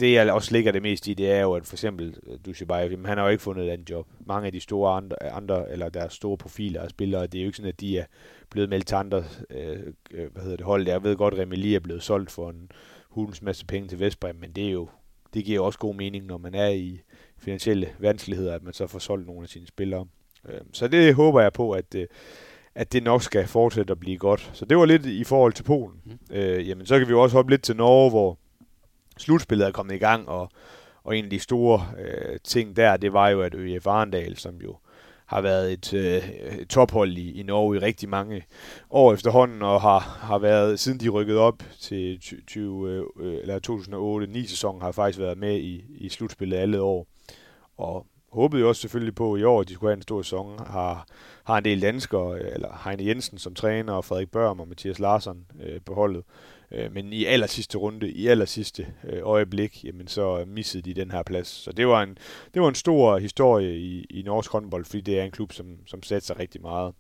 det, 0.01 0.13
jeg 0.13 0.33
også 0.33 0.53
ligger 0.53 0.73
det 0.73 0.83
mest 0.83 1.09
i, 1.09 1.15
det 1.15 1.31
er 1.31 1.41
jo, 1.41 1.53
at 1.53 1.67
for 1.67 1.75
eksempel 1.75 2.17
øh, 2.27 2.39
Dushibayev, 2.47 3.07
han 3.07 3.19
har 3.19 3.25
jo 3.25 3.31
ikke 3.31 3.43
fundet 3.43 3.67
et 3.67 3.71
andet 3.71 3.91
job. 3.91 4.07
Mange 4.27 4.47
af 4.47 4.53
de 4.53 4.61
store 4.61 4.97
andre, 4.97 5.23
andre 5.23 5.73
eller 5.73 5.89
deres 5.89 6.13
store 6.13 6.37
profiler 6.37 6.83
og 6.83 6.91
spillere, 6.91 7.27
det 7.27 7.39
er 7.39 7.43
jo 7.43 7.49
ikke 7.49 7.57
sådan, 7.57 7.69
at 7.69 7.81
de 7.81 7.99
er 7.99 8.05
blevet 8.51 8.69
meldt 8.69 8.87
til 8.87 8.95
andre 8.95 9.25
øh, 9.51 9.79
øh 10.11 10.33
hvad 10.33 10.43
hedder 10.43 10.57
det, 10.57 10.67
hold. 10.67 10.89
Jeg 10.89 11.03
ved 11.03 11.17
godt, 11.17 11.35
at 11.35 11.41
Remeli 11.41 11.75
er 11.75 11.81
blevet 11.81 12.03
solgt 12.03 12.31
for 12.31 12.51
en 12.51 12.71
hulens 13.09 13.43
masse 13.43 13.67
penge 13.67 13.89
til 13.89 14.01
Vestbrem, 14.01 14.37
men 14.37 14.53
det 14.53 14.67
er 14.67 14.71
jo 14.71 14.89
det 15.35 15.45
giver 15.45 15.57
jo 15.57 15.65
også 15.65 15.79
god 15.79 15.95
mening, 15.95 16.27
når 16.27 16.39
man 16.39 16.55
er 16.55 16.69
i 16.69 17.01
finansielle 17.39 17.89
vanskeligheder, 17.99 18.55
at 18.55 18.63
man 18.63 18.73
så 18.73 18.87
får 18.87 18.99
solgt 18.99 19.27
nogle 19.27 19.43
af 19.43 19.49
sine 19.49 19.67
spillere. 19.67 20.07
Øh, 20.49 20.61
så 20.73 20.89
det 20.89 21.15
håber 21.15 21.41
jeg 21.41 21.53
på, 21.53 21.73
at, 21.73 21.95
øh, 21.95 22.07
at 22.77 22.93
det 22.93 23.03
nok 23.03 23.23
skal 23.23 23.47
fortsætte 23.47 23.93
at 23.93 24.01
blive 24.01 24.19
godt. 24.19 24.51
Så 24.53 24.65
det 24.65 24.77
var 24.79 24.85
lidt 24.85 25.07
i 25.07 25.25
forhold 25.25 25.53
til 25.53 25.63
Polen. 25.63 26.01
Mm. 26.05 26.37
Øh, 26.37 26.69
jamen, 26.69 26.87
så 26.87 26.99
kan 26.99 27.07
vi 27.07 27.13
jo 27.13 27.23
også 27.23 27.37
hoppe 27.37 27.53
lidt 27.53 27.63
til 27.63 27.77
Norge, 27.77 28.11
hvor 28.11 28.39
slutspillet 29.19 29.67
er 29.67 29.73
kommet 29.73 29.95
i 29.95 29.99
gang, 29.99 30.29
og, 30.29 30.49
og 31.05 31.17
en 31.17 31.25
af 31.25 31.31
de 31.31 31.39
store 31.39 31.87
øh, 31.99 32.39
ting 32.45 32.77
der, 32.77 32.97
det 32.97 33.13
var 33.13 33.29
jo, 33.29 33.43
at 33.43 33.55
ØF 33.55 33.87
Arendal, 33.87 34.37
som 34.37 34.55
jo 34.57 34.77
har 35.27 35.41
været 35.41 35.73
et, 35.73 35.95
øh, 35.95 36.29
et 36.61 36.69
tophold 36.69 37.17
i, 37.19 37.41
i 37.41 37.43
Norge 37.43 37.77
i 37.77 37.81
rigtig 37.81 38.09
mange 38.09 38.43
år 38.91 39.13
efterhånden, 39.13 39.63
og 39.63 39.81
har, 39.81 39.99
har 39.99 40.39
været, 40.39 40.81
siden 40.81 41.01
de 41.01 41.09
rykkede 41.09 41.39
op 41.39 41.63
til 41.81 42.21
20, 42.47 42.91
øh, 43.21 43.39
eller 43.43 44.35
2008-9 44.43 44.49
sæsonen, 44.49 44.83
har 44.83 44.93
faktisk 44.93 45.19
været 45.19 45.39
med 45.39 45.57
i, 45.57 45.85
i 45.99 46.09
slutspillet 46.09 46.57
alle 46.57 46.81
år. 46.81 47.07
Og 47.77 48.07
håbede 48.33 48.63
jo 48.63 48.69
også 48.69 48.81
selvfølgelig 48.81 49.15
på 49.15 49.37
i 49.37 49.45
år, 49.45 49.61
at 49.61 49.69
de 49.69 49.75
skulle 49.75 49.91
have 49.91 49.97
en 49.97 50.03
stor 50.03 50.23
sæson. 50.23 50.59
Har, 50.67 51.07
har 51.47 51.59
en 51.59 51.65
del 51.65 51.83
danskere, 51.83 52.39
øh, 52.39 52.55
eller 52.55 52.81
Heine 52.85 53.07
Jensen 53.07 53.39
som 53.39 53.55
træner, 53.55 53.93
og 53.93 54.05
Frederik 54.05 54.31
Børm 54.31 54.61
og 54.61 54.69
Mathias 54.69 54.99
Larsen 54.99 55.47
øh, 55.63 55.81
på 55.85 55.95
holdet. 55.95 56.25
Øh, 56.71 56.93
men 56.93 57.13
i 57.13 57.25
aller 57.25 57.47
sidste 57.47 57.79
runde, 57.79 58.11
i 58.11 58.27
aller 58.27 58.45
sidste 58.45 58.87
øh, 59.05 59.21
øjeblik, 59.23 59.85
jamen 59.85 60.09
så 60.09 60.41
øh, 60.41 60.49
missede 60.49 60.83
de 60.83 61.01
den 61.01 61.11
her 61.11 61.23
plads. 61.23 61.49
Så 61.49 61.73
det 61.73 61.89
var 61.89 62.03
en, 62.03 62.19
det 62.55 62.63
var 62.63 62.69
en 62.69 62.75
stor 62.75 63.19
historie 63.19 63.79
i, 63.79 64.05
i 64.11 64.23
norsk 64.23 64.51
håndbold, 64.51 64.85
fordi 64.85 65.01
det 65.01 65.19
er 65.19 65.25
en 65.25 65.31
klub, 65.31 65.53
som, 65.53 65.67
som 65.87 66.03
satte 66.03 66.27
sig 66.27 66.39
rigtig 66.39 66.63
meget. 66.63 66.95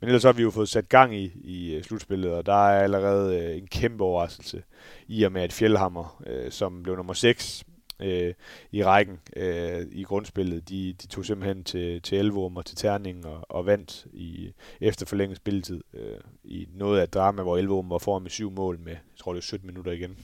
Men 0.00 0.08
ellers 0.08 0.22
har 0.22 0.32
vi 0.32 0.42
jo 0.42 0.50
fået 0.50 0.68
sat 0.68 0.88
gang 0.88 1.16
i, 1.16 1.32
i 1.44 1.74
øh, 1.74 1.82
slutspillet, 1.82 2.32
og 2.32 2.46
der 2.46 2.68
er 2.68 2.82
allerede 2.82 3.56
en 3.56 3.66
kæmpe 3.66 4.04
overraskelse 4.04 4.62
i 5.08 5.22
og 5.22 5.32
med, 5.32 5.42
at 5.42 5.52
Fjellhammer, 5.52 6.22
øh, 6.26 6.50
som 6.50 6.82
blev 6.82 6.96
nummer 6.96 7.12
6 7.12 7.64
øh, 8.00 8.34
i 8.72 8.84
rækken 8.84 9.18
øh, 9.36 9.86
i 9.92 10.02
grundspillet. 10.02 10.68
De, 10.68 10.94
de 11.02 11.06
tog 11.06 11.24
simpelthen 11.24 11.64
til, 11.64 12.02
til 12.02 12.18
Elvorum 12.18 12.56
og 12.56 12.66
til 12.66 12.76
Terning 12.76 13.26
og, 13.26 13.46
og 13.48 13.66
vandt 13.66 14.06
i 14.12 14.52
efter 14.80 15.06
forlænget 15.06 15.36
spilletid 15.36 15.80
øh, 15.94 16.18
i 16.44 16.68
noget 16.74 17.00
af 17.00 17.08
drama, 17.08 17.42
hvor 17.42 17.56
Elvorum 17.56 17.90
var 17.90 17.98
foran 17.98 18.22
med 18.22 18.30
syv 18.30 18.50
mål 18.50 18.78
med, 18.78 18.92
jeg 18.92 19.18
tror 19.20 19.32
det 19.32 19.40
er 19.40 19.44
17 19.44 19.66
minutter 19.66 19.92
igen. 19.92 20.16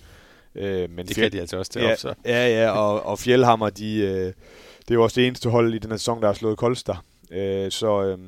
Øh, 0.55 0.91
men 0.91 1.07
det 1.07 1.17
kan 1.17 1.33
de 1.33 1.41
altså 1.41 1.59
også 1.59 1.73
til 1.73 1.83
ja, 1.83 1.93
op, 1.93 1.99
så. 1.99 2.15
Ja, 2.25 2.49
ja, 2.49 2.71
og, 2.71 3.03
og 3.07 3.19
Fjellhammer, 3.19 3.71
de, 3.71 3.97
øh, 3.97 4.33
det 4.79 4.91
er 4.91 4.95
jo 4.95 5.03
også 5.03 5.21
det 5.21 5.27
eneste 5.27 5.51
hold 5.51 5.75
i 5.75 5.79
den 5.79 5.91
her 5.91 5.97
sæson, 5.97 6.21
der 6.21 6.27
har 6.27 6.35
slået 6.35 6.59
Kolster. 6.59 7.05
Øh, 7.31 7.71
så 7.71 8.03
øh, 8.05 8.19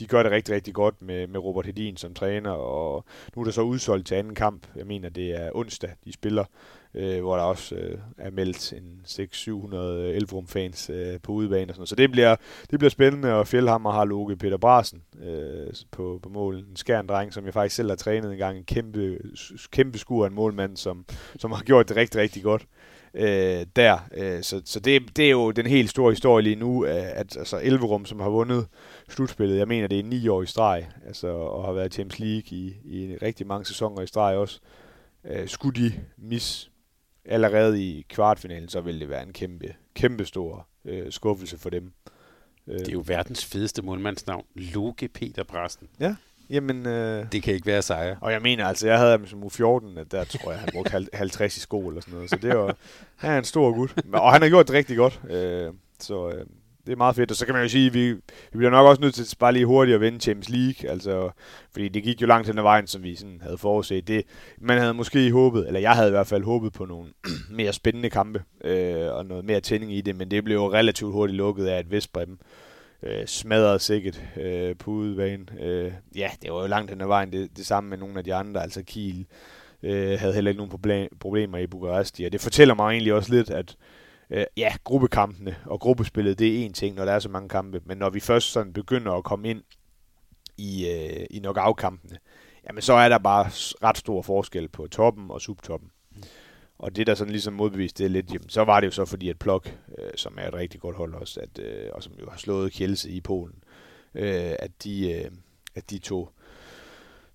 de 0.00 0.06
gør 0.06 0.22
det 0.22 0.32
rigtig, 0.32 0.54
rigtig 0.54 0.74
godt 0.74 1.02
med, 1.02 1.26
med 1.26 1.40
Robert 1.40 1.66
Hedin 1.66 1.96
som 1.96 2.14
træner, 2.14 2.50
og 2.50 3.04
nu 3.36 3.40
er 3.42 3.44
der 3.44 3.52
så 3.52 3.62
udsolgt 3.62 4.06
til 4.06 4.14
anden 4.14 4.34
kamp. 4.34 4.66
Jeg 4.76 4.86
mener, 4.86 5.08
det 5.08 5.30
er 5.30 5.50
onsdag, 5.54 5.90
de 6.04 6.12
spiller 6.12 6.44
øh, 6.94 7.20
hvor 7.20 7.36
der 7.36 7.42
også 7.42 7.74
øh, 7.74 7.98
er 8.18 8.30
meldt 8.30 8.72
en 8.72 9.00
600-700 9.04 9.76
øh, 9.76 10.16
Elverum-fans 10.16 10.90
øh, 10.90 11.20
på 11.22 11.32
udebane 11.32 11.70
og 11.70 11.74
sådan 11.74 11.80
noget. 11.80 11.88
Så 11.88 11.94
det 11.94 12.10
bliver, 12.12 12.36
det 12.70 12.78
bliver 12.78 12.90
spændende, 12.90 13.34
og 13.34 13.46
Fjellhammer 13.46 13.90
har 13.90 14.04
Loke 14.04 14.36
Peter 14.36 14.56
Brasen 14.56 15.02
øh, 15.22 15.72
på, 15.90 16.20
på 16.22 16.28
mål. 16.28 16.56
En 16.56 16.76
skærn 16.76 17.06
dreng, 17.06 17.32
som 17.32 17.44
jeg 17.44 17.54
faktisk 17.54 17.76
selv 17.76 17.88
har 17.88 17.96
trænet 17.96 18.32
en 18.32 18.38
gang. 18.38 18.58
En 18.58 18.64
kæmpe, 18.64 19.18
kæmpe 19.70 19.98
skur 19.98 20.24
af 20.24 20.28
en 20.28 20.34
målmand, 20.34 20.76
som, 20.76 21.04
som 21.38 21.52
har 21.52 21.62
gjort 21.62 21.88
det 21.88 21.96
rigtig, 21.96 22.20
rigtig 22.20 22.42
godt 22.42 22.66
øh, 23.14 23.66
der. 23.76 23.98
Øh, 24.14 24.42
så 24.42 24.62
så 24.64 24.80
det, 24.80 25.16
det 25.16 25.26
er 25.26 25.30
jo 25.30 25.50
den 25.50 25.66
helt 25.66 25.90
store 25.90 26.12
historie 26.12 26.42
lige 26.42 26.56
nu, 26.56 26.84
at 26.84 27.36
altså 27.36 27.60
Elverum, 27.62 28.04
som 28.06 28.20
har 28.20 28.28
vundet 28.28 28.66
slutspillet, 29.08 29.58
jeg 29.58 29.68
mener, 29.68 29.86
det 29.86 29.98
er 29.98 30.02
ni 30.02 30.28
år 30.28 30.42
i 30.42 30.46
streg, 30.46 30.86
altså, 31.06 31.28
og 31.28 31.64
har 31.64 31.72
været 31.72 31.94
Champions 31.94 32.18
League 32.18 32.58
i, 32.58 32.76
i 32.84 33.16
rigtig 33.22 33.46
mange 33.46 33.64
sæsoner 33.64 34.02
i 34.02 34.06
streg 34.06 34.36
også. 34.36 34.60
Øh, 35.24 35.48
skulle 35.48 35.82
de 35.82 35.92
mis 36.16 36.69
allerede 37.24 37.82
i 37.82 38.06
kvartfinalen, 38.08 38.68
så 38.68 38.80
vil 38.80 39.00
det 39.00 39.08
være 39.08 39.22
en 39.22 39.32
kæmpe, 39.32 39.74
kæmpe 39.94 40.24
stor 40.24 40.66
øh, 40.84 41.12
skuffelse 41.12 41.58
for 41.58 41.70
dem. 41.70 41.92
Det 42.66 42.88
er 42.88 42.92
jo 42.92 43.04
verdens 43.06 43.44
fedeste 43.44 43.82
målmandsnavn, 43.82 44.44
Loke 44.54 45.08
Peter 45.08 45.42
Brassen. 45.42 45.88
Ja, 46.00 46.16
jamen... 46.50 46.86
Øh, 46.86 47.26
det 47.32 47.42
kan 47.42 47.54
ikke 47.54 47.66
være 47.66 47.82
sejre. 47.82 48.16
Og 48.20 48.32
jeg 48.32 48.42
mener, 48.42 48.66
altså, 48.66 48.88
jeg 48.88 48.98
havde 48.98 49.10
ham 49.10 49.26
som 49.26 49.42
U14, 49.42 49.98
at 49.98 50.12
der 50.12 50.24
tror 50.24 50.50
jeg, 50.50 50.60
han 50.60 50.68
brugte 50.72 51.08
50 51.12 51.56
i 51.56 51.60
sko 51.60 51.88
eller 51.88 52.00
sådan 52.00 52.14
noget. 52.14 52.30
Så 52.30 52.36
det 52.36 52.56
var, 52.58 52.76
han 53.16 53.30
er 53.32 53.38
en 53.38 53.44
stor 53.44 53.72
gut. 53.72 53.94
Og 54.12 54.32
han 54.32 54.42
har 54.42 54.48
gjort 54.48 54.66
det 54.66 54.74
rigtig 54.74 54.96
godt. 54.96 55.20
Øh, 55.30 55.72
så 55.98 56.30
øh, 56.30 56.46
det, 56.90 56.96
er 56.96 56.98
meget 56.98 57.16
fedt. 57.16 57.30
Og 57.30 57.36
så 57.36 57.46
kan 57.46 57.54
man 57.54 57.62
jo 57.62 57.68
sige, 57.68 57.86
at 57.86 57.94
vi, 57.94 58.12
vi 58.12 58.20
bliver 58.56 58.70
nok 58.70 58.86
også 58.86 59.00
nødt 59.00 59.14
til 59.14 59.36
bare 59.38 59.52
lige 59.52 59.66
hurtigt 59.66 59.94
at 59.94 60.00
vinde 60.00 60.20
Champions 60.20 60.48
League. 60.48 60.90
Altså, 60.90 61.30
fordi 61.72 61.88
det 61.88 62.02
gik 62.02 62.22
jo 62.22 62.26
langt 62.26 62.46
hen 62.46 62.58
ad 62.58 62.62
vejen, 62.62 62.86
som 62.86 63.02
vi 63.02 63.14
sådan 63.14 63.40
havde 63.42 63.58
forudset. 63.58 64.08
Det, 64.08 64.24
man 64.60 64.78
havde 64.78 64.94
måske 64.94 65.32
håbet, 65.32 65.66
eller 65.66 65.80
jeg 65.80 65.92
havde 65.92 66.08
i 66.08 66.10
hvert 66.10 66.26
fald 66.26 66.44
håbet 66.44 66.72
på 66.72 66.84
nogle 66.84 67.08
mere 67.58 67.72
spændende 67.72 68.10
kampe 68.10 68.42
øh, 68.64 69.14
og 69.14 69.26
noget 69.26 69.44
mere 69.44 69.60
tænding 69.60 69.92
i 69.92 70.00
det, 70.00 70.16
men 70.16 70.30
det 70.30 70.44
blev 70.44 70.56
jo 70.56 70.72
relativt 70.72 71.12
hurtigt 71.12 71.36
lukket 71.36 71.66
af, 71.66 71.78
at 71.78 71.90
Vestbrem 71.90 72.38
øh, 73.02 73.26
smadrede 73.26 73.78
sikkert 73.78 74.22
øh, 74.36 74.76
på 74.76 74.90
udebane. 74.90 75.46
Øh, 75.60 75.92
ja, 76.16 76.30
det 76.42 76.52
var 76.52 76.60
jo 76.60 76.66
langt 76.66 76.90
hen 76.90 77.00
ad 77.00 77.06
vejen 77.06 77.32
det, 77.32 77.56
det 77.56 77.66
samme 77.66 77.90
med 77.90 77.98
nogle 77.98 78.18
af 78.18 78.24
de 78.24 78.34
andre, 78.34 78.62
altså 78.62 78.82
Kiel 78.82 79.26
øh, 79.82 80.18
havde 80.18 80.34
heller 80.34 80.50
ikke 80.50 80.62
nogen 80.64 81.06
problemer 81.20 81.58
i 81.58 81.66
Bukarest. 81.66 82.20
og 82.26 82.32
det 82.32 82.40
fortæller 82.40 82.74
mig 82.74 82.90
egentlig 82.90 83.14
også 83.14 83.34
lidt, 83.34 83.50
at 83.50 83.76
øh, 84.30 84.44
ja, 84.56 84.72
gruppekampene 84.84 85.56
og 85.64 85.80
gruppespillet, 85.80 86.38
det 86.38 86.48
er 86.48 86.64
en 86.64 86.72
ting, 86.72 86.96
når 86.96 87.04
der 87.04 87.12
er 87.12 87.18
så 87.18 87.28
mange 87.28 87.48
kampe, 87.48 87.80
men 87.84 87.98
når 87.98 88.10
vi 88.10 88.20
først 88.20 88.52
sådan 88.52 88.72
begynder 88.72 89.12
at 89.12 89.24
komme 89.24 89.50
ind 89.50 89.62
i, 90.56 90.88
øh, 90.88 91.26
i 91.30 91.38
knockout-kampene, 91.38 92.18
jamen 92.66 92.82
så 92.82 92.92
er 92.92 93.08
der 93.08 93.18
bare 93.18 93.44
ret 93.86 93.98
stor 93.98 94.22
forskel 94.22 94.68
på 94.68 94.86
toppen 94.86 95.30
og 95.30 95.40
subtoppen. 95.40 95.90
Og 96.78 96.96
det, 96.96 97.06
der 97.06 97.14
sådan 97.14 97.30
ligesom 97.30 97.52
modbeviste 97.52 98.02
det 98.02 98.10
lidt, 98.10 98.32
jamen, 98.32 98.48
så 98.48 98.64
var 98.64 98.80
det 98.80 98.86
jo 98.86 98.92
så 98.92 99.04
fordi, 99.04 99.28
at 99.28 99.38
Plok, 99.38 99.74
øh, 99.98 100.10
som 100.16 100.38
er 100.38 100.48
et 100.48 100.54
rigtig 100.54 100.80
godt 100.80 100.96
hold 100.96 101.14
også, 101.14 101.40
at, 101.40 101.58
øh, 101.58 101.88
og 101.92 102.02
som 102.02 102.12
jo 102.20 102.30
har 102.30 102.38
slået 102.38 102.72
Kjelse 102.72 103.10
i 103.10 103.20
Polen, 103.20 103.54
øh, 104.14 104.52
at, 104.58 104.70
de, 104.84 105.12
øh, 105.12 105.30
at 105.74 105.90
de 105.90 105.98
tog, 105.98 106.32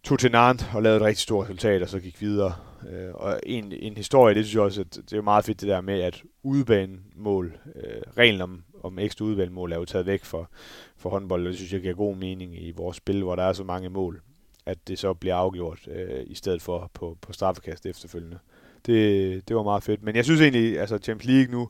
tog 0.04 0.20
til 0.20 0.32
Nantes 0.32 0.68
og 0.74 0.84
lavede 0.84 0.98
et 0.98 1.04
rigtig 1.06 1.22
stort 1.22 1.46
resultat, 1.46 1.82
og 1.82 1.90
så 1.90 2.00
gik 2.00 2.22
videre. 2.22 2.54
Øh, 2.90 3.14
og 3.14 3.40
en, 3.44 3.72
en 3.72 3.98
historie, 3.98 4.36
det 4.36 4.46
synes 4.46 4.56
jeg 4.56 4.64
også, 4.64 4.82
at 4.82 4.96
det 5.10 5.14
er 5.14 5.22
meget 5.22 5.46
fedt 5.46 5.62
det 5.62 5.70
der 5.70 5.82
med, 5.82 6.02
at 6.02 6.24
udebanemål, 6.44 7.58
øh, 7.76 8.02
reglen 8.18 8.42
om, 8.42 8.64
om 8.84 9.00
ekstra 9.00 9.26
udebanemål 9.26 9.72
er 9.72 9.78
jo 9.78 9.86
taget 9.86 10.06
væk 10.06 10.26
for, 10.26 10.50
for 10.98 11.10
håndbold, 11.10 11.42
og 11.42 11.48
det 11.48 11.56
synes 11.58 11.74
jeg 11.74 11.82
giver 11.82 11.94
god 11.94 12.16
mening 12.16 12.64
i 12.64 12.72
vores 12.72 12.98
spil, 12.98 13.24
hvor 13.24 13.36
der 13.36 13.44
er 13.44 13.54
så 13.54 13.64
mange 13.64 13.90
mål, 13.90 14.22
at 14.66 14.88
det 14.88 15.00
så 15.00 15.14
bliver 15.14 15.36
afgjort 15.36 15.88
øh, 15.88 16.24
i 16.28 16.36
stedet 16.36 16.62
for 16.62 16.92
på, 16.94 17.18
på 17.22 17.34
straffekast 17.34 17.86
efterfølgende. 17.86 18.40
Det, 18.86 19.48
det 19.48 19.56
var 19.56 19.64
meget 19.64 19.84
fedt. 19.84 20.04
Men 20.04 20.16
jeg 20.16 20.26
synes 20.26 20.42
egentlig, 20.42 20.80
altså 20.80 20.98
Champions 20.98 21.34
League 21.34 21.60
nu, 21.60 21.70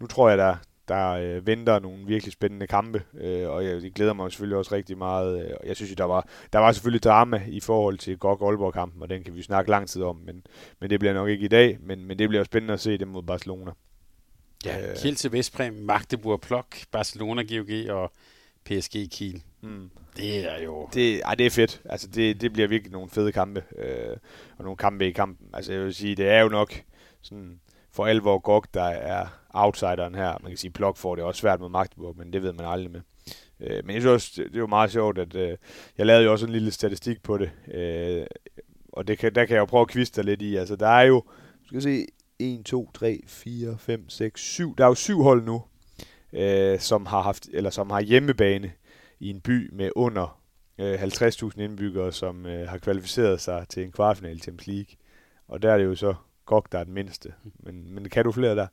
nu 0.00 0.06
tror 0.06 0.28
jeg, 0.28 0.38
der, 0.38 0.56
der 0.88 1.10
øh, 1.10 1.46
venter 1.46 1.78
nogle 1.78 2.06
virkelig 2.06 2.32
spændende 2.32 2.66
kampe, 2.66 3.02
øh, 3.14 3.48
og 3.48 3.64
jeg, 3.64 3.82
jeg 3.82 3.92
glæder 3.92 4.12
mig 4.12 4.30
selvfølgelig 4.30 4.58
også 4.58 4.74
rigtig 4.74 4.98
meget. 4.98 5.44
Øh, 5.44 5.50
jeg 5.66 5.76
synes 5.76 5.94
der 5.96 6.04
var, 6.04 6.28
der 6.52 6.58
var 6.58 6.72
selvfølgelig 6.72 7.02
drama 7.02 7.42
i 7.48 7.60
forhold 7.60 7.98
til 7.98 8.18
GOG 8.18 8.42
Aalborg-kampen, 8.42 9.02
og 9.02 9.10
den 9.10 9.24
kan 9.24 9.34
vi 9.34 9.42
snakke 9.42 9.70
lang 9.70 9.88
tid 9.88 10.02
om, 10.02 10.16
men, 10.16 10.42
men 10.80 10.90
det 10.90 11.00
bliver 11.00 11.14
nok 11.14 11.28
ikke 11.28 11.44
i 11.44 11.48
dag, 11.48 11.78
men, 11.80 12.04
men 12.04 12.18
det 12.18 12.28
bliver 12.28 12.44
spændende 12.44 12.74
at 12.74 12.80
se 12.80 12.98
det 12.98 13.08
mod 13.08 13.22
Barcelona. 13.22 13.70
Ja, 14.64 14.90
øh, 14.90 14.96
Kiel 14.96 15.14
til 15.14 15.32
Vestbrem, 15.32 15.74
Magdeburg, 15.74 16.40
Plok, 16.40 16.76
Barcelona, 16.92 17.42
GOG 17.42 17.96
og 17.96 18.12
PSG 18.64 19.10
Kiel. 19.10 19.42
Mm. 19.60 19.90
Det 20.16 20.52
er 20.52 20.62
jo... 20.62 20.88
Det, 20.94 21.22
ej, 21.24 21.34
det 21.34 21.46
er 21.46 21.50
fedt. 21.50 21.82
Altså, 21.84 22.08
det, 22.08 22.40
det 22.40 22.52
bliver 22.52 22.68
virkelig 22.68 22.92
nogle 22.92 23.10
fede 23.10 23.32
kampe. 23.32 23.62
Øh, 23.78 24.16
og 24.58 24.64
nogle 24.64 24.76
kampe 24.76 25.08
i 25.08 25.12
kampen. 25.12 25.46
Altså, 25.52 25.72
jeg 25.72 25.82
vil 25.82 25.94
sige, 25.94 26.14
det 26.14 26.28
er 26.28 26.40
jo 26.40 26.48
nok 26.48 26.82
sådan 27.22 27.60
for 27.96 28.06
alvor 28.06 28.38
Gok, 28.38 28.66
der 28.74 28.82
er 28.82 29.26
outsideren 29.50 30.14
her. 30.14 30.38
Man 30.42 30.50
kan 30.50 30.56
sige, 30.56 30.70
Plok 30.70 30.96
får 30.96 31.14
det 31.14 31.24
også 31.24 31.40
svært 31.40 31.60
med 31.60 31.68
Magdeburg, 31.68 32.16
men 32.18 32.32
det 32.32 32.42
ved 32.42 32.52
man 32.52 32.66
aldrig 32.66 32.90
med. 32.90 33.00
Øh, 33.60 33.84
men 33.84 33.94
jeg 33.94 34.02
synes 34.02 34.12
også, 34.12 34.42
det, 34.52 34.60
var 34.60 34.66
meget 34.66 34.90
sjovt, 34.90 35.18
at 35.18 35.34
øh, 35.34 35.56
jeg 35.98 36.06
lavede 36.06 36.24
jo 36.24 36.32
også 36.32 36.46
en 36.46 36.52
lille 36.52 36.70
statistik 36.70 37.22
på 37.22 37.38
det. 37.38 37.50
Øh, 37.74 38.26
og 38.92 39.08
det 39.08 39.18
kan, 39.18 39.34
der 39.34 39.44
kan 39.44 39.54
jeg 39.54 39.60
jo 39.60 39.64
prøve 39.64 39.80
at 39.80 39.88
kviste 39.88 40.22
lidt 40.22 40.42
i. 40.42 40.56
Altså, 40.56 40.76
der 40.76 40.88
er 40.88 41.02
jo, 41.02 41.22
skal 41.66 41.82
se, 41.82 42.06
1, 42.38 42.64
2, 42.64 42.90
3, 42.94 43.20
4, 43.26 43.78
5, 43.78 44.08
6, 44.08 44.40
7. 44.40 44.74
Der 44.78 44.84
er 44.84 44.88
jo 44.88 44.94
syv 44.94 45.22
hold 45.22 45.44
nu, 45.44 45.62
øh, 46.32 46.78
som 46.78 47.06
har 47.06 47.22
haft, 47.22 47.48
eller 47.52 47.70
som 47.70 47.90
har 47.90 48.00
hjemmebane 48.00 48.72
i 49.20 49.30
en 49.30 49.40
by 49.40 49.70
med 49.72 49.90
under 49.96 50.40
øh, 50.78 51.02
50.000 51.02 51.60
indbyggere, 51.60 52.12
som 52.12 52.46
øh, 52.46 52.68
har 52.68 52.78
kvalificeret 52.78 53.40
sig 53.40 53.66
til 53.68 53.82
en 53.82 53.92
kvartfinal 53.92 54.36
i 54.36 54.40
Champions 54.40 54.66
League. 54.66 54.96
Og 55.48 55.62
der 55.62 55.72
er 55.72 55.78
det 55.78 55.84
jo 55.84 55.94
så 55.94 56.14
GOG, 56.46 56.66
der 56.72 56.78
er 56.78 56.84
den 56.84 56.94
mindste. 56.94 57.34
Men, 57.60 57.94
men 57.94 58.08
kan 58.08 58.24
du 58.24 58.32
flere 58.32 58.56
der? 58.56 58.66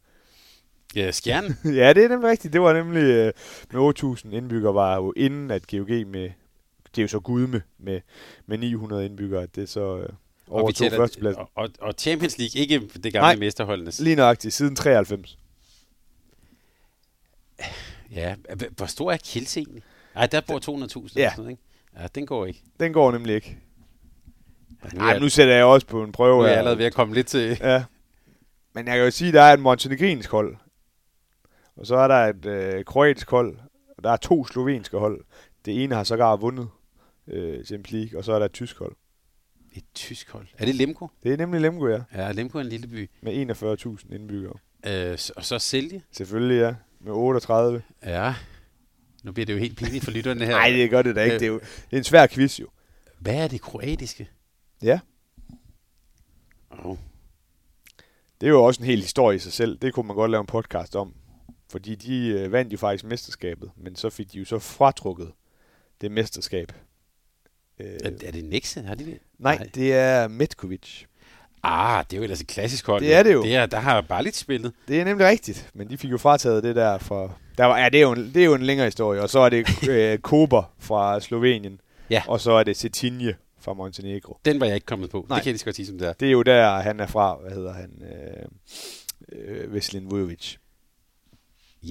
Ja, 0.95 1.11
Skjern. 1.11 1.45
ja, 1.79 1.93
det 1.93 2.03
er 2.03 2.09
nemlig 2.09 2.29
rigtigt. 2.29 2.53
Det 2.53 2.61
var 2.61 2.73
nemlig 2.73 3.03
øh, 3.03 3.33
med 3.71 4.25
8.000 4.29 4.35
indbyggere, 4.35 4.73
var 4.73 4.95
jo 4.95 5.13
inden 5.15 5.51
at 5.51 5.67
GOG 5.67 5.89
med, 5.89 6.31
det 6.95 6.97
er 6.97 7.01
jo 7.01 7.07
så 7.07 7.19
Gudme 7.19 7.61
med, 7.77 8.01
med 8.45 8.57
900 8.57 9.05
indbyggere, 9.05 9.45
det 9.45 9.63
er 9.63 9.67
så 9.67 9.97
øh, 9.97 10.09
over 10.47 10.63
og 10.63 10.75
to 10.75 10.89
førstepladsen. 10.89 11.41
Og, 11.41 11.49
og, 11.55 11.69
og 11.79 11.93
Champions 11.97 12.37
League, 12.37 12.61
ikke 12.61 12.79
det 13.03 13.13
gamle 13.13 13.27
Nej, 13.27 13.35
mesterholdenes. 13.35 13.99
lige 13.99 14.15
nøjagtigt, 14.15 14.53
siden 14.53 14.75
93. 14.75 15.37
Ja, 18.11 18.35
hvor 18.77 18.85
stor 18.85 19.11
er 19.11 19.17
Kielse 19.17 19.59
egentlig? 19.59 19.83
Nej, 20.15 20.27
der 20.27 20.41
bor 20.41 20.59
200.000. 21.07 21.13
Ja. 21.15 21.33
Sådan, 21.35 21.51
ikke? 21.51 21.61
Ja, 21.99 22.07
den 22.15 22.25
går 22.25 22.45
ikke. 22.45 22.61
Den 22.79 22.93
går 22.93 23.11
nemlig 23.11 23.35
ikke. 23.35 23.57
Nej, 24.93 25.19
nu 25.19 25.29
sætter 25.29 25.53
jeg 25.55 25.65
også 25.65 25.87
på 25.87 26.03
en 26.03 26.11
prøve. 26.11 26.37
Nu 26.37 26.43
er 26.43 26.47
jeg 26.47 26.57
allerede 26.57 26.77
ved 26.77 26.85
at 26.85 26.93
komme 26.93 27.13
lidt 27.13 27.27
til... 27.27 27.57
Ja. 27.61 27.83
Men 28.75 28.87
jeg 28.87 28.95
kan 28.95 29.05
jo 29.05 29.11
sige, 29.11 29.27
at 29.27 29.33
der 29.33 29.41
er 29.41 29.53
et 29.53 29.59
montenegrinsk 29.59 30.31
hold. 30.31 30.55
Og 31.75 31.87
så 31.87 31.95
er 31.95 32.07
der 32.07 32.15
et 32.15 32.45
øh, 32.45 32.85
kroatisk 32.85 33.29
hold. 33.29 33.57
Og 33.97 34.03
der 34.03 34.09
er 34.11 34.17
to 34.17 34.45
slovenske 34.45 34.97
hold. 34.97 35.21
Det 35.65 35.83
ene 35.83 35.95
har 35.95 36.03
sågar 36.03 36.35
vundet 36.35 36.69
øh, 37.27 37.65
Champions 37.65 37.91
League, 37.91 38.19
og 38.19 38.25
så 38.25 38.33
er 38.33 38.39
der 38.39 38.45
et 38.45 38.53
tysk 38.53 38.79
hold. 38.79 38.95
Et 39.71 39.83
tysk 39.95 40.29
hold? 40.29 40.47
Er 40.57 40.65
det 40.65 40.75
Lemko? 40.75 41.07
Det 41.23 41.33
er 41.33 41.37
nemlig 41.37 41.61
Lemko, 41.61 41.87
ja. 41.87 42.01
Ja, 42.15 42.31
Lemko 42.31 42.57
er 42.57 42.61
en 42.61 42.69
lille 42.69 42.87
by. 42.87 43.09
Med 43.21 43.55
41.000 44.05 44.15
indbyggere. 44.15 44.53
Øh, 44.87 45.17
og 45.35 45.45
så 45.45 45.59
Sælge? 45.59 46.03
Selvfølgelig, 46.11 46.59
ja. 46.59 46.75
Med 46.99 47.11
38. 47.11 47.81
Ja. 48.05 48.35
Nu 49.23 49.31
bliver 49.31 49.45
det 49.45 49.53
jo 49.53 49.59
helt 49.59 49.77
pinligt 49.77 50.03
for 50.03 50.11
lytterne 50.11 50.45
her. 50.45 50.51
Nej, 50.59 50.69
det 50.69 50.89
gør 50.89 51.01
det 51.01 51.15
da 51.15 51.23
ikke. 51.23 51.39
Det 51.39 51.45
er 51.45 51.47
jo 51.47 51.59
det 51.59 51.93
er 51.93 51.97
en 51.97 52.03
svær 52.03 52.27
quiz, 52.27 52.59
jo. 52.59 52.67
Hvad 53.19 53.35
er 53.35 53.47
det 53.47 53.61
kroatiske? 53.61 54.29
Ja. 54.83 54.99
Oh. 56.69 56.97
Det 58.41 58.47
er 58.47 58.51
jo 58.51 58.63
også 58.63 58.81
en 58.81 58.85
hel 58.85 59.01
historie 59.01 59.35
i 59.35 59.39
sig 59.39 59.53
selv. 59.53 59.77
Det 59.77 59.93
kunne 59.93 60.07
man 60.07 60.15
godt 60.15 60.31
lave 60.31 60.41
en 60.41 60.47
podcast 60.47 60.95
om. 60.95 61.13
Fordi 61.69 61.95
de 61.95 62.27
øh, 62.27 62.51
vandt 62.51 62.73
jo 62.73 62.77
faktisk 62.77 63.03
mesterskabet, 63.03 63.71
men 63.75 63.95
så 63.95 64.09
fik 64.09 64.31
de 64.31 64.39
jo 64.39 64.45
så 64.45 64.59
fratrukket 64.59 65.31
det 66.01 66.11
mesterskab. 66.11 66.71
Øh, 67.79 67.87
er, 68.03 68.11
er 68.23 68.31
det 68.31 68.45
Nexe? 68.45 68.81
Har 68.81 68.95
de 68.95 69.05
det? 69.05 69.19
Nej, 69.39 69.57
Nej, 69.57 69.69
det 69.75 69.93
er 69.93 70.27
Metkovic. 70.27 71.03
Ah, 71.63 72.05
det 72.09 72.13
er 72.13 72.17
jo 72.17 72.23
ellers 72.23 72.41
et 72.41 72.47
klassisk 72.47 72.85
hold. 72.85 73.01
Det 73.01 73.13
er 73.13 73.23
det 73.23 73.33
jo. 73.33 73.43
Det 73.43 73.55
er, 73.55 73.65
der 73.65 73.79
har 73.79 74.01
bare 74.01 74.23
lidt 74.23 74.35
spillet. 74.35 74.73
Det 74.87 75.01
er 75.01 75.05
nemlig 75.05 75.27
rigtigt, 75.27 75.69
men 75.73 75.89
de 75.89 75.97
fik 75.97 76.11
jo 76.11 76.17
frataget 76.17 76.63
det 76.63 76.75
der 76.75 76.97
for... 76.97 77.37
Der 77.57 77.65
var, 77.65 77.77
ja, 77.77 77.89
det 77.89 77.97
er, 77.97 78.01
jo 78.01 78.11
en, 78.11 78.31
det 78.33 78.37
er 78.37 78.45
jo 78.45 78.53
en 78.53 78.63
længere 78.63 78.87
historie, 78.87 79.21
og 79.21 79.29
så 79.29 79.39
er 79.39 79.49
det 79.49 79.65
øh, 79.89 80.19
Kober 80.19 80.73
fra 80.79 81.19
Slovenien, 81.19 81.81
ja. 82.09 82.23
og 82.27 82.41
så 82.41 82.51
er 82.51 82.63
det 82.63 82.77
Cetinje 82.77 83.35
fra 83.63 83.73
Montenegro. 83.73 84.37
Den 84.45 84.59
var 84.59 84.65
jeg 84.65 84.75
ikke 84.75 84.85
kommet 84.85 85.09
på. 85.09 85.25
Nej. 85.29 85.37
Det 85.37 85.43
kan 85.43 85.49
jeg 85.49 85.53
lige 85.53 85.65
godt 85.65 85.75
sige, 85.75 85.85
som 85.85 85.97
det 85.97 86.07
er. 86.07 86.13
Det 86.13 86.27
er 86.27 86.31
jo 86.31 86.41
der, 86.41 86.79
han 86.79 86.99
er 86.99 87.07
fra, 87.07 87.37
hvad 87.41 87.51
hedder 87.51 87.73
han, 87.73 87.89
øh, 88.01 88.45
øh, 89.31 89.73
Veslin 89.73 90.11
Vujovic. 90.11 90.55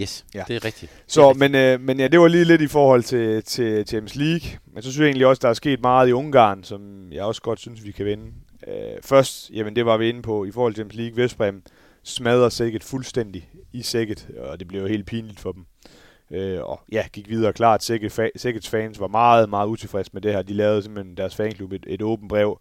Yes, 0.01 0.25
ja. 0.35 0.45
det 0.49 0.57
er 0.57 0.65
rigtigt. 0.65 0.93
Så, 1.07 1.23
er 1.23 1.29
rigtigt. 1.29 1.51
Men, 1.51 1.55
øh, 1.55 1.81
men 1.81 2.01
ja, 2.01 2.09
det 2.09 2.21
var 2.21 2.29
lige 2.29 2.45
lidt 2.45 2.61
i 2.61 2.67
forhold 2.67 3.03
til, 3.03 3.43
til 3.43 3.87
Champions 3.87 4.17
League. 4.17 4.59
Men 4.67 4.83
så 4.83 4.91
synes 4.91 5.01
jeg 5.01 5.07
egentlig 5.07 5.27
også, 5.27 5.41
der 5.41 5.49
er 5.49 5.55
sket 5.55 5.81
meget 5.81 6.09
i 6.09 6.13
Ungarn, 6.13 6.65
som 6.65 7.13
jeg 7.13 7.25
også 7.25 7.43
godt 7.43 7.61
synes, 7.61 7.85
vi 7.85 7.93
kan 7.93 8.07
vinde. 8.07 8.33
Øh, 8.67 9.03
først, 9.03 9.51
jamen 9.51 9.77
det 9.77 9.87
var 9.87 9.97
vi 9.97 10.09
inde 10.09 10.23
på, 10.23 10.45
i 10.45 10.51
forhold 10.51 10.75
til 10.75 10.81
Champions 10.81 10.99
League, 10.99 11.23
Vestbrem 11.23 11.63
smadrer 12.03 12.49
sækket 12.49 12.85
fuldstændig 12.85 13.49
i 13.73 13.83
sækket, 13.83 14.29
og 14.39 14.61
det 14.61 14.69
blev 14.69 14.81
jo 14.81 14.87
helt 14.87 15.07
pinligt 15.07 15.41
for 15.41 15.53
dem. 15.53 15.65
Øh, 16.33 16.63
og 16.63 16.81
ja, 16.93 17.07
gik 17.13 17.29
videre 17.29 17.53
klart. 17.53 17.83
Sikkets 17.83 18.69
fans 18.69 19.01
var 19.01 19.09
meget, 19.09 19.49
meget 19.51 19.69
utilfredse 19.69 20.11
med 20.15 20.23
det 20.23 20.33
her. 20.33 20.43
De 20.43 20.53
lavede 20.53 20.83
simpelthen 20.83 21.17
deres 21.17 21.37
fanklub 21.37 21.73
et, 21.73 21.87
et 21.89 22.03
åbent 22.03 22.29
brev 22.29 22.61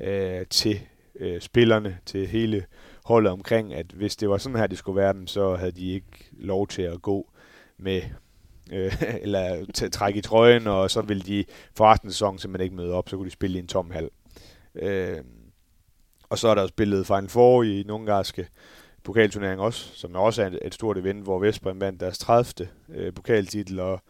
øh, 0.00 0.46
til 0.50 0.80
øh, 1.20 1.40
spillerne, 1.40 1.98
til 2.06 2.26
hele 2.26 2.64
holdet 3.04 3.32
omkring, 3.32 3.74
at 3.74 3.86
hvis 3.86 4.16
det 4.16 4.28
var 4.28 4.38
sådan 4.38 4.58
her, 4.58 4.66
det 4.66 4.78
skulle 4.78 4.96
være 4.96 5.12
dem, 5.12 5.26
så 5.26 5.56
havde 5.56 5.72
de 5.72 5.92
ikke 5.92 6.30
lov 6.32 6.68
til 6.68 6.82
at 6.82 7.02
gå 7.02 7.30
med 7.78 8.02
øh, 8.72 9.02
eller 9.22 9.66
trække 9.92 10.18
i 10.18 10.22
trøjen, 10.22 10.66
og 10.66 10.90
så 10.90 11.02
ville 11.02 11.22
de 11.22 11.44
for 11.76 11.84
resten 11.84 12.08
af 12.08 12.12
sæsonen 12.12 12.38
simpelthen 12.38 12.64
ikke 12.64 12.76
møde 12.76 12.92
op, 12.92 13.08
så 13.08 13.16
kunne 13.16 13.26
de 13.26 13.30
spille 13.30 13.56
i 13.56 13.60
en 13.60 13.66
tom 13.66 13.90
hal. 13.90 14.10
Øh, 14.74 15.18
og 16.28 16.38
så 16.38 16.48
er 16.48 16.54
der 16.54 16.66
spillet 16.66 17.06
Final 17.06 17.28
Four 17.28 17.62
i 17.62 17.82
den 17.82 17.90
ungarske 17.90 18.48
pokalturnering 19.04 19.60
også, 19.60 19.90
som 19.94 20.14
også 20.14 20.42
er 20.42 20.46
et, 20.46 20.58
et 20.64 20.74
stort 20.74 20.98
event, 20.98 21.22
hvor 21.22 21.38
Vestbrem 21.38 21.80
vandt 21.80 22.00
deres 22.00 22.18
30. 22.18 22.68
Øh, 22.94 23.14
pokaltitel 23.14 23.80
og, 23.80 24.00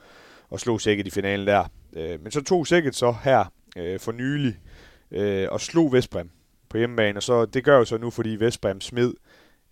og 0.50 0.60
slog 0.60 0.80
Sækket 0.80 1.06
i 1.06 1.10
finalen 1.10 1.46
der. 1.46 1.64
Øh, 1.92 2.22
men 2.22 2.32
så 2.32 2.42
tog 2.42 2.66
Sækket 2.66 2.94
så 2.94 3.14
her 3.24 3.44
øh, 3.76 4.00
for 4.00 4.12
nylig 4.12 4.58
øh, 5.10 5.48
og 5.50 5.60
slog 5.60 5.92
Vestbrem 5.92 6.30
på 6.68 6.78
hjemmebane, 6.78 7.18
og 7.18 7.22
så, 7.22 7.44
det 7.44 7.64
gør 7.64 7.78
jo 7.78 7.84
så 7.84 7.98
nu, 7.98 8.10
fordi 8.10 8.36
Vestbrem 8.40 8.80
smed 8.80 9.14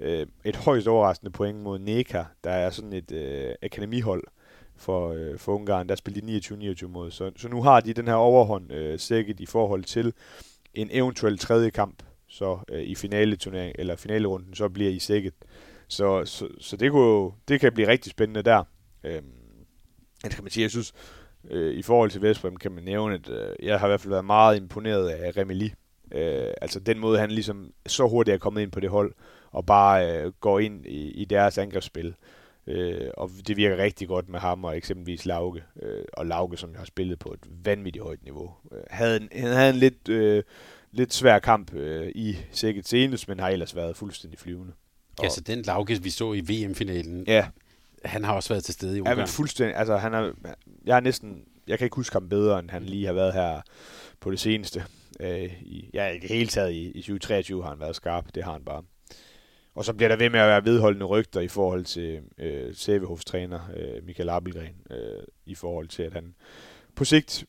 øh, 0.01 0.27
et 0.45 0.57
højst 0.57 0.89
overraskende 0.89 1.33
point 1.33 1.59
mod 1.59 1.79
Neka, 1.79 2.25
der 2.45 2.51
er 2.51 2.71
sådan 2.71 2.93
et 2.93 3.13
øh, 3.13 3.55
akademihold 3.63 4.23
for, 4.77 5.13
øh, 5.13 5.39
for 5.39 5.55
Ungarn, 5.55 5.89
der 5.89 5.95
spillede 5.95 6.41
de 6.41 6.75
29-29 6.85 6.87
mod. 6.87 7.11
Så, 7.11 7.31
så 7.37 7.49
nu 7.49 7.63
har 7.63 7.81
de 7.81 7.93
den 7.93 8.07
her 8.07 8.15
overhånd 8.15 8.73
øh, 8.73 8.99
Sækket 8.99 9.41
i 9.41 9.47
forhold 9.47 9.85
til 9.85 10.13
en 10.75 10.89
eventuel 10.93 11.39
tredje 11.39 11.71
kamp 11.71 12.03
så 12.33 12.59
øh, 12.69 12.83
i 12.83 12.95
finale 12.95 13.37
turnering 13.37 13.77
eller 13.79 13.97
finalerunden, 13.97 14.55
så 14.55 14.69
bliver 14.69 14.91
I 14.91 14.99
sækket. 14.99 15.35
Så, 15.89 16.25
så, 16.25 16.49
så 16.59 16.77
det, 16.77 16.91
kunne, 16.91 17.33
det 17.49 17.61
kan 17.61 17.73
blive 17.73 17.89
rigtig 17.89 18.11
spændende 18.11 18.43
der. 18.43 18.65
Øhm, 19.05 19.25
det 20.25 20.35
kan 20.35 20.45
man 20.45 20.51
sige, 20.51 20.63
jeg 20.63 20.71
synes, 20.71 20.93
øh, 21.51 21.75
i 21.75 21.83
forhold 21.83 22.11
til 22.11 22.23
Vestbrem 22.23 22.57
kan 22.57 22.73
man 22.73 22.85
nævne, 22.85 23.15
at 23.15 23.29
øh, 23.29 23.67
jeg 23.67 23.81
har 23.81 23.87
i 23.87 23.91
hvert 23.91 24.01
fald 24.01 24.11
været 24.11 24.25
meget 24.25 24.57
imponeret 24.57 25.09
af 25.09 25.37
Remeli. 25.37 25.75
Øh, 26.13 26.53
altså 26.61 26.81
den 26.81 26.99
måde, 26.99 27.19
han 27.19 27.31
ligesom 27.31 27.73
så 27.87 28.09
hurtigt 28.09 28.35
er 28.35 28.39
kommet 28.39 28.63
ind 28.63 28.73
på 28.73 28.81
det 28.81 28.91
hold, 28.91 29.15
og 29.51 29.67
bare 29.67 30.23
øh, 30.23 30.33
går 30.41 30.59
ind 30.59 30.87
i, 30.87 31.11
i 31.11 31.25
deres 31.25 31.59
angrebsspil. 31.59 32.15
Øh, 32.67 33.11
og 33.17 33.31
det 33.47 33.57
virker 33.57 33.77
rigtig 33.77 34.09
godt 34.09 34.29
med 34.29 34.39
ham 34.39 34.65
og 34.65 34.77
eksempelvis 34.77 35.27
Lauke. 35.27 35.63
Øh, 35.83 36.05
og 36.13 36.27
Lauke, 36.27 36.57
som 36.57 36.71
jeg 36.71 36.79
har 36.79 36.85
spillet 36.85 37.19
på 37.19 37.33
et 37.33 37.49
vanvittigt 37.65 38.05
højt 38.05 38.25
niveau. 38.25 38.55
Øh, 38.73 38.81
havde 38.91 39.17
en, 39.17 39.29
han 39.33 39.53
havde 39.53 39.71
en 39.71 39.77
lidt, 39.77 40.09
øh, 40.09 40.43
lidt 40.93 41.15
svær 41.15 41.39
kamp 41.39 41.75
øh, 41.75 42.13
i 42.15 42.37
sikkert 42.53 42.89
senest, 42.89 43.29
men 43.29 43.41
har 43.41 43.49
ellers 43.49 43.77
været 43.77 43.97
fuldstændig 43.97 44.39
flyvende. 44.39 44.73
Ja, 45.23 45.29
så 45.29 45.41
den 45.41 45.63
Lauke, 45.63 46.03
vi 46.03 46.11
så 46.11 46.33
i 46.33 46.41
VM-finalen, 46.41 47.25
Ja, 47.27 47.49
han 48.05 48.25
har 48.25 48.35
også 48.35 48.49
været 48.49 48.65
til 48.65 48.75
stede 48.75 48.93
i 48.93 48.95
Ja, 48.95 49.01
Ungarn. 49.01 49.19
men 49.19 49.27
fuldstændig. 49.27 49.77
Altså, 49.77 49.97
han 49.97 50.15
er, 50.15 50.33
jeg 50.85 50.97
er 50.97 51.01
næsten, 51.01 51.45
jeg 51.67 51.79
kan 51.79 51.85
ikke 51.87 51.97
huske 51.97 52.15
ham 52.15 52.29
bedre, 52.29 52.59
end 52.59 52.71
han 52.71 52.83
lige 52.83 53.07
har 53.07 53.13
været 53.13 53.33
her 53.33 53.61
på 54.21 54.31
det 54.31 54.41
seneste. 54.41 54.85
Øh, 55.21 55.63
i, 55.63 55.91
ja, 55.95 56.09
i 56.09 56.19
det 56.19 56.31
hele 56.31 56.49
taget 56.49 56.73
i, 56.73 56.91
i 56.91 57.01
2023 57.01 57.63
har 57.63 57.71
han 57.71 57.81
været 57.81 57.97
skarp. 57.97 58.35
Det 58.35 58.45
har 58.45 58.53
han 58.53 58.65
bare. 58.65 58.83
Og 59.75 59.85
så 59.85 59.93
bliver 59.93 60.09
der 60.09 60.17
ved 60.17 60.31
med 60.31 60.41
at 60.41 60.49
være 60.49 60.65
vedholdende 60.65 61.07
rygter 61.07 61.41
i 61.41 61.49
forhold 61.49 61.85
til 61.85 62.21
øh, 62.39 62.75
Sævehofs 62.75 63.25
træner, 63.25 63.61
øh, 63.77 64.05
Michael 64.07 64.29
Abelgren, 64.29 64.75
øh, 64.91 65.23
i 65.47 65.55
forhold 65.55 65.89
til, 65.89 66.03
at 66.03 66.13
han 66.13 66.35
på 66.97 67.05
sigt 67.05 67.45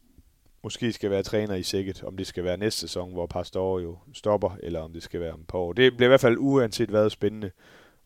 måske 0.63 0.93
skal 0.93 1.09
være 1.09 1.23
træner 1.23 1.55
i 1.55 1.63
Sækket, 1.63 2.03
om 2.03 2.17
det 2.17 2.27
skal 2.27 2.43
være 2.43 2.57
næste 2.57 2.79
sæson, 2.79 3.13
hvor 3.13 3.25
Pastor 3.25 3.79
jo 3.79 3.97
stopper, 4.13 4.57
eller 4.63 4.79
om 4.79 4.93
det 4.93 5.03
skal 5.03 5.19
være 5.19 5.33
om 5.33 5.41
et 5.41 5.47
par 5.47 5.57
år. 5.57 5.73
Det 5.73 5.97
bliver 5.97 6.07
i 6.07 6.09
hvert 6.09 6.21
fald 6.21 6.37
uanset 6.39 6.89
hvad 6.89 7.09
spændende 7.09 7.51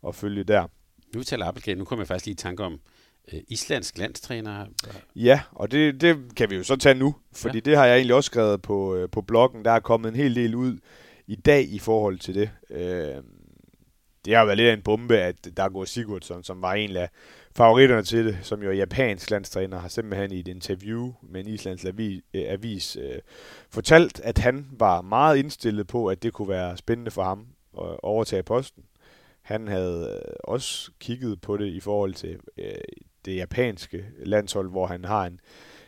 at 0.07 0.15
følge 0.15 0.43
der. 0.43 0.67
Nu 1.15 1.23
taler 1.23 1.45
Appelgren, 1.45 1.77
nu 1.77 1.85
kommer 1.85 2.03
jeg 2.03 2.07
faktisk 2.07 2.25
lige 2.25 2.33
i 2.33 2.35
tanke 2.35 2.63
om 2.63 2.79
øh, 3.33 3.39
islandsk 3.47 3.97
landstræner. 3.97 4.65
Ja, 5.15 5.41
og 5.51 5.71
det, 5.71 6.01
det 6.01 6.35
kan 6.35 6.49
vi 6.49 6.55
jo 6.55 6.63
så 6.63 6.75
tage 6.75 6.95
nu, 6.95 7.15
fordi 7.33 7.57
ja. 7.57 7.59
det 7.59 7.77
har 7.77 7.85
jeg 7.85 7.95
egentlig 7.95 8.15
også 8.15 8.27
skrevet 8.27 8.61
på, 8.61 8.95
øh, 8.95 9.09
på 9.09 9.21
bloggen. 9.21 9.65
Der 9.65 9.71
er 9.71 9.79
kommet 9.79 10.09
en 10.09 10.15
hel 10.15 10.35
del 10.35 10.55
ud 10.55 10.77
i 11.27 11.35
dag 11.35 11.63
i 11.69 11.79
forhold 11.79 12.19
til 12.19 12.35
det. 12.35 12.49
Øh, 12.69 13.23
det 14.25 14.35
har 14.35 14.45
været 14.45 14.57
lidt 14.57 14.69
af 14.69 14.73
en 14.73 14.81
bombe, 14.81 15.17
at 15.17 15.57
Dago 15.57 15.85
Sigurdsson, 15.85 16.43
som 16.43 16.61
var 16.61 16.73
en 16.73 16.95
af 16.95 17.09
favoritterne 17.57 18.03
til 18.03 18.25
det, 18.25 18.37
som 18.41 18.63
jo 18.63 18.69
er 18.69 18.73
japansk 18.73 19.31
landstræner, 19.31 19.79
har 19.79 19.87
simpelthen 19.87 20.31
i 20.31 20.39
et 20.39 20.47
interview 20.47 21.13
med 21.21 21.41
en 21.41 21.47
islands 21.47 21.85
avis, 21.85 22.23
øh, 22.33 22.43
avis 22.47 22.95
øh, 22.95 23.19
fortalt, 23.69 24.19
at 24.19 24.37
han 24.37 24.67
var 24.71 25.01
meget 25.01 25.37
indstillet 25.37 25.87
på, 25.87 26.07
at 26.07 26.23
det 26.23 26.33
kunne 26.33 26.49
være 26.49 26.77
spændende 26.77 27.11
for 27.11 27.23
ham 27.23 27.47
at 27.77 27.99
overtage 28.03 28.43
posten. 28.43 28.83
Han 29.41 29.67
havde 29.67 30.21
øh, 30.25 30.33
også 30.43 30.91
kigget 30.99 31.41
på 31.41 31.57
det 31.57 31.65
i 31.65 31.79
forhold 31.79 32.13
til 32.13 32.39
øh, 32.57 32.71
det 33.25 33.35
japanske 33.35 34.05
landshold, 34.25 34.69
hvor 34.69 34.87
han 34.87 35.05
har 35.05 35.25
en, 35.25 35.39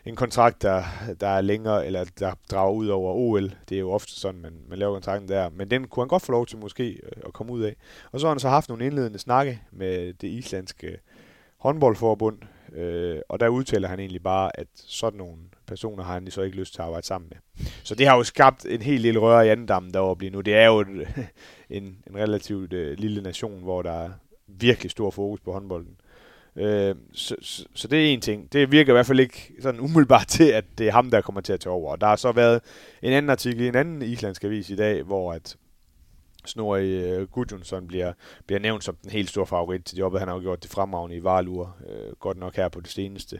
en 0.06 0.16
kontrakt, 0.16 0.62
der, 0.62 0.84
der 1.20 1.28
er 1.28 1.42
længere, 1.42 1.86
eller 1.86 2.06
der 2.20 2.34
drager 2.52 2.72
ud 2.72 2.88
over 2.88 3.14
OL. 3.14 3.52
Det 3.70 3.76
er 3.76 3.80
jo 3.80 3.92
ofte 3.92 4.20
sådan, 4.20 4.42
man, 4.42 4.54
man 4.70 4.80
laver 4.80 4.94
kontrakten 4.94 5.30
der. 5.30 5.50
Men 5.50 5.72
den 5.72 5.88
kunne 5.88 6.02
han 6.02 6.08
godt 6.08 6.26
få 6.26 6.32
lov 6.32 6.46
til 6.46 6.58
måske 6.58 6.90
øh, 6.90 7.22
at 7.26 7.34
komme 7.34 7.54
ud 7.54 7.62
af. 7.62 7.76
Og 8.12 8.20
så 8.20 8.28
har 8.28 8.34
han 8.34 8.40
så 8.40 8.50
haft 8.50 8.70
nogle 8.70 8.86
indledende 8.86 9.20
snakke 9.20 9.62
med 9.72 10.14
det 10.14 10.28
islandske 10.28 10.98
håndboldforbund, 11.60 12.38
øh, 12.76 13.20
og 13.30 13.40
der 13.40 13.48
udtaler 13.48 13.88
han 13.88 14.00
egentlig 14.00 14.24
bare, 14.24 14.60
at 14.60 14.68
sådan 14.76 15.18
nogle 15.18 15.38
personer 15.68 16.04
har 16.04 16.14
han 16.14 16.32
så 16.32 16.42
ikke 16.42 16.58
lyst 16.58 16.74
til 16.74 16.82
at 16.82 16.86
arbejde 16.86 17.08
sammen 17.08 17.32
med. 17.32 17.66
Så 17.84 17.96
det 17.96 18.08
har 18.08 18.18
jo 18.18 18.24
skabt 18.24 18.66
en 18.66 18.82
helt 18.82 19.02
lille 19.02 19.20
røre 19.20 19.48
i 19.48 19.50
andendammen 19.50 19.94
deroppe 19.94 20.24
lige 20.24 20.34
nu. 20.34 20.42
Det 20.42 20.56
er 20.56 20.66
jo 20.66 20.80
et, 20.80 20.88
en, 21.78 21.84
en 21.84 22.16
relativt 22.16 22.74
øh, 22.74 22.98
lille 22.98 23.22
nation, 23.22 23.64
hvor 23.64 23.82
der 23.82 23.92
er 23.92 24.10
virkelig 24.48 24.92
stor 24.92 25.12
fokus 25.12 25.40
på 25.40 25.54
håndbolden. 25.54 25.96
Øh, 26.56 26.96
så, 27.14 27.36
så, 27.42 27.66
så 27.76 27.88
det 27.88 28.00
er 28.00 28.14
en 28.14 28.22
ting. 28.22 28.54
Det 28.54 28.72
virker 28.72 28.94
i 28.94 28.96
hvert 28.96 29.06
fald 29.06 29.20
ikke 29.20 29.54
sådan 29.62 29.80
umiddelbart 29.80 30.28
til, 30.38 30.52
at 30.52 30.66
det 30.78 30.88
er 30.88 30.92
ham, 30.92 31.12
der 31.12 31.22
kommer 31.22 31.42
til 31.42 31.54
at 31.54 31.60
tage 31.60 31.74
over. 31.74 31.92
Og 31.92 32.02
der 32.02 32.08
har 32.08 32.16
så 32.16 32.32
været 32.32 32.62
en 33.02 33.14
anden 33.14 33.30
artikel 33.30 33.62
i 33.62 33.68
en 33.68 33.76
anden 33.76 34.02
islandsk 34.02 34.44
avis 34.44 34.70
i 34.70 34.76
dag, 34.76 35.04
hvor 35.04 35.34
at 35.34 35.58
Snorri 36.46 37.12
øh, 37.12 37.28
Gudjonsson 37.28 37.88
bliver, 37.88 38.14
bliver 38.48 38.60
nævnt 38.60 38.84
som 38.84 38.96
den 38.96 39.12
helt 39.12 39.30
store 39.30 39.48
favorit 39.48 39.86
til 39.86 39.98
jobbet. 39.98 40.20
Han 40.20 40.28
har 40.28 40.36
jo 40.36 40.42
gjort 40.42 40.64
det 40.64 40.72
fremragende 40.72 41.16
i 41.16 41.24
Valur, 41.24 41.76
øh, 41.90 42.14
godt 42.20 42.38
nok 42.38 42.56
her 42.56 42.70
på 42.70 42.82
det 42.82 42.90
seneste. 42.90 43.40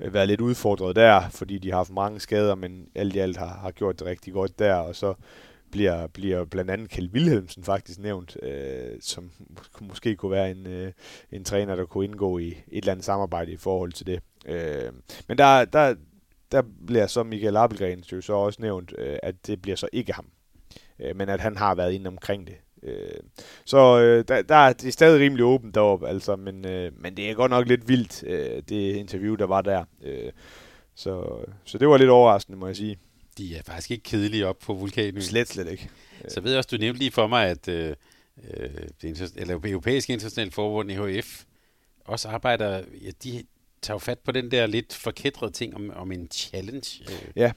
Øh, 0.00 0.14
været 0.14 0.28
lidt 0.28 0.40
udfordret 0.40 0.96
der, 0.96 1.28
fordi 1.28 1.58
de 1.58 1.70
har 1.70 1.76
haft 1.76 1.92
mange 1.92 2.20
skader, 2.20 2.54
men 2.54 2.88
alt 2.94 3.16
i 3.16 3.18
alt 3.18 3.36
har, 3.36 3.58
har 3.62 3.70
gjort 3.70 3.98
det 3.98 4.06
rigtig 4.06 4.32
godt 4.32 4.58
der. 4.58 4.74
Og 4.74 4.96
så 4.96 5.14
bliver, 5.70 6.06
bliver 6.06 6.44
blandt 6.44 6.70
andet 6.70 6.90
Kjeld 6.90 7.10
Wilhelmsen 7.12 7.64
faktisk 7.64 7.98
nævnt, 7.98 8.36
øh, 8.42 8.96
som 9.00 9.30
måske 9.80 10.16
kunne 10.16 10.32
være 10.32 10.50
en, 10.50 10.66
øh, 10.66 10.92
en 11.32 11.44
træner, 11.44 11.76
der 11.76 11.84
kunne 11.84 12.04
indgå 12.04 12.38
i 12.38 12.48
et 12.48 12.64
eller 12.68 12.92
andet 12.92 13.04
samarbejde 13.04 13.52
i 13.52 13.56
forhold 13.56 13.92
til 13.92 14.06
det. 14.06 14.20
Øh, 14.46 14.92
men 15.28 15.38
der, 15.38 15.64
der, 15.64 15.94
der 16.52 16.62
bliver 16.86 17.06
så 17.06 17.22
Michael 17.22 17.56
Appelgren 17.56 18.00
jo 18.12 18.20
så 18.20 18.32
også 18.32 18.62
nævnt, 18.62 18.94
øh, 18.98 19.18
at 19.22 19.46
det 19.46 19.62
bliver 19.62 19.76
så 19.76 19.88
ikke 19.92 20.12
ham, 20.12 20.26
øh, 21.00 21.16
men 21.16 21.28
at 21.28 21.40
han 21.40 21.56
har 21.56 21.74
været 21.74 21.92
inde 21.92 22.08
omkring 22.08 22.46
det. 22.46 22.54
Øh, 22.82 23.20
så 23.64 24.00
øh, 24.00 24.24
der, 24.28 24.42
der, 24.42 24.72
det 24.72 24.88
er 24.88 24.92
stadig 24.92 25.20
rimelig 25.20 25.44
åbent 25.44 25.74
deroppe, 25.74 26.08
altså, 26.08 26.36
men, 26.36 26.64
øh, 26.64 26.92
men 27.02 27.16
det 27.16 27.30
er 27.30 27.34
godt 27.34 27.50
nok 27.50 27.68
lidt 27.68 27.88
vildt, 27.88 28.24
øh, 28.26 28.62
det 28.68 28.96
interview, 28.96 29.34
der 29.34 29.46
var 29.46 29.62
der. 29.62 29.84
Øh, 30.04 30.32
så, 30.94 31.44
så 31.64 31.78
det 31.78 31.88
var 31.88 31.96
lidt 31.96 32.10
overraskende, 32.10 32.58
må 32.58 32.66
jeg 32.66 32.76
sige. 32.76 32.96
De 33.38 33.56
er 33.56 33.62
faktisk 33.62 33.90
ikke 33.90 34.02
kedelige 34.02 34.46
op 34.46 34.58
på 34.58 34.74
vulkanen. 34.74 35.22
Slet, 35.22 35.48
slet 35.48 35.68
ikke. 35.68 35.88
Så 36.28 36.40
ved 36.40 36.50
jeg 36.50 36.58
også, 36.58 36.68
du 36.72 36.76
nævnte 36.76 36.98
lige 36.98 37.10
for 37.10 37.26
mig, 37.26 37.46
at 37.46 37.68
øh, 37.68 37.94
det 39.02 39.32
eller 39.36 39.60
europæiske 39.64 40.12
internationale 40.12 40.50
forbund, 40.50 40.90
EHF, 40.90 41.44
også 42.04 42.28
arbejder, 42.28 42.82
ja, 43.02 43.10
de 43.24 43.44
tager 43.82 43.98
fat 43.98 44.18
på 44.18 44.32
den 44.32 44.50
der 44.50 44.66
lidt 44.66 44.94
forkædrede 44.94 45.52
ting 45.52 45.74
om, 45.74 45.90
om 45.96 46.12
en 46.12 46.28
challenge. 46.30 47.04
Ja. 47.36 47.52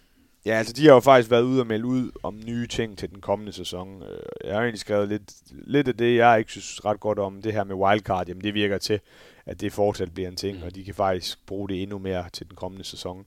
Ja, 0.46 0.52
altså 0.52 0.74
de 0.74 0.86
har 0.88 0.94
jo 0.94 1.00
faktisk 1.00 1.32
været 1.32 1.42
ude 1.44 1.62
og 1.62 1.68
melde 1.68 1.86
ud 1.86 2.12
om 2.24 2.40
nye 2.46 2.68
ting 2.68 2.98
til 2.98 3.10
den 3.10 3.22
kommende 3.22 3.54
sæson. 3.54 4.04
Øh, 4.04 4.20
Jeg 4.44 4.54
har 4.54 4.62
egentlig 4.62 4.80
skrevet 4.80 5.10
lidt, 5.10 5.34
lidt 5.52 5.88
af 5.88 5.98
det, 5.98 6.16
jeg 6.16 6.40
ikke 6.40 6.52
synes 6.52 6.86
ret 6.86 7.00
godt 7.00 7.20
om, 7.20 7.42
det 7.42 7.54
her 7.54 7.64
med 7.64 7.76
wildcard, 7.76 8.28
jamen 8.28 8.44
det 8.44 8.54
virker 8.54 8.78
til, 8.78 9.00
at 9.46 9.62
det 9.62 9.74
fortsat 9.74 10.14
bliver 10.14 10.30
en 10.30 10.36
ting, 10.36 10.58
Mm. 10.58 10.64
og 10.64 10.76
de 10.76 10.84
kan 10.84 10.94
faktisk 10.96 11.46
bruge 11.46 11.70
det 11.70 11.82
endnu 11.84 12.00
mere 12.00 12.26
til 12.34 12.48
den 12.48 12.56
kommende 12.56 12.86
sæson. 12.86 13.26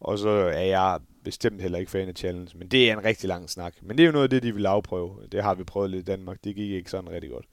Og 0.00 0.18
så 0.18 0.28
er 0.28 0.60
jeg 0.62 0.98
bestemt 1.24 1.62
heller 1.62 1.78
ikke 1.78 1.90
fan 1.90 2.08
af 2.08 2.14
challenge, 2.16 2.58
men 2.58 2.68
det 2.68 2.88
er 2.88 2.92
en 2.92 3.04
rigtig 3.04 3.28
lang 3.28 3.50
snak. 3.50 3.74
Men 3.82 3.98
det 3.98 4.02
er 4.02 4.06
jo 4.06 4.12
noget 4.12 4.24
af 4.24 4.30
det, 4.30 4.42
de 4.42 4.54
vil 4.54 4.66
afprøve. 4.66 5.16
Det 5.32 5.42
har 5.42 5.54
vi 5.54 5.64
prøvet 5.64 5.90
lidt 5.90 6.00
i 6.08 6.10
Danmark. 6.12 6.36
Det 6.44 6.54
gik 6.56 6.70
ikke 6.70 6.90
sådan 6.90 7.10
rigtig 7.10 7.30
godt. 7.30 7.44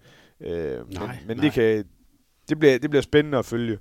Øh, 0.41 0.93
Nej, 0.93 1.05
men 1.07 1.15
men 1.27 1.37
nej. 1.37 1.43
det, 1.45 1.53
kan, 1.53 1.85
det, 2.49 2.59
bliver, 2.59 2.79
det 2.79 2.89
bliver 2.89 3.01
spændende 3.03 3.37
at 3.37 3.45
følge. 3.45 3.77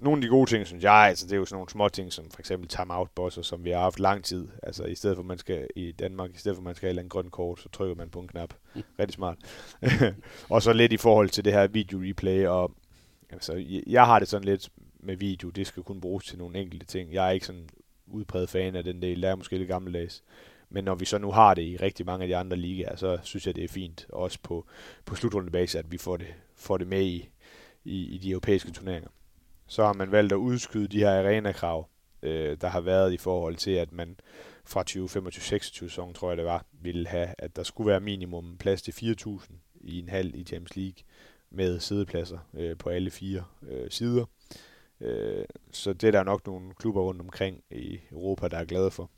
Nogle 0.00 0.18
af 0.18 0.22
de 0.22 0.28
gode 0.28 0.50
ting, 0.50 0.66
synes 0.66 0.84
jeg, 0.84 0.92
altså 0.92 1.26
det 1.26 1.32
er 1.32 1.36
jo 1.36 1.44
sådan 1.44 1.56
nogle 1.56 1.70
små 1.70 1.88
ting, 1.88 2.12
som 2.12 2.30
for 2.30 2.40
eksempel 2.40 2.68
timeout-bosser, 2.68 3.42
som 3.42 3.64
vi 3.64 3.70
har 3.70 3.80
haft 3.80 4.00
lang 4.00 4.24
tid. 4.24 4.48
Altså 4.62 4.84
i 4.84 4.94
stedet 4.94 5.16
for, 5.16 5.22
man 5.22 5.38
skal 5.38 5.66
i 5.76 5.92
Danmark, 5.92 6.34
i 6.34 6.38
stedet 6.38 6.56
for, 6.56 6.62
man 6.62 6.74
skal 6.74 6.92
have 6.94 7.02
en 7.02 7.08
grøn 7.08 7.30
kort, 7.30 7.60
så 7.60 7.68
trykker 7.68 7.94
man 7.96 8.10
på 8.10 8.20
en 8.20 8.28
knap. 8.28 8.54
Rigtig 8.98 9.14
smart. 9.14 9.38
og 10.50 10.62
så 10.62 10.72
lidt 10.72 10.92
i 10.92 10.96
forhold 10.96 11.28
til 11.28 11.44
det 11.44 11.52
her 11.52 11.66
video-replay, 11.66 12.46
og 12.46 12.72
altså, 13.30 13.52
jeg- 13.54 13.82
jeg 13.86 14.06
har 14.06 14.18
det 14.18 14.28
sådan 14.28 14.44
lidt 14.44 14.70
med 15.00 15.16
video, 15.16 15.48
det 15.48 15.66
skal 15.66 15.82
kun 15.82 16.00
bruges 16.00 16.24
til 16.26 16.38
nogle 16.38 16.58
enkelte 16.58 16.86
ting. 16.86 17.12
Jeg 17.12 17.26
er 17.26 17.30
ikke 17.30 17.46
sådan 17.46 17.68
udpræget 18.06 18.48
fan 18.50 18.76
af 18.76 18.84
den 18.84 19.02
del, 19.02 19.22
der 19.22 19.28
er 19.30 19.34
måske 19.36 19.58
lidt 19.58 19.68
gammeldags. 19.68 20.22
Men 20.70 20.84
når 20.84 20.94
vi 20.94 21.04
så 21.04 21.18
nu 21.18 21.30
har 21.30 21.54
det 21.54 21.62
i 21.62 21.76
rigtig 21.76 22.06
mange 22.06 22.22
af 22.22 22.28
de 22.28 22.36
andre 22.36 22.56
ligaer, 22.56 22.96
så 22.96 23.18
synes 23.22 23.46
jeg, 23.46 23.56
det 23.56 23.64
er 23.64 23.68
fint, 23.68 24.06
også 24.08 24.38
på, 24.42 24.66
på 25.04 25.14
slutrundebase, 25.14 25.78
at 25.78 25.92
vi 25.92 25.98
får 25.98 26.16
det, 26.16 26.26
får 26.54 26.76
det 26.78 26.86
med 26.86 27.02
i, 27.02 27.28
i, 27.84 28.04
i 28.14 28.18
de 28.18 28.30
europæiske 28.30 28.70
turneringer. 28.70 29.08
Så 29.70 29.84
har 29.84 29.92
man 29.92 30.12
valgt 30.12 30.32
at 30.32 30.36
udskyde 30.36 30.88
de 30.88 30.98
her 30.98 31.18
arenakrav, 31.18 31.88
øh, 32.22 32.56
der 32.60 32.68
har 32.68 32.80
været 32.80 33.12
i 33.12 33.16
forhold 33.16 33.56
til, 33.56 33.70
at 33.70 33.92
man 33.92 34.16
fra 34.64 34.84
2025-26 34.90 35.88
sæson, 35.88 36.14
tror 36.14 36.30
jeg 36.30 36.36
det 36.36 36.44
var, 36.44 36.66
ville 36.72 37.08
have, 37.08 37.34
at 37.38 37.56
der 37.56 37.62
skulle 37.62 37.90
være 37.90 38.00
minimum 38.00 38.56
plads 38.58 38.82
til 38.82 38.92
4.000 38.92 39.52
i 39.80 39.98
en 39.98 40.08
halv 40.08 40.34
i 40.34 40.44
Champions 40.44 40.76
League 40.76 41.04
med 41.50 41.80
sædepladser 41.80 42.38
øh, 42.54 42.76
på 42.76 42.88
alle 42.88 43.10
fire 43.10 43.44
øh, 43.68 43.90
sider. 43.90 44.24
Øh, 45.00 45.44
så 45.72 45.92
det 45.92 46.06
er 46.06 46.10
der 46.10 46.22
nok 46.22 46.46
nogle 46.46 46.74
klubber 46.74 47.02
rundt 47.02 47.20
omkring 47.20 47.62
i 47.70 48.00
Europa, 48.12 48.48
der 48.48 48.58
er 48.58 48.64
glade 48.64 48.90
for. 48.90 49.10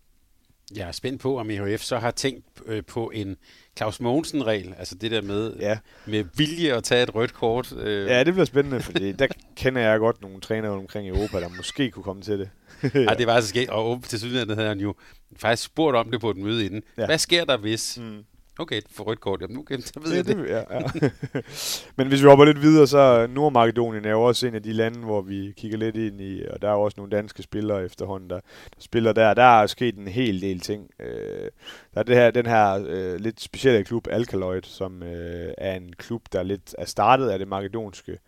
Jeg 0.77 0.89
er 0.89 0.93
spændt 0.93 1.21
på, 1.21 1.39
om 1.39 1.51
EHF 1.51 1.81
så 1.83 1.99
har 1.99 2.11
tænkt 2.11 2.45
øh, 2.67 2.85
på 2.85 3.11
en 3.15 3.37
Claus 3.77 4.01
Mogensen-regel, 4.01 4.75
altså 4.79 4.95
det 4.95 5.11
der 5.11 5.23
med, 5.23 5.53
Ja, 5.61 5.79
med 6.07 6.25
vilje 6.37 6.75
at 6.77 6.85
tage 6.85 7.03
et 7.03 7.15
rødt 7.15 7.35
kort. 7.35 7.73
Øh, 7.73 8.07
ja 8.09 8.25
det 8.25 8.35
bliver 8.35 8.45
spændende, 8.45 8.81
fordi 8.81 9.13
der 9.13 9.27
kender 9.57 9.81
jeg 9.81 9.99
godt 9.99 10.23
nogle 10.23 10.41
trænere 10.41 10.73
omkring 10.73 11.07
i 11.07 11.11
Europa, 11.11 11.41
der 11.41 11.49
måske 11.57 11.91
kunne 11.91 12.03
komme 12.03 12.23
til 12.23 12.39
det. 12.39 12.51
Ej, 13.09 13.15
det 13.15 13.27
var 13.27 13.35
altså 13.35 13.49
skægt, 13.49 13.71
og 13.71 14.03
til 14.09 14.19
sydlandet 14.19 14.57
havde 14.57 14.69
han 14.69 14.81
jo 14.81 14.95
faktisk 15.37 15.63
spurgt 15.67 15.97
om 15.97 16.11
det 16.11 16.21
på 16.21 16.31
et 16.31 16.37
møde 16.37 16.65
inden. 16.65 16.83
Ja. 16.97 17.03
Ja. 17.03 17.07
Hvad 17.07 17.19
sker 17.19 17.45
der 17.45 17.57
hvis? 17.57 17.99
Mm. 17.99 18.25
Okay, 18.63 18.81
for 18.91 19.05
rødt 19.05 19.21
kort, 19.21 19.41
jamen 19.41 19.55
nu 19.57 19.63
kan 19.63 19.83
så 19.83 20.01
ved 20.01 20.11
Ja, 20.11 20.17
jeg 20.17 20.27
det. 20.27 20.37
det, 20.37 20.49
ja, 20.49 20.63
ja. 20.71 21.11
Men 21.97 22.09
hvis 22.09 22.23
vi 22.23 22.29
hopper 22.29 22.45
lidt 22.45 22.63
videre, 22.63 22.87
så 22.87 22.99
er 22.99 23.27
Nordmakedonien 23.27 24.05
er 24.05 24.11
jo 24.11 24.23
også 24.23 24.47
en 24.47 24.55
af 24.55 24.63
de 24.63 24.73
lande, 24.73 24.99
hvor 24.99 25.21
vi 25.21 25.53
kigger 25.57 25.79
lidt 25.79 25.97
ind 25.97 26.21
i, 26.21 26.43
og 26.51 26.63
der 26.63 26.69
er 26.69 26.73
jo 26.73 26.83
også 26.83 26.95
nogle 26.97 27.17
danske 27.17 27.43
spillere 27.43 27.85
efterhånden, 27.85 28.31
der, 28.31 28.41
der 28.75 28.81
spiller 28.81 29.13
der. 29.13 29.35
Der 29.35 29.43
er 29.43 29.67
sket 29.67 29.95
en 29.97 30.09
hel 30.09 30.41
del 30.41 30.61
ting. 30.61 30.91
Øh, 31.01 31.51
der 31.95 32.01
er 32.01 32.03
det 32.03 32.17
her, 32.17 32.31
den 32.31 32.47
her 32.47 32.85
øh, 32.89 33.21
lidt 33.21 33.41
specielle 33.41 33.85
klub, 33.85 34.07
Alkaloid, 34.11 34.63
som 34.63 35.03
øh, 35.03 35.53
er 35.59 35.77
en 35.77 35.93
klub, 35.99 36.23
der 36.33 36.43
lidt 36.43 36.75
er 36.79 36.85
startet 36.85 37.29
af 37.29 37.39
det 37.39 37.49
makedonske 37.49 38.19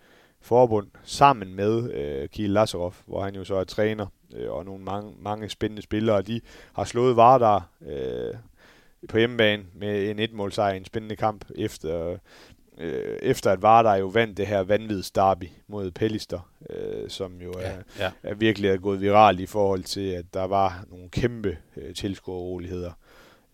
forbund, 0.42 0.86
sammen 1.04 1.54
med 1.54 1.92
øh, 1.92 2.28
Kiel 2.28 2.50
Lazarov, 2.50 2.94
hvor 3.06 3.24
han 3.24 3.34
jo 3.34 3.44
så 3.44 3.54
er 3.54 3.64
træner, 3.64 4.06
øh, 4.36 4.50
og 4.52 4.64
nogle 4.64 4.84
mange, 4.84 5.12
mange 5.22 5.48
spændende 5.48 5.82
spillere. 5.82 6.22
De 6.22 6.40
har 6.72 6.84
slået 6.84 7.16
Vardar 7.16 7.68
øh, 7.86 8.34
på 9.08 9.18
hjemmebane 9.18 9.64
med 9.74 10.10
en 10.10 10.18
etmålsejr 10.18 10.74
i 10.74 10.76
en 10.76 10.84
spændende 10.84 11.16
kamp, 11.16 11.44
efter, 11.54 12.18
øh, 12.78 13.18
efter 13.22 13.50
at 13.50 13.62
Vardar 13.62 13.96
jo 13.96 14.06
vandt 14.06 14.36
det 14.36 14.46
her 14.46 14.60
vanvids 14.60 15.10
derby 15.10 15.48
mod 15.68 15.90
Pellister, 15.90 16.50
øh, 16.70 17.08
som 17.08 17.40
jo 17.40 17.50
er, 17.52 17.70
ja, 17.70 17.76
ja. 17.98 18.10
er 18.22 18.34
virkelig 18.34 18.70
er 18.70 18.76
gået 18.76 19.00
viralt 19.00 19.40
i 19.40 19.46
forhold 19.46 19.82
til, 19.82 20.10
at 20.10 20.24
der 20.34 20.44
var 20.44 20.84
nogle 20.90 21.08
kæmpe 21.08 21.58
øh, 21.76 21.94
tilskuerroligheder 21.94 22.92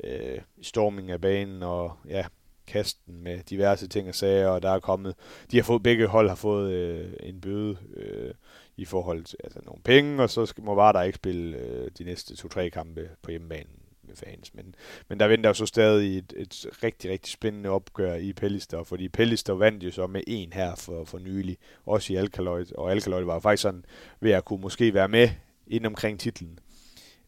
øh, 0.05 0.39
storming 0.63 1.11
af 1.11 1.21
banen, 1.21 1.63
og 1.63 1.93
ja, 2.09 2.25
kasten 2.67 3.23
med 3.23 3.39
diverse 3.51 3.89
ting 3.89 4.09
og 4.09 4.15
sager, 4.15 4.49
og 4.49 4.63
der 4.63 4.71
er 4.71 4.81
kommet, 4.81 5.15
de 5.51 5.57
har 5.57 5.65
fået, 5.65 5.83
begge 5.83 6.07
hold 6.07 6.29
har 6.29 6.35
fået 6.35 6.73
øh, 6.73 7.13
en 7.21 7.41
bøde 7.41 7.77
øh, 7.97 8.35
i 8.77 8.85
forhold 8.85 9.25
til 9.25 9.39
altså, 9.45 9.61
nogle 9.65 9.83
penge, 9.83 10.23
og 10.23 10.31
så 10.31 10.47
skal, 10.47 10.65
må 10.65 10.75
bare 10.75 10.93
der 10.93 11.03
ikke 11.03 11.17
spille 11.17 11.57
øh, 11.57 11.91
de 11.99 12.05
næste 12.05 12.37
to-tre 12.37 12.71
kampe 12.71 13.09
på 13.23 13.31
hjemmebanen 13.31 13.80
med 14.11 14.17
fans. 14.17 14.55
Men, 14.55 14.75
men 15.09 15.21
der 15.21 15.27
venter 15.27 15.51
jo 15.51 15.55
så 15.55 15.67
stadig 15.67 16.19
et, 16.19 16.33
et 16.37 16.67
rigtig, 16.85 17.11
rigtig 17.11 17.33
spændende 17.33 17.71
opgør 17.71 18.15
i 18.15 18.33
Pellister, 18.33 18.83
fordi 18.83 19.09
Pellister 19.09 19.53
vandt 19.53 19.85
jo 19.85 19.91
så 19.91 20.07
med 20.07 20.23
en 20.27 20.53
her 20.53 20.75
for, 20.75 21.05
for 21.05 21.19
nylig, 21.19 21.57
også 21.87 22.13
i 22.13 22.17
Alkaloid, 22.17 22.77
og 22.77 22.91
Alkaloid 22.91 23.25
var 23.25 23.41
faktisk 23.41 23.63
sådan 23.63 23.85
ved 24.21 24.31
at 24.31 24.45
kunne 24.45 24.61
måske 24.61 24.95
være 24.95 25.09
med 25.09 25.29
ind 25.67 25.87
omkring 25.87 26.21
titlen. 26.21 26.59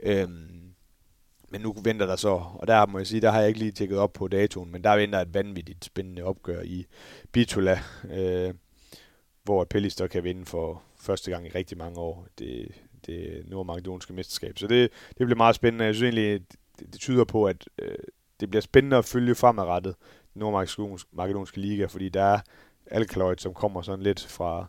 Øhm, 0.00 0.62
men 1.52 1.60
nu 1.60 1.74
venter 1.84 2.06
der 2.06 2.16
så, 2.16 2.42
og 2.54 2.66
der 2.66 2.86
må 2.86 2.98
jeg 2.98 3.06
sige, 3.06 3.20
der 3.20 3.30
har 3.30 3.40
jeg 3.40 3.48
ikke 3.48 3.60
lige 3.60 3.72
tjekket 3.72 3.98
op 3.98 4.12
på 4.12 4.28
datoen, 4.28 4.72
men 4.72 4.84
der 4.84 4.96
venter 4.96 5.20
et 5.20 5.34
vanvittigt 5.34 5.84
spændende 5.84 6.22
opgør 6.22 6.62
i 6.62 6.86
Bitola, 7.32 7.80
øh, 8.10 8.54
hvor 9.44 9.64
Pellister 9.64 10.06
kan 10.06 10.24
vinde 10.24 10.46
for 10.46 10.82
første 11.00 11.30
gang 11.30 11.46
i 11.46 11.50
rigtig 11.50 11.78
mange 11.78 11.98
år 11.98 12.26
det, 12.38 12.68
det 13.06 13.42
nordmakedonske 13.46 14.12
mesterskab. 14.12 14.58
Så 14.58 14.66
det, 14.66 14.90
det 15.18 15.26
bliver 15.26 15.36
meget 15.36 15.54
spændende. 15.54 15.84
Jeg 15.84 15.94
synes 15.94 16.14
egentlig, 16.14 16.40
det, 16.78 16.92
det 16.92 17.00
tyder 17.00 17.24
på, 17.24 17.44
at 17.44 17.68
øh, 17.78 17.94
det 18.40 18.50
bliver 18.50 18.62
spændende 18.62 18.96
at 18.96 19.04
følge 19.04 19.34
fremadrettet 19.34 19.94
den 20.34 20.40
nordmakedonske 20.40 21.60
liga, 21.60 21.86
fordi 21.86 22.08
der 22.08 22.22
er 22.22 22.38
Alkaloid, 22.86 23.36
som 23.38 23.54
kommer 23.54 23.82
sådan 23.82 24.02
lidt 24.02 24.26
fra, 24.26 24.66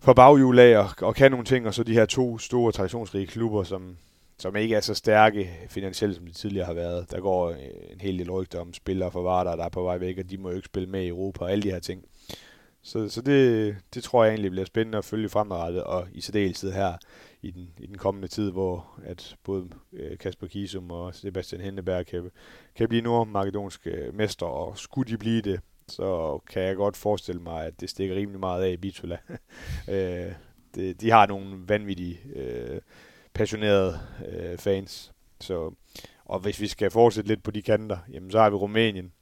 fra 0.00 0.12
baghjul 0.12 0.58
af 0.58 0.78
og, 0.78 0.88
og 1.00 1.14
kan 1.14 1.30
nogle 1.30 1.46
ting, 1.46 1.66
og 1.66 1.74
så 1.74 1.82
de 1.82 1.94
her 1.94 2.06
to 2.06 2.38
store 2.38 2.72
traditionsrige 2.72 3.26
klubber, 3.26 3.62
som, 3.62 3.96
som 4.38 4.56
ikke 4.56 4.74
er 4.74 4.80
så 4.80 4.94
stærke 4.94 5.50
finansielt, 5.68 6.16
som 6.16 6.26
de 6.26 6.32
tidligere 6.32 6.66
har 6.66 6.74
været. 6.74 7.10
Der 7.10 7.20
går 7.20 7.50
øh, 7.50 7.56
en 7.92 8.00
hel 8.00 8.18
del 8.18 8.30
rygter 8.30 8.60
om 8.60 8.74
spillere 8.74 9.10
for 9.10 9.22
Vardar, 9.22 9.56
der 9.56 9.64
er 9.64 9.68
på 9.68 9.82
vej 9.82 9.98
væk, 9.98 10.18
og 10.18 10.30
de 10.30 10.38
må 10.38 10.48
jo 10.48 10.56
ikke 10.56 10.66
spille 10.66 10.88
med 10.88 11.02
i 11.02 11.08
Europa 11.08 11.44
og 11.44 11.52
alle 11.52 11.62
de 11.62 11.70
her 11.70 11.80
ting. 11.80 12.04
Så, 12.82 13.08
så 13.08 13.20
det, 13.20 13.76
det 13.94 14.02
tror 14.02 14.24
jeg 14.24 14.30
egentlig 14.30 14.50
bliver 14.50 14.64
spændende 14.64 14.98
at 14.98 15.04
følge 15.04 15.28
fremadrettet, 15.28 15.84
og 15.84 16.06
i 16.12 16.20
særdeleshed 16.20 16.72
her 16.72 16.92
i 17.46 17.50
den, 17.50 17.68
i 17.78 17.86
den 17.86 17.98
kommende 17.98 18.28
tid, 18.28 18.50
hvor 18.50 18.98
at 19.04 19.36
både 19.44 19.68
øh, 19.92 20.18
Kasper 20.18 20.46
Kisum 20.46 20.90
og 20.90 21.14
Sebastian 21.14 21.60
Henneberg 21.60 22.06
kan, 22.06 22.30
kan 22.74 22.88
blive 22.88 23.02
nordmakedonske 23.02 23.90
øh, 23.90 24.14
mester, 24.14 24.46
og 24.46 24.78
skulle 24.78 25.12
de 25.12 25.18
blive 25.18 25.42
det, 25.42 25.60
så 25.88 26.38
kan 26.50 26.62
jeg 26.62 26.76
godt 26.76 26.96
forestille 26.96 27.42
mig, 27.42 27.66
at 27.66 27.80
det 27.80 27.90
stikker 27.90 28.16
rimelig 28.16 28.40
meget 28.40 28.64
af 28.64 28.70
i 28.70 28.76
Bitola. 28.76 29.18
Øh, 29.88 30.32
det, 30.74 31.00
de 31.00 31.10
har 31.10 31.26
nogle 31.26 31.58
vanvittige 31.68 32.20
øh, 32.34 32.80
passionerede 33.34 34.00
øh, 34.28 34.58
fans. 34.58 35.12
Så, 35.40 35.74
og 36.24 36.40
hvis 36.40 36.60
vi 36.60 36.66
skal 36.66 36.90
fortsætte 36.90 37.28
lidt 37.28 37.42
på 37.42 37.50
de 37.50 37.62
kanter, 37.62 37.98
jamen 38.12 38.30
så 38.30 38.38
har 38.38 38.50
vi 38.50 38.56
Rumænien. 38.56 39.12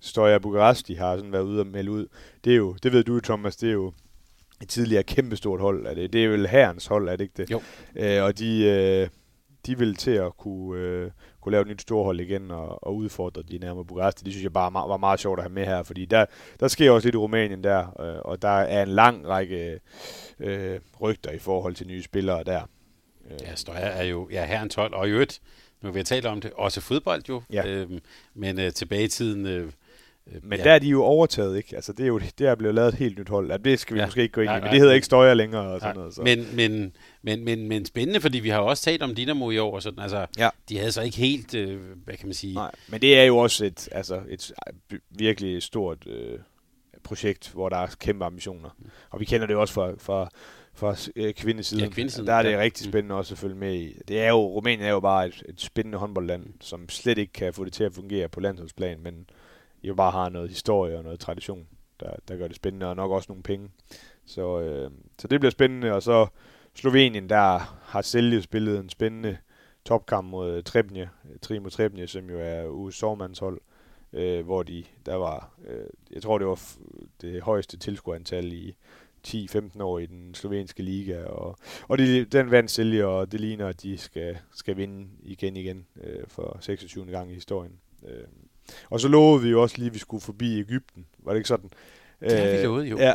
Stoja 0.00 0.38
Bukaresti 0.38 0.94
har 0.94 1.16
sådan 1.16 1.32
været 1.32 1.42
ude 1.42 1.60
og 1.60 1.66
melde 1.66 1.90
ud. 1.90 2.06
Det 2.44 2.52
er 2.52 2.56
jo, 2.56 2.72
det 2.82 2.92
ved 2.92 3.04
du 3.04 3.20
Thomas, 3.20 3.56
det 3.56 3.68
er 3.68 3.72
jo 3.72 3.92
et 4.62 4.68
tidligere 4.68 5.02
kæmpestort 5.02 5.60
hold. 5.60 5.86
Er 5.86 5.94
det, 5.94 6.12
det 6.12 6.24
er 6.24 6.28
vel 6.28 6.46
herrens 6.46 6.86
hold, 6.86 7.08
er 7.08 7.16
det 7.16 7.24
ikke 7.24 7.34
det? 7.36 7.50
Jo. 7.50 7.62
Øh, 7.96 8.22
og 8.22 8.38
de, 8.38 8.64
øh, 8.64 9.08
de 9.66 9.78
vil 9.78 9.94
til 9.94 10.10
at 10.10 10.36
kunne, 10.36 10.80
øh, 10.80 11.10
kunne 11.40 11.52
lave 11.52 11.62
et 11.62 11.68
nyt 11.68 11.82
storhold 11.82 12.20
igen 12.20 12.50
og, 12.50 12.86
og 12.86 12.96
udfordre 12.96 13.42
de 13.42 13.58
nærmere 13.58 13.84
Bukaresti. 13.84 14.24
Det 14.24 14.32
synes 14.32 14.42
jeg 14.42 14.52
bare 14.52 14.72
var 14.72 14.96
meget 14.96 15.20
sjovt 15.20 15.38
at 15.38 15.44
have 15.44 15.54
med 15.54 15.64
her, 15.64 15.82
fordi 15.82 16.04
der, 16.04 16.26
der 16.60 16.68
sker 16.68 16.90
også 16.90 17.06
lidt 17.06 17.14
i 17.14 17.18
Rumænien 17.18 17.64
der, 17.64 18.00
øh, 18.00 18.18
og 18.24 18.42
der 18.42 18.48
er 18.48 18.82
en 18.82 18.88
lang 18.88 19.28
række 19.28 19.80
øh, 20.40 20.80
rygter 21.00 21.30
i 21.30 21.38
forhold 21.38 21.74
til 21.74 21.86
nye 21.86 22.02
spillere 22.02 22.44
der. 22.44 22.60
Ja, 23.40 23.54
Støjer 23.54 23.86
er 23.86 24.04
jo 24.04 24.28
ja, 24.32 24.44
herrens 24.46 24.74
hold, 24.74 24.92
og 24.92 25.08
i 25.08 25.10
øvrigt, 25.10 25.40
nu 25.82 25.90
vil 25.90 25.98
jeg 25.98 26.06
tale 26.06 26.28
om 26.28 26.40
det, 26.40 26.52
også 26.54 26.80
fodbold 26.80 27.22
jo, 27.28 27.42
ja. 27.52 27.66
øhm, 27.66 28.00
men 28.34 28.60
øh, 28.60 28.72
tilbage 28.72 29.04
i 29.04 29.08
tiden... 29.08 29.46
Øh, 29.46 29.72
men 30.42 30.58
ja. 30.58 30.64
der 30.64 30.72
er 30.72 30.78
de 30.78 30.88
jo 30.88 31.02
overtaget, 31.02 31.56
ikke? 31.56 31.76
Altså, 31.76 31.92
det 31.92 32.02
er 32.02 32.06
jo 32.06 32.18
det 32.38 32.46
er 32.46 32.54
blevet 32.54 32.74
lavet 32.74 32.88
et 32.88 32.94
helt 32.94 33.18
nyt 33.18 33.28
hold. 33.28 33.50
Ja, 33.50 33.56
det 33.56 33.80
skal 33.80 33.94
vi 33.94 34.00
ja. 34.00 34.06
måske 34.06 34.22
ikke 34.22 34.32
gå 34.32 34.40
ind 34.40 34.50
i, 34.50 34.54
men 34.54 34.62
det 34.62 34.80
hedder 34.80 34.94
ikke 34.94 35.04
Støjer 35.04 35.34
længere 35.34 35.62
og 35.62 35.80
sådan 35.80 35.96
noget. 35.96 36.14
Så. 36.14 36.22
Men, 36.22 36.46
men, 36.54 36.92
men, 37.22 37.44
men, 37.44 37.68
men 37.68 37.84
spændende, 37.84 38.20
fordi 38.20 38.38
vi 38.38 38.48
har 38.48 38.58
også 38.58 38.82
talt 38.82 39.02
om 39.02 39.14
Dynamo 39.14 39.50
i 39.50 39.58
år 39.58 39.74
og 39.74 39.82
sådan. 39.82 39.98
Altså, 39.98 40.26
ja. 40.38 40.48
de 40.68 40.78
havde 40.78 40.92
så 40.92 41.02
ikke 41.02 41.16
helt, 41.16 41.54
øh, 41.54 41.80
hvad 42.04 42.16
kan 42.16 42.26
man 42.26 42.34
sige... 42.34 42.54
Nej, 42.54 42.70
men 42.88 43.00
det 43.00 43.18
er 43.18 43.24
jo 43.24 43.36
også 43.36 43.64
et, 43.64 43.88
altså, 43.92 44.20
et 44.28 44.52
virkelig 45.10 45.62
stort 45.62 46.06
øh, 46.06 46.38
projekt, 47.04 47.50
hvor 47.50 47.68
der 47.68 47.76
er 47.76 47.86
kæmpe 48.00 48.24
ambitioner. 48.24 48.70
Og 49.10 49.20
vi 49.20 49.24
kender 49.24 49.46
det 49.46 49.56
også 49.56 49.74
fra, 49.74 49.92
fra 49.98 50.30
fra 50.78 50.96
øh, 51.16 51.34
kvindesiden. 51.34 51.84
Ja, 51.84 51.90
kvindesiden. 51.90 52.26
Der 52.26 52.34
er 52.34 52.42
det 52.42 52.52
ja. 52.52 52.58
rigtig 52.58 52.86
mm. 52.86 52.92
spændende 52.92 53.14
også 53.14 53.34
at 53.34 53.38
følge 53.38 53.54
med 53.54 53.74
i. 53.74 53.94
Det 54.08 54.20
er 54.20 54.28
jo, 54.28 54.36
Rumænien 54.36 54.86
er 54.86 54.90
jo 54.90 55.00
bare 55.00 55.26
et, 55.26 55.42
et 55.48 55.60
spændende 55.60 55.98
håndboldland, 55.98 56.46
som 56.60 56.88
slet 56.88 57.18
ikke 57.18 57.32
kan 57.32 57.54
få 57.54 57.64
det 57.64 57.72
til 57.72 57.84
at 57.84 57.94
fungere 57.94 58.28
på 58.28 58.40
landsholdsplan, 58.40 59.00
men 59.00 59.26
jo 59.82 59.94
bare 59.94 60.10
har 60.10 60.28
noget 60.28 60.48
historie 60.48 60.98
og 60.98 61.04
noget 61.04 61.20
tradition, 61.20 61.66
der, 62.00 62.10
der 62.28 62.36
gør 62.36 62.46
det 62.46 62.56
spændende, 62.56 62.86
og 62.86 62.96
nok 62.96 63.10
også 63.10 63.26
nogle 63.28 63.42
penge. 63.42 63.70
Så, 64.26 64.60
øh, 64.60 64.90
så 65.18 65.28
det 65.28 65.40
bliver 65.40 65.50
spændende, 65.50 65.92
og 65.92 66.02
så 66.02 66.26
Slovenien, 66.74 67.28
der 67.28 67.58
har 67.82 68.02
Selje 68.02 68.42
spillet 68.42 68.78
en 68.78 68.88
spændende 68.88 69.36
topkamp 69.84 70.30
mod 70.30 70.62
Trebnje, 70.62 71.10
Trimo 71.42 71.68
Trebnje, 71.68 72.06
som 72.06 72.30
jo 72.30 72.40
er 72.40 72.64
US's 72.64 72.90
sovmandshold, 72.90 73.60
øh, 74.12 74.44
hvor 74.44 74.62
de, 74.62 74.84
der 75.06 75.14
var, 75.14 75.54
øh, 75.66 75.86
jeg 76.10 76.22
tror 76.22 76.38
det 76.38 76.46
var 76.46 76.60
det 77.20 77.42
højeste 77.42 77.78
tilskuerantal 77.78 78.52
i, 78.52 78.74
10-15 79.26 79.82
år 79.82 79.98
i 79.98 80.06
den 80.06 80.34
slovenske 80.34 80.82
liga, 80.82 81.24
og, 81.24 81.56
og 81.88 81.98
de, 81.98 82.24
den 82.24 82.50
vandt 82.50 82.70
Silje, 82.70 83.04
og 83.04 83.32
det 83.32 83.40
ligner, 83.40 83.66
at 83.66 83.82
de 83.82 83.98
skal, 83.98 84.38
skal 84.54 84.76
vinde 84.76 85.08
igen 85.22 85.56
igen 85.56 85.86
øh, 86.02 86.26
for 86.26 86.58
26. 86.60 87.06
gang 87.06 87.30
i 87.30 87.34
historien. 87.34 87.72
Øh. 88.08 88.24
Og 88.90 89.00
så 89.00 89.08
lovede 89.08 89.42
vi 89.42 89.50
jo 89.50 89.62
også 89.62 89.78
lige, 89.78 89.86
at 89.86 89.94
vi 89.94 89.98
skulle 89.98 90.20
forbi 90.20 90.60
Ægypten. 90.60 91.06
Var 91.18 91.32
det 91.32 91.38
ikke 91.38 91.48
sådan? 91.48 91.70
Det 92.20 92.38
har 92.38 92.46
vi 92.46 92.56
øh, 92.56 92.62
lovet, 92.62 92.90
jo. 92.90 92.98
Ja. 92.98 93.12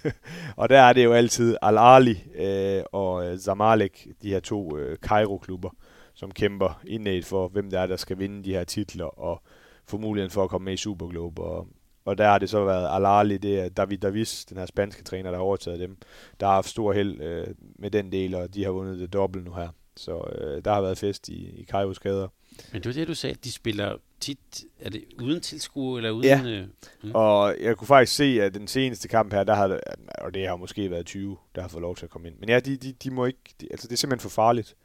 og 0.60 0.68
der 0.68 0.80
er 0.80 0.92
det 0.92 1.04
jo 1.04 1.12
altid 1.12 1.56
Al-Ali 1.62 2.24
øh, 2.34 2.82
og 2.92 3.38
Zamalek, 3.38 4.08
de 4.22 4.30
her 4.30 4.40
to 4.40 4.76
øh, 4.76 4.96
Cairo-klubber, 4.96 5.70
som 6.14 6.30
kæmper 6.30 6.80
indad 6.86 7.22
for, 7.22 7.48
hvem 7.48 7.70
der 7.70 7.80
er, 7.80 7.86
der 7.86 7.96
skal 7.96 8.18
vinde 8.18 8.44
de 8.44 8.52
her 8.52 8.64
titler, 8.64 9.20
og 9.20 9.42
få 9.88 9.98
muligheden 9.98 10.30
for 10.30 10.44
at 10.44 10.50
komme 10.50 10.64
med 10.64 10.72
i 10.72 10.76
Superglobe. 10.76 11.42
Og 11.42 11.68
og 12.06 12.18
der 12.18 12.28
har 12.28 12.38
det 12.38 12.50
så 12.50 12.64
været 12.64 12.88
Alali, 12.94 13.36
det 13.36 13.60
er 13.60 13.68
David 13.68 13.98
Davis, 13.98 14.44
den 14.44 14.58
her 14.58 14.66
spanske 14.66 15.04
træner, 15.04 15.30
der 15.30 15.38
har 15.38 15.44
overtaget 15.44 15.80
dem. 15.80 15.96
Der 16.40 16.46
har 16.46 16.54
haft 16.54 16.68
stor 16.68 16.92
held 16.92 17.20
øh, 17.20 17.46
med 17.78 17.90
den 17.90 18.12
del, 18.12 18.34
og 18.34 18.54
de 18.54 18.64
har 18.64 18.70
vundet 18.70 18.98
det 18.98 19.12
dobbelt 19.12 19.44
nu 19.44 19.54
her. 19.54 19.68
Så 19.96 20.30
øh, 20.38 20.64
der 20.64 20.72
har 20.72 20.80
været 20.80 20.98
fest 20.98 21.28
i, 21.28 21.60
i 21.60 21.62
Kajos 21.62 21.98
gader. 21.98 22.28
Men 22.72 22.82
det 22.82 22.86
var 22.86 22.92
det, 22.92 23.08
du 23.08 23.14
sagde, 23.14 23.36
de 23.44 23.52
spiller 23.52 23.96
tit, 24.20 24.64
er 24.80 24.90
det 24.90 25.04
uden 25.22 25.40
tilskuer 25.40 25.96
eller 25.96 26.10
uden... 26.10 26.24
Ja, 26.24 26.42
øh, 26.46 26.66
hmm. 27.02 27.12
og 27.14 27.56
jeg 27.60 27.76
kunne 27.76 27.86
faktisk 27.86 28.16
se, 28.16 28.42
at 28.42 28.54
den 28.54 28.68
seneste 28.68 29.08
kamp 29.08 29.32
her, 29.32 29.44
der 29.44 29.54
har, 29.54 29.80
og 30.18 30.34
det 30.34 30.48
har 30.48 30.56
måske 30.56 30.90
været 30.90 31.06
20, 31.06 31.36
der 31.54 31.60
har 31.60 31.68
fået 31.68 31.82
lov 31.82 31.96
til 31.96 32.06
at 32.06 32.10
komme 32.10 32.28
ind. 32.28 32.36
Men 32.38 32.48
ja, 32.48 32.60
de, 32.60 32.76
de, 32.76 32.92
de 32.92 33.10
må 33.10 33.26
ikke, 33.26 33.54
de, 33.60 33.68
altså 33.70 33.88
det 33.88 33.92
er 33.92 33.96
simpelthen 33.96 34.30
for 34.30 34.34
farligt. 34.34 34.76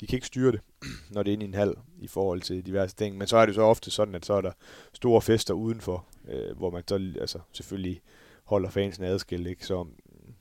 De 0.00 0.06
kan 0.06 0.16
ikke 0.16 0.26
styre 0.26 0.52
det, 0.52 0.60
når 1.14 1.22
det 1.22 1.30
er 1.30 1.32
inde 1.32 1.44
i 1.44 1.48
en 1.48 1.54
hal 1.54 1.74
i 1.98 2.08
forhold 2.08 2.40
til 2.40 2.66
diverse 2.66 2.96
ting. 2.96 3.18
Men 3.18 3.26
så 3.26 3.36
er 3.36 3.46
det 3.46 3.54
så 3.54 3.62
ofte 3.62 3.90
sådan, 3.90 4.14
at 4.14 4.26
så 4.26 4.34
er 4.34 4.40
der 4.40 4.52
store 4.92 5.22
fester 5.22 5.54
udenfor, 5.54 6.06
øh, 6.28 6.56
hvor 6.56 6.70
man 6.70 6.82
så 6.88 6.94
altså, 7.20 7.38
selvfølgelig 7.52 8.00
holder 8.44 8.70
fansen 8.70 9.04
adskilt. 9.04 9.46
Ikke? 9.46 9.66
Så 9.66 9.86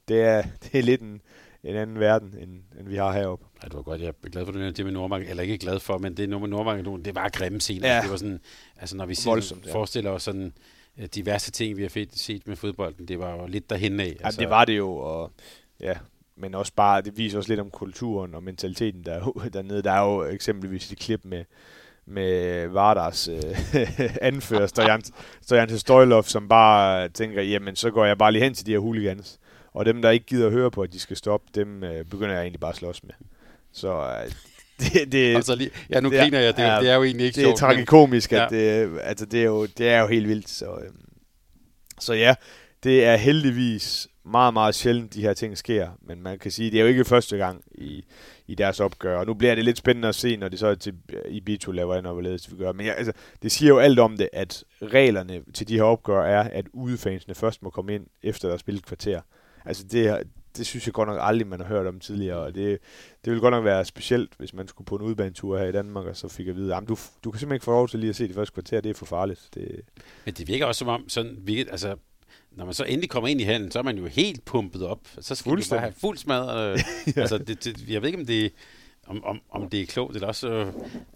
det 0.08 0.22
er, 0.22 0.44
det 0.64 0.80
er 0.80 0.84
lidt 0.84 1.02
en, 1.02 1.22
en 1.66 1.76
anden 1.76 2.00
verden, 2.00 2.36
end, 2.42 2.62
end 2.80 2.88
vi 2.88 2.96
har 2.96 3.12
heroppe. 3.14 3.46
Ja, 3.64 3.68
det 3.68 3.76
var 3.76 3.82
godt. 3.82 4.02
Jeg 4.02 4.08
er 4.08 4.30
glad 4.30 4.46
for 4.46 4.52
det, 4.52 4.78
det 4.78 4.86
med 4.86 4.94
Nordmark, 4.94 5.30
eller 5.30 5.44
ikke 5.44 5.58
glad 5.58 5.80
for, 5.80 5.98
men 5.98 6.18
det 6.18 6.30
med 6.30 6.48
Nordmark, 6.48 7.06
det 7.06 7.16
var 7.16 7.30
grimme 7.30 7.62
scener. 7.62 7.96
Ja. 7.96 8.02
Det 8.02 8.12
var 8.12 8.18
sådan, 8.18 8.40
altså 8.78 8.98
når 8.98 9.06
vi 9.06 9.18
Voldsomt, 9.26 9.66
ja. 9.66 9.74
forestiller 9.74 10.12
os 10.12 10.24
sådan 10.24 10.54
øh, 10.98 11.06
diverse 11.16 11.52
ting, 11.52 11.78
vi 11.78 11.82
har 11.82 12.06
set 12.12 12.48
med 12.48 12.56
fodbolden, 12.56 13.08
det 13.08 13.20
var 13.20 13.36
jo 13.36 13.48
lidt 13.48 13.70
derhen 13.70 14.00
af. 14.00 14.16
Altså. 14.24 14.42
Ja, 14.42 14.46
det 14.46 14.50
var 14.50 14.66
det 14.66 14.78
jo, 14.78 14.96
og 14.96 15.32
ja, 15.80 15.94
men 16.38 16.56
også 16.56 16.74
bare, 16.76 17.02
det 17.02 17.18
viser 17.18 17.38
også 17.38 17.50
lidt 17.50 17.60
om 17.60 17.70
kulturen 17.70 18.36
og 18.36 18.44
mentaliteten 18.44 19.04
der, 19.04 19.32
dernede. 19.54 19.82
Der 19.82 19.92
er 19.92 20.02
jo 20.02 20.24
eksempelvis 20.24 20.92
et 20.92 21.00
klip 21.00 21.22
med, 21.24 21.44
med 22.06 22.68
Vardars 22.68 23.28
øh, 23.28 23.42
anfører, 24.22 24.68
Stojan, 24.68 25.02
Stojan 25.42 25.78
Stojlov, 25.78 26.24
som 26.24 26.48
bare 26.48 27.10
tænker, 27.10 27.42
jamen 27.42 27.76
så 27.76 27.92
går 27.92 28.06
jeg 28.06 28.18
bare 28.18 28.32
lige 28.32 28.44
hen 28.44 28.54
til 28.54 28.66
de 28.66 28.72
her 28.72 28.80
hooligans. 28.80 29.40
Og 29.76 29.86
dem, 29.86 30.02
der 30.02 30.10
ikke 30.10 30.26
gider 30.26 30.48
at 30.48 30.52
høre 30.52 30.72
på, 30.72 30.82
at 30.82 30.94
de 30.94 31.00
skal 31.00 31.18
stoppe, 31.18 31.48
dem 31.56 31.84
øh, 31.84 32.06
begynder 32.06 32.34
jeg 32.34 32.42
egentlig 32.42 32.60
bare 32.60 32.72
at 32.72 32.76
slås 32.76 33.04
med. 33.04 33.14
Så 33.72 33.90
øh, 33.90 34.32
det, 34.82 35.12
det, 35.12 35.36
altså 35.36 35.56
lige, 35.56 35.70
ja, 35.90 36.00
nu 36.00 36.10
det 36.10 36.20
griner 36.20 36.40
jeg. 36.40 36.58
Det, 36.58 36.66
er, 36.66 36.80
det 36.80 36.90
er 36.90 36.96
jo 36.96 37.04
egentlig 37.04 37.26
ikke 37.26 37.42
Det 37.42 37.50
er 37.50 37.56
tragikomisk, 37.56 38.34
at 38.34 38.52
ja. 38.52 38.58
det, 38.58 39.00
altså, 39.04 39.26
det, 39.26 39.40
er 39.40 39.46
jo, 39.46 39.66
det 39.66 39.90
er 39.90 40.00
jo 40.00 40.08
helt 40.08 40.28
vildt. 40.28 40.50
Så, 40.50 40.66
øh, 40.66 40.92
så 42.00 42.14
ja, 42.14 42.36
det 42.84 43.06
er 43.06 43.16
heldigvis 43.16 44.08
meget, 44.26 44.54
meget 44.54 44.76
sjældent, 44.76 45.14
de 45.14 45.22
her 45.22 45.34
ting 45.34 45.58
sker. 45.58 45.90
Men 46.02 46.24
man 46.24 46.40
kan 46.40 46.52
sige, 46.52 46.72
det 46.72 46.78
er 46.78 46.82
jo 46.82 46.88
ikke 46.88 47.06
første 47.06 47.38
gang 47.38 47.64
i, 47.72 48.06
i 48.48 48.56
deres 48.56 48.80
opgør. 48.80 49.18
Og 49.18 49.26
nu 49.26 49.34
bliver 49.34 49.56
det 49.56 49.66
lidt 49.66 49.78
spændende 49.78 50.08
at 50.08 50.16
se, 50.16 50.38
når 50.38 50.50
det 50.50 50.60
så 50.60 50.68
er 50.68 50.76
til 50.76 50.94
i 51.30 51.42
Bito 51.42 51.72
laver 51.72 51.96
en 51.96 52.06
overledelse, 52.06 52.52
vi 52.52 52.58
gør. 52.58 52.72
Men 52.72 52.86
ja, 52.86 52.92
altså, 52.92 53.14
det 53.42 53.52
siger 53.52 53.70
jo 53.70 53.78
alt 53.78 54.00
om 54.00 54.18
det, 54.18 54.30
at 54.34 54.64
reglerne 54.82 55.42
til 55.54 55.68
de 55.68 55.76
her 55.76 55.84
opgør 55.84 56.24
er, 56.26 56.44
at 56.44 56.66
udefansene 56.74 57.36
først 57.36 57.64
må 57.64 57.70
komme 57.70 57.96
ind, 57.96 58.08
efter 58.24 58.48
der 58.48 58.54
er 58.54 58.60
spillet 58.60 58.86
kvarter. 58.86 59.22
Altså 59.66 59.84
det, 59.84 60.24
det 60.58 60.66
synes 60.66 60.86
jeg 60.86 60.94
godt 60.94 61.10
nok 61.10 61.18
aldrig, 61.22 61.48
man 61.48 61.60
har 61.60 61.68
hørt 61.68 61.88
om 61.88 62.00
tidligere, 62.00 62.38
og 62.38 62.56
det, 62.56 62.80
det 63.26 63.32
ville 63.32 63.42
godt 63.42 63.52
nok 63.52 63.66
være 63.66 63.86
specielt, 63.86 64.32
hvis 64.38 64.54
man 64.54 64.68
skulle 64.68 64.86
på 64.86 64.96
en 64.96 65.02
udbanetur 65.02 65.58
her 65.58 65.66
i 65.66 65.72
Danmark, 65.72 66.06
og 66.06 66.18
så 66.18 66.28
fik 66.28 66.46
jeg 66.46 66.52
at 66.52 66.58
vide, 66.58 66.76
at 66.76 66.84
du, 66.88 66.98
du 67.24 67.32
kan 67.32 67.40
simpelthen 67.40 67.56
ikke 67.56 67.66
få 67.66 67.72
lov 67.72 67.88
til 67.88 68.00
lige 68.00 68.10
at 68.10 68.16
se 68.16 68.28
det 68.28 68.36
første 68.36 68.54
kvarter, 68.54 68.82
det 68.82 68.90
er 68.90 68.94
for 68.94 69.06
farligt. 69.06 69.50
Det... 69.54 69.82
Men 70.26 70.34
det 70.34 70.48
virker 70.48 70.66
også 70.66 70.80
som 70.80 70.88
om, 70.88 71.10
sådan, 71.10 71.38
vi, 71.40 71.60
altså, 71.60 71.96
når 72.52 72.66
man 72.66 72.74
så 72.74 72.84
endelig 72.84 73.10
kommer 73.10 73.28
ind 73.28 73.42
i 73.42 73.44
halen, 73.44 73.72
så 73.72 73.80
er 73.80 73.84
man 73.84 73.98
jo 73.98 74.06
helt 74.06 74.46
pumpet 74.46 74.86
op. 74.86 75.00
Så 75.20 75.36
skal 75.36 75.52
man 75.52 75.64
bare 75.70 75.80
have 75.80 75.94
fuld 75.98 76.18
smad. 76.18 76.72
Øh, 76.74 76.80
ja. 77.16 77.22
altså, 77.22 77.38
det, 77.38 77.64
det, 77.64 77.90
jeg 77.90 78.02
ved 78.02 78.10
ikke, 78.10 78.20
om 78.20 78.26
det 78.26 78.54
om, 79.08 79.24
om, 79.24 79.42
om 79.52 79.70
det 79.70 79.82
er 79.82 79.86
klogt, 79.86 80.16
eller 80.16 80.28
også... 80.28 80.48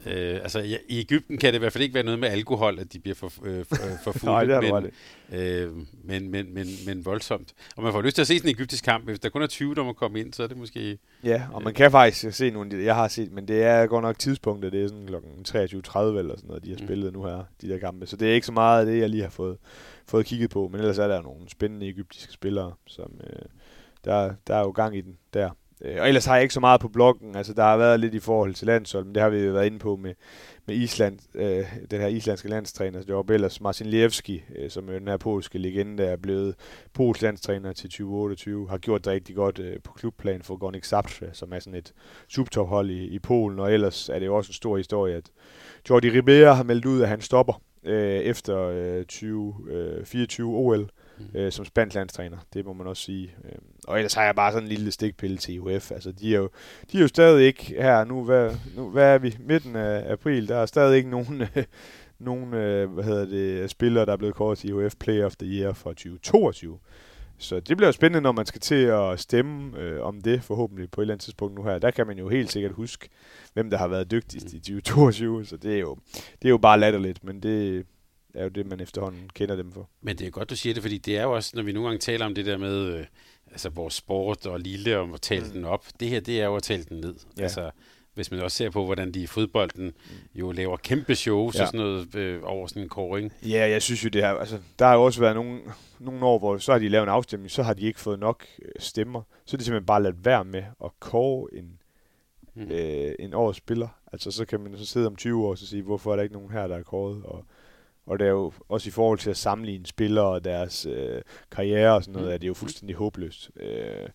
Øh, 0.06 0.36
altså, 0.36 0.60
ja, 0.60 0.78
i 0.88 1.00
Ægypten 1.00 1.38
kan 1.38 1.54
det 1.54 1.58
i 1.58 1.60
hvert 1.60 1.74
fald 1.74 1.84
ikke 1.84 1.94
være 1.94 2.04
noget 2.04 2.20
med 2.20 2.30
alkohol, 2.30 2.80
at 2.80 2.94
de 2.94 3.00
bliver 3.00 3.16
for, 3.16 3.32
øh, 3.44 3.66
for, 3.66 3.76
for 4.04 4.12
fulde, 4.12 4.26
Nej, 4.26 4.44
det 4.44 4.70
er 4.70 4.80
men, 4.80 4.92
øh, 5.40 5.72
men, 6.04 6.32
men, 6.32 6.54
men, 6.54 6.68
men 6.86 7.06
voldsomt. 7.06 7.54
Og 7.76 7.84
man 7.84 7.92
får 7.92 8.02
lyst 8.02 8.16
til 8.16 8.22
at 8.22 8.28
se 8.28 8.38
sådan 8.38 8.50
en 8.50 8.56
egyptisk 8.56 8.84
kamp. 8.84 9.06
Hvis 9.06 9.20
der 9.20 9.30
kun 9.30 9.42
er 9.42 9.48
20, 9.48 9.76
der 9.76 9.84
må 9.84 9.94
komme 9.94 10.20
ind, 10.20 10.34
så 10.34 10.44
er 10.44 10.48
det 10.48 10.58
måske... 10.58 10.98
Ja, 11.24 11.44
og 11.54 11.64
man 11.64 11.74
kan 11.74 11.92
faktisk 11.92 12.38
se 12.38 12.50
nogle, 12.50 12.84
jeg 12.84 12.96
har 12.96 13.08
set, 13.08 13.32
men 13.32 13.48
det 13.48 13.64
er 13.64 13.88
godt 13.88 14.04
nok 14.04 14.20
tidspunktet, 14.20 14.72
det 14.72 14.84
er 14.84 14.88
sådan 14.88 15.08
klokken 15.08 15.32
23.30 15.48 15.60
eller 15.60 16.36
sådan 16.36 16.48
noget, 16.48 16.64
de 16.64 16.70
har 16.70 16.78
mm. 16.80 16.88
spillet 16.88 17.14
mm. 17.14 17.20
nu 17.20 17.26
her, 17.26 17.44
de 17.62 17.70
der 17.70 17.78
kampe. 17.78 18.06
Så 18.06 18.16
det 18.16 18.30
er 18.30 18.34
ikke 18.34 18.46
så 18.46 18.54
meget 18.54 18.80
af 18.80 18.86
det, 18.86 19.00
jeg 19.00 19.10
lige 19.10 19.24
har 19.24 19.30
fået, 19.30 19.58
fået 20.08 20.26
kigget 20.26 20.50
på, 20.50 20.68
men 20.68 20.80
ellers 20.80 20.98
er 20.98 21.08
der 21.08 21.22
nogle 21.22 21.50
spændende 21.50 21.88
egyptiske 21.88 22.34
spillere, 22.34 22.74
som 22.88 23.12
øh, 23.24 23.46
der, 24.06 24.34
der 24.48 24.56
er 24.56 24.60
jo 24.60 24.70
gang 24.72 24.98
i 24.98 25.02
den 25.02 25.18
der. 25.34 25.50
Øh, 25.86 26.02
og 26.02 26.08
ellers 26.08 26.26
har 26.26 26.36
jeg 26.36 26.42
ikke 26.42 26.54
så 26.54 26.60
meget 26.60 26.82
på 26.82 26.88
bloggen. 26.88 27.36
Altså, 27.36 27.54
der 27.54 27.64
har 27.64 27.78
været 27.78 28.00
lidt 28.00 28.14
i 28.14 28.20
forhold 28.20 28.54
til 28.54 28.68
landshold, 28.68 29.06
men 29.06 29.16
det 29.16 29.24
har 29.24 29.30
vi 29.30 29.38
jo 29.38 29.52
været 29.52 29.66
inde 29.66 29.80
på 29.80 29.96
med, 29.96 30.14
med 30.66 30.76
Island, 30.76 31.20
øh, 31.36 31.66
den 31.92 32.02
her 32.02 32.08
islandske 32.08 32.50
landstræner. 32.50 33.02
Det 33.02 33.16
var 33.16 33.24
ellers 33.30 33.62
Marcin 33.62 33.88
Lievski, 33.88 34.44
øh, 34.56 34.70
som 34.70 34.90
er 34.90 35.00
den 35.00 35.08
her 35.08 35.18
polske 35.18 35.58
legende, 35.58 36.04
der 36.04 36.10
er 36.10 36.18
blevet 36.18 36.56
polsk 36.94 37.22
landstræner 37.22 37.74
til 37.74 37.90
2028, 37.90 38.70
har 38.70 38.78
gjort 38.78 39.06
det 39.06 39.14
rigtig 39.14 39.36
godt 39.36 39.60
øh, 39.60 39.78
på 39.84 39.94
klubplan 39.94 40.42
for 40.42 40.58
Gornik 40.58 40.86
Zabrze, 40.86 41.30
som 41.34 41.54
er 41.54 41.60
sådan 41.60 41.80
et 41.80 41.94
subtophold 42.28 42.90
i, 42.90 43.08
i 43.08 43.20
Polen. 43.20 43.60
Og 43.60 43.74
ellers 43.74 44.10
er 44.10 44.20
det 44.20 44.26
jo 44.26 44.36
også 44.36 44.50
en 44.50 44.54
stor 44.54 44.78
historie, 44.78 45.16
at 45.16 45.32
Jordi 45.90 46.10
Ribera 46.10 46.54
har 46.54 46.64
meldt 46.64 46.86
ud, 46.86 47.02
at 47.02 47.10
han 47.10 47.22
stopper 47.22 47.62
øh, 47.84 48.20
efter 48.20 48.58
øh, 48.58 49.06
2024 49.06 50.50
øh, 50.50 50.56
OL 50.56 50.90
mm. 51.20 51.40
øh, 51.40 51.52
som 51.52 51.66
spansk 51.66 51.96
landstræner. 51.96 52.38
Det 52.54 52.66
må 52.66 52.74
man 52.74 52.88
også 52.88 53.04
sige. 53.04 53.36
Øh, 53.46 53.52
og 53.88 53.98
ellers 53.98 54.14
har 54.14 54.24
jeg 54.24 54.36
bare 54.36 54.52
sådan 54.52 54.64
en 54.64 54.70
lille 54.70 54.92
stikpille 54.92 55.38
til 55.38 55.54
IUF. 55.54 55.92
Altså, 55.92 56.12
de 56.12 56.34
er 56.34 56.38
jo, 56.38 56.50
de 56.92 56.98
er 56.98 57.02
jo 57.02 57.08
stadig 57.08 57.46
ikke 57.46 57.64
her 57.64 58.04
nu. 58.04 58.24
Hvad, 58.24 58.56
nu, 58.76 58.90
hvad 58.90 59.14
er 59.14 59.18
vi? 59.18 59.38
Midten 59.40 59.76
af 59.76 60.12
april. 60.12 60.48
Der 60.48 60.56
er 60.56 60.66
stadig 60.66 60.98
ikke 60.98 61.10
nogen, 61.10 61.42
øh, 61.56 61.64
nogen 62.20 62.54
øh, 62.54 62.94
hvad 62.94 63.04
hedder 63.04 63.26
det, 63.26 63.70
spillere, 63.70 64.06
der 64.06 64.14
er 64.14 64.18
blevet 64.18 64.36
kåret 64.36 64.58
til 64.58 64.70
IUF 64.70 64.96
Player 65.00 65.26
of 65.26 65.36
the 65.36 65.48
Year 65.48 65.74
for 65.74 65.90
2022. 65.90 66.80
Så 67.40 67.60
det 67.60 67.78
bliver 67.78 67.92
spændende, 67.92 68.22
når 68.22 68.32
man 68.32 68.46
skal 68.46 68.62
til 68.62 68.86
at 68.86 69.20
stemme 69.20 69.80
øh, 69.80 70.02
om 70.02 70.22
det, 70.22 70.44
forhåbentlig 70.44 70.92
på 70.92 71.02
et 71.02 71.04
eller 71.04 71.14
andet 71.14 71.24
tidspunkt 71.24 71.56
nu 71.56 71.64
her. 71.64 71.80
Der 71.80 71.92
kan 71.92 72.08
man 72.08 72.18
jo 72.18 72.30
helt 72.30 72.52
sikkert 72.52 72.72
huske, 72.72 73.10
hvem 73.54 73.70
der 73.70 73.78
har 73.78 73.88
været 73.88 74.12
dygtigst 74.12 74.54
i 74.54 74.60
2022, 74.60 75.46
så 75.46 75.58
det 75.58 75.76
er 75.76 75.80
jo, 75.80 75.98
det 76.14 76.46
er 76.46 76.50
jo 76.50 76.58
bare 76.58 76.80
latterligt, 76.80 77.24
men 77.24 77.44
det, 77.44 77.86
er 78.34 78.44
jo 78.44 78.50
det, 78.50 78.66
man 78.66 78.80
efterhånden 78.80 79.30
kender 79.34 79.56
dem 79.56 79.72
for. 79.72 79.90
Men 80.02 80.18
det 80.18 80.28
er 80.28 80.32
godt, 80.32 80.50
du 80.50 80.56
siger 80.56 80.74
det, 80.74 80.84
fordi 80.84 80.98
det 80.98 81.18
er 81.18 81.24
jo 81.24 81.36
også, 81.36 81.52
når 81.56 81.64
vi 81.64 81.72
nogle 81.72 81.90
gange 81.90 82.00
taler 82.00 82.26
om 82.26 82.36
det 82.36 82.46
der 82.46 82.58
med 82.58 82.94
øh, 82.94 83.06
altså 83.52 83.70
vores 83.70 83.94
sport 83.94 84.46
og 84.46 84.60
lille, 84.60 84.98
om 84.98 85.14
at 85.14 85.22
tale 85.22 85.46
mm. 85.46 85.52
den 85.52 85.66
op. 85.66 85.86
Det 86.00 86.10
her, 86.10 86.20
det 86.20 86.42
er 86.42 86.46
jo 86.46 86.56
at 86.56 86.64
tale 86.64 86.84
den 86.84 86.98
ned. 86.98 87.16
Ja. 87.38 87.44
Altså, 87.44 87.72
hvis 88.14 88.32
man 88.32 88.40
også 88.40 88.58
ser 88.58 88.70
på, 88.70 88.86
hvordan 88.86 89.12
de 89.12 89.22
i 89.22 89.28
fodbolden 89.28 89.94
jo 90.36 90.52
laver 90.52 90.78
kæmpe 90.78 91.16
shows 91.16 91.56
ja. 91.56 91.62
og 91.62 91.68
sådan 91.68 91.80
noget 91.80 92.16
øh, 92.16 92.42
over 92.44 92.68
sådan 92.68 92.84
en 92.84 92.90
kåring. 92.90 93.34
Ja, 93.44 93.70
jeg 93.70 93.82
synes 93.82 94.04
jo 94.04 94.10
det 94.10 94.22
her, 94.22 94.30
altså, 94.30 94.60
der 94.80 94.86
har 94.86 94.94
jo 94.94 95.04
også 95.04 95.20
været 95.20 95.36
nogle, 95.36 95.60
nogle 96.00 96.26
år, 96.26 96.40
hvor 96.40 96.58
så 96.58 96.72
har 96.72 96.80
de 96.80 96.90
lavet 96.90 97.04
en 97.04 97.10
afstemning, 97.10 97.52
så 97.52 97.64
har 97.64 97.74
de 97.74 97.82
ikke 97.82 98.00
fået 98.00 98.20
nok 98.20 98.46
øh, 98.62 98.72
stemmer. 98.80 99.22
Så 99.46 99.56
er 99.56 99.58
de 99.58 99.64
simpelthen 99.64 99.86
bare 99.86 100.04
ladet 100.04 100.26
være 100.26 100.46
med 100.46 100.64
at 100.84 100.92
kåre 101.00 101.54
en, 101.54 101.80
mm. 102.56 102.72
øh, 102.72 103.12
en 103.20 103.34
års 103.34 103.58
spiller. 103.58 103.88
Altså 104.14 104.32
så 104.32 104.46
kan 104.46 104.60
man 104.60 104.78
så 104.78 104.86
sidde 104.86 105.08
om 105.08 105.16
20 105.16 105.46
år 105.46 105.50
og 105.50 105.58
sige, 105.58 105.82
hvorfor 105.82 106.12
er 106.12 106.16
der 106.16 106.24
ikke 106.24 106.36
nogen 106.36 106.52
her, 106.52 106.68
der 106.68 106.76
er 106.76 106.84
kåret, 106.84 107.24
og 107.24 107.46
og 108.10 108.20
det 108.20 108.26
er 108.26 108.32
jo 108.32 108.54
også 108.70 108.88
i 108.88 108.92
forhold 108.92 109.20
til 109.20 109.30
at 109.30 109.38
sammenligne 109.38 109.86
spillere 109.86 110.26
og 110.26 110.44
deres 110.44 110.86
øh, 110.86 111.22
karriere 111.52 111.96
og 111.96 112.04
sådan 112.04 112.14
noget, 112.14 112.28
mm. 112.28 112.34
er 112.34 112.38
det 112.38 112.48
jo 112.48 112.54
fuldstændig 112.54 112.96
håbløst. 112.96 113.52
Øh, 113.60 114.10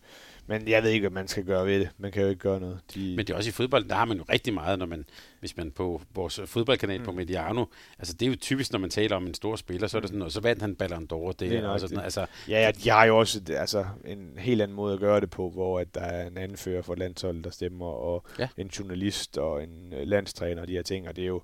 men 0.47 0.67
jeg 0.67 0.83
ved 0.83 0.89
ikke, 0.89 1.09
hvad 1.09 1.21
man 1.21 1.27
skal 1.27 1.43
gøre 1.43 1.65
ved 1.65 1.79
det. 1.79 1.89
Man 1.97 2.11
kan 2.11 2.23
jo 2.23 2.29
ikke 2.29 2.39
gøre 2.39 2.59
noget. 2.59 2.79
De... 2.95 3.15
Men 3.15 3.27
det 3.27 3.29
er 3.33 3.37
også 3.37 3.49
i 3.49 3.51
fodbold, 3.51 3.89
der 3.89 3.95
har 3.95 4.05
man 4.05 4.17
jo 4.17 4.23
rigtig 4.29 4.53
meget, 4.53 4.79
når 4.79 4.85
man, 4.85 5.05
hvis 5.39 5.57
man 5.57 5.71
på 5.71 6.01
vores 6.15 6.39
fodboldkanal 6.45 6.99
mm. 6.99 7.05
på 7.05 7.11
Mediano, 7.11 7.65
altså 7.99 8.13
det 8.13 8.25
er 8.25 8.29
jo 8.29 8.35
typisk, 8.35 8.71
når 8.71 8.79
man 8.79 8.89
taler 8.89 9.15
om 9.15 9.27
en 9.27 9.33
stor 9.33 9.55
spiller, 9.55 9.87
så 9.87 9.97
er 9.97 10.01
det 10.01 10.09
sådan 10.09 10.19
noget, 10.19 10.33
så 10.33 10.41
vandt 10.41 10.61
han 10.61 10.75
Ballon 10.75 11.07
d'Or 11.13 11.27
det, 11.27 11.39
det 11.39 11.65
og 11.65 11.79
sådan, 11.79 11.99
altså, 11.99 12.25
Ja, 12.49 12.61
ja, 12.61 12.71
de 12.71 12.89
har 12.89 13.05
jo 13.05 13.17
også 13.17 13.41
altså, 13.49 13.85
en 14.05 14.33
helt 14.37 14.61
anden 14.61 14.75
måde 14.75 14.93
at 14.93 14.99
gøre 14.99 15.21
det 15.21 15.29
på, 15.29 15.49
hvor 15.49 15.79
at 15.79 15.95
der 15.95 16.01
er 16.01 16.27
en 16.27 16.37
anfører 16.37 16.81
for 16.81 16.95
landsholdet, 16.95 17.43
der 17.43 17.49
stemmer, 17.49 17.85
og 17.85 18.25
ja. 18.39 18.47
en 18.57 18.67
journalist 18.67 19.37
og 19.37 19.63
en 19.63 19.93
øh, 19.93 20.07
landstræner 20.07 20.61
og 20.61 20.67
de 20.67 20.73
her 20.73 20.83
ting, 20.83 21.07
og 21.07 21.15
det 21.15 21.21
er 21.21 21.27
jo 21.27 21.41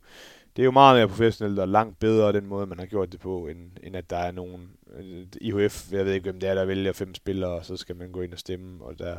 det 0.56 0.62
er 0.62 0.66
jo 0.66 0.72
meget 0.72 0.98
mere 0.98 1.08
professionelt 1.08 1.60
og 1.60 1.68
langt 1.68 2.00
bedre 2.00 2.34
den 2.34 2.46
måde, 2.46 2.68
man 2.68 2.80
har 2.80 2.86
gjort 2.86 3.12
det 3.12 3.20
på, 3.20 3.48
end, 3.48 3.72
end 3.84 3.96
at 3.96 4.10
der 4.10 4.18
er 4.18 4.32
nogen 4.32 4.70
øh, 4.94 5.26
IHF, 5.42 5.92
jeg 5.92 6.06
ved 6.06 6.14
ikke, 6.14 6.24
hvem 6.24 6.40
det 6.40 6.50
er, 6.50 6.56
der 6.56 6.66
vælger 6.66 6.94
fem 6.94 7.16
spillere, 7.16 7.52
og 7.52 7.66
så 7.66 7.78
skal 7.78 7.96
man 7.96 8.12
gå 8.12 8.22
ind 8.22 8.34
og 8.34 8.40
stemme, 8.40 8.86
og 8.86 9.00
der 9.00 9.18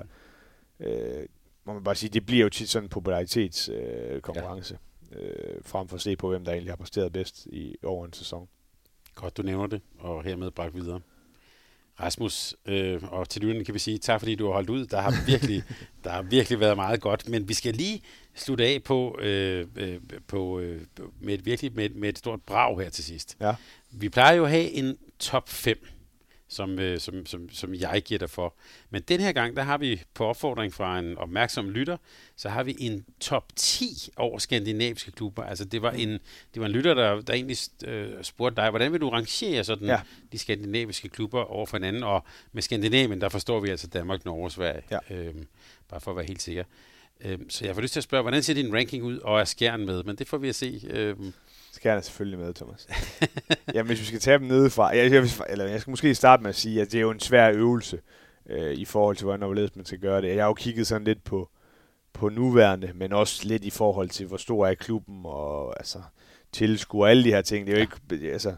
øh, 0.81 1.27
må 1.65 1.73
man 1.73 1.85
bare 1.85 1.95
sige, 1.95 2.11
det 2.11 2.27
bliver 2.27 2.43
jo 2.43 2.49
tit 2.49 2.69
sådan 2.69 2.87
en 2.87 2.89
popularitetskonkurrence, 2.91 4.79
øh, 5.13 5.23
ja. 5.23 5.27
øh, 5.27 5.65
frem 5.65 5.89
for 5.89 5.97
at 5.97 6.03
se 6.03 6.17
på, 6.17 6.29
hvem 6.29 6.45
der 6.45 6.53
egentlig 6.53 6.73
har 6.73 6.77
præsteret 6.77 7.13
bedst 7.13 7.47
i 7.47 7.77
over 7.83 8.07
en 8.07 8.13
sæson. 8.13 8.49
Godt, 9.15 9.37
du 9.37 9.43
nævner 9.43 9.67
det, 9.67 9.81
og 9.99 10.23
hermed 10.25 10.51
bragt 10.51 10.75
videre. 10.75 11.01
Rasmus, 12.03 12.55
øh, 12.67 13.03
og 13.03 13.29
til 13.29 13.43
lytterne 13.43 13.65
kan 13.65 13.75
vi 13.75 13.79
sige 13.79 13.99
tak, 13.99 14.21
fordi 14.21 14.35
du 14.35 14.47
har 14.47 14.53
holdt 14.53 14.71
ud. 14.71 14.87
Der 14.87 15.01
har 15.01 15.25
virkelig, 15.27 15.63
der 16.05 16.11
har 16.11 16.23
virkelig 16.23 16.61
været 16.61 16.77
meget 16.77 17.01
godt, 17.01 17.29
men 17.29 17.49
vi 17.49 17.55
skal 17.55 17.75
lige 17.75 18.03
slutte 18.35 18.65
af 18.65 18.83
på, 18.83 19.19
øh, 19.21 19.67
øh, 19.77 20.01
på 20.27 20.61
øh, 20.61 20.81
med 21.21 21.35
et 21.35 21.47
virkelig 21.47 21.73
med, 21.75 21.89
med 21.91 22.09
et 22.09 22.19
stort 22.19 22.41
brag 22.43 22.81
her 22.81 22.91
til 22.91 23.05
sidst. 23.05 23.37
Ja. 23.41 23.55
Vi 23.91 24.09
plejer 24.09 24.35
jo 24.35 24.45
at 24.45 24.51
have 24.51 24.71
en 24.71 24.97
top 25.19 25.49
5 25.49 25.87
som, 26.53 26.79
øh, 26.79 27.01
som, 27.01 27.27
som, 27.27 27.51
som 27.51 27.75
jeg 27.75 28.03
giver 28.05 28.19
dig 28.19 28.31
for. 28.31 28.55
Men 28.91 29.03
den 29.03 29.21
her 29.21 29.33
gang, 29.33 29.57
der 29.57 29.63
har 29.63 29.79
vi 29.79 30.03
på 30.15 30.27
opfordring 30.27 30.75
fra 30.75 30.99
en 30.99 31.19
opmærksom 31.19 31.71
lytter, 31.71 31.97
så 32.37 32.49
har 32.49 32.63
vi 32.63 32.77
en 32.79 33.05
top 33.21 33.45
10 33.57 34.11
over 34.17 34.39
skandinaviske 34.39 35.13
klubber. 35.13 35.43
Altså 35.43 35.65
det 35.65 35.83
var 35.83 35.91
en, 35.91 36.11
det 36.55 36.61
var 36.61 36.67
en 36.67 36.73
lytter, 36.73 36.95
der, 36.95 37.21
der 37.21 37.35
egentlig 37.35 37.57
øh, 37.85 38.11
spurgte 38.23 38.63
dig, 38.63 38.71
hvordan 38.71 38.93
vil 38.93 39.01
du 39.01 39.09
rangere 39.09 39.65
sådan 39.65 39.89
ja. 39.89 40.01
de 40.33 40.39
skandinaviske 40.39 41.09
klubber 41.09 41.41
over 41.41 41.67
for 41.67 41.77
hinanden? 41.77 42.03
Og 42.03 42.25
med 42.53 42.63
Skandinavien, 42.63 43.21
der 43.21 43.29
forstår 43.29 43.61
vi 43.61 43.71
altså 43.71 43.87
Danmark, 43.87 44.25
Norge 44.25 44.45
og 44.45 44.53
Sverige. 44.53 44.83
Ja. 44.91 44.99
Øhm, 45.11 45.47
bare 45.89 46.01
for 46.01 46.11
at 46.11 46.17
være 46.17 46.27
helt 46.27 46.43
sikker. 46.43 46.65
Øhm, 47.21 47.51
så 47.51 47.65
jeg 47.65 47.75
får 47.75 47.83
lyst 47.83 47.93
til 47.93 48.01
at 48.01 48.05
spørge, 48.05 48.23
hvordan 48.23 48.43
ser 48.43 48.55
din 48.55 48.75
ranking 48.75 49.05
ud, 49.05 49.19
og 49.19 49.41
er 49.41 49.45
skærn 49.45 49.87
med? 49.87 50.03
Men 50.03 50.17
det 50.17 50.29
får 50.29 50.39
vi 50.39 50.49
at 50.49 50.55
se. 50.55 50.81
Øhm, 50.91 51.33
skal 51.73 51.91
jeg 51.91 52.05
selvfølgelig 52.05 52.39
med, 52.39 52.55
Thomas. 52.55 52.89
Jamen, 53.75 53.87
hvis 53.87 54.01
vi 54.01 54.05
skal 54.05 54.21
tage 54.21 54.39
dem 54.39 54.47
nedefra, 54.47 54.87
jeg, 54.87 55.13
jeg, 55.13 55.25
eller 55.49 55.65
jeg 55.65 55.81
skal 55.81 55.91
måske 55.91 56.15
starte 56.15 56.43
med 56.43 56.51
at 56.51 56.57
sige, 56.57 56.81
at 56.81 56.93
det 56.93 56.99
er 56.99 57.03
jo 57.03 57.11
en 57.11 57.21
svær 57.21 57.51
øvelse 57.51 58.01
øh, 58.47 58.75
i 58.75 58.85
forhold 58.85 59.17
til, 59.17 59.25
hvordan 59.25 59.43
overledes 59.43 59.77
man 59.77 59.85
skal 59.85 59.99
gøre 59.99 60.23
det. 60.23 60.29
Jeg 60.29 60.43
har 60.43 60.49
jo 60.49 60.55
kigget 60.55 60.87
sådan 60.87 61.05
lidt 61.05 61.25
på, 61.25 61.51
på 62.13 62.29
nuværende, 62.29 62.91
men 62.95 63.13
også 63.13 63.49
lidt 63.49 63.65
i 63.65 63.71
forhold 63.71 64.09
til, 64.09 64.27
hvor 64.27 64.37
stor 64.37 64.67
er 64.67 64.75
klubben, 64.75 65.21
og 65.25 65.79
altså, 65.81 65.99
tilskuer, 66.53 67.07
alle 67.07 67.25
de 67.25 67.31
her 67.31 67.43
ting. 67.43 67.67
Det 67.67 67.73
er 67.73 67.77
jo 67.77 67.83
ikke, 67.83 68.33
altså, 68.33 68.55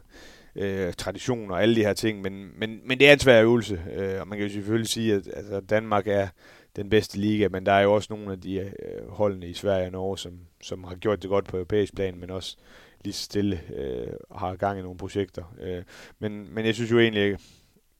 øh, 0.56 0.92
traditioner 0.92 1.54
og 1.54 1.62
alle 1.62 1.74
de 1.74 1.84
her 1.84 1.92
ting, 1.92 2.22
men, 2.22 2.58
men, 2.58 2.80
men 2.84 3.00
det 3.00 3.08
er 3.08 3.12
en 3.12 3.18
svær 3.18 3.42
øvelse, 3.42 3.82
øh, 3.96 4.20
og 4.20 4.28
man 4.28 4.38
kan 4.38 4.46
jo 4.46 4.52
selvfølgelig 4.52 4.88
sige, 4.88 5.14
at 5.14 5.28
altså, 5.34 5.60
Danmark 5.60 6.06
er 6.06 6.28
den 6.76 6.90
bedste 6.90 7.18
liga, 7.18 7.48
men 7.48 7.66
der 7.66 7.72
er 7.72 7.80
jo 7.80 7.92
også 7.92 8.06
nogle 8.10 8.32
af 8.32 8.40
de 8.40 8.58
øh, 8.58 9.08
holdene 9.08 9.46
i 9.46 9.54
Sverige 9.54 9.86
og 9.86 9.92
Norge, 9.92 10.18
som, 10.18 10.38
som 10.62 10.84
har 10.84 10.94
gjort 10.94 11.22
det 11.22 11.30
godt 11.30 11.44
på 11.44 11.56
europæisk 11.56 11.94
plan, 11.94 12.18
men 12.18 12.30
også 12.30 12.56
lige 13.04 13.14
stille 13.14 13.60
øh, 13.74 14.12
har 14.36 14.56
gang 14.56 14.78
i 14.78 14.82
nogle 14.82 14.98
projekter. 14.98 15.54
Øh, 15.60 15.82
men, 16.18 16.54
men 16.54 16.66
jeg 16.66 16.74
synes 16.74 16.90
jo 16.90 16.98
egentlig, 16.98 17.38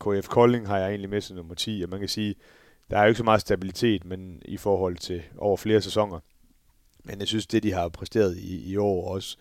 KF 0.00 0.28
Kolding 0.28 0.66
har 0.66 0.78
jeg 0.78 0.88
egentlig 0.88 1.10
med 1.10 1.20
som 1.20 1.36
nummer 1.36 1.54
10, 1.54 1.82
og 1.84 1.90
man 1.90 2.00
kan 2.00 2.08
sige, 2.08 2.34
der 2.90 2.98
er 2.98 3.02
jo 3.02 3.08
ikke 3.08 3.18
så 3.18 3.24
meget 3.24 3.40
stabilitet, 3.40 4.04
men 4.04 4.42
i 4.44 4.56
forhold 4.56 4.96
til 4.96 5.22
over 5.38 5.56
flere 5.56 5.80
sæsoner. 5.80 6.20
Men 7.04 7.18
jeg 7.18 7.28
synes, 7.28 7.46
det 7.46 7.62
de 7.62 7.72
har 7.72 7.88
præsteret 7.88 8.36
i, 8.36 8.70
i 8.72 8.76
år 8.76 9.14
også, 9.14 9.36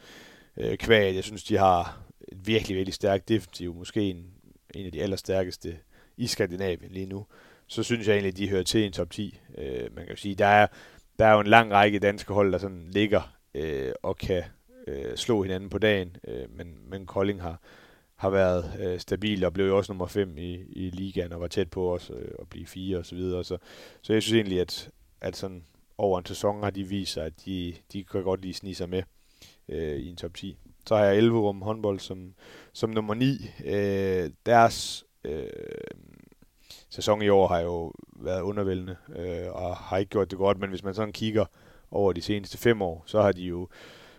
øh, 0.58 0.78
kvæg, 0.78 1.16
jeg 1.16 1.24
synes, 1.24 1.44
de 1.44 1.58
har 1.58 2.00
et 2.28 2.48
virkelig, 2.48 2.78
virkelig 2.78 2.94
stærkt 2.94 3.30
defensiv, 3.30 3.76
måske 3.76 4.02
en, 4.02 4.26
en 4.76 4.86
af 4.86 4.92
de 4.92 5.02
allerstærkeste 5.02 5.78
i 6.18 6.28
Skandinavien 6.28 6.92
lige 6.92 7.06
nu, 7.06 7.26
så 7.68 7.84
synes 7.84 8.08
jeg 8.08 8.14
egentlig, 8.14 8.32
at 8.32 8.38
de 8.38 8.50
hører 8.50 8.64
til 8.64 8.86
en 8.86 8.92
top 8.92 9.12
10. 9.12 9.40
Øh, 9.58 9.96
man 9.96 10.06
kan 10.06 10.10
jo 10.10 10.16
sige, 10.16 10.36
der 10.36 10.46
er, 10.46 10.68
der 11.20 11.26
er 11.26 11.34
jo 11.34 11.40
en 11.40 11.48
lang 11.48 11.72
række 11.72 12.00
danske 12.00 12.34
hold, 12.34 12.52
der 12.52 12.58
sådan 12.58 12.88
ligger 12.92 13.36
øh, 13.54 13.92
og 14.04 14.18
kan 14.18 14.44
øh, 14.88 15.16
slå 15.16 15.44
hinanden 15.44 15.70
på 15.70 15.78
dagen, 15.78 16.18
øh, 16.28 16.58
men, 16.58 16.78
men 16.90 17.06
Kolding 17.06 17.42
har, 17.42 17.62
har 18.16 18.30
været 18.30 18.72
øh, 18.80 19.00
stabil 19.00 19.46
og 19.46 19.54
blev 19.54 19.66
jo 19.66 19.78
også 19.78 19.92
nummer 19.92 20.08
5 20.08 20.38
i, 20.38 20.54
i 20.70 20.90
ligaen 20.90 21.34
og 21.34 21.42
var 21.42 21.48
tæt 21.48 21.70
på 21.70 21.84
også 21.84 22.14
øh, 22.14 22.32
at 22.40 22.50
blive 22.50 22.66
4 22.66 22.98
og 22.98 23.06
så 23.06 23.16
videre. 23.16 23.44
Så, 23.44 23.58
så 24.02 24.14
jeg 24.14 24.22
synes 24.22 24.36
egentlig, 24.36 24.62
at, 24.62 24.90
at 25.22 25.36
sådan 25.36 25.64
over 25.98 26.20
en 26.20 26.26
sæson 26.26 26.64
har 26.64 26.70
de 26.70 26.84
vist 26.84 27.14
sig, 27.14 27.26
at 27.26 27.34
de, 27.46 27.74
de 27.94 28.04
kan 28.04 28.24
godt 28.24 28.42
lige 28.42 28.54
snige 28.54 28.76
sig 28.76 28.90
med 28.90 29.04
øh, 29.70 29.96
i 29.96 30.10
en 30.10 30.16
top 30.16 30.34
10. 30.34 30.58
Så 30.88 30.96
har 30.96 31.04
jeg 31.04 31.18
Elverum 31.18 31.62
håndbold 31.62 32.00
som, 32.00 32.34
som 32.74 32.90
nummer 32.90 33.14
9. 33.14 33.50
Øh, 33.66 34.30
deres 34.46 35.06
øh, 35.24 35.48
sæson 36.90 37.22
i 37.22 37.30
år 37.30 37.48
har 37.48 37.60
jo 37.60 37.94
været 38.16 38.42
undervældende 38.42 38.96
øh, 39.16 39.52
og 39.52 39.76
har 39.76 39.98
ikke 39.98 40.10
gjort 40.10 40.32
det 40.32 40.38
godt, 40.38 40.60
men 40.60 40.70
hvis 40.70 40.84
man 40.84 40.94
sådan 40.94 41.14
kigger 41.14 41.46
over 41.92 42.14
de 42.14 42.22
seneste 42.22 42.58
fem 42.58 42.82
år, 42.82 43.04
så 43.06 43.22
har 43.22 43.32
de 43.32 43.44
jo 43.44 43.68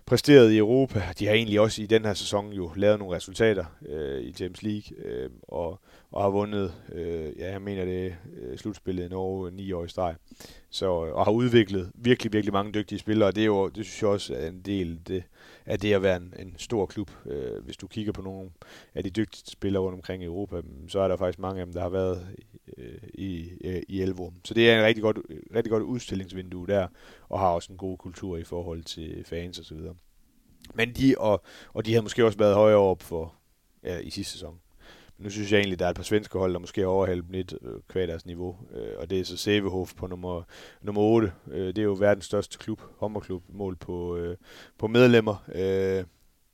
præsteret 0.06 0.52
i 0.52 0.58
Europa. 0.58 1.02
De 1.18 1.26
har 1.26 1.34
egentlig 1.34 1.60
også 1.60 1.82
i 1.82 1.86
den 1.86 2.04
her 2.04 2.14
sæson 2.14 2.52
jo 2.52 2.70
lavet 2.76 2.98
nogle 2.98 3.16
resultater 3.16 3.64
øh, 3.88 4.22
i 4.22 4.32
Champions 4.32 4.62
League 4.62 5.04
øh, 5.04 5.30
og, 5.42 5.80
og 6.12 6.22
har 6.22 6.30
vundet, 6.30 6.74
øh, 6.92 7.38
ja, 7.38 7.52
jeg 7.52 7.62
mener 7.62 7.84
det 7.84 8.16
øh, 8.42 8.58
slutspillet 8.58 9.04
i 9.04 9.08
Norge 9.08 9.46
øh, 9.46 9.54
ni 9.54 9.72
år 9.72 9.84
i 9.84 9.88
streg. 9.88 10.14
Så, 10.70 10.86
øh, 10.86 11.14
og 11.14 11.24
har 11.24 11.32
udviklet 11.32 11.90
virkelig, 11.94 12.32
virkelig 12.32 12.52
mange 12.52 12.72
dygtige 12.72 12.98
spillere, 12.98 13.28
og 13.28 13.34
det 13.34 13.40
er 13.40 13.46
jo, 13.46 13.68
det 13.68 13.84
synes 13.84 14.02
jeg 14.02 14.10
også 14.10 14.34
er 14.34 14.48
en 14.48 14.60
del 14.60 15.00
det, 15.08 15.22
af 15.66 15.78
det 15.78 15.92
at 15.92 16.02
være 16.02 16.16
en, 16.16 16.34
en 16.38 16.54
stor 16.58 16.86
klub. 16.86 17.10
Øh, 17.26 17.64
hvis 17.64 17.76
du 17.76 17.86
kigger 17.86 18.12
på 18.12 18.22
nogle 18.22 18.50
af 18.94 19.04
de 19.04 19.10
dygtigste 19.10 19.50
spillere 19.50 19.82
rundt 19.82 19.94
omkring 19.94 20.22
i 20.22 20.26
Europa, 20.26 20.60
mm, 20.60 20.88
så 20.88 21.00
er 21.00 21.08
der 21.08 21.16
faktisk 21.16 21.38
mange 21.38 21.60
af 21.60 21.66
dem, 21.66 21.72
der 21.72 21.80
har 21.80 21.88
været 21.88 22.26
øh, 22.78 23.02
i, 23.14 23.50
øh, 23.64 23.82
i 23.88 24.00
Elverum. 24.00 24.34
Så 24.44 24.54
det 24.54 24.70
er 24.70 24.78
en 24.78 24.84
rigtig 24.84 25.02
godt, 25.02 25.18
rigtig 25.54 25.70
godt 25.70 25.82
udstillingsvindue 25.82 26.66
der, 26.66 26.88
og 27.28 27.40
har 27.40 27.48
også 27.48 27.72
en 27.72 27.78
god 27.78 27.98
kultur 27.98 28.36
i 28.36 28.44
forhold 28.44 28.82
til 28.82 29.24
fans 29.24 29.58
osv. 29.58 29.78
Men 30.74 30.92
de, 30.92 31.14
og, 31.18 31.44
og 31.72 31.86
de 31.86 31.90
havde 31.90 32.02
måske 32.02 32.24
også 32.24 32.38
været 32.38 32.54
højere 32.54 32.78
op 32.78 33.02
for 33.02 33.34
ja, 33.84 33.98
i 33.98 34.10
sidste 34.10 34.32
sæson. 34.32 34.60
Nu 35.18 35.30
synes 35.30 35.52
jeg 35.52 35.58
egentlig, 35.58 35.78
der 35.78 35.86
er 35.86 35.90
et 35.90 35.96
par 35.96 36.02
svenske 36.02 36.38
hold, 36.38 36.52
der 36.52 36.58
måske 36.58 36.80
har 36.80 36.88
overhældt 36.88 37.32
lidt 37.32 37.54
øh, 37.62 37.80
kvad 37.88 38.06
deres 38.06 38.26
niveau. 38.26 38.56
Øh, 38.74 38.98
og 38.98 39.10
det 39.10 39.20
er 39.20 39.24
så 39.24 39.36
Sevehof 39.36 39.94
på 39.94 40.06
nummer, 40.06 40.42
nummer 40.82 41.02
8. 41.02 41.32
Øh, 41.50 41.66
det 41.66 41.78
er 41.78 41.82
jo 41.82 41.96
verdens 41.98 42.24
største 42.24 42.58
klub, 42.58 42.80
håndboldklub, 42.98 43.42
mål 43.48 43.76
på, 43.76 44.16
øh, 44.16 44.36
på 44.78 44.86
medlemmer. 44.86 45.44
Øh, 45.54 46.04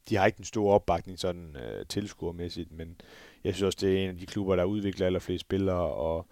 de 0.08 0.16
har 0.16 0.26
ikke 0.26 0.36
den 0.36 0.44
store 0.44 0.74
opbakning 0.74 1.18
sådan 1.18 1.56
øh, 1.56 1.86
tilskuermæssigt, 1.88 2.72
men 2.72 3.00
jeg 3.44 3.54
synes 3.54 3.66
også, 3.66 3.78
det 3.80 3.98
er 3.98 4.04
en 4.04 4.10
af 4.10 4.18
de 4.18 4.26
klubber, 4.26 4.56
der 4.56 4.64
udvikler 4.64 5.06
allerflest 5.06 5.40
spillere, 5.40 5.92
og 5.94 6.26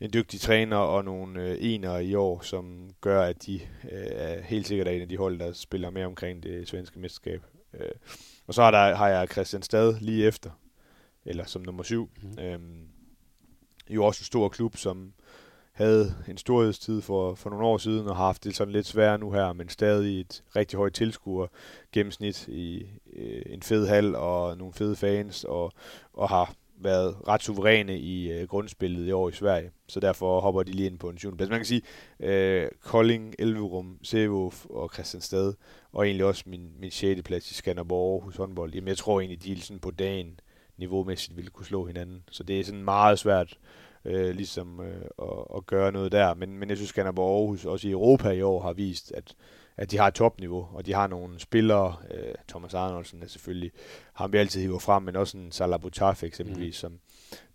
en 0.00 0.12
dygtig 0.12 0.40
træner 0.40 0.76
og 0.76 1.04
nogle 1.04 1.42
øh, 1.42 1.56
enere 1.60 2.04
i 2.04 2.14
år, 2.14 2.40
som 2.40 2.90
gør, 3.00 3.22
at 3.22 3.46
de 3.46 3.54
øh, 3.92 4.06
er 4.10 4.42
helt 4.42 4.66
sikkert 4.66 4.88
en 4.88 5.02
af 5.02 5.08
de 5.08 5.16
hold, 5.16 5.38
der 5.38 5.52
spiller 5.52 5.90
mere 5.90 6.06
omkring 6.06 6.42
det 6.42 6.68
svenske 6.68 6.98
mesterskab. 6.98 7.42
Øh, 7.74 7.88
og 8.46 8.54
så 8.54 8.62
har, 8.62 8.70
der, 8.70 8.94
har 8.94 9.08
jeg 9.08 9.28
Christian 9.28 9.62
Stad 9.62 9.94
lige 10.00 10.26
efter, 10.26 10.50
eller 11.26 11.44
som 11.44 11.62
nummer 11.62 11.82
syv. 11.82 12.10
Mm. 12.22 12.42
Øhm, 12.42 12.88
jo 13.90 14.04
også 14.04 14.20
en 14.20 14.24
stor 14.24 14.48
klub, 14.48 14.76
som 14.76 15.12
havde 15.72 16.14
en 16.28 16.36
storhedstid 16.36 17.00
for, 17.00 17.34
for 17.34 17.50
nogle 17.50 17.66
år 17.66 17.78
siden, 17.78 18.08
og 18.08 18.16
har 18.16 18.24
haft 18.24 18.44
det 18.44 18.56
sådan 18.56 18.72
lidt 18.72 18.86
sværere 18.86 19.18
nu 19.18 19.32
her, 19.32 19.52
men 19.52 19.68
stadig 19.68 20.20
et 20.20 20.42
rigtig 20.56 20.76
højt 20.76 20.92
tilskuer 20.92 21.46
gennemsnit 21.92 22.48
i 22.48 22.86
øh, 23.16 23.42
en 23.46 23.62
fed 23.62 23.86
hal 23.86 24.14
og 24.14 24.58
nogle 24.58 24.72
fede 24.72 24.96
fans, 24.96 25.44
og, 25.44 25.72
og 26.12 26.28
har 26.28 26.54
været 26.78 27.16
ret 27.28 27.42
suveræne 27.42 27.98
i 27.98 28.32
øh, 28.32 28.48
grundspillet 28.48 29.08
i 29.08 29.12
år 29.12 29.28
i 29.28 29.32
Sverige. 29.32 29.70
Så 29.88 30.00
derfor 30.00 30.40
hopper 30.40 30.62
de 30.62 30.72
lige 30.72 30.86
ind 30.86 30.98
på 30.98 31.08
en 31.08 31.18
7. 31.18 31.36
plads. 31.36 31.50
Man 31.50 31.58
kan 31.58 31.66
sige, 31.66 31.82
øh, 32.20 32.68
Kolding, 32.82 33.34
Elverum, 33.38 33.98
Sevov 34.02 34.54
og 34.70 34.90
Christianstad, 34.94 35.54
og 35.92 36.06
egentlig 36.06 36.24
også 36.24 36.44
min, 36.46 36.70
min 36.80 36.90
6. 36.90 37.22
plads 37.22 37.50
i 37.50 37.54
Skanderborg 37.54 38.22
hos 38.22 38.36
håndbold. 38.36 38.74
Jamen, 38.74 38.88
jeg 38.88 38.96
tror 38.96 39.20
egentlig, 39.20 39.42
de 39.42 39.52
er 39.52 39.56
sådan 39.56 39.80
på 39.80 39.90
dagen 39.90 40.40
niveaumæssigt 40.78 41.36
ville 41.36 41.50
kunne 41.50 41.66
slå 41.66 41.86
hinanden. 41.86 42.22
Så 42.30 42.42
det 42.42 42.60
er 42.60 42.64
sådan 42.64 42.84
meget 42.84 43.18
svært 43.18 43.58
øh, 44.04 44.34
ligesom 44.34 44.80
øh, 44.80 45.00
at, 45.22 45.56
at 45.56 45.66
gøre 45.66 45.92
noget 45.92 46.12
der. 46.12 46.34
Men, 46.34 46.58
men 46.58 46.68
jeg 46.68 46.76
synes, 46.76 46.88
Skanderborg 46.88 47.40
Aarhus 47.40 47.64
også 47.64 47.88
i 47.88 47.90
Europa 47.90 48.30
i 48.30 48.42
år 48.42 48.62
har 48.62 48.72
vist, 48.72 49.12
at, 49.12 49.34
at 49.76 49.90
de 49.90 49.98
har 49.98 50.06
et 50.06 50.14
topniveau, 50.14 50.68
og 50.72 50.86
de 50.86 50.94
har 50.94 51.06
nogle 51.06 51.40
spillere, 51.40 51.96
øh, 52.10 52.34
Thomas 52.48 52.74
Arnoldsen 52.74 53.22
er 53.22 53.26
selvfølgelig, 53.26 53.70
har 54.12 54.28
vi 54.28 54.38
altid 54.38 54.60
hiver 54.60 54.78
frem, 54.78 55.02
men 55.02 55.16
også 55.16 55.38
en 55.38 55.52
Salah 55.52 55.80
Boutaf 55.80 56.22
eksempelvis, 56.22 56.82
mm. 56.82 56.88
som 56.88 56.98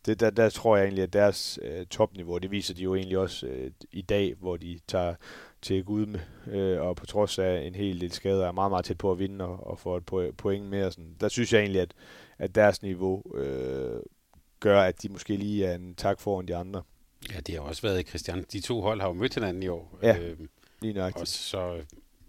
det, 0.05 0.19
der, 0.19 0.29
der 0.29 0.49
tror 0.49 0.77
jeg 0.77 0.83
egentlig, 0.83 1.03
at 1.03 1.13
deres 1.13 1.59
øh, 1.61 1.85
topniveau, 1.85 2.37
det 2.37 2.51
viser 2.51 2.73
de 2.73 2.83
jo 2.83 2.95
egentlig 2.95 3.17
også 3.17 3.47
øh, 3.47 3.71
i 3.91 4.01
dag, 4.01 4.35
hvor 4.39 4.57
de 4.57 4.79
tager 4.87 5.15
til 5.61 5.83
Gud 5.83 6.05
med, 6.05 6.19
øh, 6.47 6.81
og 6.81 6.95
på 6.95 7.05
trods 7.05 7.39
af 7.39 7.61
en 7.61 7.75
hel 7.75 8.01
del 8.01 8.11
skader, 8.11 8.47
er 8.47 8.51
meget, 8.51 8.71
meget 8.71 8.85
tæt 8.85 8.97
på 8.97 9.11
at 9.11 9.19
vinde 9.19 9.45
og, 9.45 9.67
og 9.67 9.79
få 9.79 9.97
et 9.97 10.37
point 10.37 10.65
mere. 10.65 10.91
Sådan. 10.91 11.15
Der 11.19 11.27
synes 11.27 11.53
jeg 11.53 11.59
egentlig, 11.59 11.81
at, 11.81 11.93
at 12.41 12.55
deres 12.55 12.81
niveau 12.81 13.23
øh, 13.35 14.01
gør, 14.59 14.81
at 14.81 15.01
de 15.01 15.09
måske 15.09 15.35
lige 15.35 15.65
er 15.65 15.75
en 15.75 15.95
tak 15.95 16.19
foran 16.19 16.47
de 16.47 16.55
andre. 16.55 16.81
Ja, 17.33 17.39
det 17.39 17.55
har 17.55 17.61
også 17.61 17.81
været 17.81 18.07
Christian. 18.07 18.45
De 18.51 18.59
to 18.59 18.81
hold 18.81 19.01
har 19.01 19.07
jo 19.07 19.13
mødt 19.13 19.33
hinanden 19.33 19.63
i 19.63 19.67
år. 19.67 19.99
Ja, 20.03 20.17
øh, 20.17 20.37
lige 20.81 20.93
nøjagtigt. 20.93 21.21
Og 21.21 21.27
så 21.27 21.81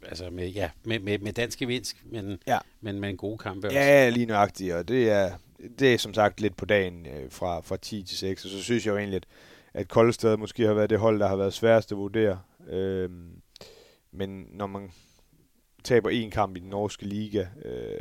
altså 0.03 0.31
med, 0.31 0.49
ja, 0.49 0.71
med, 0.85 0.99
med, 0.99 1.19
med 1.19 1.33
dansk 1.33 1.59
gevinst, 1.59 1.97
men, 2.05 2.39
ja. 2.47 2.59
men 2.81 3.01
med 3.01 3.09
en 3.09 3.17
god 3.17 3.39
kamp 3.39 3.65
også. 3.65 3.79
Ja, 3.79 4.09
lige 4.09 4.27
nøjagtigt, 4.27 4.75
og 4.75 4.89
det 4.89 5.11
er, 5.11 5.33
det 5.79 5.95
er 5.95 5.99
som 5.99 6.15
sagt 6.15 6.41
lidt 6.41 6.57
på 6.57 6.65
dagen 6.65 7.07
øh, 7.07 7.31
fra, 7.31 7.61
fra 7.61 7.77
10 7.77 8.03
til 8.03 8.19
6, 8.19 8.45
og 8.45 8.51
så 8.51 8.63
synes 8.63 8.87
jeg 8.87 8.93
jo 8.93 8.99
egentlig, 8.99 9.17
at, 9.17 9.27
at 9.75 9.89
Koldstad 9.89 10.37
måske 10.37 10.67
har 10.67 10.75
været 10.75 10.91
det 10.91 10.99
hold, 10.99 11.21
der 11.21 11.29
har 11.29 11.37
været 11.37 11.55
sværest 11.55 11.93
at 11.93 11.99
vurdere. 11.99 12.41
Øhm, 12.69 13.43
men 14.13 14.47
når 14.51 14.67
man 14.67 14.91
taber 15.85 16.11
en 16.11 16.31
kamp 16.31 16.57
i 16.57 16.61
den 16.61 16.69
norske 16.69 17.07
liga, 17.07 17.47
øh, 17.65 17.99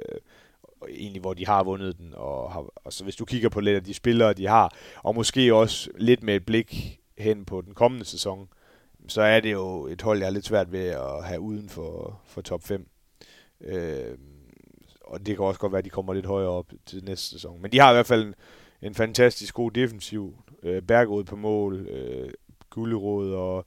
egentlig 0.89 1.21
hvor 1.21 1.33
de 1.33 1.47
har 1.47 1.63
vundet 1.63 1.97
den, 1.97 2.13
og, 2.13 2.51
har, 2.51 2.65
og 2.75 2.93
så 2.93 3.03
hvis 3.03 3.15
du 3.15 3.25
kigger 3.25 3.49
på 3.49 3.59
lidt 3.59 3.75
af 3.75 3.83
de 3.83 3.93
spillere, 3.93 4.33
de 4.33 4.47
har, 4.47 4.75
og 5.03 5.15
måske 5.15 5.55
også 5.55 5.89
lidt 5.97 6.23
med 6.23 6.35
et 6.35 6.45
blik 6.45 6.99
hen 7.17 7.45
på 7.45 7.61
den 7.61 7.73
kommende 7.73 8.05
sæson, 8.05 8.47
så 9.07 9.21
er 9.21 9.39
det 9.39 9.51
jo 9.51 9.87
et 9.87 10.01
hold, 10.01 10.19
jeg 10.19 10.27
er 10.27 10.31
lidt 10.31 10.45
svært 10.45 10.71
ved 10.71 10.85
at 10.87 11.23
have 11.23 11.39
uden 11.39 11.69
for, 11.69 12.21
for 12.25 12.41
top 12.41 12.63
5. 12.63 12.87
Øh, 13.61 14.17
og 15.01 15.25
det 15.25 15.35
kan 15.35 15.45
også 15.45 15.59
godt 15.59 15.71
være, 15.71 15.79
at 15.79 15.85
de 15.85 15.89
kommer 15.89 16.13
lidt 16.13 16.25
højere 16.25 16.49
op 16.49 16.65
til 16.85 17.03
næste 17.03 17.29
sæson. 17.29 17.61
Men 17.61 17.71
de 17.71 17.79
har 17.79 17.91
i 17.91 17.93
hvert 17.93 18.05
fald 18.05 18.25
en, 18.25 18.35
en 18.81 18.95
fantastisk 18.95 19.53
god 19.53 19.71
defensiv. 19.71 20.35
Øh, 20.63 20.81
Bergerud 20.81 21.23
på 21.23 21.35
mål, 21.35 21.87
øh, 21.87 22.29
Gullerod 22.69 23.33
og 23.33 23.65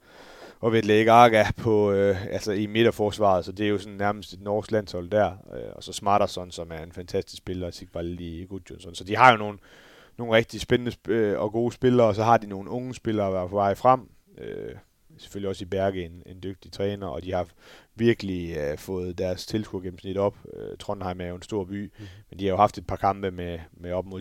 og 0.64 0.72
Vetle 0.72 1.10
Aga 1.10 1.44
på, 1.56 1.92
øh, 1.92 2.26
altså 2.26 2.52
i 2.52 2.66
midterforsvaret, 2.66 3.44
så 3.44 3.52
det 3.52 3.66
er 3.66 3.70
jo 3.70 3.78
sådan 3.78 3.98
nærmest 3.98 4.32
et 4.32 4.40
norsk 4.40 4.70
landshold 4.70 5.10
der. 5.10 5.32
Øh, 5.54 5.72
og 5.74 5.82
så 5.84 5.92
Smarterson, 5.92 6.50
som 6.50 6.70
er 6.72 6.82
en 6.82 6.92
fantastisk 6.92 7.38
spiller, 7.38 7.66
og 7.66 7.74
Sigvaldi 7.74 8.44
Gudjonsson. 8.44 8.94
Så 8.94 9.04
de 9.04 9.16
har 9.16 9.30
jo 9.30 9.36
nogle, 9.36 9.58
nogle 10.18 10.36
rigtig 10.36 10.60
spændende 10.60 10.92
øh, 11.08 11.40
og 11.40 11.52
gode 11.52 11.72
spillere, 11.72 12.06
og 12.06 12.14
så 12.14 12.22
har 12.22 12.36
de 12.36 12.46
nogle 12.46 12.70
unge 12.70 12.94
spillere, 12.94 13.32
der 13.32 13.42
er 13.42 13.48
på 13.48 13.54
vej 13.54 13.74
frem. 13.74 14.08
Øh, 14.38 14.74
selvfølgelig 15.18 15.48
også 15.48 15.64
i 15.64 15.68
Berge 15.68 16.04
en, 16.04 16.22
en 16.26 16.42
dygtig 16.42 16.72
træner, 16.72 17.06
og 17.06 17.22
de 17.22 17.32
har 17.32 17.46
virkelig 17.96 18.56
øh, 18.56 18.78
fået 18.78 19.18
deres 19.18 19.46
tilskuergennemsnit 19.46 20.16
op. 20.16 20.36
Øh, 20.54 20.76
Trondheim 20.78 21.20
er 21.20 21.26
jo 21.26 21.34
en 21.34 21.42
stor 21.42 21.64
by, 21.64 21.92
mm. 21.98 22.04
men 22.30 22.38
de 22.38 22.44
har 22.44 22.50
jo 22.50 22.56
haft 22.56 22.78
et 22.78 22.86
par 22.86 22.96
kampe 22.96 23.30
med, 23.30 23.58
med 23.72 23.92
op 23.92 24.06
mod 24.06 24.20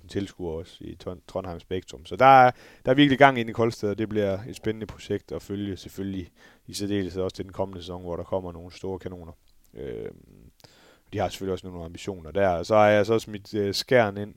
10.000 0.00 0.08
tilskuere 0.08 0.58
også 0.58 0.76
i 0.80 0.98
Trondheim 1.28 1.60
Spektrum. 1.60 2.06
Så 2.06 2.16
der 2.16 2.46
er, 2.46 2.50
der 2.84 2.90
er 2.90 2.94
virkelig 2.94 3.18
gang 3.18 3.38
ind 3.38 3.50
i 3.50 3.52
Koldsted, 3.52 3.90
og 3.90 3.98
det 3.98 4.08
bliver 4.08 4.38
et 4.48 4.56
spændende 4.56 4.86
projekt 4.86 5.32
at 5.32 5.42
følge 5.42 5.76
selvfølgelig 5.76 6.30
i 6.66 6.74
særdeleshed 6.74 7.22
også 7.22 7.36
til 7.36 7.44
den 7.44 7.52
kommende 7.52 7.82
sæson, 7.82 8.02
hvor 8.02 8.16
der 8.16 8.24
kommer 8.24 8.52
nogle 8.52 8.72
store 8.72 8.98
kanoner. 8.98 9.32
Øh, 9.74 10.10
de 11.12 11.18
har 11.18 11.28
selvfølgelig 11.28 11.52
også 11.52 11.66
nogle 11.66 11.84
ambitioner 11.84 12.30
der. 12.30 12.62
Så 12.62 12.74
har 12.74 12.88
jeg 12.88 13.06
så 13.06 13.18
smidt 13.18 13.54
øh, 13.54 13.74
skærn 13.74 14.16
ind 14.16 14.34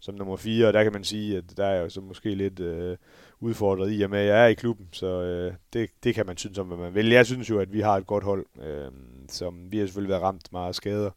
som 0.00 0.14
nummer 0.14 0.36
4, 0.36 0.66
og 0.66 0.72
der 0.72 0.82
kan 0.82 0.92
man 0.92 1.04
sige, 1.04 1.36
at 1.36 1.44
der 1.56 1.66
er 1.66 1.80
jo 1.80 1.88
så 1.88 2.00
måske 2.00 2.34
lidt... 2.34 2.60
Øh, 2.60 2.96
udfordret 3.40 3.92
i 3.92 4.02
og 4.02 4.10
med, 4.10 4.18
at 4.18 4.26
jeg 4.26 4.44
er 4.44 4.46
i 4.46 4.54
klubben, 4.54 4.88
så 4.92 5.22
øh, 5.22 5.54
det, 5.72 5.90
det 6.04 6.14
kan 6.14 6.26
man 6.26 6.36
synes 6.36 6.58
om, 6.58 6.66
hvad 6.66 6.76
man 6.76 6.94
vil. 6.94 7.08
Jeg 7.08 7.26
synes 7.26 7.50
jo, 7.50 7.58
at 7.58 7.72
vi 7.72 7.80
har 7.80 7.96
et 7.96 8.06
godt 8.06 8.24
hold, 8.24 8.46
øh, 8.62 8.90
som 9.28 9.72
vi 9.72 9.78
har 9.78 9.86
selvfølgelig 9.86 10.10
været 10.10 10.22
ramt 10.22 10.52
meget 10.52 10.68
af 10.68 10.74
skader 10.74 11.10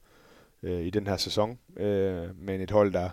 øh, 0.64 0.82
i 0.82 0.90
den 0.90 1.08
her 1.08 1.18
sæson, 1.18 1.60
øh, 1.78 2.40
men 2.40 2.62
et 2.62 2.72
hold, 2.72 2.94
der 2.94 3.10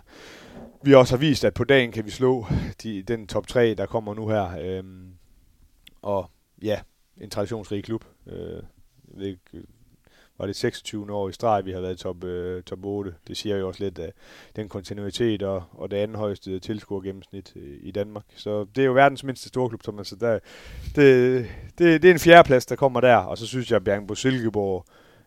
vi 0.83 0.93
også 0.93 1.15
har 1.15 1.19
vist, 1.19 1.45
at 1.45 1.53
på 1.53 1.63
dagen 1.63 1.91
kan 1.91 2.05
vi 2.05 2.11
slå 2.11 2.45
de, 2.83 3.01
den 3.01 3.27
top 3.27 3.47
3, 3.47 3.73
der 3.73 3.85
kommer 3.85 4.13
nu 4.13 4.27
her. 4.27 4.57
Øh, 4.61 4.83
og 6.01 6.31
ja, 6.61 6.79
en 7.17 7.29
traditionsrig 7.29 7.83
klub. 7.83 8.05
Øh, 8.27 8.63
jeg 9.07 9.19
ved 9.19 9.27
ikke, 9.27 9.67
var 10.41 10.47
det 10.47 10.55
26. 10.55 11.13
år 11.13 11.29
i 11.29 11.33
streg, 11.33 11.65
vi 11.65 11.71
har 11.71 11.81
været 11.81 11.97
top, 11.97 12.23
øh, 12.23 12.63
top 12.63 12.85
8. 12.85 13.13
Det 13.27 13.37
siger 13.37 13.57
jo 13.57 13.67
også 13.67 13.83
lidt 13.83 13.99
af 13.99 14.13
den 14.55 14.69
kontinuitet 14.69 15.43
og, 15.43 15.63
og 15.71 15.91
det 15.91 15.97
anden 15.97 16.17
højeste 16.17 16.59
tilskuergennemsnit 16.59 17.53
øh, 17.55 17.77
i 17.81 17.91
Danmark. 17.91 18.23
Så 18.35 18.65
det 18.75 18.81
er 18.81 18.85
jo 18.85 18.93
verdens 18.93 19.23
mindste 19.23 19.49
storklub, 19.49 19.83
så 19.83 19.91
altså 19.97 20.15
der, 20.15 20.39
det, 20.95 21.45
det, 21.77 22.01
det 22.01 22.09
er 22.09 22.13
en 22.13 22.19
fjerdeplads, 22.19 22.65
der 22.65 22.75
kommer 22.75 23.01
der. 23.01 23.15
Og 23.15 23.37
så 23.37 23.47
synes 23.47 23.71
jeg, 23.71 23.75
at 23.75 23.83
Bjergenbo 23.83 24.15
Silkeborg 24.15 24.85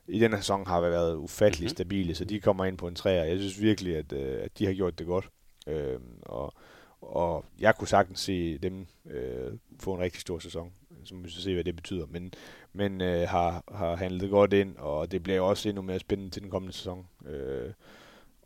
i 0.08 0.18
den 0.18 0.32
her 0.32 0.38
sæson 0.38 0.66
har 0.66 0.80
været 0.80 1.16
ufattelig 1.16 1.64
mm-hmm. 1.64 1.76
stabile, 1.76 2.14
så 2.14 2.24
de 2.24 2.40
kommer 2.40 2.64
ind 2.64 2.78
på 2.78 2.88
en 2.88 2.94
træer. 2.94 3.24
Jeg 3.24 3.38
synes 3.38 3.60
virkelig, 3.60 3.96
at, 3.96 4.12
øh, 4.12 4.38
at 4.44 4.58
de 4.58 4.66
har 4.66 4.72
gjort 4.72 4.98
det 4.98 5.06
godt. 5.06 5.28
Øh, 5.66 5.98
og, 6.22 6.54
og 7.00 7.44
jeg 7.60 7.76
kunne 7.76 7.88
sagtens 7.88 8.20
se 8.20 8.58
dem 8.58 8.86
øh, 9.10 9.52
få 9.80 9.94
en 9.94 10.00
rigtig 10.00 10.20
stor 10.20 10.38
sæson 10.38 10.72
så 11.06 11.14
må 11.14 11.22
vi 11.22 11.30
så 11.30 11.42
se, 11.42 11.54
hvad 11.54 11.64
det 11.64 11.76
betyder. 11.76 12.06
Men, 12.06 12.32
men 12.72 13.00
øh, 13.00 13.28
har, 13.28 13.64
har 13.74 13.96
handlet 13.96 14.30
godt 14.30 14.52
ind, 14.52 14.76
og 14.76 15.12
det 15.12 15.22
bliver 15.22 15.40
også 15.40 15.68
endnu 15.68 15.82
mere 15.82 15.98
spændende 15.98 16.30
til 16.30 16.42
den 16.42 16.50
kommende 16.50 16.72
sæson. 16.72 17.06
Øh, 17.26 17.72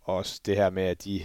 også 0.02 0.40
det 0.47 0.56
her 0.56 0.70
med, 0.70 0.82
at 0.82 1.05
de, 1.05 1.20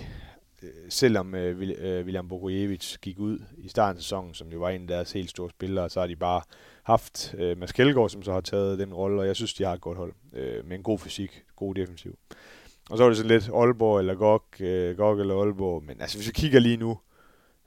øh, 0.63 0.69
selvom 0.89 1.35
øh, 1.35 1.75
øh, 1.77 2.05
William 2.05 2.27
Bogojevic 2.27 2.97
gik 3.01 3.19
ud 3.19 3.39
i 3.57 3.67
starten 3.67 3.97
af 3.97 4.03
sæsonen, 4.03 4.33
som 4.33 4.51
jo 4.51 4.59
var 4.59 4.69
en 4.69 4.81
af 4.81 4.87
deres 4.87 5.11
helt 5.11 5.29
store 5.29 5.49
spillere, 5.49 5.89
så 5.89 5.99
har 5.99 6.07
de 6.07 6.15
bare 6.15 6.41
haft 6.83 7.35
øh, 7.37 7.57
Mads 7.57 7.71
Kjeldgaard, 7.71 8.09
som 8.09 8.23
så 8.23 8.33
har 8.33 8.41
taget 8.41 8.79
den 8.79 8.93
rolle, 8.93 9.21
og 9.21 9.27
jeg 9.27 9.35
synes, 9.35 9.53
de 9.53 9.63
har 9.63 9.73
et 9.73 9.81
godt 9.81 9.97
hold 9.97 10.13
øh, 10.33 10.65
med 10.65 10.77
en 10.77 10.83
god 10.83 10.99
fysik, 10.99 11.43
god 11.55 11.75
defensiv. 11.75 12.17
Og 12.89 12.97
så 12.97 13.03
er 13.03 13.07
det 13.07 13.17
sådan 13.17 13.31
lidt 13.31 13.49
Aalborg 13.53 13.99
eller 13.99 14.15
Gok, 14.15 14.55
øh, 14.59 14.97
Gok 14.97 15.19
eller 15.19 15.35
Aalborg, 15.35 15.83
men 15.83 16.01
altså 16.01 16.17
hvis 16.17 16.27
vi 16.27 16.33
kigger 16.33 16.59
lige 16.59 16.77
nu, 16.77 16.99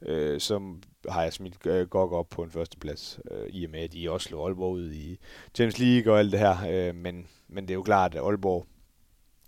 øh, 0.03 0.41
som 0.41 0.83
har 1.09 1.23
jeg 1.23 1.33
smidt 1.33 1.67
øh, 1.67 1.87
op 1.93 2.29
på 2.29 2.43
en 2.43 2.51
førsteplads, 2.51 3.21
øh, 3.31 3.47
i 3.49 3.65
og 3.65 3.71
med 3.71 3.81
at 3.81 3.93
de 3.93 4.11
også 4.11 4.29
slår 4.29 4.47
Aalborg 4.47 4.73
ud 4.73 4.93
i 4.93 5.19
Champions 5.55 5.79
League 5.79 6.13
og 6.13 6.19
alt 6.19 6.33
det 6.33 6.41
her, 6.41 6.57
øh, 6.69 6.95
men, 6.95 7.27
men 7.49 7.65
det 7.65 7.71
er 7.71 7.75
jo 7.75 7.83
klart, 7.83 8.15
at 8.15 8.21
Aalborg, 8.21 8.67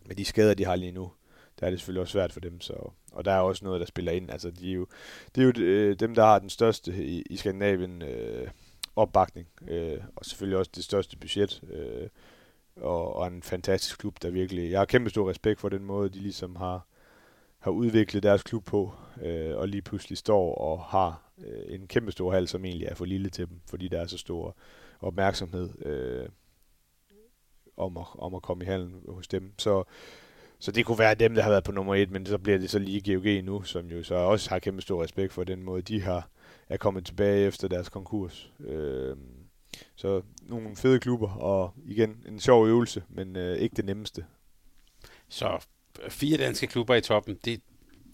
med 0.06 0.16
de 0.16 0.24
skader, 0.24 0.54
de 0.54 0.64
har 0.64 0.76
lige 0.76 0.92
nu, 0.92 1.12
der 1.60 1.66
er 1.66 1.70
det 1.70 1.78
selvfølgelig 1.78 2.00
også 2.00 2.12
svært 2.12 2.32
for 2.32 2.40
dem, 2.40 2.60
så, 2.60 2.90
og 3.12 3.24
der 3.24 3.32
er 3.32 3.40
også 3.40 3.64
noget, 3.64 3.80
der 3.80 3.86
spiller 3.86 4.12
ind. 4.12 4.30
Altså, 4.30 4.50
de 4.50 4.70
er 4.70 4.74
jo, 4.74 4.86
det 5.34 5.40
er 5.40 5.44
jo 5.44 5.64
øh, 5.64 6.00
dem, 6.00 6.14
der 6.14 6.24
har 6.24 6.38
den 6.38 6.50
største 6.50 7.04
i, 7.04 7.22
i 7.30 7.36
Skandinavien 7.36 8.02
øh, 8.02 8.48
opbakning, 8.96 9.48
øh, 9.68 9.98
og 10.16 10.24
selvfølgelig 10.24 10.58
også 10.58 10.70
det 10.74 10.84
største 10.84 11.16
budget, 11.16 11.62
øh, 11.72 12.08
og, 12.76 13.16
og 13.16 13.26
en 13.26 13.42
fantastisk 13.42 13.98
klub, 13.98 14.22
der 14.22 14.30
virkelig... 14.30 14.70
Jeg 14.70 14.80
har 14.80 14.84
kæmpe 14.84 15.10
stor 15.10 15.30
respekt 15.30 15.60
for 15.60 15.68
den 15.68 15.84
måde, 15.84 16.08
de 16.08 16.18
ligesom 16.18 16.56
har, 16.56 16.86
har 17.58 17.70
udviklet 17.70 18.22
deres 18.22 18.42
klub 18.42 18.64
på, 18.64 18.92
øh, 19.22 19.56
og 19.56 19.68
lige 19.68 19.82
pludselig 19.82 20.18
står 20.18 20.54
og 20.54 20.84
har 20.84 21.22
øh, 21.38 21.74
en 21.74 21.86
kæmpe 21.86 22.12
stor 22.12 22.32
hal, 22.32 22.48
som 22.48 22.64
egentlig 22.64 22.86
er 22.86 22.94
for 22.94 23.04
lille 23.04 23.30
til 23.30 23.48
dem, 23.48 23.60
fordi 23.66 23.88
der 23.88 24.00
er 24.00 24.06
så 24.06 24.18
stor 24.18 24.56
opmærksomhed 25.00 25.86
øh, 25.86 26.28
om, 27.76 27.96
at, 27.96 28.06
om 28.18 28.34
at 28.34 28.42
komme 28.42 28.64
i 28.64 28.66
halen 28.66 28.94
hos 29.08 29.28
dem. 29.28 29.52
Så, 29.58 29.84
så 30.58 30.72
det 30.72 30.86
kunne 30.86 30.98
være 30.98 31.14
dem, 31.14 31.34
der 31.34 31.42
har 31.42 31.50
været 31.50 31.64
på 31.64 31.72
nummer 31.72 31.94
et, 31.94 32.10
men 32.10 32.26
så 32.26 32.38
bliver 32.38 32.58
det 32.58 32.70
så 32.70 32.78
lige 32.78 33.14
GOG 33.14 33.44
nu, 33.44 33.62
som 33.62 33.86
jo 33.86 34.02
så 34.02 34.14
også 34.14 34.50
har 34.50 34.58
kæmpe 34.58 34.82
stor 34.82 35.02
respekt 35.02 35.32
for 35.32 35.44
den 35.44 35.62
måde, 35.62 35.82
de 35.82 36.02
har 36.02 36.28
er 36.68 36.76
kommet 36.76 37.06
tilbage 37.06 37.46
efter 37.46 37.68
deres 37.68 37.88
konkurs. 37.88 38.52
Øh, 38.60 39.16
så 39.96 40.22
nogle 40.42 40.76
fede 40.76 41.00
klubber, 41.00 41.30
og 41.30 41.72
igen 41.84 42.24
en 42.28 42.40
sjov 42.40 42.66
øvelse, 42.66 43.02
men 43.08 43.36
øh, 43.36 43.56
ikke 43.56 43.76
det 43.76 43.84
nemmeste. 43.84 44.24
Så 45.28 45.66
fire 46.08 46.36
danske 46.36 46.66
klubber 46.66 46.94
i 46.94 47.00
toppen, 47.00 47.38
det, 47.44 47.60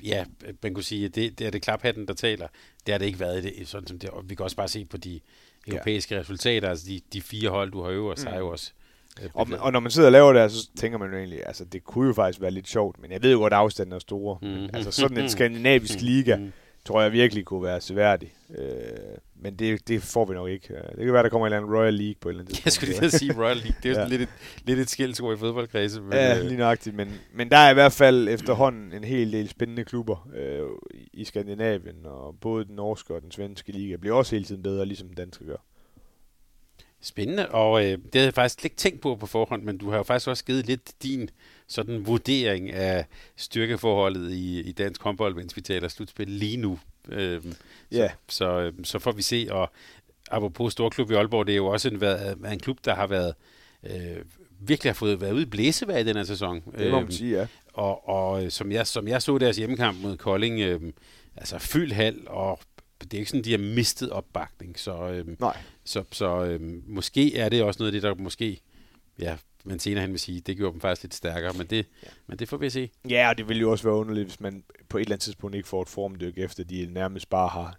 ja, 0.05 0.24
man 0.62 0.74
kunne 0.74 0.85
sige, 0.85 1.05
at 1.05 1.15
det, 1.15 1.39
det 1.39 1.47
er 1.47 1.51
det 1.51 1.62
klaphatten, 1.62 2.09
der 2.09 2.15
taler. 2.15 2.48
Det 2.86 2.93
har 2.93 2.98
det 2.98 3.06
ikke 3.06 3.20
været, 3.20 3.44
det, 3.44 3.69
sådan 3.69 3.86
som 3.86 3.98
det, 3.98 4.11
og 4.11 4.31
vi 4.31 4.35
kan 4.35 4.44
også 4.44 4.56
bare 4.56 4.69
se 4.69 4.85
på 4.85 4.97
de 4.97 5.20
europæiske 5.66 6.15
ja. 6.15 6.20
resultater, 6.20 6.69
altså 6.69 6.86
de, 6.89 7.01
de 7.12 7.23
fire 7.23 7.51
hold, 7.51 7.73
du 7.73 7.82
har 7.82 7.90
øvet, 7.90 8.19
så 8.19 8.28
mm. 8.28 8.35
er 8.35 8.39
jo 8.39 8.48
også 8.48 8.73
øh, 9.23 9.28
og, 9.35 9.48
og 9.59 9.73
når 9.73 9.81
man 9.81 9.90
sidder 9.90 10.09
og 10.09 10.12
laver 10.12 10.32
det, 10.32 10.52
så 10.52 10.69
tænker 10.77 10.98
man 10.98 11.11
jo 11.11 11.16
egentlig, 11.16 11.47
altså 11.47 11.65
det 11.65 11.85
kunne 11.85 12.06
jo 12.06 12.12
faktisk 12.15 12.40
være 12.40 12.51
lidt 12.51 12.69
sjovt, 12.69 13.01
men 13.01 13.12
jeg 13.12 13.23
ved 13.23 13.32
jo 13.32 13.39
godt, 13.39 13.52
at 13.52 13.59
afstanden 13.59 13.93
er 13.93 13.98
store. 13.98 14.39
Mm. 14.43 14.48
Men, 14.48 14.70
altså 14.74 14.90
sådan 14.90 15.19
en 15.19 15.31
skandinavisk 15.36 16.01
liga, 16.01 16.36
mm 16.36 16.52
tror 16.85 17.02
jeg 17.02 17.12
virkelig 17.12 17.44
kunne 17.44 17.62
være 17.62 17.81
seværdig. 17.81 18.35
Øh, 18.59 18.66
men 19.36 19.56
det, 19.56 19.89
det 19.89 20.02
får 20.02 20.24
vi 20.24 20.35
nok 20.35 20.48
ikke. 20.48 20.69
Det 20.69 21.05
kan 21.05 21.12
være, 21.12 21.23
der 21.23 21.28
kommer 21.28 21.47
en 21.47 21.52
eller 21.52 21.62
anden 21.62 21.77
Royal 21.77 21.94
League 21.94 22.15
på 22.20 22.28
et 22.28 22.32
eller 22.32 22.43
andet 22.43 22.55
tidspunkt. 22.62 22.66
Jeg 22.66 22.73
skulle 22.73 23.01
lige 23.01 23.11
sige 23.11 23.32
Royal 23.43 23.56
League. 23.56 23.74
Det 23.82 23.90
er 23.90 23.94
jo 23.94 24.01
ja. 24.01 24.09
lidt, 24.09 24.23
et, 24.23 24.28
lidt 24.65 24.78
et 24.78 24.90
skældsord 24.90 25.36
i 25.36 25.39
fodboldkredse. 25.39 26.01
Men, 26.01 26.12
ja, 26.12 26.39
øh, 26.39 26.44
lige 26.44 26.56
nøjagtigt. 26.56 26.97
Men, 26.97 27.12
men 27.35 27.51
der 27.51 27.56
er 27.56 27.70
i 27.70 27.74
hvert 27.74 27.93
fald 27.93 28.28
efterhånden 28.28 28.93
en 28.93 29.05
hel 29.05 29.32
del 29.32 29.48
spændende 29.48 29.85
klubber 29.85 30.28
øh, 30.35 30.62
i 31.12 31.24
Skandinavien, 31.24 32.06
og 32.06 32.36
både 32.40 32.65
den 32.65 32.74
norske 32.74 33.15
og 33.15 33.23
den 33.23 33.31
svenske 33.31 33.73
liga 33.73 33.97
bliver 33.97 34.16
også 34.16 34.36
hele 34.36 34.44
tiden 34.44 34.62
bedre, 34.62 34.86
ligesom 34.86 35.09
den 35.09 35.16
danske 35.16 35.44
gør. 35.44 35.56
Spændende, 37.01 37.48
og 37.48 37.85
øh, 37.85 37.90
det 37.90 38.15
havde 38.15 38.27
jeg 38.27 38.35
faktisk 38.35 38.65
ikke 38.65 38.77
tænkt 38.77 39.01
på 39.01 39.16
på 39.16 39.27
forhånd, 39.27 39.62
men 39.62 39.78
du 39.78 39.90
har 39.90 39.97
jo 39.97 40.02
faktisk 40.02 40.28
også 40.28 40.44
givet 40.44 40.66
lidt 40.66 40.93
din 41.02 41.28
sådan 41.69 42.07
vurdering 42.07 42.70
af 42.73 43.07
styrkeforholdet 43.36 44.32
i, 44.32 44.61
i 44.61 44.73
dansk 44.73 45.03
håndbold, 45.03 45.35
mens 45.35 45.57
vi 45.57 45.61
taler 45.61 45.89
slutspil 45.89 46.28
lige 46.28 46.57
nu. 46.57 46.78
Øhm, 47.09 47.55
yeah. 47.95 48.11
så, 48.28 48.36
så, 48.36 48.61
øhm, 48.61 48.85
så 48.85 48.99
får 48.99 49.12
vi 49.12 49.23
se, 49.23 49.47
og 49.51 49.73
apropos 50.31 50.73
Storklub 50.73 51.11
i 51.11 51.15
Aalborg, 51.15 51.47
det 51.47 51.53
er 51.53 51.57
jo 51.57 51.66
også 51.66 51.89
en, 51.89 52.01
været, 52.01 52.53
en 52.53 52.61
klub, 52.61 52.78
der 52.85 52.95
har 52.95 53.07
været 53.07 53.35
øh, 53.82 54.16
virkelig 54.61 54.91
har 54.91 54.95
fået 54.95 55.20
været 55.20 55.32
ude 55.32 55.43
i 55.43 55.47
blæsevejr 55.47 55.99
i 55.99 56.05
den 56.05 56.16
her 56.16 56.24
sæson. 56.24 56.62
Det 56.78 56.91
må 56.91 56.97
man 56.97 57.03
øhm, 57.03 57.11
sige, 57.11 57.39
ja. 57.39 57.47
Og, 57.73 58.09
og 58.09 58.53
som, 58.53 58.73
jeg, 58.73 58.86
som 58.86 59.09
jeg 59.09 59.23
så 59.23 59.39
deres 59.39 59.57
hjemmekamp 59.57 60.03
mod 60.03 60.16
Kolding, 60.16 60.61
øh, 60.61 60.81
altså 61.36 61.59
fyldt 61.59 61.93
hal, 61.93 62.20
og 62.27 62.61
det 63.01 63.15
er 63.15 63.19
ikke 63.19 63.31
sådan, 63.31 63.45
de 63.45 63.51
har 63.51 63.59
mistet 63.59 64.11
opbakning. 64.11 64.78
Så, 64.78 65.09
øh, 65.09 65.41
Nej. 65.41 65.57
så, 65.85 66.05
så 66.12 66.45
øh, 66.45 66.61
måske 66.86 67.36
er 67.36 67.49
det 67.49 67.62
også 67.62 67.78
noget 67.78 67.89
af 67.89 67.93
det, 67.93 68.03
der 68.03 68.15
måske 68.15 68.61
ja, 69.19 69.36
men 69.65 69.78
senere 69.78 70.01
hen 70.01 70.11
vil 70.11 70.20
sige, 70.20 70.41
det 70.41 70.57
gjorde 70.57 70.73
dem 70.73 70.81
faktisk 70.81 71.03
lidt 71.03 71.15
stærkere, 71.15 71.53
men 71.53 71.66
det, 71.66 71.86
ja. 72.03 72.09
men 72.27 72.39
det 72.39 72.49
får 72.49 72.57
vi 72.57 72.70
se. 72.70 72.91
Ja, 73.09 73.28
og 73.28 73.39
det 73.39 73.49
vil 73.49 73.61
jo 73.61 73.70
også 73.70 73.85
være 73.85 73.95
underligt, 73.95 74.27
hvis 74.27 74.41
man 74.41 74.65
på 74.89 74.99
et 74.99 75.01
eller 75.01 75.15
andet 75.15 75.24
tidspunkt 75.24 75.57
ikke 75.57 75.69
får 75.69 75.82
et 75.82 75.89
formdyk, 75.89 76.39
efter 76.39 76.65
de 76.65 76.86
nærmest 76.91 77.31
bare 77.31 77.49
har 77.49 77.78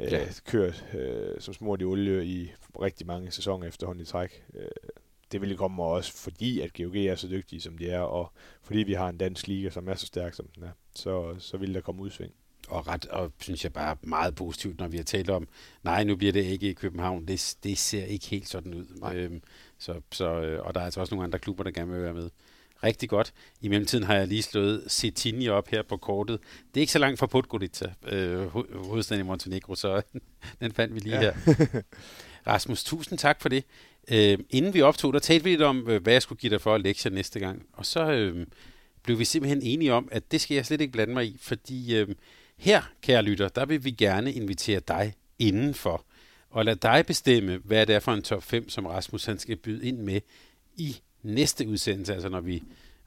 øh, 0.00 0.12
ja. 0.12 0.26
kørt 0.44 0.84
øh, 0.94 1.40
som 1.40 1.54
smurt 1.54 1.80
i 1.80 1.84
olie 1.84 2.26
i 2.26 2.52
rigtig 2.82 3.06
mange 3.06 3.30
sæsoner 3.30 3.68
efterhånden 3.68 4.02
i 4.02 4.06
træk. 4.06 4.42
Øh, 4.54 4.66
det 5.32 5.40
vil 5.40 5.56
komme 5.56 5.82
også 5.82 6.12
fordi, 6.12 6.60
at 6.60 6.72
GOG 6.72 6.96
er 6.96 7.14
så 7.14 7.28
dygtige, 7.28 7.60
som 7.60 7.78
de 7.78 7.90
er, 7.90 8.00
og 8.00 8.32
fordi 8.62 8.78
vi 8.78 8.92
har 8.92 9.08
en 9.08 9.18
dansk 9.18 9.46
liga, 9.46 9.70
som 9.70 9.88
er 9.88 9.94
så 9.94 10.06
stærk, 10.06 10.34
som 10.34 10.46
den 10.54 10.62
er, 10.62 10.70
så, 10.94 11.36
så 11.38 11.56
vil 11.56 11.74
der 11.74 11.80
komme 11.80 12.02
udsving 12.02 12.32
og 12.68 12.88
ret, 12.88 13.06
og 13.06 13.32
synes 13.40 13.64
jeg 13.64 13.72
bare 13.72 13.96
meget 14.02 14.34
positivt, 14.34 14.78
når 14.78 14.88
vi 14.88 14.96
har 14.96 15.04
talt 15.04 15.30
om, 15.30 15.48
nej, 15.82 16.04
nu 16.04 16.16
bliver 16.16 16.32
det 16.32 16.44
ikke 16.44 16.70
i 16.70 16.72
København. 16.72 17.28
Det, 17.28 17.56
det 17.64 17.78
ser 17.78 18.04
ikke 18.04 18.26
helt 18.26 18.48
sådan 18.48 18.74
ud. 18.74 19.12
Øhm, 19.14 19.42
så, 19.78 20.00
så, 20.12 20.24
øh, 20.24 20.66
og 20.66 20.74
der 20.74 20.80
er 20.80 20.84
altså 20.84 21.00
også 21.00 21.14
nogle 21.14 21.24
andre 21.24 21.38
klubber, 21.38 21.64
der 21.64 21.70
gerne 21.70 21.92
vil 21.92 22.02
være 22.02 22.14
med. 22.14 22.30
Rigtig 22.84 23.08
godt. 23.08 23.32
I 23.60 23.68
mellemtiden 23.68 24.04
har 24.04 24.14
jeg 24.14 24.28
lige 24.28 24.42
slået 24.42 24.84
Cetini 24.88 25.48
op 25.48 25.68
her 25.68 25.82
på 25.82 25.96
kortet. 25.96 26.40
Det 26.68 26.76
er 26.76 26.80
ikke 26.80 26.92
så 26.92 26.98
langt 26.98 27.18
fra 27.18 27.26
Podgorica, 27.26 27.92
øh, 28.06 28.46
hovedstaden 28.86 29.24
i 29.24 29.26
Montenegro, 29.26 29.74
så 29.74 30.02
den 30.60 30.72
fandt 30.72 30.94
vi 30.94 31.00
lige 31.00 31.20
ja. 31.20 31.32
her. 31.32 31.82
Rasmus, 32.46 32.84
tusind 32.84 33.18
tak 33.18 33.42
for 33.42 33.48
det. 33.48 33.64
Øh, 34.10 34.38
inden 34.50 34.74
vi 34.74 34.82
optog, 34.82 35.12
der 35.12 35.18
talte 35.18 35.44
vi 35.44 35.50
lidt 35.50 35.62
om, 35.62 35.88
øh, 35.88 36.02
hvad 36.02 36.12
jeg 36.12 36.22
skulle 36.22 36.38
give 36.38 36.50
dig 36.50 36.60
for 36.60 36.78
lektier 36.78 37.12
næste 37.12 37.40
gang. 37.40 37.66
Og 37.72 37.86
så 37.86 38.12
øh, 38.12 38.46
blev 39.02 39.18
vi 39.18 39.24
simpelthen 39.24 39.62
enige 39.62 39.92
om, 39.92 40.08
at 40.12 40.32
det 40.32 40.40
skal 40.40 40.54
jeg 40.54 40.66
slet 40.66 40.80
ikke 40.80 40.92
blande 40.92 41.14
mig 41.14 41.26
i, 41.26 41.36
fordi 41.40 41.96
øh, 41.96 42.08
her, 42.58 42.82
kære 43.02 43.22
lytter, 43.22 43.48
der 43.48 43.66
vil 43.66 43.84
vi 43.84 43.90
gerne 43.90 44.32
invitere 44.32 44.80
dig 44.80 45.14
indenfor, 45.38 46.04
og 46.50 46.64
lad 46.64 46.76
dig 46.76 47.06
bestemme, 47.06 47.60
hvad 47.64 47.86
det 47.86 47.94
er 47.94 48.00
for 48.00 48.12
en 48.12 48.22
top 48.22 48.42
5, 48.42 48.68
som 48.68 48.86
Rasmus 48.86 49.24
han 49.24 49.38
skal 49.38 49.56
byde 49.56 49.88
ind 49.88 49.98
med 49.98 50.20
i 50.76 50.96
næste 51.22 51.68
udsendelse, 51.68 52.14
altså 52.14 52.28
når 52.28 52.40
vi 52.40 52.62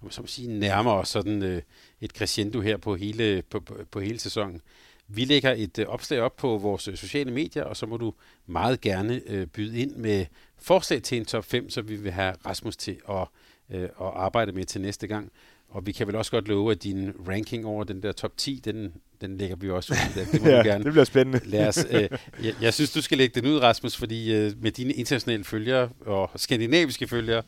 som 0.09 0.27
sige, 0.27 0.59
nærmer 0.59 0.91
os 0.91 1.09
sådan 1.09 1.43
øh, 1.43 1.61
et 2.01 2.11
crescendo 2.11 2.61
her 2.61 2.77
på 2.77 2.95
hele, 2.95 3.43
på, 3.49 3.59
på, 3.59 3.77
på 3.91 3.99
hele 3.99 4.19
sæsonen. 4.19 4.61
Vi 5.07 5.25
lægger 5.25 5.53
et 5.53 5.79
øh, 5.79 5.87
opslag 5.87 6.21
op 6.21 6.35
på 6.35 6.57
vores 6.57 6.87
øh, 6.87 6.97
sociale 6.97 7.31
medier, 7.31 7.63
og 7.63 7.77
så 7.77 7.85
må 7.85 7.97
du 7.97 8.13
meget 8.45 8.81
gerne 8.81 9.21
øh, 9.25 9.47
byde 9.47 9.79
ind 9.79 9.95
med 9.95 10.25
forslag 10.57 11.03
til 11.03 11.17
en 11.17 11.25
top 11.25 11.45
5, 11.45 11.69
så 11.69 11.81
vi 11.81 11.95
vil 11.95 12.11
have 12.11 12.35
Rasmus 12.45 12.77
til 12.77 12.97
at, 13.09 13.27
øh, 13.71 13.83
at 13.83 13.89
arbejde 13.99 14.51
med 14.51 14.65
til 14.65 14.81
næste 14.81 15.07
gang. 15.07 15.31
Og 15.69 15.85
vi 15.85 15.91
kan 15.91 16.07
vel 16.07 16.15
også 16.15 16.31
godt 16.31 16.47
love, 16.47 16.71
at 16.71 16.83
din 16.83 17.11
ranking 17.27 17.65
over 17.65 17.83
den 17.83 18.03
der 18.03 18.11
top 18.11 18.37
10, 18.37 18.61
den, 18.65 18.93
den 19.21 19.37
lægger 19.37 19.55
vi 19.55 19.69
også 19.69 19.93
ud. 19.93 20.25
Det 20.31 20.41
må 20.41 20.49
ja, 20.57 20.61
gerne. 20.61 20.83
det 20.83 20.91
bliver 20.91 21.05
spændende. 21.05 21.41
Lad 21.45 21.67
os, 21.67 21.85
øh, 21.91 22.09
jeg, 22.43 22.53
jeg 22.61 22.73
synes, 22.73 22.91
du 22.91 23.01
skal 23.01 23.17
lægge 23.17 23.41
den 23.41 23.51
ud, 23.51 23.57
Rasmus, 23.57 23.97
fordi 23.97 24.35
øh, 24.35 24.51
med 24.61 24.71
dine 24.71 24.93
internationale 24.93 25.43
følgere 25.43 25.89
og 26.05 26.31
skandinaviske 26.35 27.07
følgere, 27.07 27.43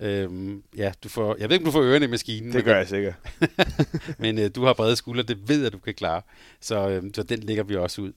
øh, 0.00 0.28
ja, 0.76 0.92
du 1.04 1.08
får, 1.08 1.36
jeg 1.38 1.48
ved 1.48 1.54
ikke, 1.54 1.62
om 1.62 1.66
du 1.66 1.72
får 1.72 1.82
ørerne 1.82 2.04
i 2.04 2.08
maskinen. 2.08 2.52
Det 2.52 2.64
gør 2.64 2.76
jeg 2.76 2.88
sikkert. 2.88 3.14
men 4.18 4.38
øh, 4.38 4.50
du 4.54 4.64
har 4.64 4.72
brede 4.72 4.96
skuldre, 4.96 5.22
det 5.22 5.48
ved 5.48 5.62
jeg, 5.62 5.72
du 5.72 5.78
kan 5.78 5.94
klare. 5.94 6.22
Så, 6.60 6.88
øh, 6.88 7.02
så 7.14 7.22
den 7.22 7.38
lægger 7.38 7.64
vi 7.64 7.76
også 7.76 8.02
ud. 8.02 8.12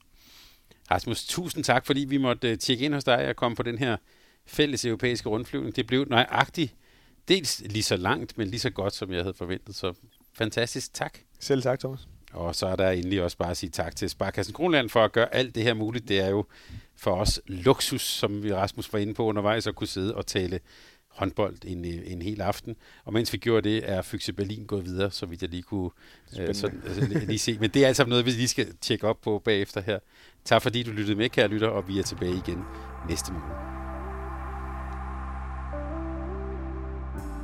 Rasmus, 0.90 1.24
tusind 1.24 1.64
tak, 1.64 1.86
fordi 1.86 2.00
vi 2.08 2.16
måtte 2.16 2.50
øh, 2.50 2.58
tjekke 2.58 2.84
ind 2.84 2.94
hos 2.94 3.04
dig 3.04 3.28
og 3.28 3.36
komme 3.36 3.56
på 3.56 3.62
den 3.62 3.78
her 3.78 3.96
fælles 4.46 4.84
europæiske 4.84 5.28
rundflyvning. 5.28 5.76
Det 5.76 5.86
blev 5.86 6.06
nøjagtigt 6.10 6.74
dels 7.28 7.62
lige 7.66 7.82
så 7.82 7.96
langt, 7.96 8.38
men 8.38 8.48
lige 8.48 8.60
så 8.60 8.70
godt, 8.70 8.94
som 8.94 9.12
jeg 9.12 9.22
havde 9.22 9.34
forventet. 9.34 9.74
Så 9.74 9.94
fantastisk 10.32 10.94
tak. 10.94 11.18
Selv 11.40 11.62
tak, 11.62 11.78
Thomas. 11.78 12.08
Og 12.32 12.54
så 12.54 12.66
er 12.66 12.76
der 12.76 12.90
endelig 12.90 13.22
også 13.22 13.36
bare 13.36 13.50
at 13.50 13.56
sige 13.56 13.70
tak 13.70 13.96
til 13.96 14.10
Sparkassen 14.10 14.54
Kronland 14.54 14.88
for 14.88 15.04
at 15.04 15.12
gøre 15.12 15.34
alt 15.34 15.54
det 15.54 15.62
her 15.62 15.74
muligt. 15.74 16.08
Det 16.08 16.20
er 16.20 16.28
jo 16.28 16.44
for 16.96 17.16
os 17.16 17.40
luksus, 17.46 18.02
som 18.02 18.42
vi 18.42 18.54
Rasmus 18.54 18.92
var 18.92 18.98
inde 18.98 19.14
på 19.14 19.24
undervejs, 19.24 19.66
at 19.66 19.74
kunne 19.74 19.86
sidde 19.86 20.14
og 20.14 20.26
tale 20.26 20.60
håndbold 21.08 21.56
en, 21.64 21.84
en 21.84 22.22
hel 22.22 22.40
aften. 22.40 22.76
Og 23.04 23.12
mens 23.12 23.32
vi 23.32 23.38
gjorde 23.38 23.70
det, 23.70 23.90
er 23.90 24.02
Fyxe 24.02 24.32
Berlin 24.32 24.66
gået 24.66 24.84
videre, 24.84 25.10
så 25.10 25.26
vidt 25.26 25.42
jeg 25.42 25.50
lige 25.50 25.62
kunne 25.62 25.90
øh, 26.40 26.54
sådan, 26.54 26.82
altså, 26.86 27.18
lige 27.26 27.38
se. 27.38 27.58
Men 27.58 27.70
det 27.70 27.84
er 27.84 27.88
altså 27.88 28.04
noget, 28.04 28.26
vi 28.26 28.30
lige 28.30 28.48
skal 28.48 28.76
tjekke 28.80 29.06
op 29.06 29.20
på 29.20 29.42
bagefter 29.44 29.80
her. 29.80 29.98
Tak 30.44 30.62
fordi 30.62 30.82
du 30.82 30.90
lyttede 30.90 31.16
med, 31.16 31.28
kære 31.28 31.48
lytter, 31.48 31.68
og 31.68 31.88
vi 31.88 31.98
er 31.98 32.02
tilbage 32.02 32.36
igen 32.46 32.64
næste 33.08 33.32
måned. 33.32 33.75